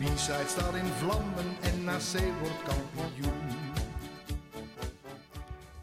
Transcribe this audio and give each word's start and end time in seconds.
De 0.00 0.06
B-side 0.06 0.44
staat 0.46 0.74
in 0.74 0.84
vlammen 0.84 1.44
en 1.60 1.84
NAC 1.84 2.22
wordt 2.40 2.62
kampioen. 2.62 3.32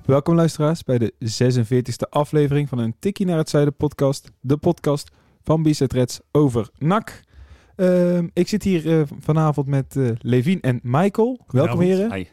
Welkom 0.06 0.36
luisteraars 0.36 0.84
bij 0.84 0.98
de 0.98 1.14
46e 1.14 2.10
aflevering 2.10 2.70
van 2.70 2.78
een 2.78 2.96
Tikkie 3.00 3.26
naar 3.26 3.38
het 3.38 3.50
Zuiden 3.50 3.76
podcast. 3.76 4.32
De 4.40 4.58
podcast 4.58 5.12
van 5.44 5.64
Bizet 5.64 5.94
Reds 5.94 6.20
over 6.32 6.70
NAC. 6.78 7.22
Ehm, 7.76 8.28
ik 8.34 8.48
zit 8.48 8.64
hier 8.64 9.00
eh, 9.00 9.08
vanavond 9.20 9.68
met 9.68 9.96
eh 9.96 10.10
Levien 10.20 10.62
en 10.62 10.80
Michael. 10.84 11.40
Welkom 11.48 11.80
heren. 11.80 12.14
Hi. 12.14 12.22
Eh, 12.22 12.28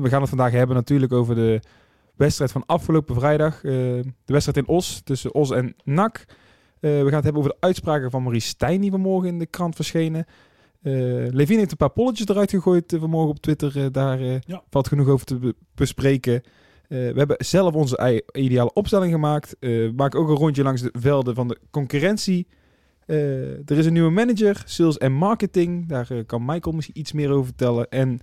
we 0.00 0.08
gaan 0.08 0.20
het 0.20 0.28
vandaag 0.28 0.52
hebben 0.52 0.76
natuurlijk 0.76 1.12
over 1.12 1.34
de 1.34 1.60
wedstrijd 2.16 2.52
van 2.52 2.66
afgelopen 2.66 3.14
vrijdag. 3.14 3.64
Eh, 3.64 3.72
de 4.24 4.32
wedstrijd 4.32 4.56
in 4.56 4.74
Os 4.74 5.00
tussen 5.04 5.34
Os 5.34 5.50
en 5.50 5.74
NAC. 5.84 6.24
Eh, 6.80 6.90
we 6.90 7.04
gaan 7.04 7.14
het 7.14 7.24
hebben 7.24 7.42
over 7.42 7.50
de 7.50 7.66
uitspraken 7.66 8.10
van 8.10 8.22
Maurice 8.22 8.48
Stijn 8.48 8.80
die 8.80 8.90
vanmorgen 8.90 9.28
in 9.28 9.38
de 9.38 9.46
krant 9.46 9.74
verschenen. 9.74 10.26
Eh 10.84 10.92
Levien 11.30 11.58
heeft 11.58 11.70
een 11.70 11.76
paar 11.76 11.90
polletjes 11.90 12.28
eruit 12.28 12.50
gegooid 12.50 12.92
eh, 12.92 13.00
vanmorgen 13.00 13.30
op 13.30 13.40
Twitter. 13.40 13.78
Eh, 13.84 13.86
daar 13.90 14.20
Ja. 14.20 14.62
valt 14.70 14.88
genoeg 14.88 15.08
over 15.08 15.26
te 15.26 15.38
be- 15.38 15.54
bespreken. 15.74 16.42
We 16.88 17.12
hebben 17.16 17.36
zelf 17.38 17.74
onze 17.74 18.22
ideale 18.32 18.72
opstelling 18.72 19.12
gemaakt. 19.12 19.56
We 19.60 19.92
maken 19.96 20.20
ook 20.20 20.28
een 20.28 20.34
rondje 20.36 20.62
langs 20.62 20.82
de 20.82 20.94
velden 20.98 21.34
van 21.34 21.48
de 21.48 21.58
concurrentie. 21.70 22.46
Er 23.06 23.70
is 23.78 23.86
een 23.86 23.92
nieuwe 23.92 24.10
manager, 24.10 24.62
sales 24.64 24.98
en 24.98 25.12
marketing. 25.12 25.88
Daar 25.88 26.24
kan 26.26 26.44
Michael 26.44 26.74
misschien 26.74 26.98
iets 26.98 27.12
meer 27.12 27.30
over 27.30 27.44
vertellen. 27.44 27.88
En 27.88 28.18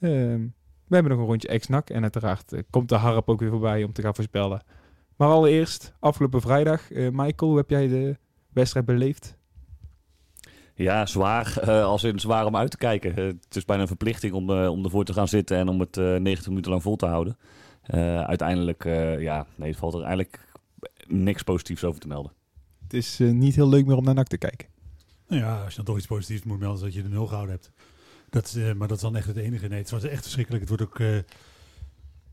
ehm, 0.00 0.40
we 0.88 0.94
hebben 0.94 1.12
nog 1.12 1.20
een 1.20 1.26
rondje 1.26 1.48
ex-NAC. 1.48 1.90
En 1.90 2.02
uiteraard 2.02 2.52
komt 2.70 2.88
de 2.88 2.94
harp 2.94 3.28
ook 3.28 3.40
weer 3.40 3.50
voorbij 3.50 3.84
om 3.84 3.92
te 3.92 4.02
gaan 4.02 4.14
voorspellen. 4.14 4.64
Maar 5.16 5.28
allereerst, 5.28 5.94
afgelopen 6.00 6.40
vrijdag. 6.40 6.90
Michael, 6.90 7.50
hoe 7.50 7.56
heb 7.56 7.70
jij 7.70 7.88
de 7.88 8.16
wedstrijd 8.52 8.86
beleefd? 8.86 9.38
Ja, 10.82 11.06
zwaar. 11.06 11.56
eh, 11.58 11.84
als 11.84 12.04
in 12.04 12.18
zwaar 12.20 12.46
om 12.46 12.56
uit 12.56 12.70
te 12.70 12.76
kijken. 12.76 13.16
Eh, 13.16 13.24
het 13.24 13.56
is 13.56 13.64
bijna 13.64 13.82
een 13.82 13.88
verplichting 13.88 14.32
om, 14.32 14.50
eh, 14.50 14.68
om 14.70 14.84
ervoor 14.84 15.04
te 15.04 15.12
gaan 15.12 15.28
zitten 15.28 15.56
en 15.56 15.68
om 15.68 15.80
het 15.80 15.96
eh 15.96 16.04
90 16.16 16.48
minuten 16.48 16.70
lang 16.70 16.82
vol 16.82 16.96
te 16.96 17.06
houden. 17.06 17.36
Eh, 17.82 18.20
uiteindelijk, 18.20 18.84
eh, 18.84 19.20
ja, 19.20 19.46
nee, 19.54 19.68
het 19.70 19.78
valt 19.78 19.94
er 19.94 20.00
eigenlijk 20.02 20.48
niks 21.06 21.42
positiefs 21.42 21.84
over 21.84 22.00
te 22.00 22.06
melden. 22.08 22.32
Het 22.82 22.94
is 22.94 23.20
eh, 23.20 23.30
niet 23.30 23.54
heel 23.54 23.68
leuk 23.68 23.86
meer 23.86 23.96
om 23.96 24.04
naar 24.04 24.14
NAC 24.14 24.26
te 24.26 24.38
kijken. 24.38 24.68
Nou 25.28 25.42
ja, 25.42 25.60
als 25.60 25.70
je 25.70 25.76
dan 25.76 25.84
toch 25.84 25.96
iets 25.96 26.06
positiefs 26.06 26.42
moet 26.42 26.58
melden, 26.58 26.76
is 26.78 26.82
dat 26.84 26.94
je 26.94 27.02
de 27.02 27.08
nul 27.14 27.26
gehouden 27.26 27.54
hebt. 27.54 27.70
Dat, 28.30 28.54
eh, 28.58 28.72
maar 28.72 28.88
dat 28.88 28.96
is 28.96 29.02
dan 29.02 29.16
echt 29.16 29.26
het 29.26 29.36
enige. 29.36 29.68
Nee, 29.68 29.78
het 29.78 29.90
was 29.90 30.04
echt 30.04 30.22
verschrikkelijk. 30.22 30.68
Het 30.68 30.78
wordt 30.78 30.84
ook... 30.92 30.98
eh, 31.00 31.18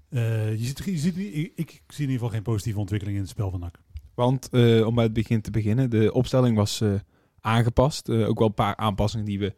eh, 0.10 0.52
je 0.60 0.66
ziet, 0.66 0.82
je 0.86 0.98
ziet, 0.98 1.16
niet- 1.16 1.34
ik, 1.36 1.52
ik 1.56 1.82
zie 1.88 2.06
in 2.06 2.12
ieder 2.12 2.14
geval 2.14 2.30
geen 2.30 2.42
positieve 2.42 2.80
ontwikkeling 2.80 3.18
in 3.18 3.24
het 3.24 3.32
spel 3.34 3.52
van 3.52 3.60
NAC. 3.60 3.80
Want 4.14 4.50
eh, 4.52 4.86
om 4.86 4.96
bij 4.96 5.04
het 5.04 5.14
begin 5.14 5.42
te 5.42 5.52
beginnen, 5.52 5.90
de 5.90 6.14
opstelling 6.14 6.56
was 6.58 6.82
eh, 6.82 6.94
aangepast. 7.42 8.10
Eh, 8.10 8.30
ook 8.30 8.40
wel 8.40 8.48
een 8.48 8.54
paar 8.54 8.76
aanpassingen 8.76 9.26
die 9.26 9.40
we 9.40 9.56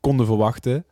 konden 0.00 0.26
verwachten. 0.26 0.84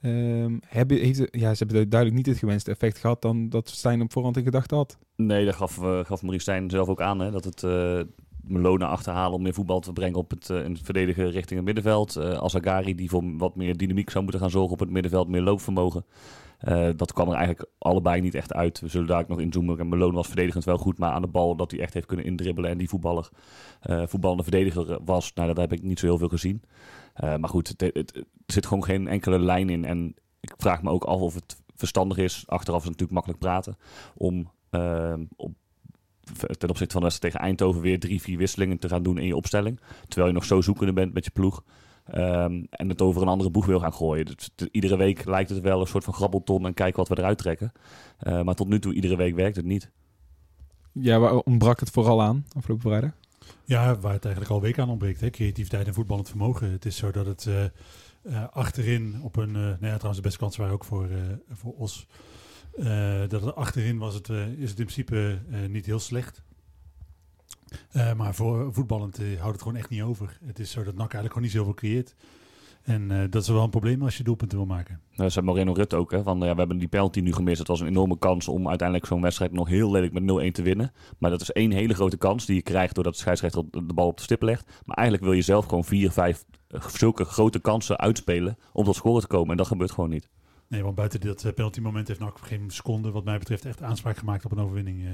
Ehm, 0.00 0.58
hebben, 0.66 0.98
heeft, 0.98 1.18
ja, 1.30 1.54
ze 1.54 1.64
hebben 1.64 1.88
duidelijk 1.88 2.14
niet 2.20 2.26
het 2.26 2.38
gewenste 2.38 2.70
effect 2.70 2.98
gehad 2.98 3.22
dan 3.22 3.48
dat 3.48 3.68
Stijn 3.68 4.02
op 4.02 4.12
voorhand 4.12 4.36
in 4.36 4.42
gedachten 4.42 4.76
had. 4.76 4.98
Nee, 5.16 5.44
dat 5.44 5.54
gaf, 5.54 5.82
eh, 5.82 6.04
gaf 6.04 6.22
Maurice 6.22 6.42
Stijn 6.42 6.70
zelf 6.70 6.88
ook 6.88 7.00
aan. 7.00 7.20
Hè, 7.20 7.30
dat 7.30 7.44
het 7.44 7.62
eh 7.62 8.00
Melona 8.48 8.86
achterhalen 8.86 9.34
om 9.34 9.42
meer 9.42 9.54
voetbal 9.54 9.80
te 9.80 9.92
brengen 9.92 10.18
op 10.18 10.30
het, 10.30 10.50
eh, 10.50 10.64
in 10.64 10.72
het 10.72 10.82
verdedigen 10.84 11.30
richting 11.30 11.56
het 11.56 11.64
middenveld. 11.64 12.16
Eh 12.16 12.30
Azagari 12.30 12.94
die 12.94 13.08
voor 13.08 13.36
wat 13.36 13.56
meer 13.56 13.76
dynamiek 13.76 14.10
zou 14.10 14.22
moeten 14.22 14.40
gaan 14.40 14.50
zorgen 14.50 14.72
op 14.72 14.78
het 14.78 14.90
middenveld, 14.90 15.28
meer 15.28 15.40
loopvermogen. 15.40 16.04
Eh, 16.58 16.88
dat 16.96 17.12
kwam 17.12 17.28
er 17.28 17.34
eigenlijk 17.34 17.70
allebei 17.78 18.20
niet 18.20 18.34
echt 18.34 18.52
uit. 18.52 18.80
We 18.80 18.88
zullen 18.88 19.06
daar 19.06 19.20
ook 19.20 19.28
nog 19.28 19.40
inzoomen. 19.40 19.78
En 19.78 19.88
Malone 19.88 20.14
was 20.14 20.26
verdedigend 20.26 20.64
wel 20.64 20.78
goed, 20.78 20.98
maar 20.98 21.12
aan 21.12 21.22
de 21.22 21.28
bal 21.28 21.56
dat 21.56 21.70
hij 21.70 21.80
echt 21.80 21.94
heeft 21.94 22.06
kunnen 22.06 22.26
indribbelen. 22.26 22.70
En 22.70 22.78
die 22.78 22.88
voetballer, 22.88 23.28
eh 23.80 24.02
voetballende 24.06 24.42
verdediger 24.42 24.98
was, 25.04 25.32
nou, 25.34 25.48
dat 25.48 25.56
heb 25.56 25.72
ik 25.72 25.82
niet 25.82 25.98
zo 25.98 26.06
heel 26.06 26.18
veel 26.18 26.28
gezien. 26.28 26.62
Eh, 27.14 27.36
maar 27.36 27.50
goed, 27.50 27.82
er 27.82 28.04
zit 28.46 28.66
gewoon 28.66 28.84
geen 28.84 29.08
enkele 29.08 29.38
lijn 29.38 29.68
in. 29.68 29.84
En 29.84 30.14
ik 30.40 30.54
vraag 30.56 30.82
me 30.82 30.90
ook 30.90 31.04
af 31.04 31.20
of 31.20 31.34
het 31.34 31.56
verstandig 31.74 32.16
is. 32.16 32.44
Achteraf 32.46 32.82
is 32.82 32.88
het 32.88 32.98
natuurlijk 32.98 33.12
makkelijk 33.12 33.40
praten. 33.40 33.76
Om 34.14 34.50
eh, 34.70 35.14
op, 35.36 35.52
ten 36.58 36.68
opzichte 36.68 36.92
van 36.92 37.00
de 37.00 37.06
wedstrijd 37.06 37.34
tegen 37.34 37.40
Eindhoven 37.40 37.80
weer 37.80 38.00
drie, 38.00 38.22
vier 38.22 38.38
wisselingen 38.38 38.78
te 38.78 38.88
gaan 38.88 39.02
doen 39.02 39.18
in 39.18 39.26
je 39.26 39.36
opstelling. 39.36 39.80
Terwijl 40.08 40.28
je 40.28 40.34
nog 40.34 40.44
zo 40.44 40.60
zoekende 40.60 40.92
bent 40.92 41.14
met 41.14 41.24
je 41.24 41.30
ploeg. 41.30 41.62
Ehm, 42.10 42.64
en 42.70 42.88
het 42.88 43.02
over 43.02 43.22
een 43.22 43.28
andere 43.28 43.50
boeg 43.50 43.66
wil 43.66 43.80
gaan 43.80 43.92
gooien. 43.92 44.26
Dus 44.26 44.50
iedere 44.70 44.96
week 44.96 45.24
lijkt 45.24 45.50
het 45.50 45.60
wel 45.60 45.80
een 45.80 45.86
soort 45.86 46.04
van 46.04 46.14
grabbelton 46.14 46.66
en 46.66 46.74
kijken 46.74 46.98
wat 46.98 47.08
we 47.08 47.18
eruit 47.18 47.38
trekken. 47.38 47.72
Eh, 48.18 48.42
maar 48.42 48.54
tot 48.54 48.68
nu 48.68 48.78
toe, 48.78 48.92
iedere 48.92 49.16
week 49.16 49.34
werkt 49.34 49.56
het 49.56 49.64
niet. 49.64 49.90
Ja, 50.92 51.18
waar 51.18 51.34
ontbrak 51.34 51.80
het 51.80 51.90
vooral 51.90 52.22
aan 52.22 52.44
afgelopen 52.56 52.88
vrijdag? 52.88 53.10
Ja, 53.64 53.98
waar 53.98 54.12
het 54.12 54.24
eigenlijk 54.24 54.54
al 54.54 54.60
week 54.60 54.78
aan 54.78 54.90
ontbreekt. 54.90 55.20
Hè? 55.20 55.30
Creativiteit 55.30 55.86
en 55.86 55.94
voetballend 55.94 56.28
vermogen. 56.28 56.70
Het 56.70 56.84
is 56.84 56.96
zo 56.96 57.10
dat 57.10 57.26
het 57.26 57.46
eh, 57.46 57.64
eh, 57.64 58.48
achterin 58.50 59.20
op 59.22 59.36
een... 59.36 59.48
eh 59.48 59.62
nou 59.62 59.76
ja, 59.80 59.94
trouwens 59.94 60.16
de 60.16 60.22
beste 60.22 60.38
kansen 60.38 60.60
waren 60.60 60.74
ook 60.74 60.84
voor, 60.84 61.04
eh, 61.04 61.18
voor 61.48 61.74
Os. 61.74 62.06
Eh, 62.78 63.20
dat 63.28 63.42
het 63.42 63.54
achterin 63.54 63.98
was 63.98 64.14
het, 64.14 64.28
eh, 64.28 64.46
is 64.46 64.70
het 64.70 64.78
in 64.78 64.84
principe 64.84 65.38
eh, 65.50 65.58
niet 65.68 65.86
heel 65.86 65.98
slecht. 65.98 66.42
Eh, 67.90 68.14
maar 68.14 68.34
voor 68.34 68.74
voetballend 68.74 69.18
eh, 69.18 69.26
houdt 69.38 69.52
het 69.52 69.62
gewoon 69.62 69.76
echt 69.76 69.90
niet 69.90 70.02
over. 70.02 70.38
Het 70.44 70.58
is 70.58 70.70
zo 70.70 70.82
dat 70.82 70.94
NAC 70.94 70.98
eigenlijk 70.98 71.32
gewoon 71.32 71.42
niet 71.42 71.56
zoveel 71.56 71.74
creëert. 71.74 72.14
En 72.82 73.10
eh, 73.10 73.30
dat 73.30 73.42
is 73.42 73.48
wel 73.48 73.62
een 73.62 73.70
probleem 73.70 74.02
als 74.02 74.16
je 74.16 74.22
doelpunten 74.22 74.58
wil 74.58 74.66
maken. 74.66 75.00
Dat 75.14 75.32
zei 75.32 75.44
Moreno 75.44 75.72
Rutte 75.72 75.96
ook. 75.96 76.10
Hè, 76.10 76.22
van, 76.22 76.38
ja, 76.38 76.52
we 76.52 76.58
hebben 76.58 76.78
die 76.78 76.88
penalty 76.88 77.20
nu 77.20 77.32
gemist. 77.32 77.58
Het 77.58 77.68
was 77.68 77.80
een 77.80 77.86
enorme 77.86 78.18
kans 78.18 78.48
om 78.48 78.68
uiteindelijk 78.68 79.08
zo'n 79.08 79.22
wedstrijd 79.22 79.52
nog 79.52 79.68
heel 79.68 79.90
lelijk 79.90 80.12
met 80.12 80.22
0-1 80.22 80.52
te 80.52 80.62
winnen. 80.62 80.92
Maar 81.18 81.30
dat 81.30 81.40
is 81.40 81.52
één 81.52 81.70
hele 81.70 81.94
grote 81.94 82.16
kans 82.16 82.46
die 82.46 82.56
je 82.56 82.62
krijgt 82.62 82.94
doordat 82.94 83.12
de 83.12 83.18
scheidsrechter 83.18 83.64
de 83.70 83.94
bal 83.94 84.06
op 84.06 84.16
de 84.16 84.22
stip 84.22 84.42
legt. 84.42 84.82
Maar 84.84 84.96
eigenlijk 84.96 85.26
wil 85.26 85.36
je 85.36 85.42
zelf 85.42 85.64
gewoon 85.64 85.84
vier, 85.84 86.10
vijf 86.10 86.44
zulke 86.96 87.24
grote 87.24 87.58
kansen 87.58 87.98
uitspelen 87.98 88.58
om 88.72 88.84
tot 88.84 88.96
scoren 88.96 89.20
te 89.20 89.26
komen. 89.26 89.50
En 89.50 89.56
dat 89.56 89.66
gebeurt 89.66 89.90
gewoon 89.90 90.10
niet. 90.10 90.28
Nee, 90.68 90.82
want 90.82 90.94
buiten 90.94 91.20
dat 91.20 91.54
penalty 91.54 91.80
moment 91.80 92.08
heeft 92.08 92.20
NAC 92.20 92.38
geen 92.38 92.70
seconde 92.70 93.10
wat 93.10 93.24
mij 93.24 93.38
betreft 93.38 93.64
echt 93.64 93.82
aanspraak 93.82 94.16
gemaakt 94.16 94.44
op 94.44 94.52
een 94.52 94.58
overwinning. 94.58 95.06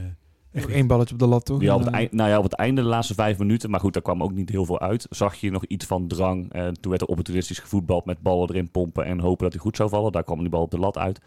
Eh, 0.55 0.63
echt 0.63 0.73
één 0.73 0.87
balletje 0.87 1.15
op 1.15 1.21
de 1.21 1.27
lat, 1.27 1.45
toch? 1.45 1.61
Ja, 1.61 1.75
op, 1.75 1.81
het 1.81 1.89
eh, 1.89 1.95
eind, 1.95 2.13
nou 2.13 2.29
ja, 2.31 2.37
op 2.39 2.45
het 2.45 2.53
einde, 2.55 2.83
de 2.83 2.89
laatste 2.89 3.15
vijf 3.15 3.39
minuten, 3.39 3.71
maar 3.71 3.81
goed, 3.81 3.93
daar 3.93 4.03
kwam 4.03 4.23
ook 4.23 4.33
niet 4.33 4.49
heel 4.49 4.65
veel 4.65 4.81
uit. 4.81 5.07
Zag 5.11 5.35
je 5.35 5.51
nog 5.51 5.65
iets 5.65 5.87
van 5.87 6.07
drang. 6.07 6.53
En 6.53 6.81
toen 6.81 6.91
werd 6.91 7.03
er 7.03 7.09
opportunistisch 7.09 7.59
gevoetbald 7.59 8.05
met 8.05 8.21
ballen 8.23 8.49
erin 8.49 8.71
pompen 8.71 9.05
en 9.05 9.21
hopen 9.21 9.45
dat 9.45 9.53
hij 9.53 9.63
goed 9.63 9.77
zou 9.77 9.89
vallen. 9.89 10.13
Daar 10.13 10.25
kwam 10.25 10.39
die 10.39 10.49
bal 10.49 10.63
op 10.63 10.71
de 10.71 10.79
lat 10.79 10.99
uit. 10.99 11.21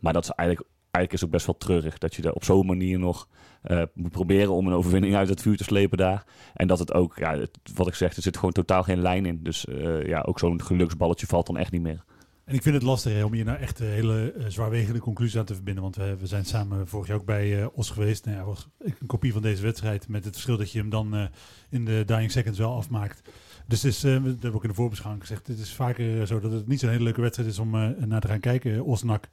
Maar 0.00 0.12
dat 0.12 0.22
is 0.24 0.30
eigenlijk, 0.30 0.68
eigenlijk 0.90 1.12
is 1.12 1.24
ook 1.24 1.30
best 1.34 1.46
wel 1.46 1.56
treurig 1.58 1.98
dat 1.98 2.14
je 2.14 2.22
er 2.22 2.32
op 2.32 2.44
zo'n 2.44 2.66
manier 2.66 2.98
nog 2.98 3.28
eh, 3.62 3.82
moet 3.94 4.10
proberen 4.10 4.52
om 4.52 4.66
een 4.66 4.72
overwinning 4.72 5.14
uit 5.14 5.28
het 5.28 5.42
vuur 5.42 5.56
te 5.56 5.64
slepen 5.64 5.98
daar. 5.98 6.24
En 6.54 6.66
dat 6.66 6.78
het 6.78 6.92
ook, 6.94 7.16
ja, 7.18 7.38
het- 7.38 7.58
wat 7.74 7.86
ik 7.86 7.94
zeg, 7.94 8.16
er 8.16 8.22
zit 8.22 8.36
gewoon 8.36 8.52
totaal 8.52 8.82
geen 8.82 9.00
lijn 9.00 9.26
in. 9.26 9.40
Dus 9.42 9.66
eh, 9.66 10.06
ja, 10.06 10.20
ook 10.20 10.38
zo'n 10.38 10.62
geluksballetje 10.62 11.26
valt 11.26 11.46
dan 11.46 11.56
echt 11.56 11.72
niet 11.72 11.82
meer. 11.82 12.04
En 12.44 12.54
ik 12.54 12.62
vind 12.62 12.74
het 12.74 12.84
lastig 12.84 13.24
om 13.24 13.32
hier 13.32 13.44
nou 13.44 13.58
echt 13.58 13.78
een 13.80 13.86
hele 13.86 14.32
eh, 14.32 14.46
zwaarwegende 14.48 15.00
conclusie 15.00 15.38
aan 15.38 15.44
te 15.44 15.54
verbinden. 15.54 15.82
Want 15.82 15.96
we, 15.96 16.16
we 16.16 16.26
zijn 16.26 16.44
samen 16.44 16.88
vorig 16.88 17.06
jaar 17.06 17.16
ook 17.16 17.24
bij 17.24 17.60
eh, 17.62 17.66
Os 17.74 17.90
geweest. 17.90 18.24
Nou 18.24 18.36
ja, 18.36 18.44
was 18.44 18.68
een 18.78 19.06
kopie 19.06 19.32
van 19.32 19.42
deze 19.42 19.62
wedstrijd. 19.62 20.08
Met 20.08 20.24
het 20.24 20.32
verschil 20.32 20.56
dat 20.56 20.72
je 20.72 20.78
hem 20.78 20.90
dan 20.90 21.14
eh, 21.14 21.24
in 21.70 21.84
de 21.84 22.02
dying 22.06 22.30
seconds 22.30 22.58
wel 22.58 22.74
afmaakt. 22.76 23.22
Dus 23.66 23.84
is, 23.84 24.04
eh, 24.04 24.22
dat 24.24 24.38
we 24.40 24.52
ook 24.54 24.62
in 24.62 24.68
de 24.68 24.74
voorbeschouwing 24.74 25.26
gezegd. 25.26 25.46
Het 25.46 25.58
is 25.58 25.74
vaker 25.74 26.20
eh, 26.20 26.26
zo 26.26 26.40
dat 26.40 26.52
het 26.52 26.66
niet 26.66 26.80
zo'n 26.80 26.90
hele 26.90 27.02
leuke 27.04 27.20
wedstrijd 27.20 27.48
is 27.48 27.58
om 27.58 27.74
eh, 27.74 27.88
naar 28.06 28.20
te 28.20 28.28
gaan 28.28 28.40
kijken. 28.40 28.74
eh, 28.74 28.86
Os-Nak. 28.86 29.28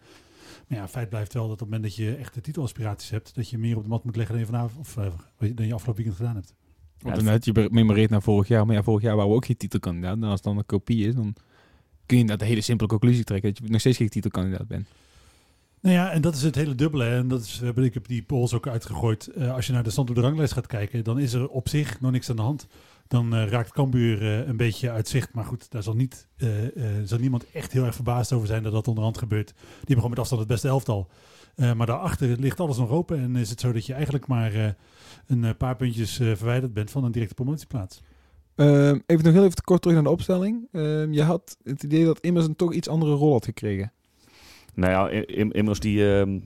Maar 0.68 0.78
ja, 0.78 0.88
feit 0.88 1.10
blijft 1.10 1.34
wel 1.34 1.44
dat 1.44 1.52
op 1.52 1.60
het 1.60 1.70
moment 1.70 1.84
dat 1.84 1.96
je 1.96 2.16
echt 2.16 2.34
de 2.34 2.42
titelaspiraties 2.42 3.10
hebt. 3.10 3.36
Dat 3.36 3.50
je 3.50 3.58
meer 3.58 3.78
op 3.78 3.84
de 3.84 3.90
mat 3.90 4.04
moet 4.04 4.16
leggen 4.16 4.36
dan 4.36 4.44
je 4.46 4.52
vanavond 4.52 4.80
of 4.80 4.98
eh, 4.98 5.56
dan 5.56 5.68
je 5.68 5.74
afgelopen 5.74 6.04
weekend 6.04 6.16
gedaan 6.16 6.36
hebt. 6.36 6.54
Want 7.00 7.22
net, 7.22 7.46
je 7.46 7.68
memoreert 7.72 8.10
naar 8.10 8.22
vorig 8.22 8.48
jaar. 8.48 8.66
Maar 8.66 8.76
ja, 8.76 8.84
vorig 8.84 9.02
jaar 9.02 9.16
waren 9.16 9.30
we 9.30 9.36
ook 9.36 9.46
geen 9.46 9.58
titelkandidaat. 9.58 10.18
Nou, 10.18 10.32
als 10.32 10.40
het 10.40 10.44
dan 10.44 10.58
een 10.58 10.66
kopie 10.66 11.08
is, 11.08 11.16
dan 11.16 11.36
kun 12.10 12.18
je 12.28 12.32
een 12.34 12.42
hele 12.42 12.62
simpele 12.62 12.90
conclusie 12.90 13.24
trekken. 13.24 13.50
Dat 13.54 13.64
je 13.64 13.72
nog 13.72 13.80
steeds 13.80 13.98
geen 13.98 14.10
titelkandidaat 14.10 14.68
bent. 14.68 14.88
Nou 15.82 15.96
ja, 15.96 16.12
en 16.12 16.22
dat 16.22 16.36
is 16.36 16.42
het 16.42 16.56
hele 16.56 16.76
dubbele. 16.76 17.06
En 17.06 17.28
dat 17.28 17.42
is, 17.42 17.60
hebben- 17.64 17.84
ik 17.84 17.94
heb 17.94 18.08
die 18.08 18.22
polls 18.22 18.54
ook 18.54 18.68
uitgegooid. 18.68 19.28
Eh, 19.28 19.54
als 19.54 19.68
je 19.68 19.74
naar 19.74 19.84
de 19.84 19.90
stand 19.90 20.10
op 20.10 20.16
de 20.16 20.22
ranglijst 20.22 20.54
gaat 20.54 20.68
kijken, 20.68 21.04
dan 21.04 21.20
is 21.20 21.34
er 21.34 21.48
op 21.50 21.70
zich 21.70 22.02
nog 22.02 22.12
niks 22.12 22.30
aan 22.30 22.36
de 22.36 22.42
hand. 22.42 22.68
Dan 23.08 23.36
eh, 23.36 23.48
raakt 23.48 23.72
Cambuur 23.72 24.22
eh, 24.22 24.48
een 24.48 24.58
beetje 24.58 24.92
uit 24.92 25.08
zicht. 25.08 25.34
Maar 25.34 25.46
goed, 25.46 25.72
daar 25.72 25.84
zal, 25.84 25.94
niet, 25.96 26.28
eh, 26.38 26.66
eh, 26.66 26.72
zal 27.06 27.20
niemand 27.20 27.46
echt 27.52 27.72
heel 27.72 27.86
erg 27.86 27.96
verbaasd 27.96 28.32
over 28.34 28.48
zijn 28.48 28.64
dat 28.64 28.72
dat 28.72 28.88
onderhand 28.88 29.18
gebeurt. 29.18 29.54
Die 29.84 29.96
gewoon 29.96 30.10
met 30.10 30.20
afstand 30.20 30.42
het 30.42 30.50
beste 30.50 30.68
elftal. 30.68 31.10
Eh, 31.56 31.74
maar 31.74 31.88
daarachter 31.88 32.40
ligt 32.40 32.60
alles 32.60 32.78
nog 32.78 32.90
open. 32.90 33.20
En 33.20 33.36
is 33.36 33.50
het 33.50 33.60
zo 33.60 33.72
dat 33.72 33.86
je 33.86 33.94
eigenlijk 33.94 34.28
maar 34.28 34.54
eh, 34.54 34.70
een 35.28 35.44
eh, 35.44 35.52
paar 35.58 35.76
puntjes 35.76 36.20
eh, 36.20 36.28
verwijderd 36.36 36.74
bent 36.74 36.92
van 36.92 37.04
een 37.04 37.12
directe 37.12 37.34
promotieplaats. 37.36 38.02
Ehm, 38.60 39.00
even 39.06 39.24
nog 39.26 39.34
heel 39.34 39.44
even 39.44 39.64
kort 39.64 39.82
terug 39.82 39.96
naar 39.96 40.06
de 40.06 40.12
opstelling. 40.12 40.68
Ehm, 40.72 41.12
je 41.14 41.24
had 41.24 41.58
het 41.64 41.84
idee 41.84 42.06
dat 42.06 42.20
Immers 42.20 42.46
een 42.46 42.56
toch 42.56 42.74
iets 42.74 42.88
andere 42.88 43.14
rol 43.14 43.32
had 43.32 43.46
gekregen. 43.46 43.92
Nou 44.74 44.92
ja, 44.92 45.24
Im- 45.26 45.52
Immers 45.52 45.80
die, 45.80 46.16
ehm, 46.18 46.40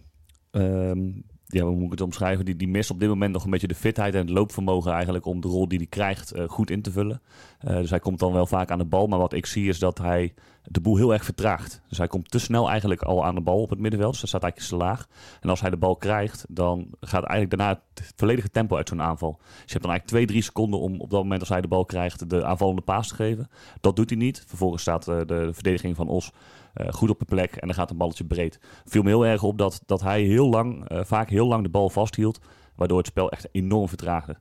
ja, 1.45 1.63
hoe 1.63 1.75
moet 1.75 1.86
ik 1.86 1.92
het 1.92 2.01
omschrijven? 2.01 2.45
Die, 2.45 2.56
die 2.56 2.68
mist 2.68 2.89
op 2.89 3.00
dit 3.00 3.10
moment 3.10 3.33
nog 3.33 3.44
een 3.44 3.50
beetje 3.51 3.68
de 3.68 3.75
fitheid 3.75 4.13
en 4.13 4.19
het 4.19 4.30
loopvermogen 4.30 4.92
eigenlijk 4.92 5.25
om 5.25 5.42
de 5.42 5.48
rol 5.48 5.68
die 5.68 5.77
hij 5.77 5.88
krijgt 5.88 6.31
eh, 6.31 6.44
goed 6.50 6.69
in 6.69 6.81
te 6.81 6.92
vullen. 6.92 7.21
Eh, 7.60 7.75
dus 7.75 7.89
hij 7.89 8.00
komt 8.00 8.19
dan 8.19 8.33
wel 8.33 8.45
vaak 8.45 8.71
aan 8.71 8.77
de 8.77 8.86
bal, 8.86 9.07
maar 9.07 9.19
wat 9.19 9.33
ik 9.33 9.45
zie 9.45 9.68
is 9.68 9.80
dat 9.80 9.98
hij 9.98 10.33
de 10.63 10.81
boel 10.81 10.98
heel 10.98 11.13
erg 11.13 11.24
vertraagt. 11.24 11.81
Dus 11.89 11.98
hij 11.98 12.07
komt 12.07 12.31
te 12.31 12.39
snel 12.39 12.69
eigenlijk 12.69 13.01
al 13.01 13.25
aan 13.25 13.36
de 13.36 13.42
bal 13.42 13.62
op 13.62 13.69
het 13.69 13.80
middenveld, 13.80 14.12
dus 14.12 14.19
dat 14.19 14.30
staat 14.30 14.44
eigenlijk 14.44 14.71
te 14.71 14.86
laag. 14.86 15.07
En 15.42 15.50
als 15.50 15.62
hij 15.62 15.69
de 15.69 15.77
bal 15.77 15.95
krijgt, 15.95 16.45
dan 16.50 16.88
gaat 17.00 17.24
eigenlijk 17.24 17.50
daarna 17.50 17.81
het 17.94 18.13
volledige 18.15 18.50
tempo 18.50 18.75
uit 18.75 18.89
zo'n 18.89 19.01
aanval. 19.01 19.36
Dus 19.38 19.48
je 19.48 19.71
hebt 19.71 19.81
dan 19.81 19.92
eigenlijk 19.92 20.07
twee, 20.07 20.25
drie 20.25 20.42
seconden 20.42 20.80
om 20.80 21.01
op 21.01 21.10
dat 21.10 21.21
moment 21.21 21.39
als 21.39 21.50
hij 21.50 21.62
de 21.62 21.68
bal 21.68 21.86
krijgt 21.86 22.30
de 22.30 22.45
aanvallende 22.45 22.81
paas 22.81 23.07
te 23.07 23.15
geven. 23.15 23.50
Dat 23.81 23.95
doet 23.95 24.10
hij 24.10 24.19
niet. 24.19 24.44
Vervolgens 24.48 24.81
staat 24.81 25.07
eh, 25.07 25.18
de, 25.18 25.25
de 25.25 25.54
verdediging 25.54 25.95
van 25.95 26.07
Os 26.07 26.31
eh, 26.74 26.94
goed 26.94 27.09
op 27.09 27.19
de 27.19 27.25
plek 27.25 27.56
en 27.56 27.68
dan 27.68 27.75
gaat 27.75 27.89
een 27.89 27.98
balletje 27.98 28.25
breed. 28.25 28.59
Viel 28.86 29.01
me 29.01 29.09
heel 29.09 29.25
erg 29.25 29.44
op 29.44 29.57
dat, 29.57 29.81
dat 29.86 30.01
hij 30.01 30.21
heel 30.21 30.50
lang, 30.50 30.88
eh, 30.88 31.04
vaak 31.04 31.30
heel 31.30 31.48
lang 31.48 31.63
de 31.63 31.69
bal 31.69 31.89
vasthield, 31.89 32.39
waardoor 32.75 32.98
het 32.98 33.07
spel 33.07 33.31
echt 33.31 33.48
enorm 33.51 33.88
vertraagde. 33.88 34.38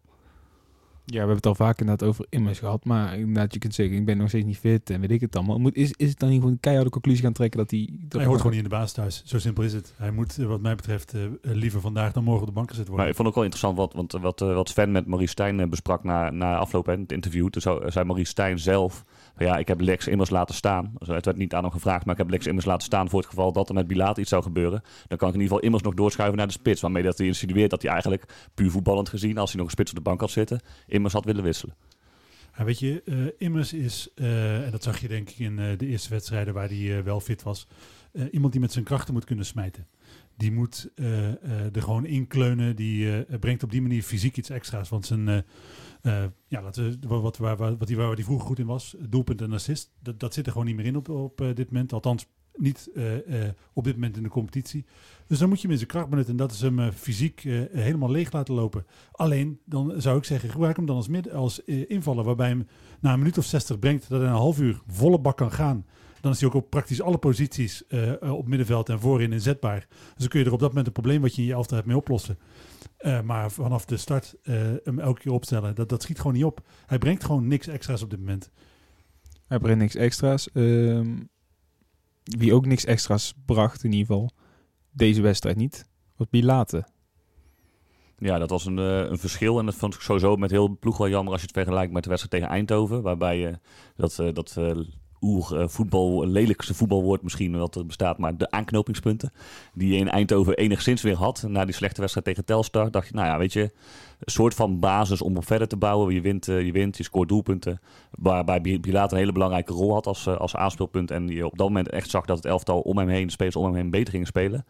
Ja, 1.13 1.19
we 1.19 1.27
hebben 1.27 1.37
het 1.37 1.47
al 1.47 1.67
vaak 1.67 1.81
inderdaad 1.81 2.09
over 2.09 2.27
immers 2.29 2.59
gehad. 2.59 2.85
Maar 2.85 3.19
inderdaad, 3.19 3.53
je 3.53 3.59
kunt 3.59 3.75
zeggen, 3.75 3.97
ik 3.97 4.05
ben 4.05 4.17
nog 4.17 4.29
steeds 4.29 4.45
niet 4.45 4.59
fit 4.59 4.91
en 4.91 5.01
weet 5.01 5.11
ik 5.11 5.21
het 5.21 5.37
allemaal. 5.37 5.59
Moet, 5.59 5.75
is, 5.77 5.93
is 5.97 6.09
het 6.09 6.19
dan 6.19 6.29
niet 6.29 6.39
gewoon 6.39 6.53
een 6.55 6.61
keiharde 6.61 6.91
conclusie 6.91 7.23
gaan 7.23 7.33
trekken 7.33 7.59
dat 7.59 7.71
hij... 7.71 7.89
Dat 7.93 8.13
Hij 8.21 8.25
hoort 8.25 8.37
gewoon 8.41 8.57
niet 8.57 8.65
in 8.65 8.69
de 8.71 8.77
baas 8.77 8.93
thuis. 8.93 9.23
Zo 9.25 9.39
simpel 9.39 9.63
is 9.65 9.73
het. 9.73 9.95
Hij 9.97 10.11
moet, 10.11 10.37
wat 10.37 10.61
mij 10.61 10.75
betreft, 10.75 11.15
eh, 11.15 11.21
liever 11.43 11.81
vandaag 11.81 12.13
dan 12.13 12.25
morgen 12.25 12.43
op 12.43 12.49
de 12.49 12.55
bank 12.55 12.69
gezet 12.69 12.85
Maar 12.85 12.95
worden. 12.95 13.11
ik 13.11 13.17
vond 13.17 13.29
het 13.29 13.37
ook 13.37 13.45
wel 13.45 13.53
interessant 13.53 13.77
wat, 13.79 13.93
want, 13.93 14.13
wat, 14.23 14.41
eh, 14.41 14.55
wat 14.55 14.69
Sven 14.69 14.93
met 14.93 15.07
Maurice 15.07 15.31
Stijn 15.33 15.61
eh, 15.61 15.69
besprak 15.69 16.05
na, 16.05 16.31
na 16.31 16.57
afloop 16.57 16.89
in 16.89 17.01
het 17.01 17.13
interview. 17.13 17.49
Toen 17.49 17.63
zou- 17.63 17.91
zei 17.91 18.05
Maurice 18.05 18.31
Stijn 18.31 18.59
zelf, 18.59 19.05
ja, 19.45 19.57
ik 19.57 19.69
heb 19.69 19.81
Lex 19.81 20.07
immers 20.07 20.31
laten 20.31 20.55
staan. 20.55 20.93
Dus 20.99 21.09
het 21.09 21.25
werd 21.25 21.37
niet 21.37 21.55
aan 21.55 21.63
hem 21.63 21.73
gevraagd, 21.73 22.05
maar 22.05 22.15
ik 22.15 22.21
heb 22.21 22.31
Lex 22.31 22.47
immers 22.47 22.67
laten 22.67 22.87
staan 22.87 23.09
voor 23.09 23.19
het 23.19 23.29
geval 23.29 23.53
dat 23.53 23.69
er 23.69 23.75
met 23.75 23.87
Bilaat 23.87 24.19
iets 24.19 24.29
zou 24.29 24.43
gebeuren. 24.43 24.83
Dan 25.09 25.19
kan 25.19 25.29
ik 25.29 25.35
in 25.35 25.41
ieder 25.41 25.43
geval 25.43 25.61
immers 25.61 25.83
nog 25.83 25.95
doorschuiven 25.95 26.39
naar 26.39 26.47
de 26.47 26.53
spits. 26.53 26.81
Waarmee 26.81 27.03
dat 27.03 27.19
hij 27.19 27.27
insinueert 27.27 27.71
dat 27.71 27.83
hij 27.83 27.91
eigenlijk, 27.91 28.25
puur 28.55 28.71
voetballend 28.71 29.09
gezien, 29.09 29.39
als 29.39 29.51
hij 29.51 29.59
nog 29.59 29.67
een 29.67 29.73
spits 29.73 29.91
op 29.91 29.97
de 29.97 30.03
bank 30.03 30.21
had 30.21 30.31
zitten, 30.31 30.61
immers 30.87 31.13
had 31.13 31.25
willen 31.25 31.43
wisselen. 31.43 31.75
Weet 32.57 32.79
je, 32.79 33.03
eh, 33.05 33.17
Immers 33.39 33.73
is, 33.73 34.09
eh, 34.15 34.65
en 34.65 34.71
dat 34.71 34.83
zag 34.83 35.01
je 35.01 35.09
denk 35.09 35.31
ik 35.31 35.39
in 35.39 35.59
eh, 35.59 35.79
de 35.79 35.87
eerste 35.87 36.11
wedstrijden 36.11 36.55
waar 36.55 36.69
hij 36.69 37.05
wel 37.05 37.21
fit 37.21 37.43
was, 37.43 37.67
iemand 38.31 38.53
die 38.53 38.61
met 38.61 38.73
zijn 38.73 38.85
krachten 38.85 39.15
moet 39.15 39.25
kunnen 39.25 39.47
smijten. 39.47 39.87
Die 40.37 40.53
moet 40.53 40.91
eh, 40.95 41.29
eh, 41.29 41.77
er 41.77 41.83
gewoon 41.83 42.07
inkleunen, 42.07 42.77
die 42.77 43.23
eh, 43.25 43.39
brengt 43.39 43.63
op 43.63 43.71
die 43.71 43.83
manier 43.83 44.03
fysiek 44.03 44.37
iets 44.37 44.51
extra's. 44.51 44.89
Want 44.89 45.07
zijn, 45.07 45.45
ja, 46.49 46.63
wat, 46.63 46.81
wat, 47.01 47.37
waar, 47.37 47.57
wat 47.57 47.89
hij, 47.89 47.97
waar 47.97 48.15
hij 48.15 48.25
vroeger 48.25 48.47
goed 48.47 48.59
in 48.59 48.67
was, 48.67 48.95
doelpunt 49.09 49.41
en 49.41 49.53
assist, 49.53 49.93
dat, 50.17 50.35
zit 50.35 50.47
er 50.47 50.53
gewoon 50.53 50.67
niet 50.67 50.77
meer 50.77 50.85
in 50.85 50.97
op, 50.97 51.09
op 51.09 51.43
dit 51.55 51.71
moment. 51.71 51.93
Althans, 51.93 52.27
niet 52.55 52.91
op 53.73 53.85
dit 53.85 53.95
moment 53.95 54.17
in 54.17 54.23
de 54.23 54.29
competitie. 54.29 54.85
Dus 55.27 55.39
dan 55.39 55.49
moet 55.49 55.57
je 55.57 55.63
hem 55.63 55.73
in 55.73 55.79
zijn 55.79 55.91
kracht 55.91 56.09
benutten. 56.09 56.33
En 56.33 56.39
dat 56.39 56.53
is 56.53 56.61
hem 56.61 56.93
fysiek 56.93 57.41
helemaal 57.73 58.11
leeg 58.11 58.33
laten 58.33 58.55
lopen. 58.55 58.87
Alleen, 59.13 59.61
dan 59.65 59.93
zou 59.97 60.19
ik 60.19 60.25
zeggen, 60.25 60.51
gebruik 60.51 60.77
hem 60.77 60.87
dan 60.87 60.97
als, 60.97 61.09
midden, 61.09 61.33
als 61.33 61.65
invaller. 61.65 62.25
Waarbij 62.25 62.49
hem 62.49 62.67
na 63.01 63.13
een 63.13 63.19
minuut 63.19 63.39
of 63.39 63.45
60 63.45 63.79
brengt 63.79 64.09
dat 64.09 64.21
hij 64.21 64.29
een 64.29 64.35
half 64.35 64.61
uur 64.61 64.81
volle 64.87 65.21
bak 65.21 65.37
kan 65.37 65.53
gaan. 65.53 65.85
Dan 66.23 66.33
is 66.33 66.41
hij 66.41 66.49
ook 66.49 66.55
op 66.55 66.71
praktisch 66.71 67.03
alle 67.03 67.19
posities 67.19 67.87
eh, 67.87 68.23
eh, 68.23 68.33
op 68.33 68.49
middenveld 68.49 68.89
en 68.89 69.01
voorin 69.01 69.33
inzetbaar. 69.33 69.87
Dus 69.89 70.15
dan 70.17 70.29
kun 70.29 70.41
je 70.41 70.47
er 70.47 70.53
op 70.53 70.59
dat 70.59 70.69
moment 70.69 70.87
een 70.87 70.93
probleem 70.93 71.21
wat 71.21 71.35
je 71.35 71.43
in 71.43 71.49
je 71.49 71.55
elftal 71.55 71.77
hebt 71.77 71.89
mee 71.89 71.97
oplossen. 71.97 72.39
Eh, 72.97 73.21
maar 73.21 73.51
vanaf 73.51 73.85
de 73.85 73.97
start 73.97 74.35
eh, 74.43 74.55
hem 74.85 74.99
elke 74.99 75.21
keer 75.21 75.33
opstellen, 75.33 75.75
dat, 75.75 75.89
dat 75.89 76.03
schiet 76.03 76.17
gewoon 76.17 76.33
niet 76.33 76.45
op. 76.45 76.67
Hij 76.87 76.99
brengt 76.99 77.25
gewoon 77.25 77.47
niks 77.47 77.67
extra's 77.67 78.03
op 78.03 78.11
dit 78.11 78.19
moment. 78.19 78.51
Hij 79.47 79.59
brengt 79.59 79.81
niks 79.81 79.95
extra's. 79.95 80.51
Ehm, 80.53 81.21
wie 82.23 82.55
ook 82.55 82.67
niks 82.67 82.85
extra's 82.85 83.35
bracht, 83.47 83.85
in 83.85 83.93
ieder 83.93 84.07
geval, 84.07 84.31
deze 84.91 85.23
wedstrijd 85.23 85.57
niet, 85.57 85.89
was 86.17 86.29
Bilate. 86.31 86.85
Ja, 88.23 88.39
dat 88.39 88.51
was 88.51 88.67
een, 88.67 88.79
eh, 88.79 88.99
een 88.99 89.19
verschil. 89.19 89.59
En 89.59 89.67
dat 89.67 89.75
vond 89.75 89.95
ik 89.95 90.01
sowieso 90.01 90.37
met 90.37 90.51
heel 90.51 90.69
de 90.69 90.75
ploeg 90.75 90.97
wel 90.97 91.09
jammer 91.09 91.33
als 91.33 91.41
je 91.41 91.47
het 91.47 91.57
vergelijkt 91.57 91.93
met 91.93 92.03
de 92.03 92.09
wedstrijd 92.09 92.43
tegen 92.43 92.57
Eindhoven. 92.57 93.03
Waarbij 93.03 93.39
je 93.39 93.59
dat, 93.97 94.19
eh, 94.19 94.33
dat 94.33 94.55
eh, 94.59 94.77
oer 95.23 95.61
eh, 95.61 95.69
voetbal, 95.69 96.27
lelijkste 96.27 96.75
voetbalwoord 96.75 97.23
misschien 97.23 97.59
wat 97.59 97.75
er 97.75 97.87
bestaat, 97.87 98.19
maar 98.19 98.37
de 98.37 98.51
aanknopingspunten. 98.51 99.33
Die 99.75 99.93
je 99.93 99.99
in 99.99 100.09
Eindhoven 100.09 100.57
enigszins 100.57 101.03
weer 101.03 101.17
had. 101.17 101.45
Na 101.49 101.65
die 101.65 101.75
slechte 101.75 102.01
wedstrijd 102.01 102.27
tegen 102.27 102.45
Telstar 102.45 102.91
dacht 102.91 103.09
je, 103.09 103.15
nou 103.15 103.27
ja, 103.27 103.39
weet 103.39 103.53
je, 103.53 103.63
een 103.63 104.33
soort 104.33 104.55
van 104.55 104.79
basis 104.79 105.23
om 105.23 105.37
op 105.37 105.47
verder 105.47 105.69
te 105.69 105.77
bouwen. 105.77 106.15
Je 106.15 106.21
wint, 106.21 106.49
eh, 106.49 106.65
je, 106.65 106.73
wint 106.73 106.97
je 106.97 107.03
scoort 107.03 107.29
doelpunten. 107.29 107.81
Waarbij 108.11 108.61
Bi- 108.61 108.81
Bilaat 108.81 109.13
een 109.13 109.19
hele 109.19 109.33
belangrijke 109.33 109.73
rol 109.73 109.93
had 109.93 110.07
als, 110.07 110.27
eh, 110.27 110.37
als 110.37 110.57
aanspeelpunt. 110.57 111.11
En 111.11 111.29
je 111.29 111.47
op 111.47 111.59
dat 111.59 111.67
moment 111.69 111.89
echt 111.89 112.11
zag 112.11 112.25
dat 112.25 112.37
het 112.37 112.47
elftal 112.47 112.81
om 112.81 112.99
hem 112.99 113.09
heen, 113.09 113.27
de 113.37 113.59
om 113.59 113.65
hem 113.65 113.75
heen 113.75 113.91
beter 113.91 114.11
gingen 114.13 114.27
spelen. 114.27 114.65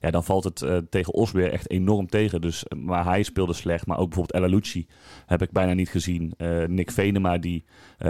Ja, 0.00 0.10
dan 0.10 0.24
valt 0.24 0.44
het 0.44 0.62
eh, 0.62 0.76
tegen 0.90 1.12
Os 1.12 1.32
weer 1.32 1.52
echt 1.52 1.70
enorm 1.70 2.06
tegen. 2.06 2.40
Dus, 2.40 2.64
eh, 2.64 2.78
maar 2.78 3.04
hij 3.04 3.22
speelde 3.22 3.52
slecht. 3.52 3.86
Maar 3.86 3.98
ook 3.98 4.08
bijvoorbeeld 4.08 4.40
El 4.40 4.48
Alouci 4.48 4.86
heb 5.26 5.42
ik 5.42 5.50
bijna 5.50 5.72
niet 5.72 5.88
gezien. 5.88 6.32
Eh, 6.36 6.64
Nick 6.64 6.90
Venema 6.90 7.38
die 7.38 7.64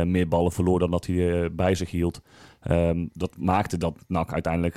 meer 0.04 0.28
ballen 0.28 0.52
verloor 0.52 0.78
dan 0.78 0.90
dat 0.90 1.06
hij 1.06 1.54
bij 1.54 1.74
zich 1.74 1.90
hield. 1.90 2.22
Ehm, 2.60 3.06
dat 3.12 3.36
maakte 3.38 3.78
dat 3.78 4.04
NAC 4.06 4.32
uiteindelijk 4.32 4.74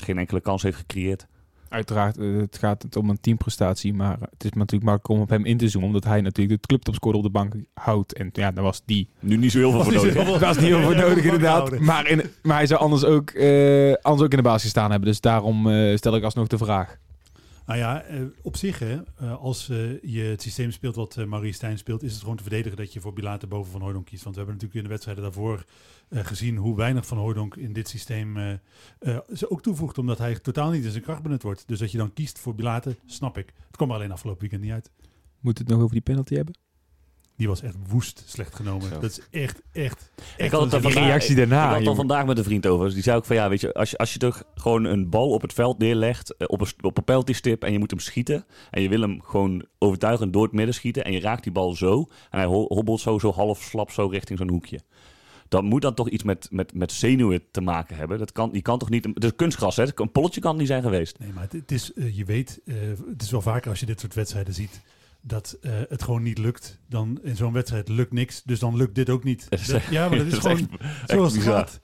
geen 0.00 0.18
enkele 0.18 0.40
kans 0.40 0.62
heeft 0.62 0.76
gecreëerd. 0.76 1.26
Uiteraard, 1.74 2.18
eh, 2.18 2.36
het 2.36 2.58
gaat 2.58 2.82
het 2.82 2.96
om 2.96 3.10
een 3.10 3.20
teamprestatie, 3.20 3.94
maar 3.94 4.16
het 4.20 4.44
is 4.44 4.50
natuurlijk 4.50 4.90
makkelijk 4.90 5.08
om 5.08 5.20
op 5.20 5.28
hem 5.28 5.44
in 5.44 5.56
te 5.56 5.68
zoomen, 5.68 5.88
omdat 5.88 6.04
hij 6.04 6.20
natuurlijk 6.20 6.60
de 6.60 6.66
clubtopscorer 6.66 7.18
op 7.18 7.24
de 7.24 7.30
bank 7.30 7.54
houdt. 7.74 8.12
En 8.12 8.30
ja, 8.32 8.50
daar 8.50 8.64
was 8.64 8.82
die. 8.84 9.08
Nu 9.20 9.36
niet 9.36 9.52
zo 9.52 9.58
heel 9.58 9.70
veel 9.70 9.82
voor 9.82 9.92
nodig. 9.92 10.14
Daar 10.14 10.38
was 10.40 10.56
niet 10.56 10.66
heel 10.66 10.80
veel 10.80 10.96
nodig 11.08 11.24
inderdaad. 11.24 11.78
Maar, 11.78 12.08
in, 12.08 12.22
maar 12.42 12.56
hij 12.56 12.66
zou 12.66 12.80
anders 12.80 13.04
ook, 13.04 13.30
eh, 13.30 13.92
anders 14.02 14.22
ook 14.22 14.30
in 14.30 14.36
de 14.36 14.42
basis 14.42 14.62
gestaan 14.62 14.90
hebben. 14.90 15.08
Dus 15.08 15.20
daarom 15.20 15.70
eh, 15.70 15.96
stel 15.96 16.16
ik 16.16 16.22
alsnog 16.22 16.46
de 16.46 16.58
vraag. 16.58 16.98
Nou 17.66 17.78
ja, 17.78 18.02
eh, 18.02 18.22
op 18.42 18.56
zich, 18.56 18.78
hè, 18.78 19.02
eh, 19.16 19.36
als 19.36 19.68
eh, 19.68 20.02
je 20.02 20.22
het 20.22 20.42
systeem 20.42 20.70
speelt 20.70 20.94
wat 20.94 21.16
Maurice 21.26 21.54
Stijn 21.54 21.78
speelt, 21.78 22.02
is 22.02 22.12
het 22.12 22.20
gewoon 22.20 22.36
te 22.36 22.42
verdedigen 22.42 22.76
dat 22.76 22.92
je 22.92 23.00
voor 23.00 23.12
Bilater 23.12 23.48
boven 23.48 23.72
Van 23.72 23.80
Hooydonk 23.80 24.06
kiest. 24.06 24.22
Want 24.22 24.36
we 24.36 24.42
hebben 24.42 24.60
natuurlijk 24.60 24.80
in 24.80 24.82
de 24.82 24.94
wedstrijden 24.94 25.24
daarvoor 25.24 25.64
gezien 26.10 26.56
hoe 26.56 26.76
weinig 26.76 27.06
Van 27.06 27.18
Hooydonk 27.18 27.56
in 27.56 27.72
dit 27.72 27.88
systeem 27.88 28.60
ze 29.32 29.50
ook 29.50 29.62
toevoegt, 29.62 29.98
omdat 29.98 30.18
hij 30.18 30.38
totaal 30.38 30.70
niet 30.70 30.84
in 30.84 30.90
zijn 30.90 31.02
kracht 31.02 31.22
benut 31.22 31.42
wordt. 31.42 31.68
Dus 31.68 31.78
dat 31.78 31.92
je 31.92 31.98
dan 31.98 32.12
kiest 32.12 32.38
voor 32.38 32.54
Bilater, 32.54 32.96
snap 33.06 33.38
ik. 33.38 33.52
Het 33.66 33.76
kwam 33.76 33.90
alleen 33.90 34.12
afgelopen 34.12 34.40
weekend 34.40 34.62
niet 34.62 34.72
uit. 34.72 34.90
Moet 35.40 35.58
het 35.58 35.68
nog 35.68 35.80
over 35.80 35.92
die 35.92 36.00
penalty 36.00 36.34
hebben? 36.34 36.54
Die 37.36 37.48
was 37.48 37.62
echt 37.62 37.76
woest 37.88 38.22
slecht 38.26 38.54
genomen. 38.54 38.88
Zo. 38.88 39.00
Dat 39.00 39.10
is 39.10 39.20
echt, 39.30 39.62
echt, 39.72 40.10
Ik 40.36 40.50
had 40.50 40.60
het 40.60 40.70
Die 40.70 40.80
vandaag- 40.80 41.04
reactie 41.04 41.34
daarna, 41.36 41.62
Ik 41.64 41.68
had 41.70 41.78
het 41.78 41.88
al 41.88 41.94
vandaag 41.94 42.26
met 42.26 42.38
een 42.38 42.44
vriend 42.44 42.66
over. 42.66 42.84
Dus 42.84 42.94
die 42.94 43.02
zei 43.02 43.16
ook 43.16 43.24
van 43.24 43.36
ja, 43.36 43.48
weet 43.48 43.60
je, 43.60 43.74
als 43.74 43.90
je, 43.90 43.98
als 43.98 44.12
je 44.12 44.18
toch 44.18 44.42
gewoon 44.54 44.84
een 44.84 45.08
bal 45.08 45.30
op 45.30 45.42
het 45.42 45.52
veld 45.52 45.78
neerlegt, 45.78 46.36
eh, 46.36 46.46
op 46.50 46.60
een, 46.60 46.66
op 46.80 46.96
een 46.98 47.04
penalty 47.04 47.32
stip 47.32 47.64
en 47.64 47.72
je 47.72 47.78
moet 47.78 47.90
hem 47.90 47.98
schieten. 48.00 48.44
En 48.70 48.82
je 48.82 48.88
wil 48.88 49.00
hem 49.00 49.20
gewoon 49.22 49.64
overtuigend 49.78 50.32
door 50.32 50.42
het 50.42 50.52
midden 50.52 50.74
schieten. 50.74 51.04
En 51.04 51.12
je 51.12 51.20
raakt 51.20 51.42
die 51.42 51.52
bal 51.52 51.74
zo. 51.74 51.98
En 52.30 52.38
hij 52.38 52.44
ho- 52.46 52.66
hobbelt 52.68 53.00
zo, 53.00 53.18
zo 53.18 53.32
half 53.32 53.62
slap 53.62 53.90
zo 53.90 54.06
richting 54.06 54.38
zo'n 54.38 54.50
hoekje. 54.50 54.80
Dan 55.48 55.64
moet 55.64 55.82
dat 55.82 55.96
toch 55.96 56.08
iets 56.08 56.22
met, 56.22 56.48
met, 56.50 56.74
met 56.74 56.92
zenuwen 56.92 57.42
te 57.50 57.60
maken 57.60 57.96
hebben. 57.96 58.18
Dat 58.18 58.32
kan, 58.32 58.50
die 58.52 58.62
kan 58.62 58.78
toch 58.78 58.90
niet. 58.90 59.04
Het 59.04 59.24
is 59.24 59.34
kunstgras, 59.36 59.76
hè? 59.76 59.84
Een 59.94 60.12
polletje 60.12 60.40
kan 60.40 60.50
het 60.50 60.58
niet 60.58 60.68
zijn 60.68 60.82
geweest. 60.82 61.18
Nee, 61.18 61.32
maar 61.32 61.42
het, 61.42 61.52
het 61.52 61.70
is, 61.72 61.92
eh, 61.92 62.16
je 62.16 62.24
weet, 62.24 62.60
eh, 62.64 62.74
het 63.10 63.22
is 63.22 63.30
wel 63.30 63.40
vaker 63.42 63.70
als 63.70 63.80
je 63.80 63.86
dit 63.86 64.00
soort 64.00 64.14
wedstrijden 64.14 64.54
ziet, 64.54 64.80
dat 65.26 65.56
eh, 65.62 65.72
het 65.88 66.02
gewoon 66.02 66.22
niet 66.22 66.38
lukt. 66.38 66.78
Dan 66.88 67.18
in 67.22 67.36
zo'n 67.36 67.52
wedstrijd 67.52 67.88
lukt 67.88 68.12
niks, 68.12 68.42
dus 68.42 68.58
dan 68.58 68.76
lukt 68.76 68.94
dit 68.94 69.10
ook 69.10 69.24
niet. 69.24 69.46
Dat 69.50 69.82
ja, 69.90 70.08
maar 70.08 70.18
dat 70.18 70.26
is 70.26 70.32
dat 70.40 70.44
is 70.44 70.58
gewoon 70.58 70.78
echt- 70.80 71.10
zoals 71.10 71.34
het 71.34 71.42
gaat. 71.42 71.80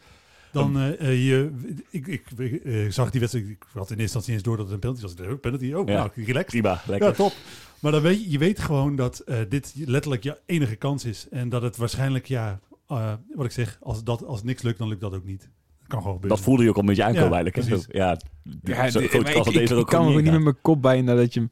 Dan 0.52 0.78
eh, 0.78 1.00
eh, 1.00 1.26
je, 1.28 1.50
ik, 1.90 2.06
ik, 2.06 2.24
ik, 2.38 2.64
eh, 2.64 2.90
zag 2.90 3.10
die 3.10 3.20
wedstrijd, 3.20 3.48
ik 3.48 3.58
had 3.72 3.74
in 3.74 3.80
eerste 3.80 4.00
instantie 4.02 4.32
eens 4.32 4.42
door 4.42 4.56
dat 4.56 4.64
het 4.64 4.74
een 4.74 4.80
penalty 4.80 5.02
was. 5.02 5.12
Ik 5.12 5.20
oh, 5.32 5.40
penalty, 5.40 5.72
oh, 5.72 5.88
Ja. 5.88 5.94
nou, 5.94 6.10
relaxed. 6.14 6.46
Prima, 6.46 6.82
lekker. 6.86 7.08
Ja, 7.08 7.14
top. 7.14 7.32
Maar 7.80 7.92
dan 7.92 8.02
weet 8.02 8.24
je, 8.24 8.30
je 8.30 8.38
weet 8.38 8.58
gewoon 8.58 8.96
dat 8.96 9.18
eh, 9.18 9.38
dit 9.48 9.72
letterlijk 9.84 10.22
je 10.22 10.38
enige 10.46 10.76
kans 10.76 11.04
is. 11.04 11.26
En 11.30 11.48
dat 11.48 11.62
het 11.62 11.76
waarschijnlijk, 11.76 12.26
ja, 12.26 12.60
eh, 12.88 13.12
wat 13.34 13.44
ik 13.46 13.52
zeg, 13.52 13.78
als, 13.82 14.04
dat, 14.04 14.24
als 14.24 14.42
niks 14.42 14.62
lukt, 14.62 14.78
dan 14.78 14.88
lukt 14.88 15.00
dat 15.00 15.14
ook 15.14 15.24
niet. 15.24 15.40
Dat 15.40 15.88
kan 15.88 15.98
gewoon 15.98 16.14
gebeuren. 16.14 16.36
Dat 16.36 16.40
voelde 16.46 16.62
je 16.62 16.68
ook 16.68 16.76
al 16.76 16.82
met 16.82 16.96
je 16.96 17.04
aankomen 17.04 17.28
Ja, 17.38 17.42
eigenlijk. 17.44 17.92
Ja, 17.92 18.06
Ja, 18.08 18.14
de- 18.42 18.72
kans 18.72 18.96
ik, 18.96 19.12
dat 19.12 19.46
ik, 19.46 19.52
deze 19.52 19.54
er 19.54 19.62
ik 19.62 19.72
ook 19.72 19.86
kan 19.88 20.00
gewoon 20.00 20.14
me 20.16 20.22
niet 20.22 20.32
met 20.32 20.42
mijn 20.42 20.60
kop 20.60 20.82
bij 20.82 21.02
nadat 21.02 21.34
je 21.34 21.40
hem 21.40 21.50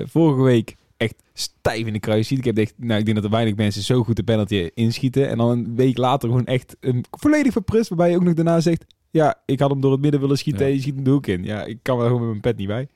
eh, 0.00 0.06
vorige 0.08 0.42
week 0.42 0.76
echt 1.02 1.22
stijf 1.32 1.86
in 1.86 1.92
de 1.92 2.00
kruis 2.00 2.26
ziet. 2.28 2.38
Ik, 2.38 2.44
heb 2.44 2.58
echt, 2.58 2.74
nou, 2.76 2.98
ik 2.98 3.04
denk 3.04 3.16
dat 3.16 3.24
er 3.26 3.30
weinig 3.32 3.54
mensen 3.56 3.82
zo 3.82 4.02
goed 4.04 4.16
de 4.16 4.22
penalty 4.22 4.70
inschieten. 4.74 5.28
En 5.28 5.36
dan 5.38 5.50
een 5.50 5.74
week 5.76 5.96
later 5.96 6.28
gewoon 6.28 6.46
echt 6.46 6.76
een 6.80 7.04
volledig 7.10 7.52
verprust. 7.52 7.88
Waarbij 7.88 8.10
je 8.10 8.16
ook 8.16 8.22
nog 8.22 8.34
daarna 8.34 8.60
zegt... 8.60 8.84
Ja, 9.10 9.42
ik 9.46 9.60
had 9.60 9.70
hem 9.70 9.80
door 9.80 9.92
het 9.92 10.00
midden 10.00 10.20
willen 10.20 10.38
schieten. 10.38 10.62
Ja. 10.62 10.68
en 10.68 10.74
Je 10.74 10.80
schiet 10.80 10.94
hem 10.94 11.04
de 11.04 11.10
hoek 11.10 11.26
in. 11.26 11.44
Ja, 11.44 11.64
ik 11.64 11.78
kan 11.82 11.98
er 12.00 12.04
gewoon 12.06 12.20
met 12.20 12.28
mijn 12.28 12.40
pet 12.40 12.56
niet 12.56 12.66
bij. 12.66 12.88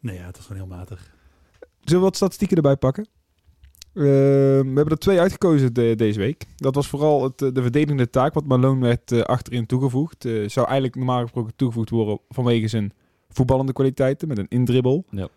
Nee, 0.00 0.16
ja, 0.16 0.26
het 0.26 0.36
was 0.36 0.46
gewoon 0.46 0.62
heel 0.68 0.76
matig. 0.76 1.14
Zullen 1.60 1.98
we 2.02 2.06
wat 2.08 2.16
statistieken 2.16 2.56
erbij 2.56 2.76
pakken? 2.76 3.06
Eh, 3.94 4.02
we 4.04 4.62
hebben 4.74 4.88
er 4.88 4.98
twee 4.98 5.20
uitgekozen 5.20 5.74
de- 5.74 5.94
deze 5.96 6.18
week. 6.18 6.44
Dat 6.56 6.74
was 6.74 6.88
vooral 6.88 7.22
het, 7.22 7.42
eh, 7.42 7.48
de 7.52 7.62
verdedigende 7.62 8.10
taak, 8.10 8.34
wat 8.34 8.44
Malone 8.44 8.80
werd 8.86 9.12
eh, 9.12 9.20
achterin 9.20 9.66
toegevoegd. 9.66 10.22
Zou 10.46 10.66
eigenlijk 10.66 10.94
normaal 10.96 11.22
gesproken 11.22 11.52
toegevoegd 11.56 11.90
worden 11.90 12.20
vanwege 12.28 12.68
zijn 12.68 12.92
voetballende 13.28 13.72
kwaliteiten 13.72 14.28
met 14.28 14.38
een 14.38 14.48
indribbel. 14.48 15.04
Ja. 15.10 15.28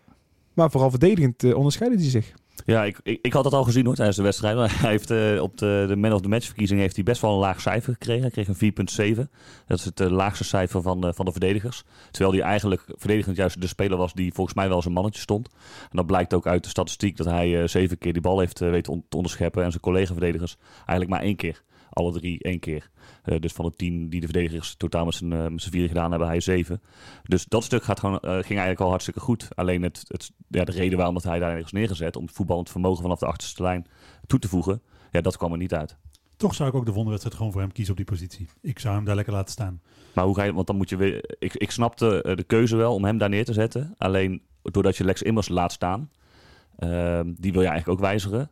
Maar 0.54 0.70
vooral 0.70 0.90
verdedigend 0.90 1.44
eh, 1.44 1.56
onderscheidde 1.56 1.98
hij 1.98 2.10
zich. 2.10 2.32
Ja, 2.64 2.84
ik, 2.84 3.00
ik, 3.02 3.18
ik 3.22 3.32
had 3.32 3.44
het 3.44 3.54
al 3.54 3.64
gezien 3.64 3.84
hoor 3.84 3.94
tijdens 3.94 4.16
de 4.16 4.22
wedstrijd. 4.22 4.56
Maar 4.56 4.80
Hij 4.80 4.90
heeft 4.90 5.10
eh, 5.10 5.42
op 5.42 5.58
de, 5.58 5.84
de 5.88 5.96
Man 5.96 6.12
of 6.12 6.20
the 6.20 6.28
Match 6.28 6.46
verkiezing 6.46 6.80
heeft 6.80 6.94
hij 6.94 7.04
best 7.04 7.20
wel 7.20 7.32
een 7.32 7.38
laag 7.38 7.60
cijfer 7.60 7.92
gekregen. 7.92 8.22
Hij 8.22 8.30
kreeg 8.30 8.48
een 8.48 9.14
4,7. 9.14 9.30
Dat 9.66 9.78
is 9.78 9.84
het 9.84 10.00
eh, 10.00 10.10
laagste 10.10 10.44
cijfer 10.44 10.82
van, 10.82 11.14
van 11.14 11.24
de 11.24 11.30
verdedigers. 11.30 11.84
Terwijl 12.10 12.34
hij 12.34 12.42
eigenlijk 12.42 12.84
verdedigend 12.96 13.36
juist 13.36 13.60
de 13.60 13.66
speler 13.66 13.98
was 13.98 14.12
die 14.12 14.32
volgens 14.32 14.56
mij 14.56 14.68
wel 14.68 14.82
zijn 14.82 14.94
mannetje 14.94 15.20
stond. 15.20 15.48
En 15.82 15.96
dat 15.96 16.06
blijkt 16.06 16.34
ook 16.34 16.46
uit 16.46 16.62
de 16.62 16.68
statistiek 16.68 17.16
dat 17.16 17.26
hij 17.26 17.66
zeven 17.66 17.98
keer 17.98 18.12
die 18.12 18.22
bal 18.22 18.38
heeft 18.38 18.58
weten 18.58 19.04
te 19.08 19.16
onderscheppen. 19.16 19.62
En 19.64 19.70
zijn 19.70 19.82
collega-verdedigers 19.82 20.56
eigenlijk 20.76 21.10
maar 21.10 21.20
één 21.20 21.36
keer. 21.36 21.62
Alle 21.92 22.12
drie 22.12 22.42
één 22.42 22.58
keer. 22.58 22.90
Eh, 23.22 23.40
dus 23.40 23.52
van 23.52 23.64
de 23.64 23.76
tien 23.76 24.08
die 24.08 24.20
de 24.20 24.26
verdedigers 24.26 24.74
totaal 24.74 25.04
met 25.04 25.14
z'n 25.14 25.32
eh, 25.32 25.46
vieren 25.56 25.88
gedaan 25.88 26.10
hebben, 26.10 26.28
hij 26.28 26.40
zeven. 26.40 26.82
Dus 27.22 27.44
dat 27.44 27.64
stuk 27.64 27.82
gaat 27.82 28.00
gewoon, 28.00 28.20
eh, 28.20 28.30
ging 28.30 28.46
eigenlijk 28.46 28.80
al 28.80 28.88
hartstikke 28.88 29.20
goed. 29.20 29.48
Alleen 29.54 29.82
het, 29.82 30.04
het, 30.06 30.32
ja, 30.48 30.64
de 30.64 30.72
reden 30.72 30.96
waarom 30.96 31.14
dat 31.14 31.24
hij 31.24 31.38
daar 31.38 31.52
ergens 31.52 31.72
neergezet, 31.72 32.16
om 32.16 32.24
het 32.24 32.34
voetballend 32.34 32.70
vermogen 32.70 33.02
vanaf 33.02 33.18
de 33.18 33.26
achterste 33.26 33.62
lijn 33.62 33.86
toe 34.26 34.38
te 34.38 34.48
voegen, 34.48 34.82
ja, 35.10 35.20
dat 35.20 35.36
kwam 35.36 35.52
er 35.52 35.58
niet 35.58 35.74
uit. 35.74 35.96
Toch 36.36 36.54
zou 36.54 36.68
ik 36.68 36.74
ook 36.74 36.86
de 36.86 36.92
volgende 36.92 37.10
wedstrijd 37.10 37.36
gewoon 37.36 37.52
voor 37.52 37.60
hem 37.60 37.72
kiezen 37.72 37.92
op 37.92 37.98
die 37.98 38.16
positie. 38.16 38.48
Ik 38.60 38.78
zou 38.78 38.94
hem 38.94 39.04
daar 39.04 39.14
lekker 39.14 39.32
laten 39.32 39.52
staan. 39.52 39.80
Maar 40.14 40.24
hoe 40.24 40.34
ga 40.34 40.42
je, 40.42 40.52
want 40.52 40.66
dan 40.66 40.76
moet 40.76 40.88
je 40.88 40.96
weer, 40.96 41.36
ik, 41.38 41.54
ik 41.54 41.70
snapte 41.70 42.32
de 42.36 42.42
keuze 42.42 42.76
wel 42.76 42.94
om 42.94 43.04
hem 43.04 43.18
daar 43.18 43.28
neer 43.28 43.44
te 43.44 43.52
zetten. 43.52 43.94
Alleen 43.98 44.42
doordat 44.62 44.96
je 44.96 45.04
Lex 45.04 45.22
Immers 45.22 45.48
laat 45.48 45.72
staan, 45.72 46.10
die 47.26 47.52
wil 47.52 47.62
je 47.62 47.68
eigenlijk 47.68 47.88
ook 47.88 48.00
wijzigen. 48.00 48.50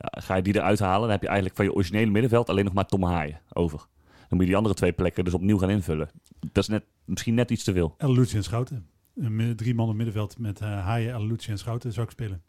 Ja, 0.00 0.20
ga 0.20 0.34
je 0.34 0.42
die 0.42 0.54
eruit 0.54 0.78
halen, 0.78 1.00
dan 1.00 1.10
heb 1.10 1.20
je 1.20 1.26
eigenlijk 1.26 1.56
van 1.56 1.64
je 1.64 1.72
originele 1.74 2.10
middenveld 2.10 2.48
alleen 2.48 2.64
nog 2.64 2.72
maar 2.74 2.86
Tom 2.86 3.02
Haaien 3.02 3.40
over. 3.52 3.78
Dan 3.78 4.28
moet 4.28 4.40
je 4.40 4.46
die 4.46 4.56
andere 4.56 4.74
twee 4.74 4.92
plekken 4.92 5.24
dus 5.24 5.34
opnieuw 5.34 5.58
gaan 5.58 5.70
invullen. 5.70 6.10
Dat 6.52 6.62
is 6.62 6.68
net, 6.68 6.84
misschien 7.04 7.34
net 7.34 7.50
iets 7.50 7.64
te 7.64 7.72
veel. 7.72 7.94
El 7.98 8.12
Lucie 8.12 8.36
en 8.36 8.42
Schouten. 8.44 8.86
Een 9.14 9.56
drie 9.56 9.74
man 9.74 9.88
op 9.88 9.94
middenveld 9.94 10.38
met 10.38 10.60
eh 10.60 10.68
Haaien, 10.68 11.12
El 11.12 11.26
Lucie 11.26 11.50
en 11.50 11.58
Schouten 11.58 11.92
zou 11.92 12.06
ik 12.06 12.12
spelen. 12.12 12.42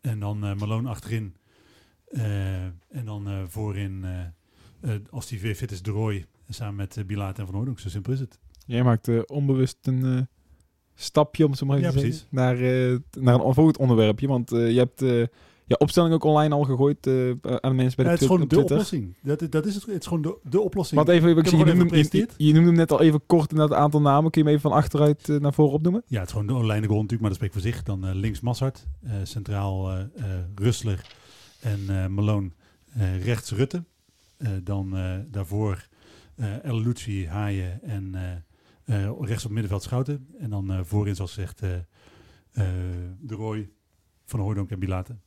En 0.00 0.18
dan 0.18 0.44
eh 0.44 0.54
Malone 0.54 0.88
achterin. 0.88 1.36
Eh, 2.04 2.64
en 2.64 3.04
dan 3.04 3.28
eh, 3.28 3.42
voorin, 3.46 4.04
eh, 4.04 4.20
eh, 4.94 5.00
als 5.10 5.26
die 5.26 5.40
weer 5.40 5.54
fit 5.54 5.70
is, 5.72 5.82
de 5.82 5.90
Roy. 5.90 6.26
Samen 6.48 6.74
met 6.74 6.96
uh, 6.96 7.04
Bilaat 7.04 7.38
en 7.38 7.46
Van 7.46 7.54
Hoordonk. 7.54 7.78
Zo 7.78 7.88
simpel 7.88 8.12
is 8.12 8.20
het. 8.20 8.38
Jij 8.66 8.82
maakt 8.82 9.08
eh, 9.08 9.20
onbewust 9.26 9.78
een 9.82 10.04
eh, 10.04 10.20
stapje, 10.94 11.46
om 11.46 11.54
zo 11.54 11.66
maar 11.66 11.80
Ja, 11.80 11.90
te 11.90 11.98
zeggen, 11.98 12.26
naar, 12.30 12.56
eh, 12.56 12.96
naar 13.18 13.34
een 13.34 13.54
volgend 13.54 13.78
onderwerpje. 13.78 14.26
Want 14.26 14.52
eh, 14.52 14.70
je 14.70 14.78
hebt 14.78 15.28
eh 15.64 15.70
je 15.70 15.78
opstelling 15.78 16.14
ook 16.14 16.24
online 16.24 16.54
al 16.54 16.62
gegooid 16.64 17.06
eh, 17.06 17.28
aan 17.30 17.70
de 17.70 17.74
mensen 17.74 17.96
bij 17.96 18.04
Ja, 18.04 18.04
de 18.04 18.08
het 18.10 18.20
is 18.20 18.26
gewoon 18.26 18.48
de 18.48 18.60
oplossing. 18.62 19.16
Dat, 19.22 19.42
is- 19.42 19.50
dat 19.50 19.66
is 19.66 19.74
het. 19.74 19.86
Het 19.86 20.00
is 20.00 20.06
gewoon 20.06 20.22
de, 20.22 20.36
de 20.42 20.60
oplossing. 20.60 20.96
Want 21.04 21.12
even, 21.12 21.36
ik 21.36 21.46
zie, 21.46 21.58
je, 21.58 21.64
noemde, 21.64 21.96
je, 21.96 22.28
je, 22.36 22.52
noemde 22.52 22.68
hem 22.68 22.76
net 22.78 22.92
al 22.92 23.00
even 23.00 23.26
kort 23.26 23.52
naar 23.52 23.62
het 23.68 23.72
aantal 23.78 24.00
namen. 24.00 24.30
Kun 24.30 24.40
je 24.42 24.46
hem 24.48 24.56
even 24.56 24.70
van 24.70 24.78
achteruit 24.80 25.28
eh, 25.28 25.36
naar 25.40 25.54
voren 25.54 25.72
opnoemen? 25.72 26.02
Ja, 26.06 26.18
het 26.18 26.26
is 26.26 26.32
gewoon 26.32 26.46
de 26.46 26.54
online 26.54 26.86
goal 26.86 27.00
natuurlijk, 27.02 27.20
maar 27.20 27.28
dat 27.28 27.34
spreekt 27.38 27.52
voor 27.52 27.62
zich. 27.62 27.82
Dan 27.82 28.06
eh, 28.06 28.14
links 28.14 28.40
Massart, 28.40 28.86
eh, 29.02 29.12
centraal 29.22 29.90
eh 29.90 30.00
eh, 30.00 30.24
Rustler 30.54 31.10
en 31.60 31.80
eh 31.88 32.06
Malone 32.06 32.50
eh, 32.92 33.24
rechts 33.24 33.50
Rutte. 33.52 33.84
Eh, 34.36 34.48
dan 34.62 34.96
eh, 34.96 35.14
daarvoor 35.30 35.86
eh 36.36 36.64
El 36.64 36.80
Lucci, 36.80 37.26
Haaien 37.28 37.82
en 37.82 38.14
eh, 38.84 39.04
eh, 39.04 39.12
rechts 39.20 39.44
op 39.44 39.50
middenveld 39.50 39.82
Schouten. 39.82 40.26
En 40.38 40.50
dan 40.50 40.72
eh, 40.72 40.78
voorin, 40.82 41.14
zoals 41.14 41.32
gezegd, 41.32 41.62
eh, 41.62 41.74
eh, 41.74 41.82
De 43.20 43.34
Roy, 43.34 43.70
Van 44.24 44.40
Hooydonk 44.40 44.70
en 44.70 44.78
Bilaten. 44.78 45.20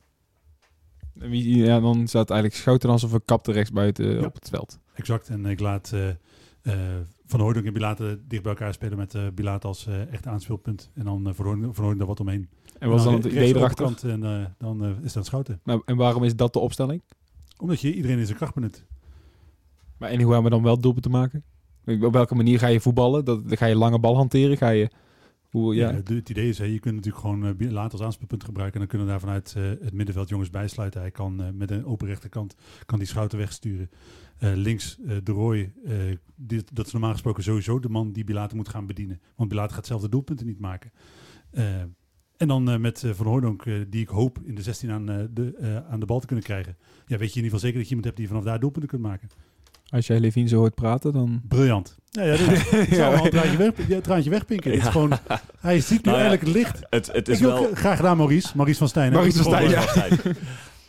Ja, 1.30 1.80
dan 1.80 2.06
staat 2.06 2.30
eigenlijk 2.30 2.60
Schouten 2.60 2.90
als 2.90 3.04
of 3.04 3.12
een 3.12 3.24
kapte 3.24 3.52
rechts 3.52 3.72
buiten 3.72 4.08
eh, 4.08 4.20
Ja. 4.20 4.26
op 4.26 4.34
het 4.34 4.48
veld. 4.48 4.78
Exact. 4.94 5.28
En 5.28 5.46
ik 5.46 5.60
laat 5.60 5.92
eh, 5.92 6.08
eh, 6.08 6.16
Van 7.26 7.40
Hooydonk 7.40 7.66
en 7.66 7.72
Bilaten 7.72 8.24
dicht 8.28 8.42
bij 8.42 8.52
elkaar 8.52 8.72
spelen 8.72 8.98
met 8.98 9.34
Bilaat 9.34 9.64
als 9.64 9.86
echt 10.10 10.26
aanspeelpunt. 10.26 10.90
En 10.94 11.04
dan 11.04 11.34
Van 11.34 11.44
Hooydonk 11.44 11.98
daar 11.98 12.06
wat 12.06 12.20
omheen. 12.20 12.48
En 12.78 12.88
wat 12.88 12.98
is 12.98 13.04
dan 13.04 13.14
het 13.14 13.24
rechts 13.24 13.38
idee 13.38 13.56
erachter? 13.56 14.10
En 14.10 14.54
dan 14.58 14.96
is 15.02 15.12
dat 15.12 15.26
Schouten. 15.26 15.60
Maar, 15.64 15.80
en 15.84 15.96
waarom 15.96 16.24
is 16.24 16.36
dat 16.36 16.52
de 16.52 16.58
opstelling? 16.58 17.02
Omdat 17.58 17.80
je 17.80 17.94
iedereen 17.94 18.18
in 18.18 18.26
zijn 18.26 18.36
kracht 18.36 18.54
benut. 18.54 18.84
Maar 19.96 20.10
en 20.10 20.20
hoe 20.22 20.32
gaan 20.32 20.42
we 20.42 20.50
dan 20.50 20.62
wel 20.62 20.80
doelpunten 20.80 21.10
maken? 21.10 21.44
Op 22.00 22.12
welke 22.12 22.34
manier 22.34 22.58
ga 22.58 22.66
je 22.66 22.80
voetballen? 22.80 23.24
Dat, 23.24 23.40
ga 23.46 23.66
je 23.66 23.76
lange 23.76 23.98
bal 23.98 24.16
hanteren? 24.16 24.56
Ga 24.56 24.68
je... 24.68 24.90
Ja. 25.74 25.94
Het 25.94 26.28
idee 26.28 26.48
is, 26.48 26.58
hè, 26.58 26.64
je 26.64 26.78
kunt 26.78 26.94
natuurlijk 26.94 27.22
gewoon 27.24 27.56
Bi- 27.56 27.70
later 27.70 27.92
als 27.92 28.02
aanspeelpunt 28.06 28.44
gebruiken. 28.44 28.80
En 28.80 28.86
dan 28.86 28.96
kunnen 28.96 29.08
daar 29.08 29.20
vanuit 29.20 29.54
eh, 29.56 29.62
het 29.64 29.92
middenveld 29.92 30.28
jongens 30.28 30.50
bijsluiten. 30.50 31.00
Hij 31.00 31.10
kan 31.10 31.42
eh, 31.42 31.50
met 31.52 31.70
een 31.70 31.84
open 31.84 32.06
rechterkant 32.06 32.54
kan 32.86 32.98
die 32.98 33.08
schouten 33.08 33.38
wegsturen. 33.38 33.90
Links 34.40 34.96
de 35.22 35.32
Roy, 35.32 35.72
dit, 36.34 36.74
dat 36.74 36.86
is 36.86 36.92
normaal 36.92 37.12
gesproken 37.12 37.42
sowieso 37.42 37.80
de 37.80 37.88
man 37.88 38.12
die 38.12 38.24
Bilater 38.24 38.56
moet 38.56 38.68
gaan 38.68 38.86
bedienen. 38.86 39.20
Want 39.36 39.48
Bilater 39.48 39.74
gaat 39.74 39.86
zelf 39.86 40.00
de 40.00 40.08
doelpunten 40.08 40.46
niet 40.46 40.58
maken. 40.58 40.92
En 42.38 42.48
dan 42.48 42.80
met 42.80 43.04
Van 43.06 43.26
Hooydonk, 43.26 43.66
eh, 43.66 43.74
die 43.88 44.00
ik 44.00 44.08
hoop 44.08 44.38
in 44.44 44.54
de 44.54 44.62
16 44.62 44.90
aan, 44.90 45.06
de, 45.06 45.84
aan 45.88 46.00
de 46.00 46.06
bal 46.06 46.20
te 46.20 46.26
kunnen 46.26 46.44
krijgen. 46.44 46.76
Ja, 47.06 47.18
weet 47.18 47.32
je 47.32 47.38
in 47.38 47.44
ieder 47.44 47.44
geval 47.44 47.58
zeker 47.58 47.78
dat 47.78 47.88
je 47.88 47.94
iemand 47.94 48.04
hebt 48.04 48.16
die 48.16 48.28
vanaf 48.28 48.44
daar 48.44 48.60
doelpunten 48.60 48.90
kunt 48.90 49.02
maken. 49.02 49.28
Als 49.88 50.06
jij 50.06 50.20
Levine 50.20 50.48
zo 50.48 50.56
hoort 50.56 50.74
praten, 50.74 51.12
dan... 51.12 51.40
Briljant. 51.48 51.96
Ja, 52.10 52.22
ja, 52.22 52.36
dit 52.36 52.50
is, 52.50 52.72
ik 52.72 52.94
zou 52.94 53.14
wel 53.14 53.24
een 53.24 53.30
traantje, 53.30 53.56
weg, 53.56 53.72
ja, 53.88 54.00
traantje 54.00 54.30
wegpinken. 54.30 54.70
Het 54.70 54.82
is 54.82 54.88
gewoon, 54.88 55.12
hij 55.60 55.80
ziet 55.80 56.04
nu 56.04 56.10
Nou 56.10 56.22
eigenlijk 56.22 56.42
het 56.46 56.56
licht. 56.56 56.80
Het, 56.90 57.12
het 57.12 57.28
is 57.28 57.40
Ik 57.40 57.44
wel... 57.44 57.68
graag 57.74 57.96
gedaan, 57.96 58.16
Maurice. 58.16 58.48
Maurice 58.54 58.78
van 58.78 58.88
Stijn. 58.88 59.12
Maurice 59.12 59.42
van 59.42 59.52
Stijn. 59.52 60.36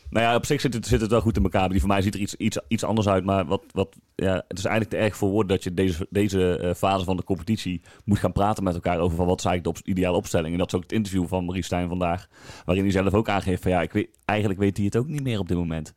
Nou 0.09 0.25
ja, 0.25 0.35
op 0.35 0.45
zich 0.45 0.61
zit 0.61 0.73
het, 0.73 0.87
zit 0.87 1.01
het 1.01 1.09
wel 1.09 1.21
goed 1.21 1.37
in 1.37 1.43
elkaar. 1.43 1.69
Die 1.69 1.79
van 1.79 1.89
mij 1.89 2.01
ziet 2.01 2.13
er 2.13 2.19
iets, 2.19 2.35
iets, 2.35 2.59
iets 2.67 2.83
anders 2.83 3.07
uit. 3.07 3.25
Maar 3.25 3.45
wat, 3.45 3.63
wat, 3.71 3.95
ja, 4.15 4.43
het 4.47 4.57
is 4.57 4.65
eigenlijk 4.65 4.95
te 4.95 5.05
erg 5.05 5.17
voor 5.17 5.29
woorden 5.29 5.55
dat 5.55 5.63
je 5.63 5.73
deze, 5.73 6.07
deze 6.09 6.57
eh, 6.57 6.73
fase 6.73 7.05
van 7.05 7.17
de 7.17 7.23
competitie 7.23 7.81
moet 8.05 8.19
gaan 8.19 8.31
praten 8.31 8.63
met 8.63 8.73
elkaar 8.73 8.99
over 8.99 9.17
van 9.17 9.25
wat 9.25 9.39
is 9.39 9.45
eigenlijk 9.45 9.75
de 9.75 9.81
op- 9.81 9.89
ideale 9.97 10.17
opstelling. 10.17 10.51
En 10.51 10.57
dat 10.57 10.67
is 10.67 10.73
ook 10.75 10.81
het 10.83 10.91
interview 10.91 11.27
van 11.27 11.43
Maurice 11.43 11.65
Stijn 11.65 11.87
vandaag. 11.87 12.27
Waarin 12.65 12.83
hij 12.83 12.93
zelf 12.93 13.13
ook 13.13 13.29
aangeeft 13.29 13.61
van 13.61 13.71
ja, 13.71 13.81
ik 13.81 13.91
weet, 13.91 14.09
eigenlijk 14.25 14.59
weet 14.59 14.77
hij 14.77 14.85
het 14.85 14.95
ook 14.95 15.07
niet 15.07 15.23
meer 15.23 15.39
op 15.39 15.47
dit 15.47 15.57
moment. 15.57 15.93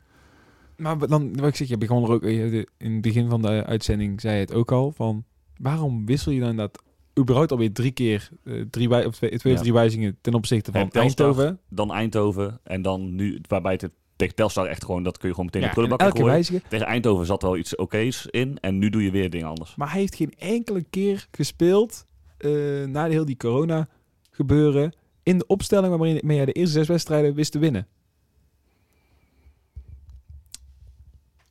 Maar 0.83 0.99
dan, 1.09 1.37
wat 1.37 1.49
ik 1.49 1.57
zeg, 1.57 1.69
je 1.69 1.79
begon 1.79 2.05
er 2.05 2.11
ook 2.11 2.23
eh, 2.23 2.53
in 2.53 2.67
het 2.79 3.01
begin 3.01 3.29
van 3.29 3.43
de 3.43 3.65
uitzending 3.67 4.21
zei 4.21 4.35
je 4.35 4.41
het 4.41 4.55
ook 4.55 4.73
al 4.73 4.93
van 4.93 5.25
waarom 5.57 6.07
wissel 6.07 6.33
je 6.33 6.41
dan 6.41 6.57
dat 6.57 6.83
überhaupt 7.19 7.51
alweer 7.53 7.73
drie 7.73 7.91
keer 7.91 8.29
eh, 8.45 8.55
drie 8.71 8.89
wij, 8.89 9.07
of 9.07 9.15
twee, 9.15 9.31
twee 9.39 9.53
of 9.53 9.59
Ja. 9.59 9.65
drie 9.65 9.73
wijzigingen 9.73 10.19
ten 10.21 10.35
opzichte 10.35 10.73
van 10.73 10.89
Telstar, 10.89 11.27
Eindhoven? 11.27 11.59
Dan 11.69 11.93
Eindhoven 11.93 12.61
en 12.63 12.83
dan 12.83 13.15
nu, 13.15 13.41
waarbij 13.49 13.73
het 13.73 13.91
tegen 14.17 14.35
Telstar 14.35 14.67
echt 14.67 14.85
gewoon, 14.85 15.03
dat 15.03 15.19
kun 15.19 15.29
je 15.29 15.35
gewoon 15.35 15.51
meteen 15.53 15.63
Ja, 15.63 15.69
de 15.69 15.73
prullenbak 15.75 16.01
en 16.01 16.07
elke 16.07 16.43
gooien. 16.47 16.63
Tegen 16.69 16.87
Eindhoven 16.87 17.27
zat 17.27 17.43
wel 17.43 17.57
iets 17.57 17.79
oké's 17.79 18.27
in 18.31 18.59
en 18.61 18.79
nu 18.79 18.91
doe 18.91 19.03
je 19.05 19.11
weer 19.11 19.31
dingen 19.31 19.47
anders. 19.47 19.75
Maar 19.77 19.91
hij 19.91 20.01
heeft 20.01 20.15
geen 20.15 20.33
enkele 20.39 20.83
keer 20.91 21.29
gespeeld 21.31 22.07
eh, 22.39 22.51
na 22.87 23.07
de 23.07 23.13
heel 23.13 23.25
die 23.25 23.37
corona 23.37 23.89
gebeuren 24.31 24.93
in 25.23 25.39
de 25.39 25.47
opstelling 25.47 25.89
waarmee 25.89 26.37
hij 26.37 26.45
de 26.45 26.53
eerste 26.53 26.79
zes 26.79 26.89
wedstrijden 26.89 27.35
wist 27.35 27.53
te 27.53 27.59
winnen. 27.59 27.87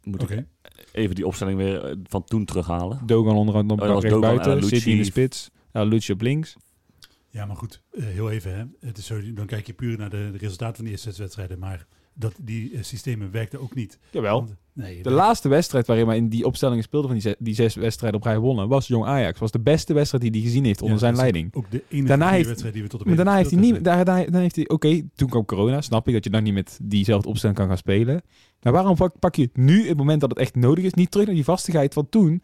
Moet 0.04 0.24
Oké. 0.24 0.36
ik 0.36 0.46
even 0.92 1.16
die 1.16 1.26
opstelling 1.26 1.58
weer 1.58 1.84
eh, 1.84 1.96
van 2.04 2.24
toen 2.24 2.46
terughalen. 2.46 3.00
Dogan 3.06 3.36
onder 3.36 3.56
andere 3.56 3.82
op 3.82 3.96
Oh, 3.96 4.02
rechts 4.02 4.20
buiten, 4.20 4.52
eh, 4.52 4.60
Lucci. 4.60 4.76
Sidney 4.76 4.94
in 4.94 5.02
de 5.02 5.06
spits, 5.08 5.50
ja, 5.74 5.84
Lucci 5.84 6.14
op 6.14 6.22
links. 6.22 6.56
Ja, 7.30 7.46
maar 7.46 7.56
goed, 7.56 7.82
eh, 7.92 8.04
heel 8.04 8.30
even. 8.32 8.56
Hè. 8.56 8.88
Het 8.88 8.98
is 8.98 9.06
zo, 9.06 9.34
dan 9.34 9.46
kijk 9.46 9.68
je 9.68 9.74
puur 9.74 9.98
naar 9.98 10.10
de, 10.10 10.30
de 10.32 10.38
resultaten 10.38 10.76
van 10.76 10.84
die 10.84 10.94
eerste 10.94 11.10
zes 11.10 11.20
wedstrijden. 11.20 11.60
Maar 11.60 11.88
dat, 12.14 12.34
die 12.42 12.74
eh, 12.74 12.84
systemen 12.84 13.32
werkten 13.32 13.62
ook 13.62 13.76
niet. 13.76 14.00
Jawel. 14.10 14.38
Want- 14.40 14.56
nee, 14.74 15.04
De 15.04 15.10
laatste 15.12 15.48
wedstrijd 15.50 15.88
waarin 15.88 16.08
hij 16.08 16.18
in 16.18 16.30
die 16.30 16.46
opstelling 16.46 16.84
speelde 16.84 17.08
van 17.08 17.16
die, 17.16 17.26
zes, 17.26 17.36
die 17.40 17.54
zes 17.54 17.76
wedstrijden 17.76 18.20
op 18.20 18.26
rij 18.26 18.38
wonnen, 18.40 18.68
was 18.68 18.88
Jong 18.88 19.06
Ajax. 19.06 19.40
Was 19.40 19.52
de 19.52 19.60
beste 19.60 19.94
wedstrijd 19.94 20.24
die 20.24 20.32
hij 20.32 20.42
gezien 20.42 20.66
heeft 20.66 20.80
onder 20.82 20.94
ja, 20.96 21.00
zijn 21.02 21.14
is 21.14 21.20
leiding. 21.20 21.56
Ook 21.56 21.72
de 21.72 21.84
enige 21.90 22.08
Daarna 22.08 22.30
heeft- 22.30 22.48
wedstrijd 22.48 22.74
die 22.74 22.84
we 22.84 22.90
tot 22.90 23.06
Maar 23.06 23.16
daarna 23.16 23.36
heeft 23.36 23.52
hij 23.52 23.60
niet, 23.60 23.84
daar, 23.84 24.06
daar, 24.06 24.22
daarna 24.22 24.40
heeft 24.40 24.56
hij, 24.56 24.70
oké, 24.70 25.02
toen 25.16 25.30
kwam 25.30 25.46
corona, 25.46 25.82
snap 25.82 26.08
ik 26.08 26.14
dat 26.14 26.24
je 26.24 26.30
dan 26.30 26.44
niet 26.44 26.54
met 26.54 26.80
diezelfde 26.84 27.30
opstelling 27.30 27.58
kan 27.58 27.68
gaan 27.68 27.78
spelen. 27.78 28.22
Maar 28.62 28.74
waarom 28.74 28.96
pak, 28.96 29.20
pak 29.20 29.36
je 29.36 29.42
het 29.42 29.58
nu, 29.58 29.88
het 29.88 29.98
moment 29.98 30.22
dat 30.22 30.30
het 30.30 30.40
echt 30.40 30.56
nodig 30.56 30.84
is, 30.84 30.94
niet 30.94 31.12
terug 31.12 31.26
naar 31.26 31.36
die 31.36 31.44
vastigheid 31.44 31.94
van 31.94 32.10
toen, 32.10 32.42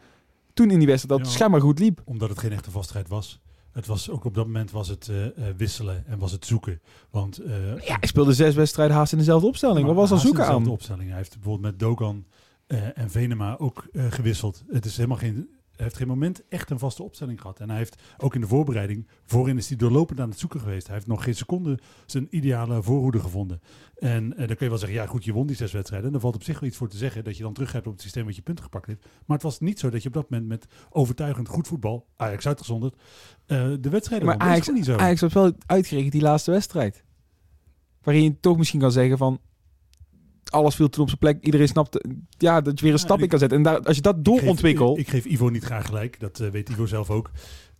toen 0.54 0.70
in 0.70 0.78
die 0.78 0.86
wedstrijd, 0.88 1.08
dat 1.08 1.18
het 1.18 1.28
Ja. 1.28 1.34
schijnbaar 1.34 1.60
goed 1.60 1.78
liep. 1.78 2.00
Omdat 2.04 2.28
het 2.28 2.38
geen 2.38 2.52
echte 2.52 2.70
vastigheid 2.70 3.08
was. 3.08 3.40
Het 3.72 3.86
was 3.86 4.10
ook 4.10 4.24
op 4.24 4.34
dat 4.34 4.46
moment 4.46 4.70
was 4.70 4.88
het 4.88 5.08
eh, 5.08 5.26
eh, 5.26 5.32
wisselen 5.56 6.04
en 6.06 6.18
was 6.18 6.32
het 6.32 6.46
zoeken. 6.46 6.80
Want 7.10 7.38
eh, 7.38 7.80
Ja, 7.86 7.96
hij 7.98 8.08
speelde 8.08 8.32
zes 8.32 8.54
wedstrijden 8.54 8.96
haast 8.96 9.12
in 9.12 9.18
dezelfde 9.18 9.46
opstelling. 9.46 9.86
Wat 9.86 9.94
was 9.94 10.10
Haast 10.10 10.22
zoeken 10.22 10.46
aan? 10.46 10.66
opstelling. 10.66 11.08
Hij 11.08 11.18
heeft 11.18 11.34
bijvoorbeeld 11.34 11.70
met 11.70 11.78
Dogan 11.78 12.24
en 12.94 13.10
Venema 13.10 13.56
ook 13.58 13.86
gewisseld. 13.92 14.64
Het 14.68 14.84
is 14.84 14.96
helemaal 14.96 15.16
geen, 15.16 15.48
heeft 15.84 15.96
geen 15.96 16.08
moment 16.08 16.42
echt 16.48 16.70
een 16.70 16.78
vaste 16.78 17.02
opstelling 17.02 17.40
gehad. 17.40 17.60
En 17.60 17.68
hij 17.68 17.78
heeft 17.78 18.02
ook 18.16 18.34
in 18.34 18.40
de 18.40 18.46
voorbereiding, 18.46 19.08
voorin 19.24 19.56
is 19.56 19.68
hij 19.68 19.76
doorlopend 19.76 20.20
aan 20.20 20.28
het 20.28 20.38
zoeken 20.38 20.60
geweest. 20.60 20.86
Hij 20.86 20.94
heeft 20.94 21.08
nog 21.08 21.24
geen 21.24 21.34
seconde 21.34 21.78
zijn 22.06 22.26
ideale 22.30 22.82
voorhoede 22.82 23.20
gevonden. 23.20 23.60
En 23.94 24.32
eh, 24.32 24.38
dan 24.38 24.56
kun 24.56 24.64
je 24.64 24.68
wel 24.68 24.78
zeggen, 24.78 24.98
ja 24.98 25.06
goed, 25.06 25.24
je 25.24 25.32
won 25.32 25.46
die 25.46 25.56
zes 25.56 25.72
wedstrijden. 25.72 26.14
En 26.14 26.20
valt 26.20 26.34
op 26.34 26.42
zich 26.42 26.60
wel 26.60 26.68
iets 26.68 26.78
voor 26.78 26.88
te 26.88 26.96
zeggen 26.96 27.24
dat 27.24 27.36
je 27.36 27.42
dan 27.42 27.52
terug 27.52 27.72
hebt 27.72 27.86
op 27.86 27.92
het 27.92 28.02
systeem 28.02 28.24
wat 28.24 28.36
je 28.36 28.42
punten 28.42 28.64
gepakt 28.64 28.86
heeft. 28.86 29.02
Maar 29.26 29.36
het 29.36 29.42
was 29.42 29.60
niet 29.60 29.78
zo 29.78 29.90
dat 29.90 30.02
je 30.02 30.08
op 30.08 30.14
dat 30.14 30.30
moment 30.30 30.48
met 30.48 30.66
overtuigend 30.90 31.48
goed 31.48 31.68
voetbal, 31.68 32.06
Ajax 32.16 32.46
uitgezonderd, 32.46 32.94
eh, 33.46 33.72
de 33.80 33.90
wedstrijden 33.90 34.26
Maar 34.26 34.38
won. 34.38 34.46
Ajax, 34.46 34.68
niet 34.68 34.84
zo. 34.84 34.96
Ajax 34.96 35.20
had 35.20 35.32
wel 35.32 35.52
uitgerekend 35.66 36.12
die 36.12 36.22
laatste 36.22 36.50
wedstrijd. 36.50 37.04
Waarin 38.02 38.22
je 38.22 38.40
toch 38.40 38.56
misschien 38.56 38.80
kan 38.80 38.92
zeggen 38.92 39.18
van, 39.18 39.40
alles 40.50 40.74
viel 40.74 40.88
toen 40.88 41.02
op 41.02 41.08
zijn 41.08 41.20
plek. 41.20 41.44
Iedereen 41.44 41.68
snapte, 41.68 42.04
ja, 42.38 42.60
dat 42.60 42.78
je 42.78 42.84
weer 42.84 42.94
een 42.94 42.98
Ja, 42.98 43.04
stap 43.04 43.20
in 43.20 43.28
kan 43.28 43.38
zetten. 43.38 43.58
En 43.58 43.64
daar, 43.64 43.80
als 43.82 43.96
je 43.96 44.02
dat 44.02 44.16
Ik 44.16 44.24
doorontwikkelt... 44.24 44.98
Ik, 44.98 45.06
ik 45.06 45.10
geef 45.10 45.24
Ivo 45.24 45.48
niet 45.48 45.64
graag 45.64 45.86
gelijk, 45.86 46.20
dat 46.20 46.40
eh, 46.40 46.48
weet 46.48 46.68
Ivo 46.68 46.86
zelf 46.86 47.10
ook. 47.10 47.30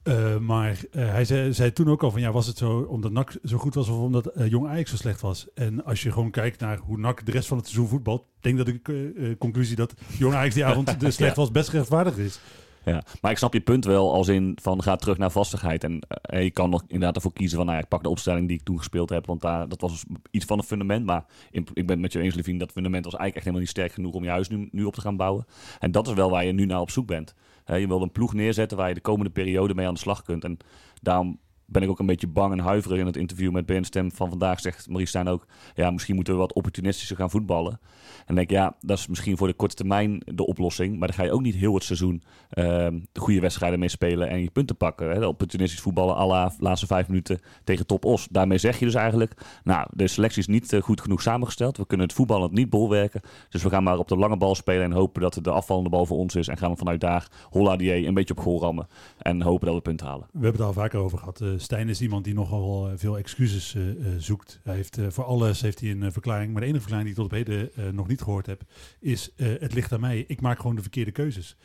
Eh, 0.03 0.39
maar 0.39 0.79
eh, 0.91 1.11
hij 1.11 1.25
zei, 1.25 1.53
zei 1.53 1.73
toen 1.73 1.89
ook 1.89 2.03
al 2.03 2.11
van 2.11 2.21
ja, 2.21 2.33
was 2.33 2.47
het 2.47 2.59
zo 2.59 2.79
omdat 2.79 3.13
NAC 3.13 3.37
zo 3.45 3.59
goed 3.59 3.75
was 3.75 3.89
of 3.89 3.99
omdat 3.99 4.31
Jong 4.49 4.69
Ajax 4.69 4.91
zo 4.91 4.97
slecht 4.97 5.21
was? 5.21 5.47
En 5.55 5.85
als 5.85 6.03
je 6.03 6.13
gewoon 6.13 6.31
kijkt 6.31 6.61
naar 6.61 6.79
hoe 6.79 6.99
NAC 6.99 7.27
de 7.27 7.33
rest 7.33 7.49
van 7.49 7.57
het 7.57 7.67
seizoen 7.67 7.89
voetbalt, 7.89 8.25
denk 8.41 8.57
dat 8.59 8.69
ik 8.69 8.91
conclusie 9.39 9.77
dat 9.77 9.95
Jong 10.19 10.35
Ajax 10.35 10.55
die 10.55 10.65
avond 10.65 11.01
de 11.01 11.11
slecht 11.11 11.37
was 11.37 11.51
best 11.51 11.69
rechtvaardig 11.69 12.17
is. 12.17 12.41
Ja, 12.88 13.02
maar 13.21 13.30
ik 13.30 13.38
snap 13.38 13.52
je 13.52 13.61
punt 13.61 13.85
wel 13.85 14.12
als 14.12 14.28
in 14.28 14.59
van 14.62 14.83
ga 14.83 14.97
terug 14.97 15.18
naar 15.18 15.30
vastigheid. 15.30 15.85
En 15.85 16.00
eh, 16.09 16.42
je 16.42 16.50
kan 16.50 16.71
nog 16.71 16.83
inderdaad 16.87 17.16
ervoor 17.16 17.33
kiezen 17.33 17.57
van 17.57 17.66
nou 17.66 17.78
ik 17.78 17.88
pak 17.88 18.02
de 18.02 18.09
opstelling 18.09 18.49
die 18.49 18.57
ik 18.57 18.64
toen 18.64 18.78
gespeeld 18.78 19.11
heb. 19.11 19.26
Want 19.26 19.40
daar, 19.40 19.68
dat 19.68 19.80
was 19.80 20.04
iets 20.30 20.45
van 20.45 20.59
een 20.59 20.64
fundament. 20.64 21.07
Maar 21.07 21.25
ik 21.50 21.87
ben 21.87 22.00
met 22.00 22.12
je 22.12 22.21
eens, 22.21 22.35
Levine, 22.35 22.59
dat 22.59 22.73
fundament 22.73 23.04
was 23.04 23.14
eigenlijk 23.14 23.35
echt 23.35 23.45
helemaal 23.45 23.61
niet 23.61 23.76
sterk 23.76 23.92
genoeg 23.92 24.14
om 24.14 24.25
je 24.25 24.30
huis 24.30 24.49
nu, 24.49 24.68
nu 24.73 24.85
op 24.85 24.95
te 24.95 25.00
gaan 25.00 25.16
bouwen. 25.16 25.47
En 25.78 25.90
dat 25.90 26.07
is 26.07 26.14
wel 26.14 26.30
waar 26.30 26.45
je 26.45 26.52
nu 26.52 26.64
naar 26.64 26.80
op 26.80 26.90
zoek 26.90 27.07
bent. 27.07 27.35
Je 27.64 27.87
wil 27.87 28.02
een 28.02 28.12
ploeg 28.12 28.35
neerzetten 28.35 28.76
waar 28.76 28.88
je 28.88 28.95
de 28.95 29.00
komende 29.00 29.30
periode 29.30 29.75
mee 29.75 29.87
aan 29.87 29.95
de 29.95 30.00
slag 30.00 30.23
kunt. 30.23 30.45
En 30.45 30.57
daarom 31.02 31.38
ben 31.71 31.83
ik 31.83 31.89
ook 31.89 31.99
een 31.99 32.07
beetje 32.07 32.27
bang 32.27 32.53
en 32.53 32.59
huiverig 32.59 32.99
in 32.99 33.07
het 33.07 33.17
interview 33.17 33.53
met 33.53 33.67
BN 33.67 33.83
Stem 33.83 34.13
van 34.13 34.29
vandaag. 34.29 34.61
Zegt 34.61 34.87
Maurice 34.87 35.09
Stijn 35.09 35.29
ook, 35.29 35.47
ja, 35.75 35.91
misschien 35.91 36.15
moeten 36.15 36.33
we 36.33 36.39
wat 36.39 36.53
opportunistischer 36.53 37.17
gaan 37.17 37.31
voetballen. 37.31 37.81
En 38.27 38.35
denk 38.35 38.51
ik, 38.51 38.57
ja, 38.57 38.77
dat 38.81 38.99
is 38.99 39.07
misschien 39.07 39.37
voor 39.37 39.47
de 39.47 39.55
korte 39.55 39.75
termijn 39.75 40.23
de 40.25 40.47
oplossing. 40.47 40.99
Maar 40.99 41.09
dan 41.09 41.17
ga 41.17 41.25
je 41.25 41.33
ook 41.33 41.43
niet 41.43 41.55
heel 41.55 41.75
het 41.75 41.85
seizoen 41.85 42.23
ehm, 42.51 42.99
de 43.13 43.21
goede 43.21 43.41
wedstrijden 43.41 43.79
mee 43.79 43.89
spelen 43.89 44.29
en 44.29 44.43
je 44.43 44.51
punten 44.51 44.77
pakken. 44.77 45.11
Hè? 45.11 45.27
Opportunistisch 45.27 45.81
voetballen 45.81 46.17
à 46.17 46.27
la 46.27 46.53
laatste 46.59 46.87
vijf 46.87 47.09
minuten 47.09 47.41
tegen 47.65 47.87
top 47.87 48.05
Os. 48.05 48.29
Daarmee 48.31 48.59
zeg 48.59 48.79
je 48.79 48.85
dus 48.85 48.95
eigenlijk, 48.95 49.33
nou, 49.65 49.87
de 49.93 50.09
selectie 50.09 50.41
is 50.41 50.47
niet 50.47 50.73
eh, 50.73 50.83
goed 50.83 51.01
genoeg 51.01 51.23
samengesteld. 51.23 51.77
We 51.77 51.87
kunnen 51.87 52.07
het 52.07 52.17
voetballend 52.17 52.53
niet 52.53 52.71
bolwerken. 52.71 53.21
Dus 53.49 53.63
we 53.63 53.71
gaan 53.71 53.83
maar 53.83 53.99
op 53.99 54.09
de 54.09 54.17
lange 54.17 54.37
bal 54.37 54.55
spelen 54.55 54.85
en 54.85 54.93
hopen 54.93 55.23
dat 55.23 55.39
de 55.43 55.51
afvallende 55.51 55.91
bal 55.91 56.07
voor 56.07 56.19
ons 56.19 56.35
is. 56.35 56.49
En 56.49 56.57
gaan 56.57 56.71
we 56.71 56.77
vanuit 56.77 57.01
daar 57.01 57.29
holla 57.51 57.77
die 57.77 58.07
een 58.07 58.15
beetje 58.15 58.35
op 58.35 58.41
goal 58.41 58.61
rammen. 58.61 58.89
En 59.19 59.43
hopen 59.43 59.67
dat 59.67 59.77
we 59.77 59.83
punten 59.83 60.07
halen. 60.07 60.27
We 60.33 60.45
hebben 60.45 60.61
het 60.61 60.77
al 60.77 60.83
vaker 60.83 60.99
over 60.99 61.19
gehad. 61.19 61.41
Eh, 61.41 61.58
Stijn 61.59 61.88
is 61.88 62.00
iemand 62.00 62.25
die 62.25 62.35
nogal 62.35 62.88
eh, 62.88 62.93
veel 62.97 63.19
excuses 63.19 63.75
eh, 63.75 63.91
eh, 63.91 63.97
zoekt. 64.19 64.61
Hij 64.65 64.75
heeft, 64.75 64.99
voor 65.09 65.25
alles 65.25 65.61
heeft 65.61 65.81
hij 65.81 65.91
een 65.91 66.12
verklaring. 66.12 66.53
Maar 66.53 66.61
de 66.61 66.67
enige 66.67 66.83
verklaring 66.83 67.15
die 67.15 67.25
ik 67.25 67.31
tot 67.31 67.38
op 67.41 67.47
heden 67.47 67.95
nog 67.95 68.09
niet 68.09 68.23
gehoord 68.23 68.47
heb, 68.47 68.62
is 69.00 69.31
het 69.37 69.75
ligt 69.75 69.93
aan 69.93 70.00
mij. 70.00 70.25
Ik 70.27 70.41
maak 70.41 70.61
gewoon 70.61 70.77
de 70.77 70.83
verkeerde 70.83 71.11
keuzes. 71.11 71.57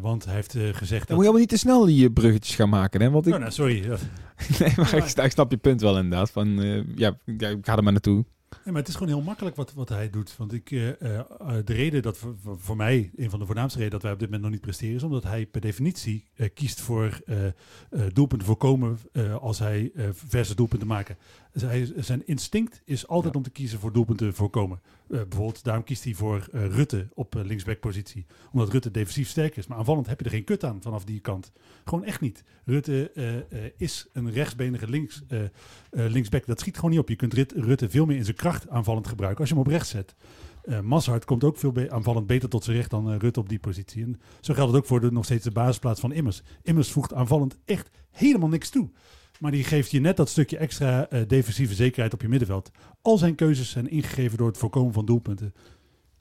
Want 0.00 0.24
hij 0.24 0.34
heeft 0.34 0.52
gezegd 0.52 0.88
Dan 0.88 0.88
dat... 0.88 1.08
moet 1.08 1.08
je 1.08 1.14
allemaal 1.14 1.38
niet 1.40 1.48
te 1.48 1.56
snel 1.56 1.84
die 1.84 2.06
eh, 2.06 2.12
bruggetjes 2.12 2.54
gaan 2.54 2.68
maken. 2.68 3.00
Hè? 3.00 3.10
Want 3.10 3.26
ik, 3.26 3.34
Oh, 3.34 3.38
nou, 3.38 3.52
sorry. 3.52 3.80
Nee, 4.58 4.72
maar 4.76 4.94
ik, 4.94 5.04
ik 5.04 5.30
snap 5.30 5.50
je 5.50 5.56
punt 5.56 5.80
wel 5.80 5.96
inderdaad. 5.96 6.30
Van, 6.30 6.48
ja, 6.94 7.18
ja, 7.36 7.48
ik 7.50 7.66
ga 7.66 7.76
er 7.76 7.82
maar 7.82 7.92
naartoe. 7.92 8.24
Maar 8.64 8.74
het 8.74 8.88
is 8.88 8.94
gewoon 8.94 9.08
heel 9.08 9.22
makkelijk 9.22 9.56
wat, 9.56 9.72
wat 9.72 9.88
hij 9.88 10.10
doet. 10.10 10.36
Want 10.36 10.52
ik, 10.52 10.70
eh, 10.70 10.88
eh, 10.88 11.18
eh, 11.18 11.26
de 11.64 11.72
reden 11.72 12.02
dat 12.02 12.18
voor, 12.44 12.76
mij, 12.76 13.10
een 13.16 13.30
van 13.30 13.38
de 13.38 13.46
voornaamste 13.46 13.78
redenen 13.78 14.00
dat 14.00 14.02
wij 14.02 14.12
op 14.12 14.18
dit 14.18 14.28
moment 14.28 14.44
nog 14.44 14.52
niet 14.52 14.66
presteren, 14.66 14.96
is 14.96 15.02
omdat 15.02 15.22
hij 15.22 15.46
per 15.46 15.60
definitie 15.60 16.24
kiest 16.54 16.80
voor 16.80 17.20
doelpunten 18.12 18.46
voorkomen 18.46 18.98
als 19.40 19.58
hij 19.58 19.92
verse 20.12 20.54
doelpunten 20.54 20.88
maken. 20.88 21.16
Zijn 21.96 22.26
instinct 22.26 22.82
is 22.84 23.08
altijd 23.08 23.32
Ja. 23.32 23.38
om 23.38 23.44
te 23.44 23.50
kiezen 23.50 23.78
voor 23.78 23.92
doelpunten 23.92 24.34
voorkomen. 24.34 24.80
Eh, 25.08 25.18
bijvoorbeeld, 25.18 25.64
daarom 25.64 25.84
kiest 25.84 26.04
hij 26.04 26.14
voor 26.14 26.48
eh, 26.52 26.66
Rutte 26.66 27.08
op 27.14 27.36
uh, 27.36 27.44
linksbackpositie. 27.44 28.26
Omdat 28.52 28.68
Rutte 28.72 28.90
defensief 28.90 29.28
sterk 29.28 29.56
is. 29.56 29.66
Maar 29.66 29.78
aanvallend 29.78 30.06
heb 30.06 30.18
je 30.18 30.24
er 30.24 30.30
geen 30.30 30.44
kut 30.44 30.64
aan 30.64 30.82
vanaf 30.82 31.04
die 31.04 31.20
kant. 31.20 31.52
Gewoon 31.84 32.04
echt 32.04 32.20
niet. 32.20 32.44
Rutte 32.64 33.12
is 33.76 34.06
een 34.12 34.30
rechtsbenige 34.30 34.88
links, 34.88 35.22
linksback. 35.90 36.46
Dat 36.46 36.60
schiet 36.60 36.74
gewoon 36.76 36.90
niet 36.90 36.98
op. 37.00 37.08
Je 37.08 37.16
kunt 37.16 37.34
Rit- 37.34 37.52
Rutte 37.56 37.90
veel 37.90 38.06
meer 38.06 38.16
in 38.16 38.24
zijn 38.24 38.36
kracht 38.36 38.68
aanvallend 38.68 39.06
gebruiken 39.06 39.40
als 39.40 39.48
je 39.48 39.54
hem 39.54 39.64
op 39.64 39.70
rechts 39.70 39.88
zet. 39.90 40.14
Mazhart 40.82 41.24
komt 41.24 41.44
ook 41.44 41.56
veel 41.58 41.72
be- 41.72 41.90
aanvallend 41.90 42.26
beter 42.26 42.48
tot 42.48 42.64
zijn 42.64 42.76
recht 42.76 42.90
dan 42.90 43.16
Rutte 43.16 43.40
op 43.40 43.48
die 43.48 43.58
positie. 43.58 44.02
En 44.02 44.20
zo 44.40 44.54
geldt 44.54 44.72
het 44.72 44.80
ook 44.80 44.86
voor 44.86 45.00
de, 45.00 45.12
nog 45.12 45.24
steeds 45.24 45.44
de 45.44 45.50
basisplaats 45.50 46.00
van 46.00 46.12
Immers. 46.12 46.42
Immers 46.62 46.90
voegt 46.90 47.12
aanvallend 47.14 47.58
echt 47.64 47.90
helemaal 48.10 48.48
niks 48.48 48.70
toe. 48.70 48.90
Maar 49.42 49.50
die 49.50 49.64
geeft 49.64 49.90
je 49.90 50.00
net 50.00 50.16
dat 50.16 50.28
stukje 50.28 50.56
extra 50.56 51.08
eh, 51.08 51.20
defensieve 51.26 51.74
zekerheid 51.74 52.14
op 52.14 52.22
je 52.22 52.28
middenveld. 52.28 52.70
Al 53.02 53.18
zijn 53.18 53.34
keuzes 53.34 53.70
zijn 53.70 53.90
ingegeven 53.90 54.38
door 54.38 54.46
het 54.46 54.58
voorkomen 54.58 54.92
van 54.92 55.06
doelpunten. 55.06 55.54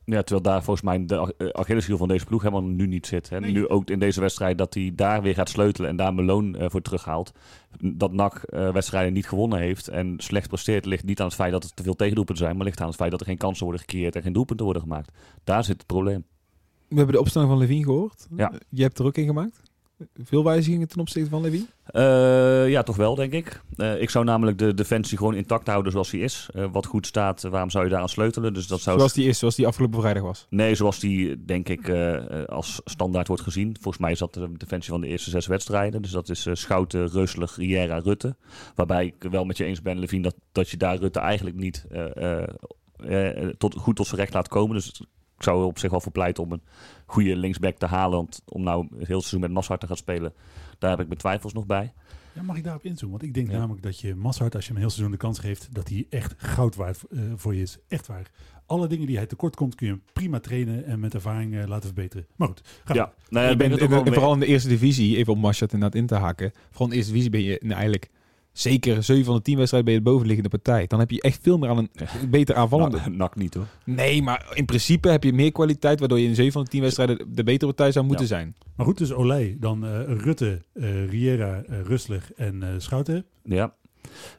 Ja, 0.05 0.21
terwijl 0.21 0.41
daar 0.41 0.63
volgens 0.63 0.85
mij 0.85 1.05
de 1.05 1.33
eh, 1.37 1.47
Achilleshiel 1.47 1.97
van 1.97 2.07
deze 2.07 2.25
ploeg 2.25 2.41
helemaal 2.41 2.63
nu 2.63 2.87
niet 2.87 3.07
zit. 3.07 3.29
Hè. 3.29 3.39
Nee. 3.39 3.51
Nu 3.51 3.67
ook 3.67 3.89
in 3.89 3.99
deze 3.99 4.19
wedstrijd 4.19 4.57
dat 4.57 4.73
hij 4.73 4.91
daar 4.95 5.21
weer 5.21 5.33
gaat 5.33 5.49
sleutelen 5.49 5.89
en 5.89 5.95
daar 5.95 6.13
Meloon 6.13 6.55
eh, 6.55 6.69
voor 6.69 6.81
terughaalt. 6.81 7.31
Dat 7.79 8.11
NAC 8.11 8.33
eh, 8.33 8.71
wedstrijden 8.71 9.13
niet 9.13 9.27
gewonnen 9.27 9.59
heeft 9.59 9.87
en 9.87 10.13
slecht 10.17 10.47
presteert 10.47 10.85
ligt 10.85 11.03
niet 11.03 11.19
aan 11.19 11.25
het 11.25 11.35
feit 11.35 11.51
dat 11.51 11.63
er 11.63 11.73
te 11.73 11.83
veel 11.83 11.95
tegendoelpunten 11.95 12.45
zijn, 12.45 12.57
maar 12.57 12.65
ligt 12.65 12.81
aan 12.81 12.87
het 12.87 12.95
feit 12.95 13.11
dat 13.11 13.19
er 13.19 13.25
geen 13.25 13.37
kansen 13.37 13.63
worden 13.63 13.81
gecreëerd 13.81 14.15
en 14.15 14.21
geen 14.21 14.33
doelpunten 14.33 14.65
worden 14.65 14.83
gemaakt. 14.83 15.11
Daar 15.43 15.63
zit 15.63 15.77
het 15.77 15.85
probleem. 15.85 16.25
We 16.87 16.95
hebben 16.95 17.15
de 17.15 17.21
opstelling 17.21 17.49
van 17.49 17.59
Levine 17.59 17.83
gehoord. 17.83 18.27
Ja. 18.35 18.53
Je 18.69 18.81
hebt 18.81 18.99
er 18.99 19.05
ook 19.05 19.17
in 19.17 19.25
gemaakt. 19.25 19.70
Veel 20.23 20.43
wijzigingen 20.43 20.87
ten 20.87 20.99
opzichte 20.99 21.29
van 21.29 21.41
Levine? 21.41 21.65
Eh, 21.85 22.69
ja, 22.69 22.83
toch 22.83 22.95
wel, 22.95 23.15
denk 23.15 23.33
ik. 23.33 23.61
Eh, 23.75 24.01
ik 24.01 24.09
zou 24.09 24.25
namelijk 24.25 24.57
de 24.57 24.73
defensie 24.73 25.17
gewoon 25.17 25.35
intact 25.35 25.67
houden 25.67 25.91
zoals 25.91 26.09
die 26.09 26.21
is. 26.21 26.49
Eh, 26.53 26.65
wat 26.71 26.85
goed 26.85 27.07
staat, 27.07 27.41
waarom 27.41 27.69
zou 27.69 27.83
je 27.83 27.89
daar 27.89 28.01
aan 28.01 28.09
sleutelen? 28.09 28.53
Dus 28.53 28.67
dat 28.67 28.81
zou 28.81 28.97
Zoals 28.97 29.13
die 29.13 29.27
is, 29.27 29.39
zoals 29.39 29.55
die 29.55 29.67
afgelopen 29.67 29.99
vrijdag 29.99 30.23
was. 30.23 30.47
Nee, 30.49 30.75
zoals 30.75 30.99
die 30.99 31.45
denk 31.45 31.69
ik 31.69 31.89
als 32.47 32.81
standaard 32.85 33.27
wordt 33.27 33.43
gezien. 33.43 33.75
Volgens 33.81 34.03
mij 34.03 34.11
is 34.11 34.19
dat 34.19 34.33
de 34.33 34.49
defensie 34.57 34.91
van 34.91 35.01
de 35.01 35.07
eerste 35.07 35.29
zes 35.29 35.47
wedstrijden. 35.47 36.01
Dus 36.01 36.11
dat 36.11 36.29
is 36.29 36.47
Schouten, 36.51 37.07
Reuselig, 37.07 37.55
Riera, 37.55 37.99
Rutte. 37.99 38.35
Waarbij 38.75 39.05
ik 39.05 39.29
wel 39.31 39.45
met 39.45 39.57
je 39.57 39.65
eens 39.65 39.81
ben, 39.81 39.99
Levine, 39.99 40.23
dat, 40.23 40.35
dat 40.51 40.69
je 40.69 40.77
daar 40.77 40.97
Rutte 40.97 41.19
eigenlijk 41.19 41.55
niet 41.55 41.85
tot, 43.57 43.75
goed 43.75 43.95
tot 43.95 44.07
zijn 44.07 44.19
recht 44.19 44.33
laat 44.33 44.47
komen. 44.47 44.75
Dus 44.75 44.87
ik 45.41 45.47
zou 45.47 45.59
er 45.59 45.67
op 45.67 45.79
zich 45.79 45.91
wel 45.91 46.01
voor 46.01 46.11
pleiten 46.11 46.43
om 46.43 46.51
een 46.51 46.61
goede 47.11 47.35
linksback 47.35 47.77
te 47.77 47.85
halen. 47.85 48.17
Want 48.17 48.41
om 48.45 48.63
nou 48.63 48.83
het 48.83 49.07
hele 49.07 49.19
seizoen 49.19 49.39
met 49.39 49.51
Massart 49.51 49.79
te 49.79 49.87
gaan 49.87 49.97
spelen, 49.97 50.33
daar 50.79 50.89
heb 50.89 50.99
ik 50.99 51.07
mijn 51.07 51.19
twijfels 51.19 51.53
nog 51.53 51.65
bij. 51.65 51.93
Ja, 52.33 52.41
mag 52.41 52.57
ik 52.57 52.63
daarop 52.63 52.83
inzoomen? 52.83 53.17
Want 53.17 53.29
ik 53.29 53.33
denk 53.33 53.51
Ja. 53.51 53.57
namelijk 53.57 53.83
dat 53.83 53.99
je 53.99 54.15
Mazhart, 54.15 54.55
als 54.55 54.63
je 54.63 54.67
hem 54.67 54.75
een 54.77 54.81
heel 54.81 54.91
seizoen 54.91 55.11
de 55.11 55.17
kans 55.21 55.39
geeft, 55.39 55.67
dat 55.73 55.89
hij 55.89 56.05
echt 56.09 56.33
goud 56.37 56.75
waard 56.75 57.03
eh, 57.09 57.19
voor 57.35 57.55
je 57.55 57.61
is. 57.61 57.77
Echt 57.87 58.07
waar. 58.07 58.31
Alle 58.65 58.87
dingen 58.87 59.07
die 59.07 59.15
hij 59.17 59.25
tekort 59.25 59.55
komt, 59.55 59.75
kun 59.75 59.87
je 59.87 59.93
hem 59.93 60.01
prima 60.13 60.39
trainen 60.39 60.85
en 60.85 60.99
met 60.99 61.13
ervaring 61.13 61.55
eh, 61.55 61.67
laten 61.67 61.85
verbeteren. 61.85 62.27
Maar 62.35 62.47
goed, 62.47 62.61
ga 62.85 62.93
Ja, 62.93 63.13
nou 63.29 63.45
ja, 63.45 63.51
Ik 63.51 63.57
ben 63.57 63.71
het 63.71 63.81
ook 63.81 63.89
mee- 64.03 64.13
vooral 64.13 64.33
in 64.33 64.39
de 64.39 64.45
eerste 64.45 64.69
divisie, 64.69 65.17
even 65.17 65.33
om 65.33 65.39
Maschat 65.39 65.73
inderdaad 65.73 65.99
in 66.01 66.07
te 66.07 66.15
haken. 66.15 66.51
Vooral 66.69 66.83
in 66.85 66.89
de 66.89 66.95
eerste 66.95 67.11
divisie 67.11 67.31
ben 67.31 67.41
je 67.43 67.57
nou, 67.61 67.73
eigenlijk 67.73 68.09
zeker 68.51 69.03
7 69.03 69.25
van 69.25 69.35
de 69.35 69.41
10 69.41 69.57
wedstrijden 69.57 69.89
ben 69.91 69.99
je 69.99 70.05
de 70.05 70.11
bovenliggende 70.11 70.49
partij. 70.49 70.87
Dan 70.87 70.99
heb 70.99 71.11
je 71.11 71.21
echt 71.21 71.39
veel 71.41 71.57
meer 71.57 71.69
aan 71.69 71.77
een 71.77 71.89
beter 72.29 72.55
aanvallende. 72.55 72.97
Nou, 72.97 73.11
nak 73.15 73.35
niet 73.35 73.53
hoor. 73.53 73.67
Nee, 73.85 74.21
maar 74.21 74.51
in 74.53 74.65
principe 74.65 75.09
heb 75.09 75.23
je 75.23 75.33
meer 75.33 75.51
kwaliteit, 75.51 75.99
waardoor 75.99 76.19
je 76.19 76.27
in 76.27 76.35
7 76.35 76.51
van 76.51 76.63
de 76.63 76.69
10 76.69 76.81
wedstrijden 76.81 77.17
de 77.35 77.43
betere 77.43 77.65
partij 77.73 77.91
zou 77.91 78.05
moeten 78.05 78.25
Ja. 78.25 78.31
zijn. 78.31 78.55
Maar 78.75 78.85
goed, 78.85 78.97
dus 78.97 79.13
Olij, 79.13 79.57
dan 79.59 79.85
eh, 79.85 79.99
Rutte, 80.07 80.61
eh, 80.73 81.09
Riera, 81.09 81.61
eh, 81.63 81.81
Rustler 81.81 82.23
en 82.35 82.63
eh, 82.63 82.69
Schouten. 82.77 83.25
Ja. 83.43 83.73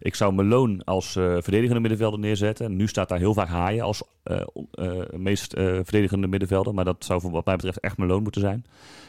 Ik 0.01 0.15
zou 0.15 0.35
Meloon 0.35 0.85
als 0.85 1.17
eh, 1.17 1.23
verdedigende 1.39 1.81
middenvelder 1.81 2.19
neerzetten. 2.19 2.77
Nu 2.77 2.89
staat 2.89 3.09
daar 3.09 3.19
heel 3.19 3.35
vaak 3.35 3.49
Haaien 3.49 3.85
als 3.85 4.03
eh, 4.23 4.41
eh, 4.73 4.93
meest 5.17 5.53
eh, 5.53 5.65
verdedigende 5.65 6.27
middenvelder. 6.27 6.75
Maar 6.75 6.85
dat 6.85 7.05
zou 7.05 7.21
voor 7.21 7.31
wat 7.31 7.45
mij 7.45 7.55
betreft 7.57 7.81
echt 7.81 7.97
Meloon 7.99 8.23
moeten 8.23 8.41
zijn. 8.41 8.65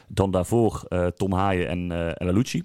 Dan 0.08 0.32
daarvoor 0.32 0.84
eh, 0.88 1.08
Tom 1.08 1.32
Haaien 1.34 1.68
en 1.68 1.92
eh 1.92 2.08
El 2.08 2.28
Alouchi. 2.28 2.64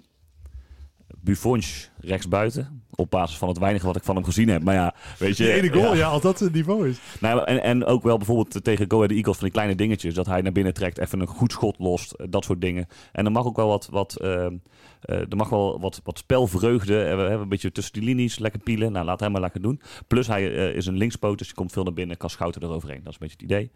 Buffons 1.17 1.91
rechtsbuiten. 2.01 2.83
Op 2.91 3.11
basis 3.11 3.39
van 3.39 3.49
het 3.49 3.59
weinige 3.59 3.87
wat 3.87 3.97
ik 3.97 4.05
van 4.05 4.15
hem 4.15 4.25
gezien 4.25 4.49
heb. 4.49 4.63
Maar 4.63 4.75
ja, 4.75 4.95
weet 5.19 5.37
je... 5.37 5.45
Die 5.45 5.53
ene 5.53 5.73
goal, 5.73 5.93
ja. 5.93 5.95
ja, 5.99 6.07
als 6.09 6.23
dat 6.23 6.39
zijn 6.39 6.53
niveau 6.53 6.89
is. 6.89 6.99
Nou, 7.21 7.45
en, 7.45 7.63
en 7.63 7.85
ook 7.85 8.03
wel 8.03 8.17
bijvoorbeeld 8.17 8.65
tegen 8.65 8.91
Go 8.91 8.97
Ahead 8.97 9.11
Eagles 9.11 9.35
van 9.37 9.45
die 9.45 9.53
kleine 9.53 9.75
dingetjes. 9.75 10.15
Dat 10.15 10.27
hij 10.27 10.41
naar 10.43 10.53
binnen 10.53 10.75
trekt, 10.75 10.99
even 10.99 11.21
een 11.21 11.27
goed 11.27 11.53
schot 11.53 11.79
lost. 11.79 12.15
Dat 12.31 12.45
soort 12.45 12.61
dingen. 12.61 12.87
En 13.13 13.25
er 13.25 13.33
mag 13.33 13.45
ook 13.45 13.57
wel 13.57 13.69
wat... 13.69 13.89
wat 13.91 14.17
eh, 14.21 14.47
eh, 14.47 14.51
er 15.01 15.37
mag 15.37 15.49
wel 15.49 15.81
wat, 15.81 16.01
wat 16.05 16.19
spelvreugde. 16.19 17.03
eh, 17.05 17.15
We 17.15 17.21
hebben 17.21 17.41
een 17.41 17.49
beetje 17.49 17.73
tussen 17.73 17.93
die 17.93 18.03
linies 18.03 18.39
lekker 18.39 18.61
pielen. 18.61 18.93
Nou, 18.93 19.05
laat 19.05 19.21
hem 19.21 19.33
maar 19.33 19.41
lekker 19.41 19.63
doen. 19.63 19.81
Plus 20.07 20.27
hij 20.27 20.47
is 20.73 20.87
een 20.87 20.97
linkspoot, 20.97 21.39
dus 21.39 21.47
die 21.47 21.57
komt 21.57 21.73
veel 21.73 21.85
naar 21.85 21.93
binnen. 21.93 22.17
Kan 22.17 22.31
schouten 22.31 22.63
eroverheen. 22.63 23.01
Dat 23.05 23.15
is 23.15 23.19
een 23.21 23.29
beetje 23.29 23.47
het 23.47 23.71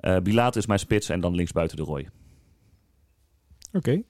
idee. 0.00 0.22
Bilaat 0.22 0.56
is 0.56 0.66
mijn 0.66 0.78
spits 0.78 1.08
en 1.08 1.20
dan 1.20 1.34
linksbuiten 1.34 1.76
de 1.76 1.82
Roy. 1.82 2.08
Oké. 3.72 4.02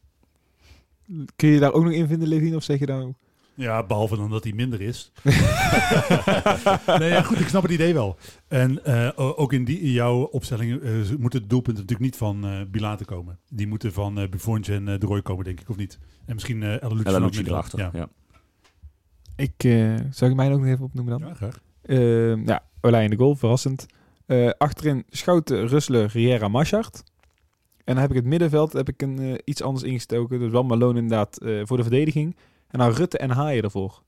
Kun 1.36 1.48
je 1.48 1.58
daar 1.58 1.72
ook 1.72 1.84
nog 1.84 1.92
in 1.92 2.06
vinden, 2.06 2.28
Levine? 2.28 2.56
Of 2.56 2.62
zeg 2.62 2.78
je 2.78 2.86
nou... 2.86 3.14
Ja, 3.54 3.82
behalve 3.86 4.16
dan 4.16 4.30
dat 4.30 4.44
hij 4.44 4.52
minder 4.52 4.80
is. 4.80 5.12
nee, 6.98 7.10
ja, 7.10 7.22
goed, 7.22 7.40
ik 7.40 7.48
snap 7.48 7.62
het 7.62 7.72
idee 7.72 7.94
wel. 7.94 8.16
En 8.48 8.84
eh, 8.84 9.10
ook 9.16 9.52
in, 9.52 9.64
die, 9.64 9.80
in 9.80 9.90
jouw 9.90 10.22
opstelling 10.22 10.82
eh, 10.82 10.90
moeten 11.18 11.42
de 11.42 11.46
doelpunten 11.46 11.82
natuurlijk 11.82 12.10
niet 12.10 12.16
van 12.16 12.46
eh 12.46 12.60
Bilaten 12.70 13.06
komen. 13.06 13.38
Die 13.48 13.66
moeten 13.66 13.92
van 13.92 14.18
eh 14.18 14.28
Buffons 14.28 14.68
en 14.68 14.88
eh 14.88 15.00
De 15.00 15.06
Roy 15.06 15.22
komen, 15.22 15.44
denk 15.44 15.60
ik, 15.60 15.68
of 15.68 15.76
niet? 15.76 15.98
En 16.26 16.34
misschien 16.34 16.62
eh 16.62 16.82
El 16.82 16.94
nog 16.94 17.34
erachter. 17.34 17.78
Ja. 17.78 17.90
Ja. 17.92 18.08
Ik, 19.36 19.64
eh 19.64 19.94
zou 20.10 20.30
ik 20.30 20.36
mij 20.36 20.52
ook 20.52 20.60
nog 20.60 20.68
even 20.68 20.84
opnoemen 20.84 21.18
dan? 21.18 21.28
ja, 21.28 21.34
graag. 21.34 21.60
Eh, 21.82 22.44
ja, 22.44 22.62
Olij 22.80 23.04
in 23.04 23.10
de 23.10 23.16
goal, 23.16 23.34
verrassend. 23.34 23.86
Eh, 24.26 24.50
achterin 24.58 25.04
Schouten, 25.08 25.68
Russler, 25.68 26.10
Riera, 26.12 26.48
Maschart. 26.48 27.02
En 27.86 27.92
dan 27.94 28.02
heb 28.02 28.10
ik 28.10 28.16
het 28.16 28.24
middenveld 28.24 28.72
heb 28.72 28.88
ik 28.88 29.02
een, 29.02 29.18
eh, 29.18 29.34
iets 29.44 29.62
anders 29.62 29.84
ingestoken. 29.84 30.38
Dus 30.38 30.50
wel 30.50 30.62
Malone 30.64 30.98
inderdaad 30.98 31.38
eh, 31.38 31.60
voor 31.64 31.76
de 31.76 31.82
verdediging. 31.82 32.36
En 32.68 32.78
dan 32.78 32.90
Rutte 32.90 33.18
en 33.18 33.30
Haaien 33.30 33.62
ervoor. 33.62 34.02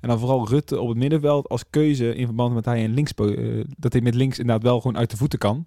En 0.00 0.08
dan 0.08 0.18
vooral 0.18 0.48
Rutte 0.48 0.80
op 0.80 0.88
het 0.88 0.96
middenveld 0.96 1.48
als 1.48 1.64
keuze 1.70 2.14
in 2.14 2.24
verband 2.26 2.54
met 2.54 2.64
hij 2.64 2.84
en 2.84 2.94
links, 2.94 3.14
eh, 3.14 3.64
dat 3.78 3.92
hij 3.92 4.02
met 4.02 4.14
links 4.14 4.38
inderdaad 4.38 4.62
wel 4.64 4.80
gewoon 4.80 4.96
uit 4.96 5.10
de 5.10 5.16
voeten 5.16 5.38
kan. 5.38 5.66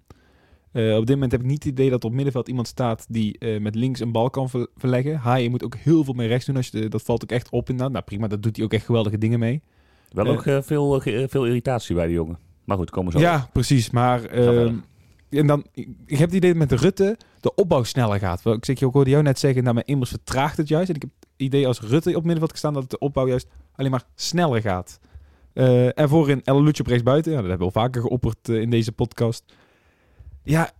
Op 0.72 1.06
dit 1.06 1.08
moment 1.14 1.32
heb 1.32 1.40
ik 1.40 1.46
niet 1.46 1.64
het 1.64 1.72
idee 1.72 1.90
dat 1.90 2.04
op 2.04 2.12
middenveld 2.12 2.48
iemand 2.48 2.66
staat 2.66 3.06
die 3.08 3.38
met 3.60 3.74
links 3.74 4.00
een 4.00 4.12
bal 4.12 4.30
kan 4.30 4.48
ver- 4.50 4.66
verleggen. 4.76 5.16
Haaien 5.16 5.50
moet 5.50 5.64
ook 5.64 5.74
heel 5.76 6.04
veel 6.04 6.14
mee 6.14 6.28
rechts 6.28 6.46
doen. 6.46 6.56
Als 6.56 6.68
je 6.68 6.80
de- 6.80 6.88
dat 6.88 7.02
valt 7.02 7.22
ook 7.22 7.30
echt 7.30 7.50
op 7.50 7.68
inderdaad. 7.68 7.92
Nou 7.92 8.04
prima, 8.04 8.26
dat 8.26 8.42
doet 8.42 8.56
hij 8.56 8.64
ook 8.64 8.72
echt 8.72 8.84
geweldige 8.84 9.18
dingen 9.18 9.38
mee. 9.38 9.62
Wel 10.12 10.24
ook 10.26 10.42
veel, 10.64 11.00
veel 11.28 11.46
irritatie 11.46 11.94
bij 11.94 12.06
die 12.06 12.14
jongen. 12.14 12.38
Maar 12.64 12.76
goed, 12.76 12.90
komen 12.90 13.12
zo. 13.12 13.18
Ja, 13.18 13.48
precies. 13.52 13.90
Maar. 13.90 14.20
En 15.30 15.46
dan, 15.46 15.66
ik 16.06 16.18
heb 16.18 16.28
het 16.28 16.34
idee 16.34 16.54
dat 16.54 16.68
met 16.68 16.80
Rutte 16.80 17.16
de 17.40 17.54
opbouw 17.54 17.82
sneller 17.82 18.18
gaat. 18.18 18.46
Ik, 18.46 18.64
zeg, 18.64 18.78
je, 18.78 18.86
hoorde 18.86 19.10
jou 19.10 19.22
net 19.22 19.38
zeggen, 19.38 19.62
nou, 19.62 19.74
mijn 19.74 19.86
immers 19.86 20.10
vertraagt 20.10 20.56
het 20.56 20.68
juist. 20.68 20.88
En 20.88 20.94
ik 20.94 21.02
heb 21.02 21.10
het 21.20 21.28
idee 21.36 21.66
als 21.66 21.80
Rutte 21.80 22.08
op 22.08 22.22
middenveld 22.22 22.50
gestaan 22.50 22.74
dat 22.74 22.90
de 22.90 22.98
opbouw 22.98 23.26
juist 23.26 23.48
alleen 23.74 23.90
maar 23.90 24.04
sneller 24.14 24.60
gaat. 24.60 24.98
Eh, 25.52 25.98
en 25.98 26.08
voorin 26.08 26.42
El 26.44 26.62
Luce 26.62 26.80
op 26.80 26.86
rechts 26.86 27.02
buiten. 27.02 27.32
Ja, 27.32 27.40
dat 27.40 27.48
hebben 27.48 27.68
we 27.68 27.74
al 27.74 27.82
vaker 27.82 28.00
geopperd 28.00 28.48
eh, 28.48 28.60
in 28.60 28.70
deze 28.70 28.92
podcast. 28.92 29.44
Ja, 30.42 30.70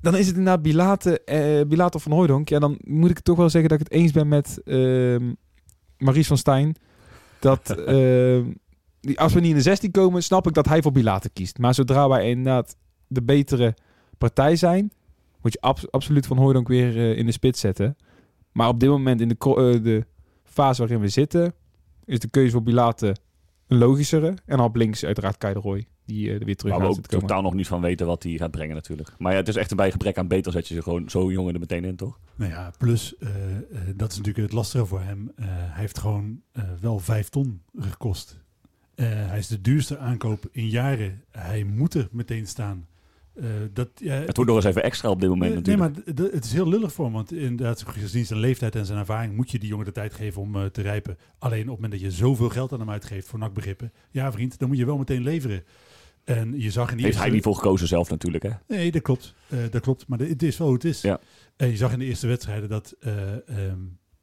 dan 0.00 0.16
is 0.16 0.26
het 0.26 0.36
inderdaad 0.36 0.62
Bilate, 0.62 1.20
eh 1.24 1.66
Bilate 1.66 1.96
of 1.96 2.02
Van 2.02 2.12
Hooijdonk. 2.12 2.48
Ja, 2.48 2.58
dan 2.58 2.78
moet 2.84 3.10
ik 3.10 3.20
toch 3.20 3.36
wel 3.36 3.50
zeggen 3.50 3.70
dat 3.70 3.80
ik 3.80 3.86
het 3.88 3.96
eens 3.96 4.12
ben 4.12 4.28
met 4.28 4.60
ehm 4.64 5.32
Maries 5.98 6.26
van 6.26 6.38
Stijn. 6.38 6.76
Dat 7.38 7.70
ehm, 7.86 8.44
die, 9.00 9.20
als 9.20 9.32
we 9.32 9.40
niet 9.40 9.50
in 9.50 9.56
de 9.56 9.62
16 9.62 9.90
komen, 9.90 10.22
snap 10.22 10.46
ik 10.46 10.54
dat 10.54 10.66
hij 10.66 10.82
voor 10.82 10.92
Bilate 10.92 11.30
kiest. 11.30 11.58
Maar 11.58 11.74
zodra 11.74 12.08
wij 12.08 12.28
inderdaad 12.28 12.76
de 13.10 13.22
betere 13.22 13.74
partij 14.18 14.56
zijn, 14.56 14.92
moet 15.42 15.52
je 15.52 15.60
abs- 15.60 15.90
absoluut 15.90 16.26
Van 16.26 16.36
Hooijdonk 16.36 16.68
weer 16.68 16.96
eh, 16.96 17.18
in 17.18 17.26
de 17.26 17.32
spits 17.32 17.60
zetten. 17.60 17.96
Maar 18.52 18.68
op 18.68 18.80
dit 18.80 18.88
moment 18.88 19.20
in 19.20 19.28
de, 19.28 19.36
eh, 19.38 19.82
de 19.82 20.06
fase 20.44 20.80
waarin 20.80 21.00
we 21.00 21.08
zitten, 21.08 21.52
is 22.04 22.18
de 22.18 22.28
keuze 22.28 22.50
voor 22.50 22.62
Bilate 22.62 23.16
een 23.66 23.78
logischere. 23.78 24.34
En 24.46 24.60
op 24.60 24.76
links 24.76 25.04
uiteraard 25.04 25.38
Kai 25.38 25.54
de 25.54 25.60
Roy, 25.60 25.86
die 26.04 26.28
eh, 26.28 26.34
er 26.40 26.44
weer 26.44 26.56
terug 26.56 26.72
Waar 26.72 26.80
we 26.82 26.88
ook 26.88 26.94
komen. 27.08 27.26
totaal 27.26 27.42
nog 27.42 27.54
niet 27.54 27.66
van 27.66 27.80
weten 27.80 28.06
wat 28.06 28.22
hij 28.22 28.32
gaat 28.36 28.50
brengen 28.50 28.74
natuurlijk. 28.74 29.14
Maar 29.18 29.32
ja, 29.32 29.38
het 29.38 29.48
is 29.48 29.56
echt 29.56 29.70
een 29.70 29.76
bijgebrek 29.76 30.18
aan 30.18 30.28
beter 30.28 30.52
zet 30.52 30.68
je 30.68 30.74
ze 30.74 30.82
gewoon 30.82 31.08
zo 31.08 31.32
jong 31.32 31.52
er 31.52 31.58
meteen 31.60 31.84
in, 31.84 31.96
toch? 31.96 32.18
Nou 32.36 32.50
ja, 32.50 32.72
plus, 32.78 33.16
eh, 33.16 33.28
eh, 33.28 33.62
dat 33.96 34.10
is 34.10 34.16
natuurlijk 34.16 34.44
het 34.46 34.52
lastige 34.56 34.86
voor 34.86 35.00
hem. 35.00 35.32
Eh, 35.36 35.44
hij 35.48 35.80
heeft 35.80 35.98
gewoon 35.98 36.40
eh, 36.52 36.64
wel 36.80 36.98
vijf 36.98 37.28
ton 37.28 37.62
gekost. 37.78 38.38
Eh, 38.94 39.06
hij 39.08 39.38
is 39.38 39.46
de 39.48 39.60
duurste 39.60 39.98
aankoop 39.98 40.48
in 40.50 40.68
jaren. 40.68 41.22
Hij 41.30 41.64
moet 41.64 41.94
er 41.94 42.08
meteen 42.12 42.46
staan. 42.46 42.86
Eh, 43.40 43.46
dat, 43.72 43.88
ja, 43.94 44.12
Het 44.14 44.36
wordt 44.36 44.50
nog 44.50 44.58
eens 44.60 44.68
even 44.68 44.82
extra 44.82 45.10
op 45.10 45.20
dit 45.20 45.28
moment 45.28 45.54
nee, 45.54 45.62
nee, 45.62 45.76
natuurlijk. 45.76 46.06
maar 46.16 46.26
d- 46.26 46.30
d- 46.30 46.34
het 46.34 46.44
is 46.44 46.52
heel 46.52 46.68
lullig 46.68 46.92
voor 46.92 47.04
hem. 47.04 47.14
Want 47.14 47.32
inderdaad, 47.32 47.82
gezien 47.86 48.26
zijn 48.26 48.38
leeftijd 48.40 48.76
en 48.76 48.86
zijn 48.86 48.98
ervaring... 48.98 49.36
moet 49.36 49.50
je 49.50 49.58
die 49.58 49.68
jongen 49.68 49.84
de 49.84 49.92
tijd 49.92 50.14
geven 50.14 50.42
om 50.42 50.56
eh, 50.56 50.64
te 50.64 50.82
rijpen. 50.82 51.16
Alleen 51.38 51.60
op 51.62 51.66
het 51.66 51.74
moment 51.80 51.92
dat 51.92 52.00
je 52.00 52.10
zoveel 52.10 52.48
geld 52.48 52.72
aan 52.72 52.78
hem 52.80 52.90
uitgeeft... 52.90 53.28
voor 53.28 53.38
nakbegrippen... 53.38 53.92
ja 54.10 54.32
vriend, 54.32 54.58
dan 54.58 54.68
moet 54.68 54.78
je 54.78 54.86
wel 54.86 54.98
meteen 54.98 55.22
leveren. 55.22 55.64
En 56.24 56.60
je 56.60 56.70
zag 56.70 56.90
in 56.90 56.96
die 56.96 57.04
Heeft 57.04 57.16
eerste- 57.16 57.20
hij 57.22 57.30
niet 57.30 57.42
voor 57.42 57.54
gekozen 57.54 57.88
zelf 57.88 58.10
natuurlijk, 58.10 58.42
hè? 58.42 58.50
Nee, 58.68 58.90
dat 58.90 59.02
klopt. 59.02 59.34
Eh, 59.48 59.58
dat 59.70 59.80
klopt. 59.82 60.06
Maar 60.08 60.18
het 60.18 60.42
is 60.42 60.56
wel 60.58 60.66
hoe 60.66 60.76
het 60.76 60.84
is. 60.84 61.00
Ja. 61.00 61.20
En 61.56 61.68
je 61.68 61.76
zag 61.76 61.92
in 61.92 61.98
de 61.98 62.04
eerste 62.04 62.26
wedstrijden 62.26 62.68
dat 62.68 62.94
eh, 63.00 63.32
ehm, 63.32 63.78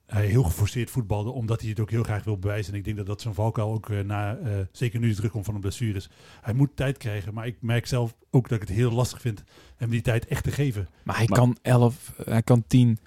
hij 0.07 0.25
heel 0.25 0.43
geforceerd 0.43 0.89
voetbalde, 0.89 1.29
omdat 1.29 1.61
hij 1.61 1.69
het 1.69 1.79
ook 1.79 1.89
heel 1.89 2.03
graag 2.03 2.23
wil 2.23 2.37
bewijzen. 2.37 2.73
En 2.73 2.79
ik 2.79 2.85
denk 2.85 2.97
dat 2.97 3.05
dat 3.05 3.21
zo'n 3.21 3.33
valkuil 3.33 3.73
ook 3.73 3.89
eh, 3.89 3.99
na, 3.99 4.35
eh, 4.37 4.51
zeker 4.71 4.99
nu 4.99 5.05
hij 5.05 5.15
terugkomt 5.15 5.45
van 5.45 5.55
een 5.55 5.61
blessures. 5.61 6.09
Hij 6.41 6.53
moet 6.53 6.69
tijd 6.75 6.97
krijgen, 6.97 7.33
maar 7.33 7.47
ik 7.47 7.57
merk 7.61 7.85
zelf 7.85 8.15
ook 8.31 8.49
dat 8.49 8.61
ik 8.61 8.67
het 8.67 8.77
heel 8.77 8.91
lastig 8.91 9.21
vind 9.21 9.43
hem 9.75 9.89
die 9.89 10.01
tijd 10.01 10.27
echt 10.27 10.43
te 10.43 10.51
geven. 10.51 10.87
Maar 11.03 11.17
hij 11.17 11.25
Maar- 11.27 11.37
kan 11.39 11.57
11, 11.61 12.13
hij 12.25 12.41
kan 12.43 12.63
10 12.67 12.97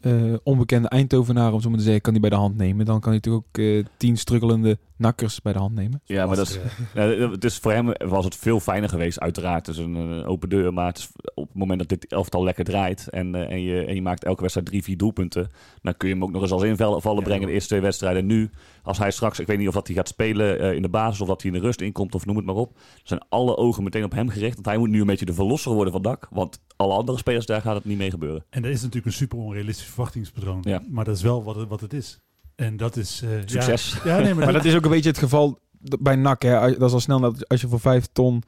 eh, 0.00 0.34
onbekende 0.42 0.88
Eindhovenaren, 0.88 1.52
om 1.54 1.60
zo 1.60 1.68
maar 1.68 1.78
te 1.78 1.84
zeggen, 1.84 2.02
kan 2.02 2.12
hij 2.12 2.20
bij 2.20 2.30
de 2.30 2.36
hand 2.36 2.56
nemen. 2.56 2.86
Dan 2.86 3.00
kan 3.00 3.12
hij 3.12 3.20
natuurlijk 3.24 3.46
ook 3.48 3.58
eh 3.64 3.84
10 3.96 4.16
struggelende 4.16 4.78
nakkers 5.00 5.42
bij 5.42 5.52
de 5.52 5.58
hand 5.58 5.74
nemen. 5.74 6.00
Ja, 6.04 6.26
maar 6.26 6.36
dat 6.36 6.48
is, 6.48 6.58
het 7.32 7.44
is 7.44 7.58
voor 7.58 7.72
hem 7.72 7.92
was 7.98 8.24
het 8.24 8.36
veel 8.36 8.60
fijner 8.60 8.88
geweest, 8.88 9.20
uiteraard. 9.20 9.66
Het 9.66 9.76
is 9.76 9.84
een, 9.84 10.22
eh, 10.22 10.28
open 10.28 10.48
deur, 10.48 10.72
maar 10.72 10.86
het 10.86 10.98
is 10.98 11.10
op 11.34 11.48
het 11.48 11.56
moment 11.56 11.78
dat 11.78 11.88
dit 11.88 12.12
elftal 12.12 12.44
lekker 12.44 12.64
draait 12.64 13.08
en, 13.08 13.34
eh, 13.34 13.50
en, 13.50 13.62
je, 13.62 13.84
en 13.84 13.94
je 13.94 14.02
maakt 14.02 14.24
elke 14.24 14.40
wedstrijd 14.40 14.68
drie, 14.68 14.82
vier 14.82 14.96
doelpunten, 14.96 15.50
dan 15.82 15.96
kun 15.96 16.08
je 16.08 16.14
hem 16.14 16.22
ook 16.24 16.30
nog 16.30 16.42
eens 16.42 16.50
als 16.50 16.62
invallen 16.62 17.00
Ja, 17.02 17.20
brengen 17.20 17.40
in 17.40 17.46
de 17.46 17.52
eerste 17.52 17.68
twee 17.68 17.80
wedstrijden. 17.80 18.26
Nu, 18.26 18.50
als 18.82 18.98
hij 18.98 19.10
straks, 19.10 19.38
ik 19.38 19.46
weet 19.46 19.58
niet 19.58 19.68
of 19.68 19.74
dat 19.74 19.86
hij 19.86 19.96
gaat 19.96 20.08
spelen 20.08 20.60
eh, 20.60 20.72
in 20.72 20.82
de 20.82 20.88
basis 20.88 21.20
of 21.20 21.28
dat 21.28 21.42
hij 21.42 21.50
in 21.50 21.60
de 21.60 21.66
rust 21.66 21.80
inkomt 21.80 22.14
of 22.14 22.26
noem 22.26 22.36
het 22.36 22.44
maar 22.44 22.54
op, 22.54 22.78
zijn 23.02 23.20
alle 23.28 23.56
ogen 23.56 23.82
meteen 23.82 24.04
op 24.04 24.12
hem 24.12 24.28
gericht. 24.28 24.54
Want 24.54 24.66
hij 24.66 24.78
moet 24.78 24.88
nu 24.88 25.00
een 25.00 25.06
beetje 25.06 25.26
de 25.26 25.34
verlosser 25.34 25.72
worden 25.72 25.92
van 25.92 26.02
dak, 26.02 26.28
want 26.30 26.60
alle 26.76 26.94
andere 26.94 27.18
spelers 27.18 27.46
daar 27.46 27.60
gaat 27.60 27.74
het 27.74 27.84
niet 27.84 27.98
mee 27.98 28.10
gebeuren. 28.10 28.44
En 28.50 28.62
dat 28.62 28.70
is 28.70 28.78
natuurlijk 28.78 29.06
een 29.06 29.12
super 29.12 29.38
onrealistisch 29.38 29.86
verwachtingspatroon. 29.86 30.60
Ja. 30.62 30.82
Maar 30.88 31.04
dat 31.04 31.16
is 31.16 31.22
wel 31.22 31.44
wat 31.44 31.56
het, 31.56 31.68
wat 31.68 31.80
het 31.80 31.92
is. 31.92 32.20
En 32.60 32.76
dat 32.76 32.96
is... 32.96 33.22
eh, 33.22 33.30
Succes. 33.44 33.96
Ja, 34.04 34.16
ja 34.16 34.22
nee, 34.22 34.34
maar, 34.34 34.44
Maar 34.44 34.52
dat 34.52 34.64
is 34.64 34.74
ook 34.74 34.84
een 34.84 34.90
beetje 34.90 35.08
het 35.08 35.18
geval 35.18 35.58
bij 36.00 36.16
NAC. 36.16 36.42
Hè. 36.42 36.58
Als- 36.58 36.76
Dat 36.76 36.88
is 36.88 36.94
al 36.94 37.00
snel 37.00 37.20
dat 37.20 37.48
als 37.48 37.60
je 37.60 37.68
voor 37.68 37.80
5 37.80 38.06
ton 38.12 38.42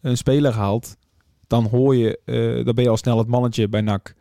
een 0.00 0.16
speler 0.16 0.52
haalt, 0.52 0.96
dan 1.46 1.64
hoor 1.66 1.96
je, 1.96 2.18
eh, 2.24 2.64
dan 2.64 2.74
ben 2.74 2.84
je 2.84 2.90
al 2.90 2.96
snel 2.96 3.18
het 3.18 3.26
mannetje 3.28 3.68
bij 3.68 3.80
NAC. 3.80 4.14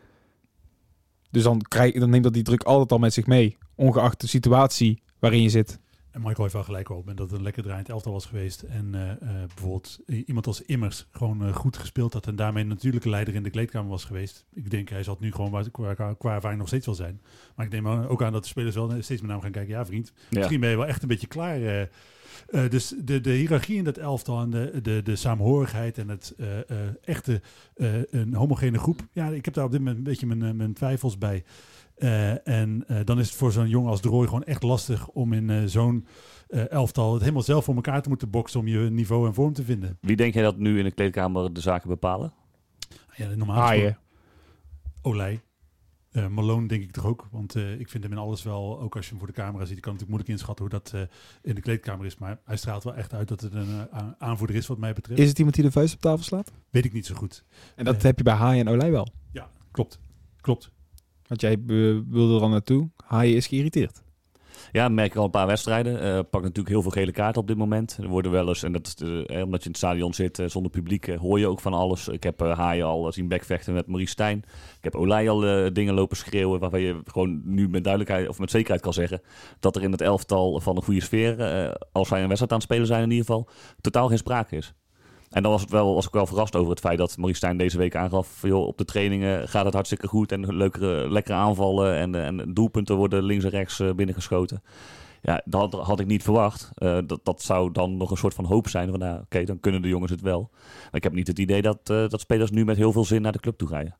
Dus 1.32 1.43
dan, 1.43 1.62
krijg, 1.62 1.93
dan 1.93 2.10
neemt 2.10 2.24
dat 2.24 2.34
die 2.34 2.43
druk 2.43 2.63
altijd 2.63 2.91
al 2.91 2.98
met 2.98 3.13
zich 3.13 3.26
mee, 3.28 3.58
ongeacht 3.76 4.22
de 4.22 4.28
situatie 4.28 5.02
waarin 5.19 5.41
je 5.41 5.50
zit. 5.50 5.80
En 6.13 6.19
Michael 6.21 6.41
heeft 6.41 6.54
wel 6.54 6.63
gelijk 6.63 6.89
op 6.89 7.06
dat 7.06 7.19
het 7.19 7.32
een 7.32 7.43
lekker 7.43 7.63
draaiend 7.63 7.89
elftal 7.89 8.12
was 8.12 8.26
geweest. 8.26 8.62
En 8.62 8.95
eh, 8.95 9.12
eh, 9.12 9.17
bijvoorbeeld 9.47 9.99
iemand 10.26 10.47
als 10.47 10.62
Immers 10.62 11.08
gewoon 11.12 11.45
eh, 11.45 11.56
goed 11.56 11.78
gespeeld 11.78 12.13
had. 12.13 12.28
En 12.28 12.36
daarmee 12.36 12.63
natuurlijk 12.63 13.06
leider 13.06 13.36
in 13.36 13.43
de 13.43 13.49
kleedkamer 13.49 13.89
was 13.89 14.04
geweest. 14.06 14.45
Ik 14.54 14.69
denk 14.69 14.89
hij 14.89 15.04
zal 15.04 15.13
het 15.13 15.23
nu 15.23 15.32
gewoon 15.32 15.52
waar- 15.52 15.69
qua, 15.71 15.93
qua, 15.93 16.13
qua 16.13 16.34
ervaring 16.34 16.60
nog 16.60 16.67
steeds 16.67 16.86
wel 16.86 16.95
zijn. 16.95 17.21
Maar 17.56 17.65
ik 17.65 17.71
neem 17.71 17.88
ook 17.88 18.23
aan 18.23 18.32
dat 18.32 18.41
de 18.43 18.47
spelers 18.49 18.76
wel 18.76 18.89
steeds 19.02 19.21
met 19.21 19.30
name 19.30 19.41
gaan 19.41 19.52
kijken. 19.52 19.73
Ja 19.73 19.86
vriend, 19.86 20.13
Ja. 20.30 20.38
misschien 20.38 20.60
ben 20.60 20.69
je 20.69 20.78
wel 20.78 20.86
echt 20.88 21.02
een 21.02 21.08
beetje 21.08 21.28
klaar. 21.28 21.89
dus 22.69 22.93
de, 23.04 23.21
de 23.21 23.32
hiërarchie 23.32 23.78
in 23.78 23.84
dat 23.84 23.97
elftal 23.97 24.41
en 24.41 24.49
de, 24.49 24.80
de, 24.82 25.02
de 25.04 25.15
saamhorigheid 25.15 25.97
en 25.97 26.10
het 26.10 26.36
echte 27.04 27.41
een 28.10 28.34
homogene 28.34 28.80
groep. 28.80 29.08
Ja, 29.12 29.28
ik 29.30 29.45
heb 29.45 29.54
daar 29.54 29.65
op 29.65 29.71
dit 29.71 29.80
moment 29.80 29.97
een 29.97 30.04
beetje 30.04 30.26
mijn, 30.26 30.56
mijn 30.56 30.73
twijfels 30.73 31.17
bij. 31.17 31.43
Eh, 32.03 32.47
en 32.47 32.83
eh, 32.87 32.99
dan 33.03 33.19
is 33.19 33.27
het 33.27 33.35
voor 33.35 33.51
zo'n 33.51 33.69
jongen 33.69 33.89
als 33.89 34.01
Roy 34.01 34.25
gewoon 34.25 34.43
echt 34.43 34.63
lastig 34.63 35.07
om 35.07 35.33
in 35.33 35.49
eh, 35.49 35.63
zo'n 35.65 36.07
eh, 36.47 36.71
elftal 36.71 37.11
het 37.11 37.21
helemaal 37.21 37.41
zelf 37.41 37.63
voor 37.63 37.75
elkaar 37.75 38.01
te 38.01 38.09
moeten 38.09 38.29
boksen 38.29 38.59
om 38.59 38.67
je 38.67 38.79
niveau 38.79 39.27
en 39.27 39.33
vorm 39.33 39.53
te 39.53 39.63
vinden. 39.63 39.97
Wie 40.01 40.15
denk 40.15 40.33
jij 40.33 40.43
dat 40.43 40.57
nu 40.57 40.77
in 40.77 40.83
de 40.83 40.91
kleedkamer 40.91 41.53
de 41.53 41.61
zaken 41.61 41.89
bepalen? 41.89 42.33
Ja, 43.15 43.27
normaal 43.35 43.55
Haaien. 43.55 43.97
Olij. 45.01 45.41
Eh, 46.11 46.27
Malone 46.27 46.67
denk 46.67 46.83
ik 46.83 46.91
toch 46.91 47.05
ook. 47.05 47.27
Want 47.31 47.55
eh, 47.55 47.79
ik 47.79 47.89
vind 47.89 48.03
hem 48.03 48.11
in 48.11 48.17
alles 48.17 48.43
wel, 48.43 48.79
ook 48.79 48.95
als 48.95 49.03
je 49.05 49.09
hem 49.09 49.19
voor 49.19 49.27
de 49.27 49.33
camera 49.33 49.65
ziet, 49.65 49.77
ik 49.77 49.81
kan 49.81 49.93
natuurlijk 49.93 50.09
moeilijk 50.09 50.29
inschatten 50.29 50.65
hoe 50.65 50.73
dat 50.73 50.91
eh, 50.93 51.01
in 51.41 51.55
de 51.55 51.61
kleedkamer 51.61 52.05
is. 52.05 52.17
Maar 52.17 52.39
hij 52.45 52.57
straalt 52.57 52.83
wel 52.83 52.95
echt 52.95 53.13
uit 53.13 53.27
dat 53.27 53.41
het 53.41 53.53
een 53.53 53.87
aanvoerder 54.17 54.55
is 54.55 54.67
wat 54.67 54.77
mij 54.77 54.93
betreft. 54.93 55.19
Is 55.19 55.29
het 55.29 55.37
iemand 55.37 55.55
die 55.55 55.65
de 55.65 55.71
vuist 55.71 55.93
op 55.93 56.01
tafel 56.01 56.23
slaat? 56.23 56.51
Weet 56.69 56.85
ik 56.85 56.93
niet 56.93 57.05
zo 57.05 57.15
goed. 57.15 57.43
En 57.75 57.85
dat 57.85 58.01
heb 58.01 58.17
je 58.17 58.23
bij 58.23 58.33
Haaien 58.33 58.67
en 58.67 58.73
Olij 58.73 58.91
wel. 58.91 59.07
Ja, 59.31 59.49
klopt. 59.71 59.99
Klopt. 60.41 60.71
Want 61.34 61.46
jij 61.46 61.54
eh, 61.54 61.98
wilde 62.10 62.36
er 62.36 62.41
al 62.41 62.50
naartoe. 62.50 62.89
Haaien 63.06 63.36
is 63.36 63.48
geïrriteerd. 63.48 64.02
Ja, 64.72 64.88
merk 64.88 65.12
ik 65.12 65.17
al 65.17 65.24
een 65.24 65.30
paar 65.30 65.48
wedstrijden. 65.48 66.02
Eh 66.02 66.19
pak 66.30 66.41
natuurlijk 66.41 66.69
heel 66.69 66.82
veel 66.82 66.91
gele 66.91 67.12
kaarten 67.12 67.41
op 67.41 67.48
dit 67.48 67.58
moment. 67.58 67.98
Er 68.02 68.08
worden 68.08 68.32
wel 68.32 68.48
eens, 68.48 68.63
en 68.63 68.72
dat 68.72 68.88
is 68.88 68.96
eh, 68.96 69.43
omdat 69.43 69.60
je 69.60 69.65
in 69.65 69.72
het 69.72 69.78
stadion 69.78 70.13
zit 70.13 70.41
zonder 70.46 70.72
publiek, 70.72 71.06
hoor 71.06 71.39
je 71.39 71.48
ook 71.48 71.60
van 71.60 71.74
alles. 71.74 72.08
Ik 72.08 72.24
heb 72.24 72.39
Haaien 72.39 72.86
al 72.86 73.12
zien 73.12 73.28
bekvechten 73.28 73.74
met 73.74 73.88
Maurice 73.88 74.12
Stijn. 74.12 74.38
Ik 74.78 74.84
heb 74.84 74.96
Olij 74.96 75.30
al 75.30 75.74
dingen 75.74 75.93
lopen 75.93 76.17
schreeuwen 76.17 76.60
waarvan 76.60 76.82
je 76.82 77.02
gewoon 77.06 77.41
nu 77.46 77.69
met 77.69 77.84
duidelijkheid 77.84 78.28
of 78.30 78.39
met 78.39 78.52
zekerheid 78.52 78.82
kan 78.82 78.93
zeggen 78.93 79.22
dat 79.60 79.76
er 79.76 79.84
in 79.84 79.91
het 79.91 80.02
elftal 80.02 80.60
van 80.60 80.76
een 80.76 80.84
goede 80.84 81.02
sfeer, 81.02 81.36
als 81.91 82.08
zij 82.08 82.22
een 82.22 82.28
wedstrijd 82.28 82.52
aan 82.52 82.58
het 82.58 82.67
spelen 82.67 82.88
zijn 82.88 83.04
in 83.04 83.12
ieder 83.12 83.26
geval, 83.26 83.50
totaal 83.82 84.08
geen 84.08 84.17
sprake 84.17 84.56
is. 84.56 84.74
En 85.34 85.43
dan 85.43 85.52
was, 85.52 85.62
het 85.62 85.69
wel, 85.69 85.93
was 85.93 86.06
ik 86.06 86.12
wel 86.12 86.26
verrast 86.26 86.56
over 86.56 86.69
het 86.69 86.80
feit 86.80 86.98
dat 86.98 87.17
Maurice 87.17 87.38
Stijn 87.38 87.58
deze 87.58 87.78
week 87.78 87.96
aangaf... 87.96 88.41
Joh, 88.41 88.67
op 88.67 88.78
de 88.78 88.86
trainingen 88.86 89.48
gaat 89.48 89.65
het 89.65 89.74
hartstikke 89.74 90.08
goed 90.08 90.32
en 90.32 90.56
leukere, 90.56 91.12
lekkere 91.12 91.38
aanvallen... 91.38 91.96
en, 91.96 92.15
en 92.15 92.54
doelpunten 92.54 92.96
worden 92.96 93.24
links 93.24 93.43
en 93.43 93.50
rechts 93.50 93.80
eh, 93.80 93.93
binnengeschoten. 93.93 94.63
Ja, 95.22 95.41
dat 95.46 95.74
had, 95.74 96.00
ik 96.00 96.08
niet 96.08 96.24
verwacht. 96.24 96.72
Eh, 96.74 96.98
dat, 97.06 97.19
dat 97.24 97.41
zou 97.41 97.72
dan 97.72 97.98
nog 97.98 98.12
een 98.12 98.17
soort 98.17 98.34
van 98.34 98.46
hoop 98.46 98.67
zijn. 98.67 98.89
Van, 98.89 99.00
nou, 99.00 99.22
Oké, 99.22 99.43
dan 99.43 99.60
kunnen 99.60 99.82
de 99.82 99.88
jongens 99.88 100.12
het 100.12 100.22
wel. 100.22 100.50
Maar 100.52 100.96
ik 100.96 101.04
heb 101.04 101.13
niet 101.13 101.28
het 101.28 101.39
idee 101.39 101.62
dat, 101.62 101.80
eh, 101.84 102.08
dat 102.08 102.19
spelers 102.19 102.52
nu 102.52 102.65
met 102.65 102.78
heel 102.78 102.91
veel 102.91 103.06
zin 103.06 103.22
naar 103.22 103.32
de 103.32 103.39
club 103.39 103.58
toe 103.58 103.67
rijden. 103.67 103.96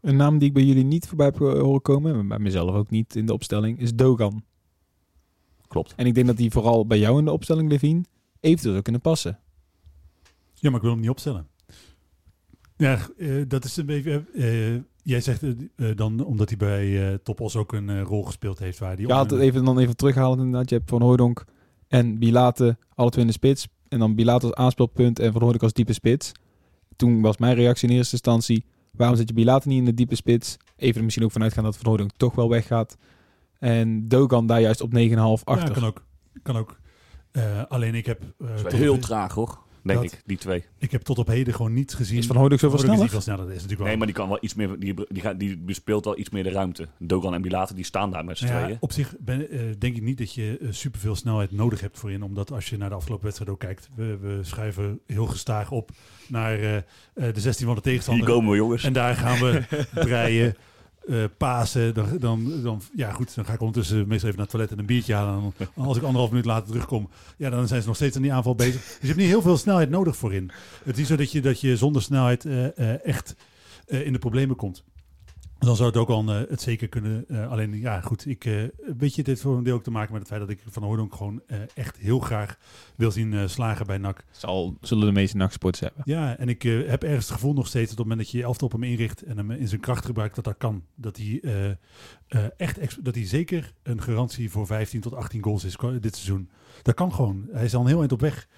Een 0.00 0.16
naam 0.16 0.38
die 0.38 0.48
ik 0.48 0.54
bij 0.54 0.62
jullie 0.62 0.84
niet 0.84 1.06
voorbij 1.06 1.26
heb 1.26 1.38
horen 1.38 1.82
komen, 1.82 2.14
en 2.14 2.28
bij 2.28 2.38
mezelf 2.38 2.74
ook 2.74 2.90
niet 2.90 3.16
in 3.16 3.26
de 3.26 3.32
opstelling, 3.32 3.80
is 3.80 3.94
Dogan. 3.94 4.42
Klopt. 5.68 5.94
En 5.96 6.06
ik 6.06 6.14
denk 6.14 6.26
dat 6.26 6.36
die 6.36 6.50
vooral 6.50 6.86
bij 6.86 6.98
jou 6.98 7.18
in 7.18 7.24
de 7.24 7.32
opstelling, 7.32 7.70
Levine, 7.70 8.04
eventueel 8.40 8.72
zou 8.72 8.82
kunnen 8.82 9.00
passen. 9.00 9.38
Ja, 10.60 10.68
maar 10.70 10.74
ik 10.78 10.82
wil 10.82 10.90
hem 10.90 11.00
niet 11.00 11.10
opstellen. 11.10 11.46
Ja, 12.76 12.98
eh, 13.18 13.42
dat 13.48 13.64
is 13.64 13.76
een 13.76 13.86
beetje... 13.86 14.24
eh, 14.34 14.74
jij 15.02 15.20
zegt 15.20 15.42
eh, 15.42 15.50
eh, 15.76 15.96
dan 15.96 16.24
omdat 16.24 16.48
hij 16.48 16.58
bij 16.58 17.08
eh 17.12 17.14
Topos 17.22 17.56
ook 17.56 17.72
een 17.72 17.88
eh, 17.90 18.02
rol 18.02 18.22
gespeeld 18.24 18.58
heeft 18.58 18.78
waar 18.78 18.94
hij... 18.96 19.04
Ja, 19.06 19.22
het 19.22 19.32
even, 19.32 19.64
dan 19.64 19.78
even 19.78 19.96
terughalen 19.96 20.38
inderdaad. 20.38 20.68
Je 20.70 20.76
hebt 20.76 20.90
Van 20.90 21.02
Hooydonk 21.02 21.44
en 21.88 22.18
Bilate 22.18 22.76
alle 22.94 23.10
twee 23.10 23.24
in 23.24 23.30
de 23.30 23.36
spits. 23.36 23.68
En 23.88 23.98
dan 23.98 24.14
Bilate 24.14 24.46
als 24.46 24.54
aanspeelpunt 24.54 25.18
en 25.18 25.32
Van 25.32 25.40
Hooydonk 25.40 25.62
als 25.62 25.72
diepe 25.72 25.92
spits. 25.92 26.32
Toen 26.96 27.20
was 27.20 27.36
mijn 27.36 27.54
reactie 27.54 27.88
in 27.88 27.96
eerste 27.96 28.12
instantie... 28.12 28.64
waarom 28.92 29.16
zet 29.16 29.28
je 29.28 29.34
Bilate 29.34 29.68
niet 29.68 29.78
in 29.78 29.84
de 29.84 29.94
diepe 29.94 30.14
spits? 30.14 30.56
Even 30.76 30.96
er 30.98 31.04
misschien 31.04 31.24
ook 31.24 31.32
vanuit 31.32 31.52
gaan 31.52 31.64
dat 31.64 31.76
Van 31.76 31.86
Hooydonk 31.86 32.10
toch 32.16 32.34
wel 32.34 32.48
weggaat. 32.48 32.96
En 33.58 34.08
Dogan 34.08 34.46
daar 34.46 34.60
juist 34.60 34.80
op 34.80 34.92
9,5 34.94 34.94
achter. 35.44 35.68
Ja, 35.68 35.72
kan 35.74 35.84
ook. 35.84 36.04
Kan 36.42 36.56
ook. 36.56 36.76
Eh, 37.30 37.62
alleen 37.68 37.94
ik 37.94 38.06
heb... 38.06 38.22
eh, 38.38 38.54
toch 38.54 38.72
heel 38.78 38.98
traag 38.98 39.32
hoor. 39.34 39.66
Denk 39.88 40.02
Dat- 40.02 40.12
ik, 40.12 40.22
die 40.26 40.36
twee. 40.38 40.64
Ik 40.78 40.90
heb 40.90 41.02
tot 41.02 41.18
op 41.18 41.26
heden 41.26 41.54
gewoon 41.54 41.72
niet 41.72 41.94
gezien... 41.94 42.18
Is 42.18 42.26
Van 42.26 42.36
Hooydonk 42.36 42.60
zoveel 42.60 42.78
Hooydonk 42.78 42.98
is 43.02 43.04
sneller? 43.10 43.14
niet 43.14 43.24
veel 43.24 43.34
sneller. 43.34 43.44
Dat 43.44 43.54
is 43.56 43.62
natuurlijk 43.62 43.80
Nee, 43.80 43.88
wel... 43.88 43.96
maar 43.98 44.06
die 44.06 44.16
kan 44.16 44.28
wel 44.28 44.38
iets 44.40 44.54
meer, 44.54 44.78
die, 44.78 44.94
die, 45.08 45.22
gaat- 45.22 45.38
die 45.38 45.58
bespeelt 45.58 46.04
wel 46.04 46.18
iets 46.18 46.30
meer 46.30 46.42
de 46.42 46.50
ruimte. 46.50 46.88
Dogan 46.98 47.34
en 47.34 47.42
Bilater, 47.42 47.74
die 47.76 47.84
staan 47.84 48.10
daar 48.10 48.24
met 48.24 48.38
z'n 48.38 48.46
ja, 48.46 48.62
tweeën. 48.62 48.76
op 48.80 48.92
zich 48.92 49.14
ben, 49.20 49.50
eh, 49.50 49.60
denk 49.78 49.96
ik 49.96 50.02
niet 50.02 50.18
dat 50.18 50.34
je 50.34 50.58
eh, 50.60 50.68
superveel 50.70 51.14
snelheid 51.16 51.52
nodig 51.52 51.80
hebt 51.80 51.98
voorin. 51.98 52.22
Omdat 52.22 52.52
als 52.52 52.68
je 52.70 52.76
naar 52.76 52.88
de 52.88 52.94
afgelopen 52.94 53.24
wedstrijd 53.24 53.50
ook 53.50 53.58
kijkt. 53.60 53.88
We, 53.94 54.16
we 54.20 54.38
schuiven 54.42 55.00
heel 55.06 55.26
gestaag 55.26 55.70
op 55.70 55.90
naar 56.28 56.58
eh, 56.58 56.76
eh, 56.76 56.82
de 57.14 57.40
16 57.40 57.66
van 57.66 57.74
de 57.74 57.80
Hier 57.82 57.82
tegenstander. 57.82 58.26
komen 58.26 58.50
we, 58.50 58.56
jongens. 58.56 58.84
En 58.84 58.92
daar 58.92 59.14
gaan 59.14 59.38
we 59.38 59.62
breien, 59.94 60.56
eh, 61.08 61.24
pasen. 61.36 61.94
Dan, 61.94 62.18
dan, 62.18 62.62
dan, 62.62 62.82
ja 62.94 63.12
goed, 63.12 63.34
dan 63.34 63.44
ga 63.44 63.52
ik 63.52 63.60
ondertussen 63.60 64.08
meestal 64.08 64.28
even 64.28 64.30
naar 64.30 64.40
het 64.40 64.50
toilet 64.50 64.70
en 64.70 64.78
een 64.78 64.86
biertje 64.86 65.14
halen. 65.14 65.52
En 65.58 65.84
als 65.84 65.96
ik 65.96 66.02
anderhalf 66.02 66.30
minuut 66.30 66.44
later 66.44 66.68
terugkom, 66.68 67.08
ja, 67.36 67.50
dan 67.50 67.68
zijn 67.68 67.80
ze 67.80 67.86
nog 67.86 67.96
steeds 67.96 68.16
aan 68.16 68.22
die 68.22 68.32
aanval 68.32 68.54
bezig. 68.54 68.82
Dus 68.82 68.98
je 69.00 69.06
hebt 69.06 69.18
niet 69.18 69.28
heel 69.28 69.42
veel 69.42 69.56
snelheid 69.56 69.90
nodig 69.90 70.16
voorin. 70.16 70.50
Het 70.84 70.98
is 70.98 71.06
zo 71.06 71.16
dat 71.16 71.32
je, 71.32 71.40
dat 71.40 71.60
je 71.60 71.76
zonder 71.76 72.02
snelheid 72.02 72.44
eh, 72.44 72.78
eh, 72.78 73.04
echt 73.04 73.36
in 73.86 74.12
de 74.12 74.18
problemen 74.18 74.56
komt. 74.56 74.84
Dan 75.58 75.76
zou 75.76 75.88
het 75.88 75.98
ook 75.98 76.08
al 76.08 76.28
eh, 76.28 76.40
het 76.48 76.60
zeker 76.60 76.88
kunnen. 76.88 77.24
eh, 77.28 77.50
alleen, 77.50 77.78
ja, 77.78 78.00
goed. 78.00 78.26
Ik, 78.26 78.44
eh, 78.44 78.62
weet 78.98 79.10
je, 79.10 79.16
dit 79.16 79.26
heeft 79.26 79.40
voor 79.40 79.56
een 79.56 79.62
deel 79.62 79.74
ook 79.74 79.82
te 79.82 79.90
maken 79.90 80.12
met 80.12 80.20
het 80.20 80.30
feit 80.30 80.40
dat 80.40 80.50
ik 80.50 80.62
Van 80.66 80.82
Hooydonk 80.82 81.14
gewoon 81.14 81.42
echt 81.74 81.96
heel 81.96 82.18
graag 82.18 82.58
wil 82.96 83.10
zien 83.10 83.50
slagen 83.50 83.86
bij 83.86 83.98
NAC. 83.98 84.24
Zal, 84.30 84.76
zullen 84.80 85.06
de 85.06 85.12
meeste 85.12 85.36
nachtsports 85.36 85.80
hebben. 85.80 86.02
Ja, 86.04 86.36
en 86.36 86.48
ik 86.48 86.62
heb 86.62 87.02
ergens 87.02 87.24
het 87.24 87.34
gevoel 87.34 87.52
nog 87.52 87.66
steeds 87.66 87.90
dat 87.90 87.98
op 87.98 87.98
het 87.98 88.06
moment 88.08 88.18
dat 88.18 88.30
je 88.30 88.38
je 88.38 88.44
elftal 88.44 88.66
op 88.66 88.72
hem 88.72 88.82
inricht 88.82 89.22
en 89.22 89.36
hem 89.36 89.50
in 89.50 89.68
zijn 89.68 89.80
kracht 89.80 90.04
gebruikt, 90.04 90.34
dat 90.34 90.44
dat 90.44 90.56
kan. 90.58 90.82
Dat 90.94 91.16
hij 91.16 91.76
echt, 92.56 93.04
dat 93.04 93.14
hij 93.14 93.26
zeker 93.26 93.72
een 93.82 94.02
garantie 94.02 94.50
voor 94.50 94.66
15 94.66 95.00
tot 95.00 95.14
18 95.14 95.42
goals 95.42 95.64
is 95.64 95.76
dit 96.00 96.14
seizoen. 96.16 96.50
Dat 96.82 96.94
kan 96.94 97.12
gewoon. 97.12 97.48
Hij 97.52 97.64
is 97.64 97.74
al 97.74 97.80
een 97.80 97.86
heel 97.86 98.00
eind 98.00 98.12
op 98.12 98.20
weg. 98.20 98.48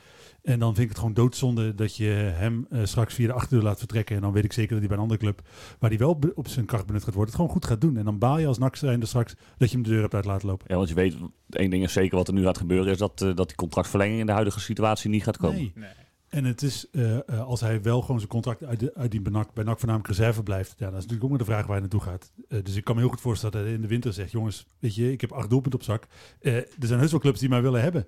En 0.42 0.59
dan 0.59 0.74
vind 0.74 0.83
ik 0.83 0.88
het 0.88 0.98
gewoon 0.98 1.14
doodzonde 1.14 1.74
dat 1.74 1.96
je 1.96 2.09
hem 2.35 2.66
eh, 2.70 2.81
straks 2.85 3.14
via 3.14 3.26
de 3.26 3.33
achterdeur 3.33 3.62
laat 3.62 3.79
vertrekken. 3.79 4.16
En 4.16 4.22
dan 4.22 4.33
weet 4.33 4.44
ik 4.44 4.53
zeker 4.53 4.70
dat 4.70 4.79
hij 4.79 4.88
bij 4.88 4.96
een 4.96 5.03
andere 5.03 5.20
club, 5.20 5.48
waar 5.79 5.90
hij 5.90 5.98
wel 5.98 6.18
op 6.35 6.48
zijn 6.48 6.66
kracht 6.66 6.87
benut 6.87 7.05
gaat 7.05 7.14
worden, 7.14 7.33
het 7.33 7.40
gewoon 7.40 7.57
goed 7.57 7.66
gaat 7.66 7.81
doen. 7.81 7.96
En 7.96 8.05
dan 8.05 8.18
baal 8.18 8.38
je 8.38 8.46
als 8.46 8.59
NAC 8.59 8.76
zijnde 8.76 9.07
straks 9.07 9.35
dat 9.59 9.70
je 9.70 9.74
hem 9.74 9.85
de 9.85 9.90
deur 9.90 10.00
hebt 10.00 10.14
uit 10.14 10.24
laten 10.24 10.48
lopen. 10.48 10.66
Ja, 10.68 10.76
want 10.76 10.88
je 10.88 10.94
weet, 10.94 11.16
één 11.50 11.70
ding 11.70 11.83
is 11.83 11.92
zeker 11.92 12.16
wat 12.16 12.29
er 12.29 12.35
nu 12.35 12.42
gaat 12.42 12.59
gebeuren, 12.59 12.92
is 12.92 12.98
dat, 12.98 13.22
eh, 13.22 13.35
dat 13.35 13.48
die 13.48 13.57
contractverlenging 13.57 14.20
in 14.20 14.26
de 14.26 14.33
huidige 14.33 14.61
situatie 14.61 15.11
niet 15.11 15.22
gaat 15.22 15.37
komen. 15.37 15.72
Nee. 15.74 15.90
En 16.31 16.44
het 16.44 16.62
is, 16.62 16.87
eh, 16.90 17.16
eh, 17.16 17.46
als 17.46 17.61
hij 17.61 17.83
wel 17.83 18.00
gewoon 18.00 18.18
zijn 18.18 18.31
contract 18.31 18.64
uit, 18.64 18.81
de, 18.81 18.94
uit 18.94 19.11
die 19.11 19.20
bij 19.20 19.33
NAC, 19.33 19.55
bij 19.55 19.64
NAC 19.64 19.79
voornamelijk 19.79 20.16
reserve 20.16 20.42
blijft, 20.42 20.74
ja, 20.79 20.85
dat 20.85 20.88
is 20.88 20.94
natuurlijk 20.94 21.22
ook 21.22 21.31
maar 21.31 21.38
de 21.38 21.44
vraag 21.44 21.62
waar 21.62 21.70
hij 21.70 21.81
naartoe 21.81 22.00
gaat. 22.00 22.33
Dus 22.64 22.76
ik 22.76 22.85
kan 22.85 22.94
me 22.94 23.00
heel 23.00 23.11
goed 23.11 23.20
voorstellen 23.20 23.57
dat 23.57 23.64
hij 23.64 23.74
in 23.74 23.81
de 23.81 23.88
winter 23.88 24.12
zegt, 24.12 24.31
jongens, 24.31 24.66
weet 24.79 24.94
je, 24.94 25.12
ik 25.12 25.20
heb 25.20 25.33
acht 25.33 25.50
doelpunten 25.50 25.81
op 25.81 25.85
zak. 25.85 26.07
Eh, 26.40 26.57
er 26.57 26.66
zijn 26.79 27.00
heus 27.00 27.11
wel 27.11 27.20
clubs 27.20 27.40
die 27.40 27.48
mij 27.48 27.62
willen 27.62 27.83
hebben. 27.83 28.07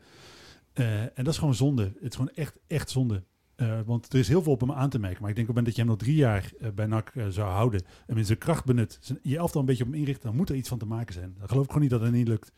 Eh, 0.73 1.03
en 1.03 1.11
dat 1.15 1.27
is 1.27 1.39
gewoon 1.39 1.55
zonde. 1.55 1.83
Het 1.83 2.11
is 2.11 2.17
gewoon 2.17 2.35
echt, 2.35 2.59
echt 2.67 2.91
zonde. 2.91 3.25
Eh, 3.55 3.81
want 3.87 4.13
er 4.13 4.19
is 4.19 4.29
heel 4.29 4.43
veel 4.43 4.53
op 4.53 4.61
hem 4.61 4.73
aan 4.73 4.91
te 4.91 4.99
merken. 4.99 5.21
Maar 5.21 5.31
ik 5.31 5.37
denk 5.37 5.49
op 5.49 5.57
het 5.57 5.65
moment 5.65 5.67
dat 5.67 5.75
je 5.75 5.81
hem 5.81 5.91
nog 5.91 5.99
drie 5.99 6.17
jaar 6.17 6.53
eh, 6.61 6.71
bij 6.71 6.87
NAC 6.87 7.13
zou 7.29 7.51
houden 7.51 7.83
en 8.07 8.17
in 8.17 8.25
zijn 8.25 8.39
kracht 8.39 8.65
benut, 8.65 8.99
zijn, 9.01 9.19
je 9.23 9.37
elftal 9.37 9.61
een 9.61 9.67
beetje 9.67 9.85
op 9.85 9.91
hem 9.91 9.99
inricht, 9.99 10.23
dan 10.23 10.37
moet 10.37 10.49
er 10.49 10.55
iets 10.55 10.69
van 10.69 10.79
te 10.79 10.87
maken 10.87 11.15
zijn. 11.15 11.35
Dan 11.39 11.49
geloof 11.49 11.63
ik 11.63 11.69
gewoon 11.69 11.83
niet 11.83 11.93
dat 11.93 12.01
het 12.01 12.13
niet 12.13 12.29
lukt. 12.29 12.53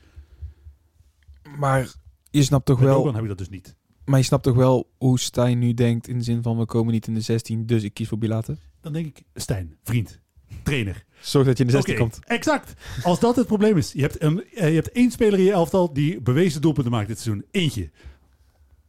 Maar 1.59 1.95
je 2.31 2.43
snapt 2.43 2.67
toch 2.67 2.79
wel... 2.81 2.97
Dogan 2.97 3.15
heb 3.15 3.23
je 3.23 3.29
dat 3.29 3.39
dus 3.39 3.49
niet. 3.49 3.77
Maar 4.05 4.19
je 4.19 4.25
snapt 4.25 4.43
toch 4.43 4.57
wel 4.57 4.91
hoe 4.99 5.19
Stijn 5.19 5.59
nu 5.59 5.75
denkt 5.75 6.09
in 6.09 6.19
de 6.19 6.25
zin 6.25 6.43
van 6.43 6.59
we 6.59 6.67
komen 6.67 6.93
niet 6.93 7.07
in 7.07 7.15
de 7.15 7.21
16, 7.21 7.67
dus 7.67 7.83
ik 7.83 7.95
kies 7.95 8.09
voor 8.09 8.19
Bilater. 8.19 8.59
Dan 8.81 8.93
denk 8.93 9.07
ik, 9.07 9.23
Stijn, 9.35 9.79
vriend, 9.83 10.21
trainer. 10.63 11.05
Zorg 11.21 11.47
dat 11.47 11.57
je 11.59 11.65
in 11.65 11.71
de 11.71 11.77
16 11.77 11.95
Oké, 11.95 12.03
komt. 12.03 12.19
Exact. 12.25 12.73
Als 13.03 13.21
dat 13.21 13.37
het 13.37 13.47
probleem 13.47 13.77
is. 13.77 13.93
Je 13.93 14.01
hebt, 14.01 14.23
een, 14.23 14.45
eh, 14.55 14.69
je 14.69 14.75
hebt 14.75 14.93
één 14.93 15.11
speler 15.11 15.39
in 15.39 15.45
je 15.45 15.53
elftal 15.53 15.93
die 15.93 16.21
bewezen 16.21 16.61
doelpunten 16.61 16.93
maakt 16.93 17.09
dit 17.09 17.21
seizoen. 17.21 17.45
Eentje. 17.51 17.91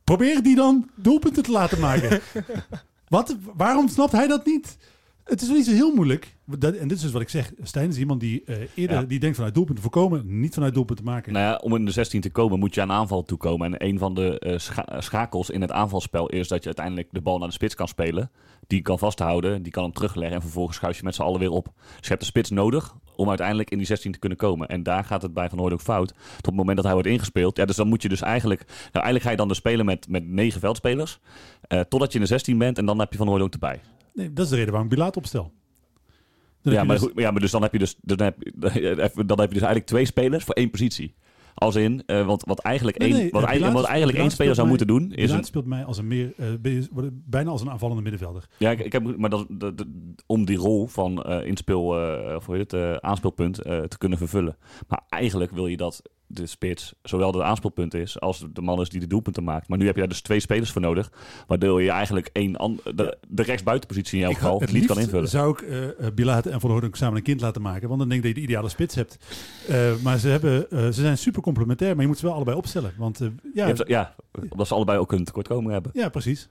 Probeer 0.03 0.43
die 0.43 0.55
dan 0.55 0.89
doelpunten 0.95 1.43
te 1.43 1.51
laten 1.51 1.79
maken. 1.79 2.21
wat, 3.07 3.35
waarom 3.55 3.87
snapt 3.87 4.11
hij 4.11 4.27
dat 4.27 4.45
niet? 4.45 4.77
Het 5.25 5.41
is 5.41 5.47
wel 5.47 5.55
niet 5.57 5.65
zo 5.65 5.71
heel 5.71 5.93
moeilijk. 5.95 6.35
Dat, 6.45 6.73
en 6.75 6.87
dit 6.87 6.97
is 6.97 7.03
dus 7.03 7.11
wat 7.11 7.21
ik 7.21 7.29
zeg. 7.29 7.51
Stijn 7.63 7.89
is 7.89 7.97
iemand 7.97 8.19
die 8.19 8.43
eh, 8.45 8.55
eerder 8.75 8.95
Ja. 8.99 9.03
die 9.03 9.19
denkt 9.19 9.35
vanuit 9.35 9.53
doelpunten 9.53 9.83
voorkomen, 9.83 10.39
niet 10.39 10.53
vanuit 10.53 10.73
doelpunten 10.73 11.05
maken. 11.05 11.33
Nou 11.33 11.45
ja, 11.45 11.55
om 11.55 11.75
in 11.75 11.85
de 11.85 11.91
16 11.91 12.21
te 12.21 12.29
komen 12.29 12.59
moet 12.59 12.75
je 12.75 12.81
aan 12.81 12.91
aanval 12.91 13.23
toekomen. 13.23 13.73
En 13.73 13.87
een 13.87 13.97
van 13.99 14.13
de 14.13 14.39
eh, 14.39 14.57
scha- 14.57 15.01
schakels 15.01 15.49
in 15.49 15.61
het 15.61 15.71
aanvalspel 15.71 16.27
is 16.29 16.47
dat 16.47 16.59
je 16.59 16.65
uiteindelijk 16.65 17.07
de 17.11 17.21
bal 17.21 17.37
naar 17.37 17.47
de 17.47 17.53
spits 17.53 17.75
kan 17.75 17.87
spelen. 17.87 18.31
Die 18.67 18.81
kan 18.81 18.99
vasthouden, 18.99 19.63
die 19.63 19.71
kan 19.71 19.83
hem 19.83 19.93
terugleggen 19.93 20.35
en 20.35 20.41
vervolgens 20.41 20.77
schuif 20.77 20.97
je 20.97 21.03
met 21.03 21.15
z'n 21.15 21.21
allen 21.21 21.39
weer 21.39 21.51
op. 21.51 21.65
Dus 21.75 21.99
je 22.01 22.07
hebt 22.07 22.19
de 22.19 22.25
spits 22.25 22.49
nodig 22.49 22.95
om 23.15 23.27
uiteindelijk 23.29 23.69
in 23.69 23.77
die 23.77 23.87
16 23.87 24.11
te 24.11 24.19
kunnen 24.19 24.37
komen. 24.37 24.67
En 24.67 24.83
daar 24.83 25.03
gaat 25.03 25.21
het 25.21 25.33
bij 25.33 25.49
Van 25.49 25.59
Hooydonk 25.59 25.81
fout. 25.81 26.07
Tot 26.35 26.45
het 26.45 26.55
moment 26.55 26.75
dat 26.75 26.85
hij 26.85 26.93
wordt 26.93 27.09
ingespeeld. 27.09 27.57
Ja, 27.57 27.65
dus 27.65 27.75
dan 27.75 27.87
moet 27.87 28.01
je 28.01 28.09
dus 28.09 28.21
eigenlijk... 28.21 28.59
Nou, 28.67 28.75
eigenlijk 28.91 29.23
ga 29.23 29.31
je 29.31 29.37
dan 29.37 29.47
dus 29.47 29.57
spelen 29.57 29.85
met, 29.85 30.07
met 30.09 30.27
negen 30.27 30.59
veldspelers. 30.59 31.19
eh, 31.61 31.79
totdat 31.79 32.11
je 32.11 32.17
in 32.17 32.23
de 32.23 32.29
16 32.29 32.57
bent 32.57 32.77
en 32.77 32.85
dan 32.85 32.99
heb 32.99 33.11
je 33.11 33.17
Van 33.17 33.27
Hooydonk 33.27 33.53
erbij. 33.53 33.79
Nee, 34.15 34.33
dat 34.33 34.43
is 34.45 34.49
de 34.51 34.55
reden 34.55 34.71
waarom 34.71 34.89
ik 34.91 34.95
Bilaat 34.97 35.17
opstel. 35.17 35.51
Dan 36.61 36.73
Ja 36.73 36.83
maar, 36.83 36.95
dus- 36.95 37.05
goed, 37.05 37.19
ja, 37.19 37.31
maar 37.31 37.41
dus 37.41 37.51
dan 37.51 37.61
heb 37.61 37.71
je 37.71 37.79
dus, 37.79 37.95
dan 38.01 38.21
heb, 38.21 38.37
dan 39.29 39.39
heb 39.39 39.47
je 39.47 39.53
dus 39.53 39.63
eigenlijk 39.63 39.85
twee 39.85 40.05
spelers 40.05 40.43
voor 40.43 40.53
één 40.55 40.69
positie. 40.69 41.15
Als 41.53 41.75
in, 41.75 42.03
eh, 42.05 42.25
want 42.25 42.43
wat 42.45 42.59
eigenlijk 42.59 42.97
Nee, 42.97 43.13
één, 43.13 43.31
wat 43.31 43.43
eigenlijk, 43.43 43.75
wat 43.75 43.85
eigenlijk 43.85 44.17
één 44.17 44.31
speler 44.31 44.55
zou 44.55 44.67
moeten 44.67 44.87
doen, 44.87 45.11
is 45.11 45.31
een, 45.31 45.43
speelt 45.43 45.65
mij 45.65 45.83
als 45.85 45.97
een 45.97 46.07
meer, 46.07 46.33
be- 46.61 46.87
bijna 47.11 47.49
als 47.49 47.61
een 47.61 47.69
aanvallende 47.69 48.01
middenvelder. 48.01 48.47
Ja, 48.57 48.71
ik, 48.71 48.79
ik 48.79 48.91
heb, 48.91 49.17
maar 49.17 49.29
dat, 49.29 49.45
dat- 49.49 49.77
dat- 49.77 49.87
om 50.25 50.45
die 50.45 50.57
rol 50.57 50.87
van 50.87 51.23
inspeel, 51.23 51.99
eh, 51.99 52.35
of 52.35 52.45
hoe 52.45 52.55
heet 52.55 52.71
het, 52.71 53.01
aanspeelpunt 53.01 53.55
te 53.63 53.95
kunnen 53.97 54.17
vervullen. 54.17 54.57
Maar 54.87 55.03
eigenlijk 55.09 55.51
wil 55.51 55.67
je 55.67 55.77
dat 55.77 56.01
de 56.27 56.45
spits 56.45 56.93
zowel 57.03 57.31
de 57.31 57.43
aanspeelpunt 57.43 57.93
is 57.93 58.19
als 58.19 58.45
de 58.53 58.61
man 58.61 58.81
is 58.81 58.89
die 58.89 58.99
de 58.99 59.07
doelpunten 59.07 59.43
maakt. 59.43 59.67
Maar 59.67 59.77
nu 59.77 59.85
heb 59.85 59.93
je 59.93 59.99
daar 59.99 60.09
dus 60.09 60.21
twee 60.21 60.39
spelers 60.39 60.71
voor 60.71 60.81
nodig, 60.81 61.11
waardoor 61.47 61.81
je 61.81 61.89
eigenlijk 61.89 62.29
één 62.33 62.55
an- 62.55 62.79
de, 62.95 63.17
de 63.27 63.43
rechtsbuitenpositie 63.43 64.13
in 64.13 64.19
jouw 64.23 64.33
geval 64.33 64.59
het 64.59 64.71
niet 64.71 64.85
kan 64.85 64.99
invullen. 64.99 65.29
zou 65.29 65.51
ik 65.51 65.61
eh 65.61 65.83
eh, 65.85 66.13
Bilaat 66.13 66.45
en 66.45 66.59
Van 66.59 66.89
samen 66.91 67.17
een 67.17 67.23
kind 67.23 67.41
laten 67.41 67.61
maken. 67.61 67.87
Want 67.87 67.99
dan 67.99 68.09
denk 68.09 68.23
ik 68.23 68.27
dat 68.27 68.35
je 68.35 68.41
de 68.41 68.51
ideale 68.51 68.69
spits 68.69 68.95
hebt. 68.95 69.17
Eh, 69.67 69.91
maar 70.03 70.17
ze, 70.17 70.27
hebben, 70.27 70.71
eh, 70.71 70.79
ze 70.79 70.91
zijn 70.91 71.17
super 71.17 71.41
complementair. 71.41 71.91
Maar 71.93 72.01
je 72.01 72.07
moet 72.07 72.17
ze 72.17 72.25
wel 72.25 72.35
allebei 72.35 72.57
opstellen. 72.57 72.93
Want 72.97 73.19
ja, 73.53 73.65
hebt- 73.65 73.87
ja, 73.87 74.15
omdat 74.49 74.67
ze 74.67 74.73
allebei 74.73 74.97
ook 74.99 75.11
een 75.11 75.23
tekortkoming 75.23 75.71
hebben. 75.71 75.91
ja, 75.93 76.09
precies. 76.09 76.49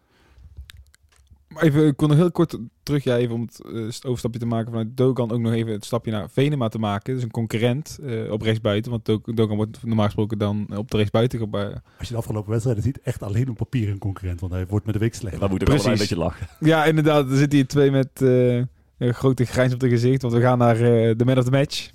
Maar 1.55 1.63
even, 1.63 1.87
ik 1.87 1.97
kon 1.97 2.09
nog 2.09 2.17
heel 2.17 2.31
kort 2.31 2.59
terug, 2.83 3.05
ja, 3.05 3.17
even 3.17 3.35
om 3.35 3.41
het 3.41 3.61
eh, 3.65 4.09
overstapje 4.11 4.39
te 4.39 4.47
maken 4.47 4.67
vanuit 4.71 4.97
Dogan, 4.97 5.31
ook 5.33 5.41
nog 5.41 5.53
even 5.53 5.73
het 5.73 5.85
stapje 5.85 6.11
naar 6.11 6.31
Venema 6.31 6.69
te 6.69 6.79
maken. 6.79 7.15
Dus 7.15 7.23
een 7.23 7.31
concurrent 7.31 7.99
eh, 8.07 8.31
op 8.33 8.43
rechtsbuiten, 8.43 8.91
want 8.91 9.05
Do- 9.05 9.21
Dogan 9.25 9.57
wordt 9.57 9.79
normaal 9.85 10.05
gesproken 10.05 10.39
dan 10.39 10.67
op 10.77 10.91
de 10.91 10.97
rechtsbuiten 10.97 11.39
geba- 11.39 11.83
Als 11.99 12.09
je 12.09 12.13
de 12.15 12.21
afgelopen 12.21 12.51
wedstrijden 12.51 12.83
ziet, 12.83 13.01
echt 13.01 13.23
alleen 13.23 13.49
op 13.51 13.57
papier 13.57 13.89
een 13.89 13.99
concurrent. 13.99 14.41
Want 14.41 14.53
hij 14.53 14.67
wordt 14.67 14.85
met 14.85 14.95
de 14.95 15.01
week 15.01 15.15
slechter. 15.15 15.41
Maar 15.41 15.49
we 15.49 15.55
moeten 15.57 15.75
wel 15.77 15.93
een 15.93 15.99
beetje 15.99 16.17
lachen. 16.17 16.47
Ja, 16.61 16.85
inderdaad. 16.85 17.31
Er 17.31 17.37
zitten 17.37 17.59
hier 17.59 17.67
twee 17.69 17.91
met 17.91 18.09
eh, 18.15 18.57
een 18.99 19.15
grote 19.15 19.45
grijns 19.45 19.73
op 19.75 19.81
de 19.81 19.89
gezicht. 19.89 20.23
Want 20.23 20.35
we 20.35 20.41
gaan 20.41 20.59
naar 20.59 20.77
eh, 20.77 21.15
de 21.17 21.25
man 21.25 21.39
of 21.39 21.45
the 21.45 21.51
match. 21.51 21.91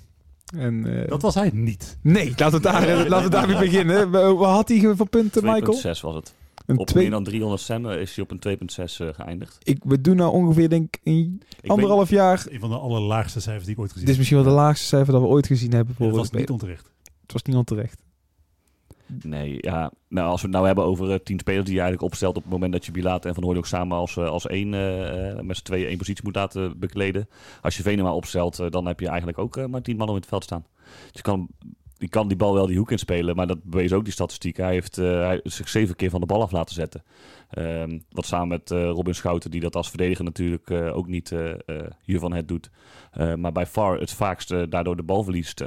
En, 0.56 1.02
eh, 1.02 1.08
Dat 1.08 1.22
was 1.22 1.34
hij 1.34 1.50
niet. 1.54 1.98
Nee, 2.02 2.32
laten 2.36 2.52
we 2.52 2.60
daar, 2.60 3.08
laten 3.08 3.24
we 3.24 3.30
daar 3.30 3.46
weer 3.46 3.58
beginnen. 3.58 4.10
Wat 4.38 4.50
had 4.50 4.68
hij 4.68 4.92
voor 4.96 5.08
punten, 5.08 5.44
Michael? 5.44 5.76
2,6 5.96 6.00
was 6.00 6.14
het. 6.14 6.34
Een 6.70 6.78
Op 6.78 6.86
twee- 6.86 7.02
meer 7.02 7.12
dan 7.12 7.24
300 7.24 7.62
stemmen 7.62 8.00
is 8.00 8.14
hij 8.14 8.24
op 8.24 8.30
een 8.30 8.38
2,6 8.38 9.00
eh, 9.00 9.08
geëindigd. 9.12 9.58
ik, 9.62 9.78
we 9.84 10.00
doen 10.00 10.16
nou 10.16 10.32
ongeveer, 10.32 10.68
denk 10.68 10.96
ik, 10.96 11.00
een 11.04 11.42
Ik 11.60 11.70
anderhalf 11.70 12.10
jaar. 12.10 12.46
Een 12.48 12.60
van 12.60 12.70
de 12.70 12.76
allerlaagste 12.76 13.40
cijfers 13.40 13.64
die 13.64 13.74
ik 13.74 13.80
ooit 13.80 13.90
gezien 13.90 14.04
Dit 14.04 14.14
is 14.14 14.18
misschien 14.20 14.42
wel 14.42 14.52
de 14.52 14.58
laagste 14.60 14.86
cijfer 14.86 15.12
dat 15.12 15.22
we 15.22 15.28
ooit 15.28 15.46
gezien 15.46 15.70
hebben. 15.72 15.88
heb. 15.88 15.96
Voor 15.96 16.06
Dat 16.06 16.16
was 16.16 16.30
niet 16.30 16.50
onterecht. 16.50 16.90
Het 17.22 17.32
was 17.32 17.42
niet 17.42 17.56
onterecht. 17.56 18.02
Nee, 19.22 19.56
ja. 19.60 19.92
Nou, 20.08 20.28
als 20.30 20.40
we 20.40 20.46
het 20.46 20.56
nou 20.56 20.66
hebben 20.66 20.84
over 20.84 21.10
eh, 21.12 21.18
tien 21.24 21.38
spelers 21.38 21.64
die 21.64 21.74
je 21.74 21.80
eigenlijk 21.80 22.10
opstelt 22.12 22.36
op 22.36 22.42
het 22.42 22.52
moment 22.52 22.72
dat 22.72 22.84
je 22.86 22.92
Bilaat 22.92 23.24
en 23.24 23.34
Van 23.34 23.42
Hooydonk 23.44 23.66
samen 23.66 23.96
als, 23.96 24.16
eh, 24.16 24.28
als 24.28 24.46
één, 24.46 24.74
eh, 24.74 25.30
eh, 25.30 25.40
met 25.44 25.56
z'n 25.56 25.62
tweeën 25.62 25.86
één 25.88 25.98
positie 25.98 26.24
moet 26.24 26.34
laten 26.34 26.78
bekleden. 26.78 27.28
Als 27.60 27.76
je 27.76 27.82
Venema 27.82 28.14
opstelt, 28.14 28.72
dan 28.72 28.86
heb 28.86 29.00
je 29.00 29.08
eigenlijk 29.08 29.38
ook 29.38 29.68
maar 29.68 29.82
tien 29.82 29.96
mannen 29.96 30.14
in 30.14 30.20
het 30.20 30.30
veld 30.30 30.44
staan. 30.44 30.64
Dus 30.84 31.10
je 31.12 31.22
kan, 31.22 31.48
je 32.00 32.08
kan 32.08 32.28
die 32.28 32.36
bal 32.36 32.54
wel 32.54 32.66
die 32.66 32.78
hoek 32.78 32.90
inspelen, 32.90 33.36
maar 33.36 33.46
dat 33.46 33.64
bewees 33.64 33.92
ook 33.92 34.04
die 34.04 34.12
statistiek. 34.12 34.56
Hij 34.56 34.72
heeft 34.72 34.98
eh, 34.98 35.04
hij 35.04 35.40
zich 35.44 35.68
zeven 35.68 35.96
keer 35.96 36.10
van 36.10 36.20
de 36.20 36.26
bal 36.26 36.42
af 36.42 36.50
laten 36.50 36.74
zetten. 36.74 37.02
Ehm, 37.50 37.98
wat 38.10 38.26
samen 38.26 38.48
met 38.48 38.70
eh, 38.70 38.84
Robin 38.84 39.14
Schouten, 39.14 39.50
die 39.50 39.60
dat 39.60 39.76
als 39.76 39.88
verdediger 39.88 40.24
natuurlijk 40.24 40.70
eh, 40.70 40.96
ook 40.96 41.06
niet 41.06 41.34
hiervan 42.04 42.32
het 42.32 42.48
doet. 42.48 42.70
Maar 43.36 43.52
bij 43.52 43.66
far 43.66 43.98
het 43.98 44.12
vaakst 44.12 44.50
eh, 44.50 44.62
daardoor 44.68 44.96
de 44.96 45.02
bal 45.02 45.22
verliest, 45.22 45.60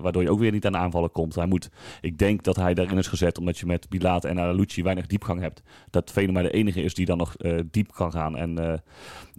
waardoor 0.00 0.22
je 0.22 0.30
ook 0.30 0.38
weer 0.38 0.52
niet 0.52 0.66
aan 0.66 0.76
aanvallen 0.76 1.12
komt. 1.12 1.34
Hij 1.34 1.46
moet 1.46 1.70
ik 2.00 2.18
denk 2.18 2.42
dat 2.42 2.56
hij 2.56 2.74
daarin 2.74 2.98
is 2.98 3.06
gezet 3.06 3.38
omdat 3.38 3.58
je 3.58 3.66
met 3.66 3.88
Bilaat 3.88 4.24
en 4.24 4.38
Alucci 4.38 4.82
weinig 4.82 5.06
diepgang 5.06 5.40
hebt. 5.40 5.62
Dat 5.90 6.12
Venema 6.12 6.42
de 6.42 6.50
enige 6.50 6.82
is 6.82 6.94
die 6.94 7.06
dan 7.06 7.18
nog 7.18 7.36
diep 7.70 7.92
kan 7.92 8.12
gaan 8.12 8.36
en 8.36 8.82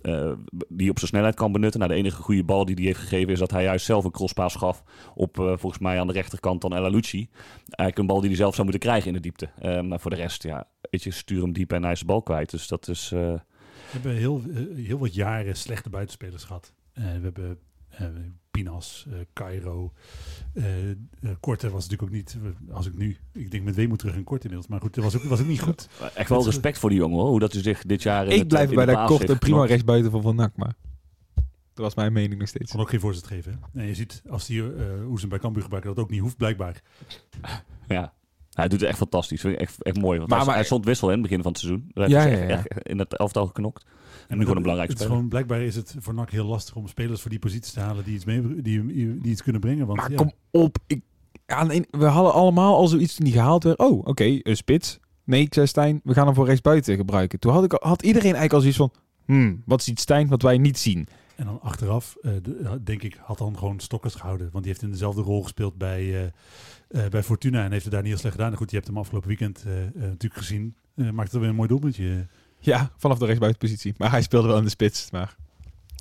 eh, 0.07 0.31
die 0.69 0.89
op 0.89 0.97
zijn 0.97 1.09
snelheid 1.09 1.35
kan 1.35 1.51
benutten. 1.51 1.79
Nou, 1.79 1.91
de 1.91 1.97
enige 1.97 2.21
goede 2.21 2.43
bal 2.43 2.65
die 2.65 2.75
hij 2.75 2.83
heeft 2.83 2.99
gegeven 2.99 3.33
is 3.33 3.39
dat 3.39 3.51
hij 3.51 3.63
juist 3.63 3.85
zelf 3.85 4.03
een 4.03 4.11
crosspaas 4.11 4.55
gaf 4.55 4.83
op 5.15 5.39
eh, 5.39 5.45
volgens 5.45 5.81
mij 5.81 5.99
aan 5.99 6.07
de 6.07 6.13
rechterkant 6.13 6.61
dan 6.61 6.73
El 6.73 6.83
Alucci. 6.83 7.29
Eigenlijk 7.55 7.97
een 7.97 8.07
bal 8.07 8.19
die 8.19 8.29
hij 8.29 8.37
zelf 8.37 8.53
zou 8.55 8.63
moeten 8.63 8.87
krijgen 8.89 9.07
in 9.07 9.13
de 9.13 9.19
diepte. 9.19 9.49
Eh, 9.59 9.81
maar 9.81 9.99
voor 9.99 10.11
de 10.11 10.17
rest, 10.17 10.43
ja, 10.43 10.67
weet 10.81 11.03
je, 11.03 11.11
stuur 11.11 11.41
hem 11.41 11.53
diep 11.53 11.73
en 11.73 11.83
hij 11.83 11.91
is 11.91 11.99
de 11.99 12.05
bal 12.05 12.21
kwijt. 12.21 12.49
Dus 12.49 12.67
dat 12.67 12.87
is... 12.87 13.09
We 13.09 13.93
hebben 13.93 14.15
heel, 14.15 14.41
heel 14.75 14.97
wat 14.97 15.13
jaren 15.13 15.55
slechte 15.55 15.89
buitenspelers 15.89 16.43
gehad. 16.43 16.73
Eh, 16.93 17.03
we 17.03 17.21
hebben 17.21 17.59
Pinas, 18.63 19.05
eh 19.09 19.13
Cairo. 19.33 19.91
eh, 20.53 20.89
eh, 20.89 20.95
Korte 21.39 21.69
was 21.69 21.87
natuurlijk 21.87 22.01
ook 22.01 22.15
niet, 22.15 22.37
als 22.71 22.85
ik 22.85 22.97
nu, 22.97 23.17
ik 23.33 23.51
denk 23.51 23.63
met 23.63 23.75
weemoed 23.75 23.99
terug 23.99 24.15
in 24.15 24.23
Kort 24.23 24.41
inmiddels. 24.43 24.69
Maar 24.71 24.81
goed, 24.81 24.93
dat 24.95 25.03
was 25.03 25.15
ook, 25.17 25.23
was 25.23 25.39
ook 25.39 25.47
niet 25.47 25.61
goed. 25.61 25.87
Echt 26.13 26.29
wel 26.29 26.45
respect 26.45 26.77
voor 26.77 26.89
die 26.89 26.99
jongen 26.99 27.17
hoor. 27.19 27.29
Hoe 27.29 27.39
dat 27.39 27.53
hij 27.53 27.61
zich 27.61 27.83
dit 27.85 28.03
jaar. 28.03 28.27
Ik 28.27 28.39
het- 28.39 28.47
blijf 28.47 28.69
bij 28.69 28.85
de 28.85 28.91
dat 28.91 28.95
baas 28.99 29.07
kort 29.07 29.19
heeft 29.19 29.31
een 29.31 29.37
prima 29.39 29.65
rechtsbuiten 29.65 30.11
van 30.11 30.21
Van 30.21 30.35
Nak, 30.35 30.55
maar 30.55 30.75
dat 31.73 31.85
was 31.85 31.95
mijn 31.95 32.13
mening 32.13 32.39
nog 32.39 32.47
steeds. 32.49 32.71
Kon 32.71 32.79
ook 32.81 32.89
geen 32.89 32.99
voorzet 32.99 33.27
geven. 33.27 33.59
Hè? 33.73 33.79
En 33.81 33.87
je 33.87 33.95
ziet, 33.95 34.21
als 34.29 34.45
die, 34.45 34.61
eh 34.75 34.85
hoe 35.05 35.19
ze 35.19 35.27
bij 35.27 35.39
Cambuur 35.39 35.61
gebruiken, 35.63 35.95
dat 35.95 36.03
ook 36.03 36.09
niet 36.11 36.21
hoeft 36.21 36.37
blijkbaar. 36.37 36.81
Ja. 37.87 38.13
Hij 38.53 38.67
doet 38.67 38.79
het 38.79 38.89
echt 38.89 38.97
fantastisch. 38.97 39.43
Echt, 39.43 39.83
echt 39.83 39.97
mooi. 40.01 40.17
Want 40.17 40.29
Maar- 40.29 40.37
hij, 40.37 40.47
maar- 40.47 40.55
hij 40.55 40.65
stond 40.65 40.85
wissel 40.85 41.07
in 41.07 41.13
het 41.13 41.21
begin 41.21 41.41
van 41.41 41.51
het 41.51 41.59
seizoen. 41.61 41.91
Ja, 41.93 42.05
ja, 42.05 42.25
echt- 42.27 42.39
ja. 42.49 42.65
echt 42.65 42.87
in 42.87 42.99
het 42.99 43.17
elftal 43.17 43.45
geknokt. 43.45 43.85
En 44.27 44.37
nu 44.37 44.45
dat- 44.45 44.53
gewoon 44.57 44.77
een 44.79 44.87
speler. 44.91 45.07
gewoon, 45.11 45.27
blijkbaar 45.27 45.61
is 45.61 45.75
het 45.75 45.95
voor 45.99 46.13
NAC 46.13 46.31
heel 46.31 46.45
lastig 46.45 46.75
om 46.75 46.87
spelers 46.87 47.21
voor 47.21 47.29
die 47.29 47.39
positie 47.39 47.73
te 47.73 47.79
halen 47.79 48.03
die 48.03 48.15
iets, 48.15 48.25
mee, 48.25 48.61
die, 48.61 48.85
die, 48.85 49.19
iets 49.23 49.43
kunnen 49.43 49.61
brengen. 49.61 49.85
Want 49.87 49.99
Maar 49.99 50.11
ja, 50.11 50.17
kom 50.17 50.31
op, 50.51 50.77
ik, 50.87 51.01
aan 51.45 51.71
een- 51.71 51.87
we 51.91 52.05
hadden 52.05 52.33
allemaal 52.33 52.75
al 52.75 52.87
zoiets 52.87 53.15
die 53.15 53.31
gehaald 53.33 53.63
werd. 53.63 53.77
Oh, 53.79 54.07
oké, 54.07 54.39
een 54.43 54.55
spits. 54.57 54.99
Nee, 55.23 55.41
ik 55.41 55.53
zei 55.53 55.67
Stijn, 55.67 55.99
we 56.03 56.13
gaan 56.13 56.25
hem 56.25 56.35
voor 56.35 56.45
rechtsbuiten 56.45 56.95
gebruiken. 56.95 57.39
Toen 57.39 57.51
had, 57.53 57.63
ik, 57.63 57.73
al- 57.73 57.89
had 57.89 58.01
iedereen 58.03 58.35
eigenlijk 58.35 58.53
al 58.53 58.59
zoiets 58.59 58.77
van, 58.77 58.91
hmm, 59.25 59.61
wat 59.65 59.83
ziet 59.83 59.99
Stijn 59.99 60.27
wat 60.27 60.41
wij 60.41 60.57
niet 60.57 60.77
zien? 60.77 61.07
En 61.35 61.45
dan 61.45 61.61
achteraf, 61.61 62.15
eh, 62.21 62.31
de- 62.43 62.79
denk 62.83 63.03
ik, 63.03 63.17
had 63.23 63.37
dan 63.37 63.57
gewoon 63.57 63.79
Stokkers 63.79 64.15
gehouden. 64.15 64.49
Want 64.51 64.63
die 64.63 64.73
heeft 64.73 64.85
in 64.85 64.91
dezelfde 64.91 65.21
rol 65.21 65.43
gespeeld 65.43 65.77
bij, 65.77 66.01
eh, 66.13 66.23
eh, 67.05 67.09
bij 67.09 67.23
Fortuna 67.23 67.63
en 67.63 67.71
heeft 67.71 67.83
het 67.83 67.93
daar 67.93 68.01
niet 68.01 68.11
heel 68.11 68.19
slecht 68.19 68.35
gedaan. 68.35 68.55
Goed, 68.55 68.69
je 68.69 68.75
hebt 68.75 68.87
hem 68.87 68.97
afgelopen 68.97 69.27
weekend 69.27 69.63
eh, 69.67 69.83
eh, 69.85 69.91
natuurlijk 69.95 70.41
gezien. 70.41 70.75
Eh 70.95 71.09
maakte 71.09 71.33
er 71.35 71.39
weer 71.39 71.49
een 71.49 71.55
mooi 71.55 71.67
doelpuntje. 71.67 72.27
Ja, 72.59 72.91
vanaf 72.97 73.17
de 73.17 73.25
rechtsbuitenpositie. 73.25 73.93
Maar 73.97 74.11
hij 74.11 74.21
speelde 74.21 74.47
wel 74.47 74.57
in 74.57 74.63
de 74.63 74.69
spits. 74.69 75.11
Maar 75.11 75.35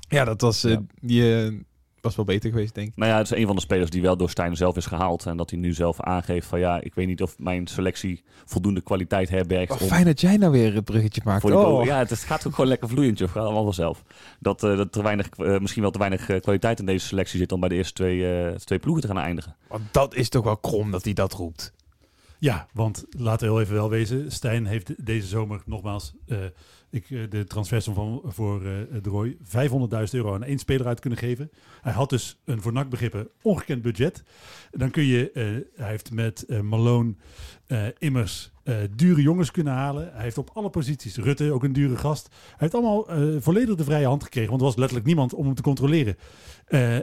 ja, 0.09 0.25
dat 0.25 0.41
was, 0.41 0.63
eh, 0.63 0.77
die 1.01 1.45
eh, 1.45 1.53
was 2.01 2.15
wel 2.15 2.25
beter 2.25 2.49
geweest, 2.49 2.75
denk 2.75 2.87
ik. 2.87 2.95
Nou 2.95 3.11
ja, 3.11 3.17
het 3.17 3.31
is 3.31 3.37
een 3.37 3.45
van 3.45 3.55
de 3.55 3.61
spelers 3.61 3.89
die 3.89 4.01
wel 4.01 4.17
door 4.17 4.29
Stijn 4.29 4.55
zelf 4.55 4.75
is 4.75 4.85
gehaald. 4.85 5.25
En 5.25 5.37
dat 5.37 5.49
hij 5.49 5.59
nu 5.59 5.73
zelf 5.73 6.01
aangeeft 6.01 6.47
van 6.47 6.59
ja, 6.59 6.81
ik 6.81 6.95
weet 6.95 7.07
niet 7.07 7.21
of 7.21 7.39
mijn 7.39 7.67
selectie 7.67 8.23
voldoende 8.45 8.81
kwaliteit 8.81 9.29
herbergt. 9.29 9.69
Wat 9.69 9.81
om 9.81 9.87
fijn 9.87 10.05
dat 10.05 10.21
jij 10.21 10.37
nou 10.37 10.51
weer 10.51 10.73
het 10.73 10.85
bruggetje 10.85 11.21
maakt. 11.23 11.41
voor 11.41 11.51
Oh. 11.51 11.85
Ja, 11.85 11.97
het, 11.97 12.13
gaat 12.13 12.47
ook 12.47 12.53
gewoon 12.53 12.69
lekker 12.69 12.89
vloeiend, 12.89 13.17
joh. 13.17 13.29
Gaat 13.29 13.43
allemaal 13.43 13.63
vanzelf. 13.63 14.03
Dat, 14.39 14.63
eh, 14.63 14.77
dat 14.77 14.95
er 14.95 15.03
weinig, 15.03 15.37
misschien 15.37 15.81
wel 15.81 15.91
te 15.91 15.99
weinig 15.99 16.25
kwaliteit 16.25 16.79
in 16.79 16.85
deze 16.85 17.05
selectie 17.05 17.39
zit 17.39 17.51
om 17.51 17.59
bij 17.59 17.69
de 17.69 17.75
eerste 17.75 17.93
twee, 17.93 18.55
twee 18.55 18.79
ploegen 18.79 19.01
te 19.03 19.13
gaan 19.13 19.23
eindigen. 19.23 19.55
Want 19.67 19.83
dat 19.91 20.15
is 20.15 20.29
toch 20.29 20.43
wel 20.43 20.57
krom 20.57 20.91
dat 20.91 21.03
hij 21.03 21.13
dat 21.13 21.33
roept. 21.33 21.73
Ja, 22.39 22.67
want 22.73 23.05
laten 23.09 23.47
we 23.47 23.53
heel 23.53 23.61
even 23.61 23.73
wel 23.75 23.89
wezen. 23.89 24.31
Stijn 24.31 24.65
heeft 24.65 25.05
deze 25.05 25.27
zomer 25.27 25.61
nogmaals 25.65 26.13
eh, 26.27 26.37
ik, 26.89 27.09
eh, 27.09 27.19
de 27.29 27.43
transfersom 27.43 27.93
van, 27.93 28.21
voor 28.25 28.59
de 28.59 29.09
Roy 29.09 29.37
500.000 29.43 30.13
euro 30.13 30.33
aan 30.33 30.43
één 30.43 30.59
speler 30.59 30.87
uit 30.87 30.99
kunnen 30.99 31.19
geven. 31.19 31.51
Hij 31.81 31.93
had 31.93 32.09
dus 32.09 32.39
een 32.45 32.61
voor 32.61 32.73
NAC 32.73 32.89
begrippen 32.89 33.29
ongekend 33.41 33.81
budget. 33.81 34.23
Dan 34.71 34.91
kun 34.91 35.03
je, 35.03 35.31
eh, 35.31 35.43
hij 35.75 35.89
heeft 35.89 36.11
met 36.11 36.45
eh, 36.45 36.59
Malone 36.59 37.13
immers 37.97 38.51
dure 38.95 39.21
jongens 39.21 39.51
kunnen 39.51 39.73
halen. 39.73 40.11
Hij 40.13 40.23
heeft 40.23 40.37
op 40.37 40.49
alle 40.53 40.69
posities, 40.69 41.17
Rutte 41.17 41.51
ook 41.51 41.63
een 41.63 41.73
dure 41.73 41.95
gast. 41.95 42.27
Hij 42.29 42.55
heeft 42.57 42.73
allemaal 42.73 43.07
volledig 43.41 43.75
de 43.75 43.83
vrije 43.83 44.05
hand 44.05 44.23
gekregen, 44.23 44.49
want 44.49 44.61
er 44.61 44.67
was 44.67 44.75
letterlijk 44.75 45.07
niemand 45.07 45.33
om 45.33 45.45
hem 45.45 45.55
te 45.55 45.61
controleren. 45.61 46.17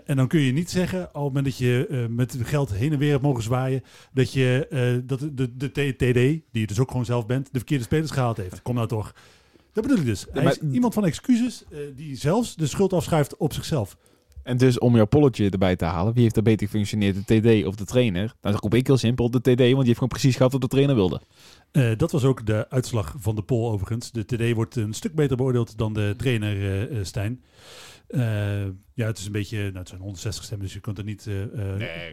En 0.04 0.16
dan 0.16 0.28
kun 0.28 0.40
je 0.40 0.52
niet 0.52 0.70
zeggen, 0.70 1.00
het 1.00 1.14
moment 1.14 1.44
dat 1.44 1.56
je 1.56 2.06
met 2.10 2.36
geld 2.42 2.74
heen 2.74 2.92
en 2.92 2.98
weer 2.98 3.10
hebt 3.10 3.22
mogen 3.22 3.42
zwaaien, 3.42 3.82
dat 4.12 4.32
je 4.32 5.02
dat 5.06 5.18
de, 5.18 5.34
de, 5.34 5.56
de 5.56 5.70
TD, 5.70 6.14
die 6.14 6.42
je 6.50 6.66
dus 6.66 6.80
ook 6.80 6.90
gewoon 6.90 7.04
zelf 7.04 7.26
bent, 7.26 7.44
de 7.52 7.58
verkeerde 7.58 7.84
spelers 7.84 8.10
gehaald 8.10 8.36
heeft. 8.36 8.62
Kom 8.62 8.74
nou 8.74 8.88
toch. 8.88 9.14
Dat 9.74 9.82
bedoel 9.82 9.98
ik 9.98 10.04
dus. 10.04 10.26
Hij 10.32 10.42
maar- 10.42 10.52
is 10.52 10.72
iemand 10.72 10.94
van 10.94 11.04
excuses 11.04 11.64
eh, 11.70 11.78
die 11.96 12.16
zelfs 12.16 12.56
de 12.56 12.66
schuld 12.66 12.92
afschuift 12.92 13.36
op 13.36 13.52
zichzelf. 13.52 13.96
En 14.42 14.56
dus 14.56 14.78
om 14.78 14.96
jouw 14.96 15.06
polletje 15.06 15.50
erbij 15.50 15.76
te 15.76 15.84
halen, 15.84 16.12
wie 16.12 16.22
heeft 16.22 16.36
er 16.36 16.42
beter 16.42 16.66
gefunctioneerd, 16.66 17.26
de 17.26 17.40
TD 17.40 17.66
of 17.66 17.74
de 17.74 17.84
trainer? 17.84 18.22
Nou, 18.22 18.34
dan 18.40 18.56
roep 18.56 18.74
ik 18.74 18.86
heel 18.86 18.96
simpel 18.96 19.30
de 19.30 19.40
TD, 19.40 19.46
want 19.46 19.58
die 19.58 19.74
heeft 19.74 19.94
gewoon 19.94 20.08
precies 20.08 20.36
gehad 20.36 20.52
wat 20.52 20.60
de 20.60 20.68
trainer 20.68 20.94
wilde. 20.94 21.20
Eh, 21.70 21.90
dat 21.96 22.12
was 22.12 22.24
ook 22.24 22.46
de 22.46 22.66
uitslag 22.70 23.14
van 23.18 23.34
de 23.34 23.42
poll 23.42 23.70
overigens. 23.72 24.12
De 24.12 24.24
TD 24.24 24.54
wordt 24.54 24.76
een 24.76 24.92
stuk 24.92 25.14
beter 25.14 25.36
beoordeeld 25.36 25.78
dan 25.78 25.92
de 25.92 26.14
trainer 26.16 26.88
eh, 26.90 26.98
Stijn. 27.04 27.42
Eh, 28.14 28.64
ja, 28.94 29.06
het 29.06 29.18
is 29.18 29.26
een 29.26 29.32
beetje, 29.32 29.58
nou, 29.62 29.76
het 29.78 29.88
zijn 29.88 30.00
160 30.00 30.44
stemmen, 30.44 30.66
dus 30.66 30.74
je 30.74 30.80
kunt 30.80 30.98
er 30.98 31.04
niet. 31.04 31.26
eh, 31.26 31.42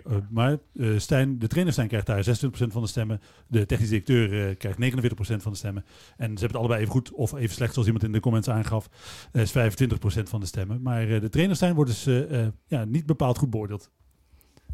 eh, 0.06 0.16
maar 0.30 0.58
eh, 0.76 0.98
Stijn, 0.98 1.40
de 1.40 1.48
trainer 1.48 1.74
Stijn 1.74 1.88
krijgt 1.88 2.06
daar 2.08 2.24
26% 2.24 2.72
van 2.72 2.82
de 2.82 2.88
stemmen. 2.88 3.22
De 3.48 3.66
technisch 3.66 3.90
directeur 3.90 4.56
krijgt 4.56 4.78
49% 4.80 5.42
van 5.42 5.52
de 5.52 5.58
stemmen. 5.58 5.84
En 6.18 6.18
ze 6.18 6.24
hebben 6.26 6.48
het 6.48 6.56
allebei 6.56 6.80
even 6.80 6.92
goed 6.92 7.12
of 7.12 7.34
even 7.34 7.56
slecht, 7.56 7.72
zoals 7.74 7.88
iemand 7.88 8.06
in 8.06 8.12
de 8.12 8.20
comments 8.20 8.50
aangaf. 8.50 8.90
eh, 9.32 9.42
is 9.42 9.52
25% 9.52 10.30
van 10.30 10.40
de 10.40 10.46
stemmen. 10.46 10.82
Maar 10.82 11.10
eh, 11.10 11.22
de 11.22 11.30
trainer 11.30 11.56
Stijn 11.56 11.76
wordt 11.76 11.90
dus 11.92 12.06
eh, 12.06 12.42
eh, 12.42 12.48
ja, 12.68 12.86
niet 12.86 13.06
bepaald 13.06 13.38
goed 13.38 13.50
beoordeeld. 13.50 13.90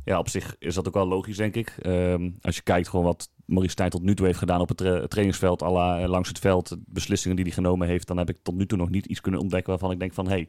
Ja, 0.03 0.19
op 0.19 0.29
zich 0.29 0.55
is 0.59 0.75
dat 0.75 0.87
ook 0.87 0.93
wel 0.93 1.07
logisch, 1.07 1.37
denk 1.37 1.55
ik. 1.55 1.67
Ehm, 1.81 2.29
als 2.41 2.55
je 2.55 2.61
kijkt 2.61 2.87
gewoon 2.89 3.05
wat 3.05 3.29
Maurice 3.45 3.71
Stijn 3.71 3.89
tot 3.89 4.01
nu 4.03 4.15
toe 4.15 4.25
heeft 4.25 4.39
gedaan 4.39 4.61
op 4.61 4.67
het 4.67 4.77
tra- 4.77 5.07
trainingsveld, 5.07 5.61
alla, 5.61 6.07
langs 6.07 6.27
het 6.29 6.39
veld, 6.39 6.69
de 6.69 6.79
beslissingen 6.85 7.35
die 7.35 7.45
hij 7.45 7.53
genomen 7.53 7.87
heeft, 7.87 8.07
dan 8.07 8.17
heb 8.17 8.29
ik 8.29 8.37
tot 8.43 8.55
nu 8.55 8.65
toe 8.65 8.77
nog 8.77 8.89
niet 8.89 9.05
iets 9.05 9.21
kunnen 9.21 9.39
ontdekken 9.41 9.69
waarvan 9.69 9.91
ik 9.91 9.99
denk 9.99 10.13
van, 10.13 10.25
hé, 10.25 10.31
hey, 10.31 10.47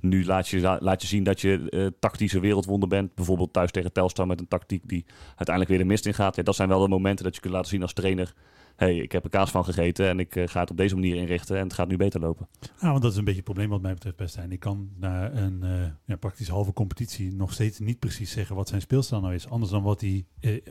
nu 0.00 0.24
laat 0.24 0.48
je, 0.48 0.78
laat 0.80 1.02
je 1.02 1.08
zien 1.08 1.24
dat 1.24 1.40
je 1.40 1.70
eh, 1.70 1.86
tactische 1.98 2.40
wereldwonder 2.40 2.88
bent. 2.88 3.14
Bijvoorbeeld 3.14 3.52
thuis 3.52 3.70
tegen 3.70 3.92
Telstar 3.92 4.26
met 4.26 4.40
een 4.40 4.48
tactiek 4.48 4.88
die 4.88 5.04
uiteindelijk 5.26 5.68
weer 5.68 5.78
de 5.78 5.84
mist 5.84 6.06
in 6.06 6.14
gaat. 6.14 6.36
Ja, 6.36 6.42
dat 6.42 6.54
zijn 6.54 6.68
wel 6.68 6.80
de 6.80 6.88
momenten 6.88 7.24
dat 7.24 7.34
je 7.34 7.40
kunt 7.40 7.54
laten 7.54 7.70
zien 7.70 7.82
als 7.82 7.92
trainer, 7.92 8.34
hey, 8.76 8.96
ik 8.96 9.12
heb 9.12 9.24
er 9.24 9.30
kaas 9.30 9.50
van 9.50 9.64
gegeten 9.64 10.08
en 10.08 10.18
ik 10.18 10.36
eh, 10.36 10.48
ga 10.48 10.60
het 10.60 10.70
op 10.70 10.76
deze 10.76 10.94
manier 10.94 11.16
inrichten 11.16 11.56
en 11.56 11.62
het 11.62 11.72
gaat 11.72 11.88
nu 11.88 11.96
beter 11.96 12.20
lopen. 12.20 12.48
Nou, 12.60 12.90
want 12.90 13.02
dat 13.02 13.12
is 13.12 13.18
een 13.18 13.24
beetje 13.24 13.40
het 13.40 13.48
probleem 13.48 13.68
wat 13.68 13.82
mij 13.82 13.94
betreft 13.94 14.16
best 14.16 14.34
zijn. 14.34 14.52
Ik 14.52 14.60
kan 14.60 14.90
na 14.96 15.32
een 15.32 15.62
eh, 15.62 15.86
ja, 16.04 16.16
praktisch 16.16 16.48
halve 16.48 16.72
competitie 16.72 17.32
nog 17.32 17.52
steeds 17.52 17.78
niet 17.78 17.98
precies 17.98 18.30
zeggen 18.30 18.56
wat 18.56 18.68
zijn 18.68 18.80
speelstijl 18.80 19.20
nou 19.20 19.34
is. 19.34 19.48
Anders 19.48 19.70
dan 19.70 19.82
wat 19.82 20.00
hij 20.00 20.24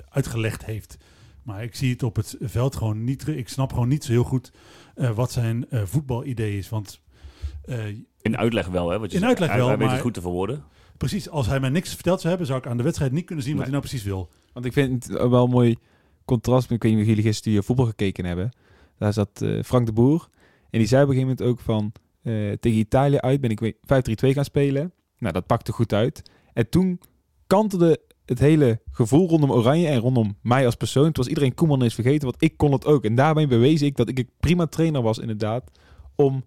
uitgelegd 0.09 0.65
heeft. 0.65 0.97
Maar 1.43 1.63
ik 1.63 1.75
zie 1.75 1.91
het 1.91 2.03
op 2.03 2.15
het 2.15 2.35
veld 2.39 2.75
gewoon 2.75 3.03
niet. 3.03 3.27
Ik 3.27 3.49
snap 3.49 3.73
gewoon 3.73 3.87
niet 3.87 4.03
zo 4.03 4.11
heel 4.11 4.23
goed 4.23 4.51
wat 4.95 5.31
zijn 5.31 5.65
voetbalidee 5.69 6.57
is. 6.57 6.69
Want 6.69 7.01
In 8.21 8.37
uitleg 8.37 8.67
wel, 8.67 8.89
hè? 8.89 8.99
Want 8.99 9.11
je 9.11 9.17
In 9.17 9.23
zegt, 9.23 9.31
uitleg 9.31 9.49
hij, 9.49 9.57
wel, 9.57 9.67
hij 9.67 9.77
weet 9.77 9.85
maar- 9.85 9.95
het 9.95 10.03
goed 10.03 10.13
te 10.13 10.21
verwoorden. 10.21 10.63
precies, 10.97 11.29
als 11.29 11.47
hij 11.47 11.59
mij 11.59 11.69
niks 11.69 11.93
verteld 11.93 12.17
zou 12.17 12.29
hebben, 12.29 12.47
zou 12.47 12.59
ik 12.59 12.67
aan 12.67 12.77
de 12.77 12.83
wedstrijd 12.83 13.11
niet 13.11 13.25
kunnen 13.25 13.43
zien 13.43 13.55
wat 13.57 13.65
Nee. 13.65 13.71
hij 13.73 13.81
nou 13.81 13.89
precies 13.91 14.09
wil. 14.09 14.29
Want 14.53 14.65
ik 14.65 14.73
vind 14.73 15.03
het 15.07 15.29
wel 15.29 15.43
een 15.43 15.49
mooi 15.49 15.75
contrast. 16.25 16.71
Ik 16.71 16.83
weet 16.83 16.91
niet 16.91 17.01
of 17.01 17.07
jullie 17.07 17.23
gisteren 17.23 17.63
voetbal 17.63 17.85
gekeken 17.85 18.25
hebben. 18.25 18.51
Daar 18.97 19.13
zat 19.13 19.41
eh, 19.41 19.63
Frank 19.63 19.85
de 19.85 19.91
Boer. 19.93 20.27
En 20.69 20.79
die 20.79 20.87
zei 20.87 21.03
op 21.03 21.09
een 21.09 21.15
gegeven 21.15 21.35
moment 21.37 21.59
ook 21.59 21.65
van... 21.65 21.91
eh, 22.21 22.51
tegen 22.51 22.79
Italië 22.79 23.17
uit 23.17 23.41
ben 23.41 23.49
ik 23.49 23.59
weet- 23.59 23.77
5-3-2 23.85 24.33
gaan 24.33 24.43
spelen. 24.43 24.93
Nou, 25.17 25.33
dat 25.33 25.45
pakte 25.45 25.71
goed 25.71 25.93
uit. 25.93 26.21
En 26.53 26.69
toen 26.69 26.99
kantelde 27.47 27.99
het 28.25 28.39
hele 28.39 28.81
gevoel 28.91 29.29
rondom 29.29 29.51
Oranje 29.51 29.87
en 29.87 29.99
rondom 29.99 30.37
mij 30.41 30.65
als 30.65 30.75
persoon. 30.75 31.03
Toen 31.03 31.13
was 31.13 31.27
iedereen 31.27 31.53
Koeman 31.53 31.83
is 31.83 31.93
vergeten, 31.93 32.27
want 32.29 32.41
ik 32.43 32.57
kon 32.57 32.71
het 32.71 32.85
ook. 32.85 33.03
En 33.05 33.15
daarbij 33.15 33.47
bewees 33.47 33.81
ik 33.81 33.95
dat 33.97 34.09
ik 34.09 34.17
een 34.19 34.29
prima 34.39 34.65
trainer 34.65 35.01
was 35.01 35.17
inderdaad. 35.17 35.71
Om, 36.15 36.43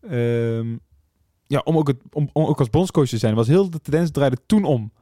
ehm, 0.00 0.76
ja, 1.50 1.60
om, 1.64 1.76
ook, 1.76 1.88
het, 1.88 2.02
om, 2.12 2.30
ook 2.32 2.58
als 2.58 2.70
bondscoach 2.70 3.08
te 3.08 3.18
zijn. 3.18 3.34
Was 3.34 3.46
heel 3.46 3.70
de 3.70 3.80
tendens 3.80 4.10
draaide 4.10 4.36
toen 4.46 4.64
om. 4.64 4.92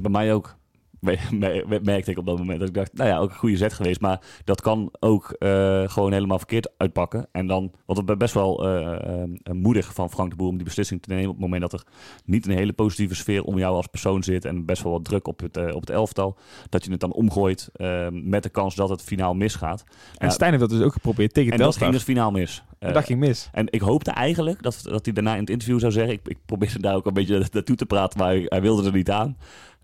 Bij 0.00 0.10
mij 0.10 0.34
ook. 0.34 0.56
Me- 1.04 1.64
me- 1.66 1.80
Merkte 1.82 2.10
ik 2.10 2.18
op 2.18 2.26
dat 2.26 2.38
moment 2.38 2.58
dat 2.58 2.68
ik 2.68 2.74
dacht, 2.74 2.92
nou 2.92 3.08
ja, 3.08 3.18
ook 3.18 3.30
een 3.30 3.36
goede 3.36 3.56
zet 3.56 3.72
geweest. 3.72 4.00
Maar 4.00 4.20
dat 4.44 4.60
kan 4.60 4.92
ook 5.00 5.30
eh, 5.30 5.82
gewoon 5.88 6.12
helemaal 6.12 6.38
verkeerd 6.38 6.72
uitpakken. 6.76 7.26
En 7.32 7.46
dan, 7.46 7.72
want 7.86 8.08
het 8.08 8.18
best 8.18 8.34
wel 8.34 8.64
eh, 8.66 9.22
eh, 9.22 9.28
moedig 9.52 9.94
van 9.94 10.10
Frank 10.10 10.30
de 10.30 10.36
Boer 10.36 10.48
om 10.48 10.56
die 10.56 10.64
beslissing 10.64 11.02
te 11.02 11.08
nemen. 11.08 11.26
Op 11.26 11.32
het 11.32 11.40
moment 11.40 11.60
dat 11.60 11.72
er 11.72 11.82
niet 12.24 12.46
een 12.46 12.56
hele 12.56 12.72
positieve 12.72 13.14
sfeer 13.14 13.42
om 13.42 13.58
jou 13.58 13.76
als 13.76 13.86
persoon 13.86 14.22
zit. 14.22 14.44
En 14.44 14.64
best 14.64 14.82
wel 14.82 14.92
wat 14.92 15.04
druk 15.04 15.26
op 15.26 15.40
het, 15.40 15.56
op 15.74 15.80
het 15.80 15.90
elftal. 15.90 16.36
Dat 16.68 16.84
je 16.84 16.90
het 16.90 17.00
dan 17.00 17.12
omgooit 17.12 17.70
met 18.10 18.42
de 18.42 18.48
kans 18.48 18.74
dat 18.74 18.88
het 18.88 19.02
finaal 19.02 19.34
misgaat. 19.34 19.84
En 20.16 20.30
Stijn 20.30 20.50
heeft 20.50 20.62
dat 20.62 20.78
dus 20.78 20.86
ook 20.86 20.92
geprobeerd 20.92 21.34
tegen 21.34 21.52
en 21.52 21.58
dat 21.58 21.76
ging 21.76 21.92
dus 21.92 22.02
finaal 22.02 22.30
mis. 22.30 22.62
En 22.78 22.92
dat 22.92 23.04
ging 23.04 23.18
mis. 23.18 23.48
en 23.52 23.66
ik 23.70 23.80
hoopte 23.80 24.10
eigenlijk 24.10 24.62
dat, 24.62 24.80
dat 24.82 25.04
hij 25.04 25.14
daarna 25.14 25.34
in 25.34 25.40
het 25.40 25.50
interview 25.50 25.80
zou 25.80 25.92
zeggen... 25.92 26.12
Ik, 26.12 26.20
ik 26.24 26.38
probeerde 26.46 26.78
daar 26.80 26.94
ook 26.94 27.06
een 27.06 27.12
beetje 27.12 27.44
naartoe 27.52 27.76
te 27.76 27.86
praten, 27.86 28.18
maar 28.18 28.28
hij, 28.28 28.44
hij 28.48 28.60
wilde 28.60 28.86
er 28.86 28.92
niet 28.92 29.10
aan. 29.10 29.36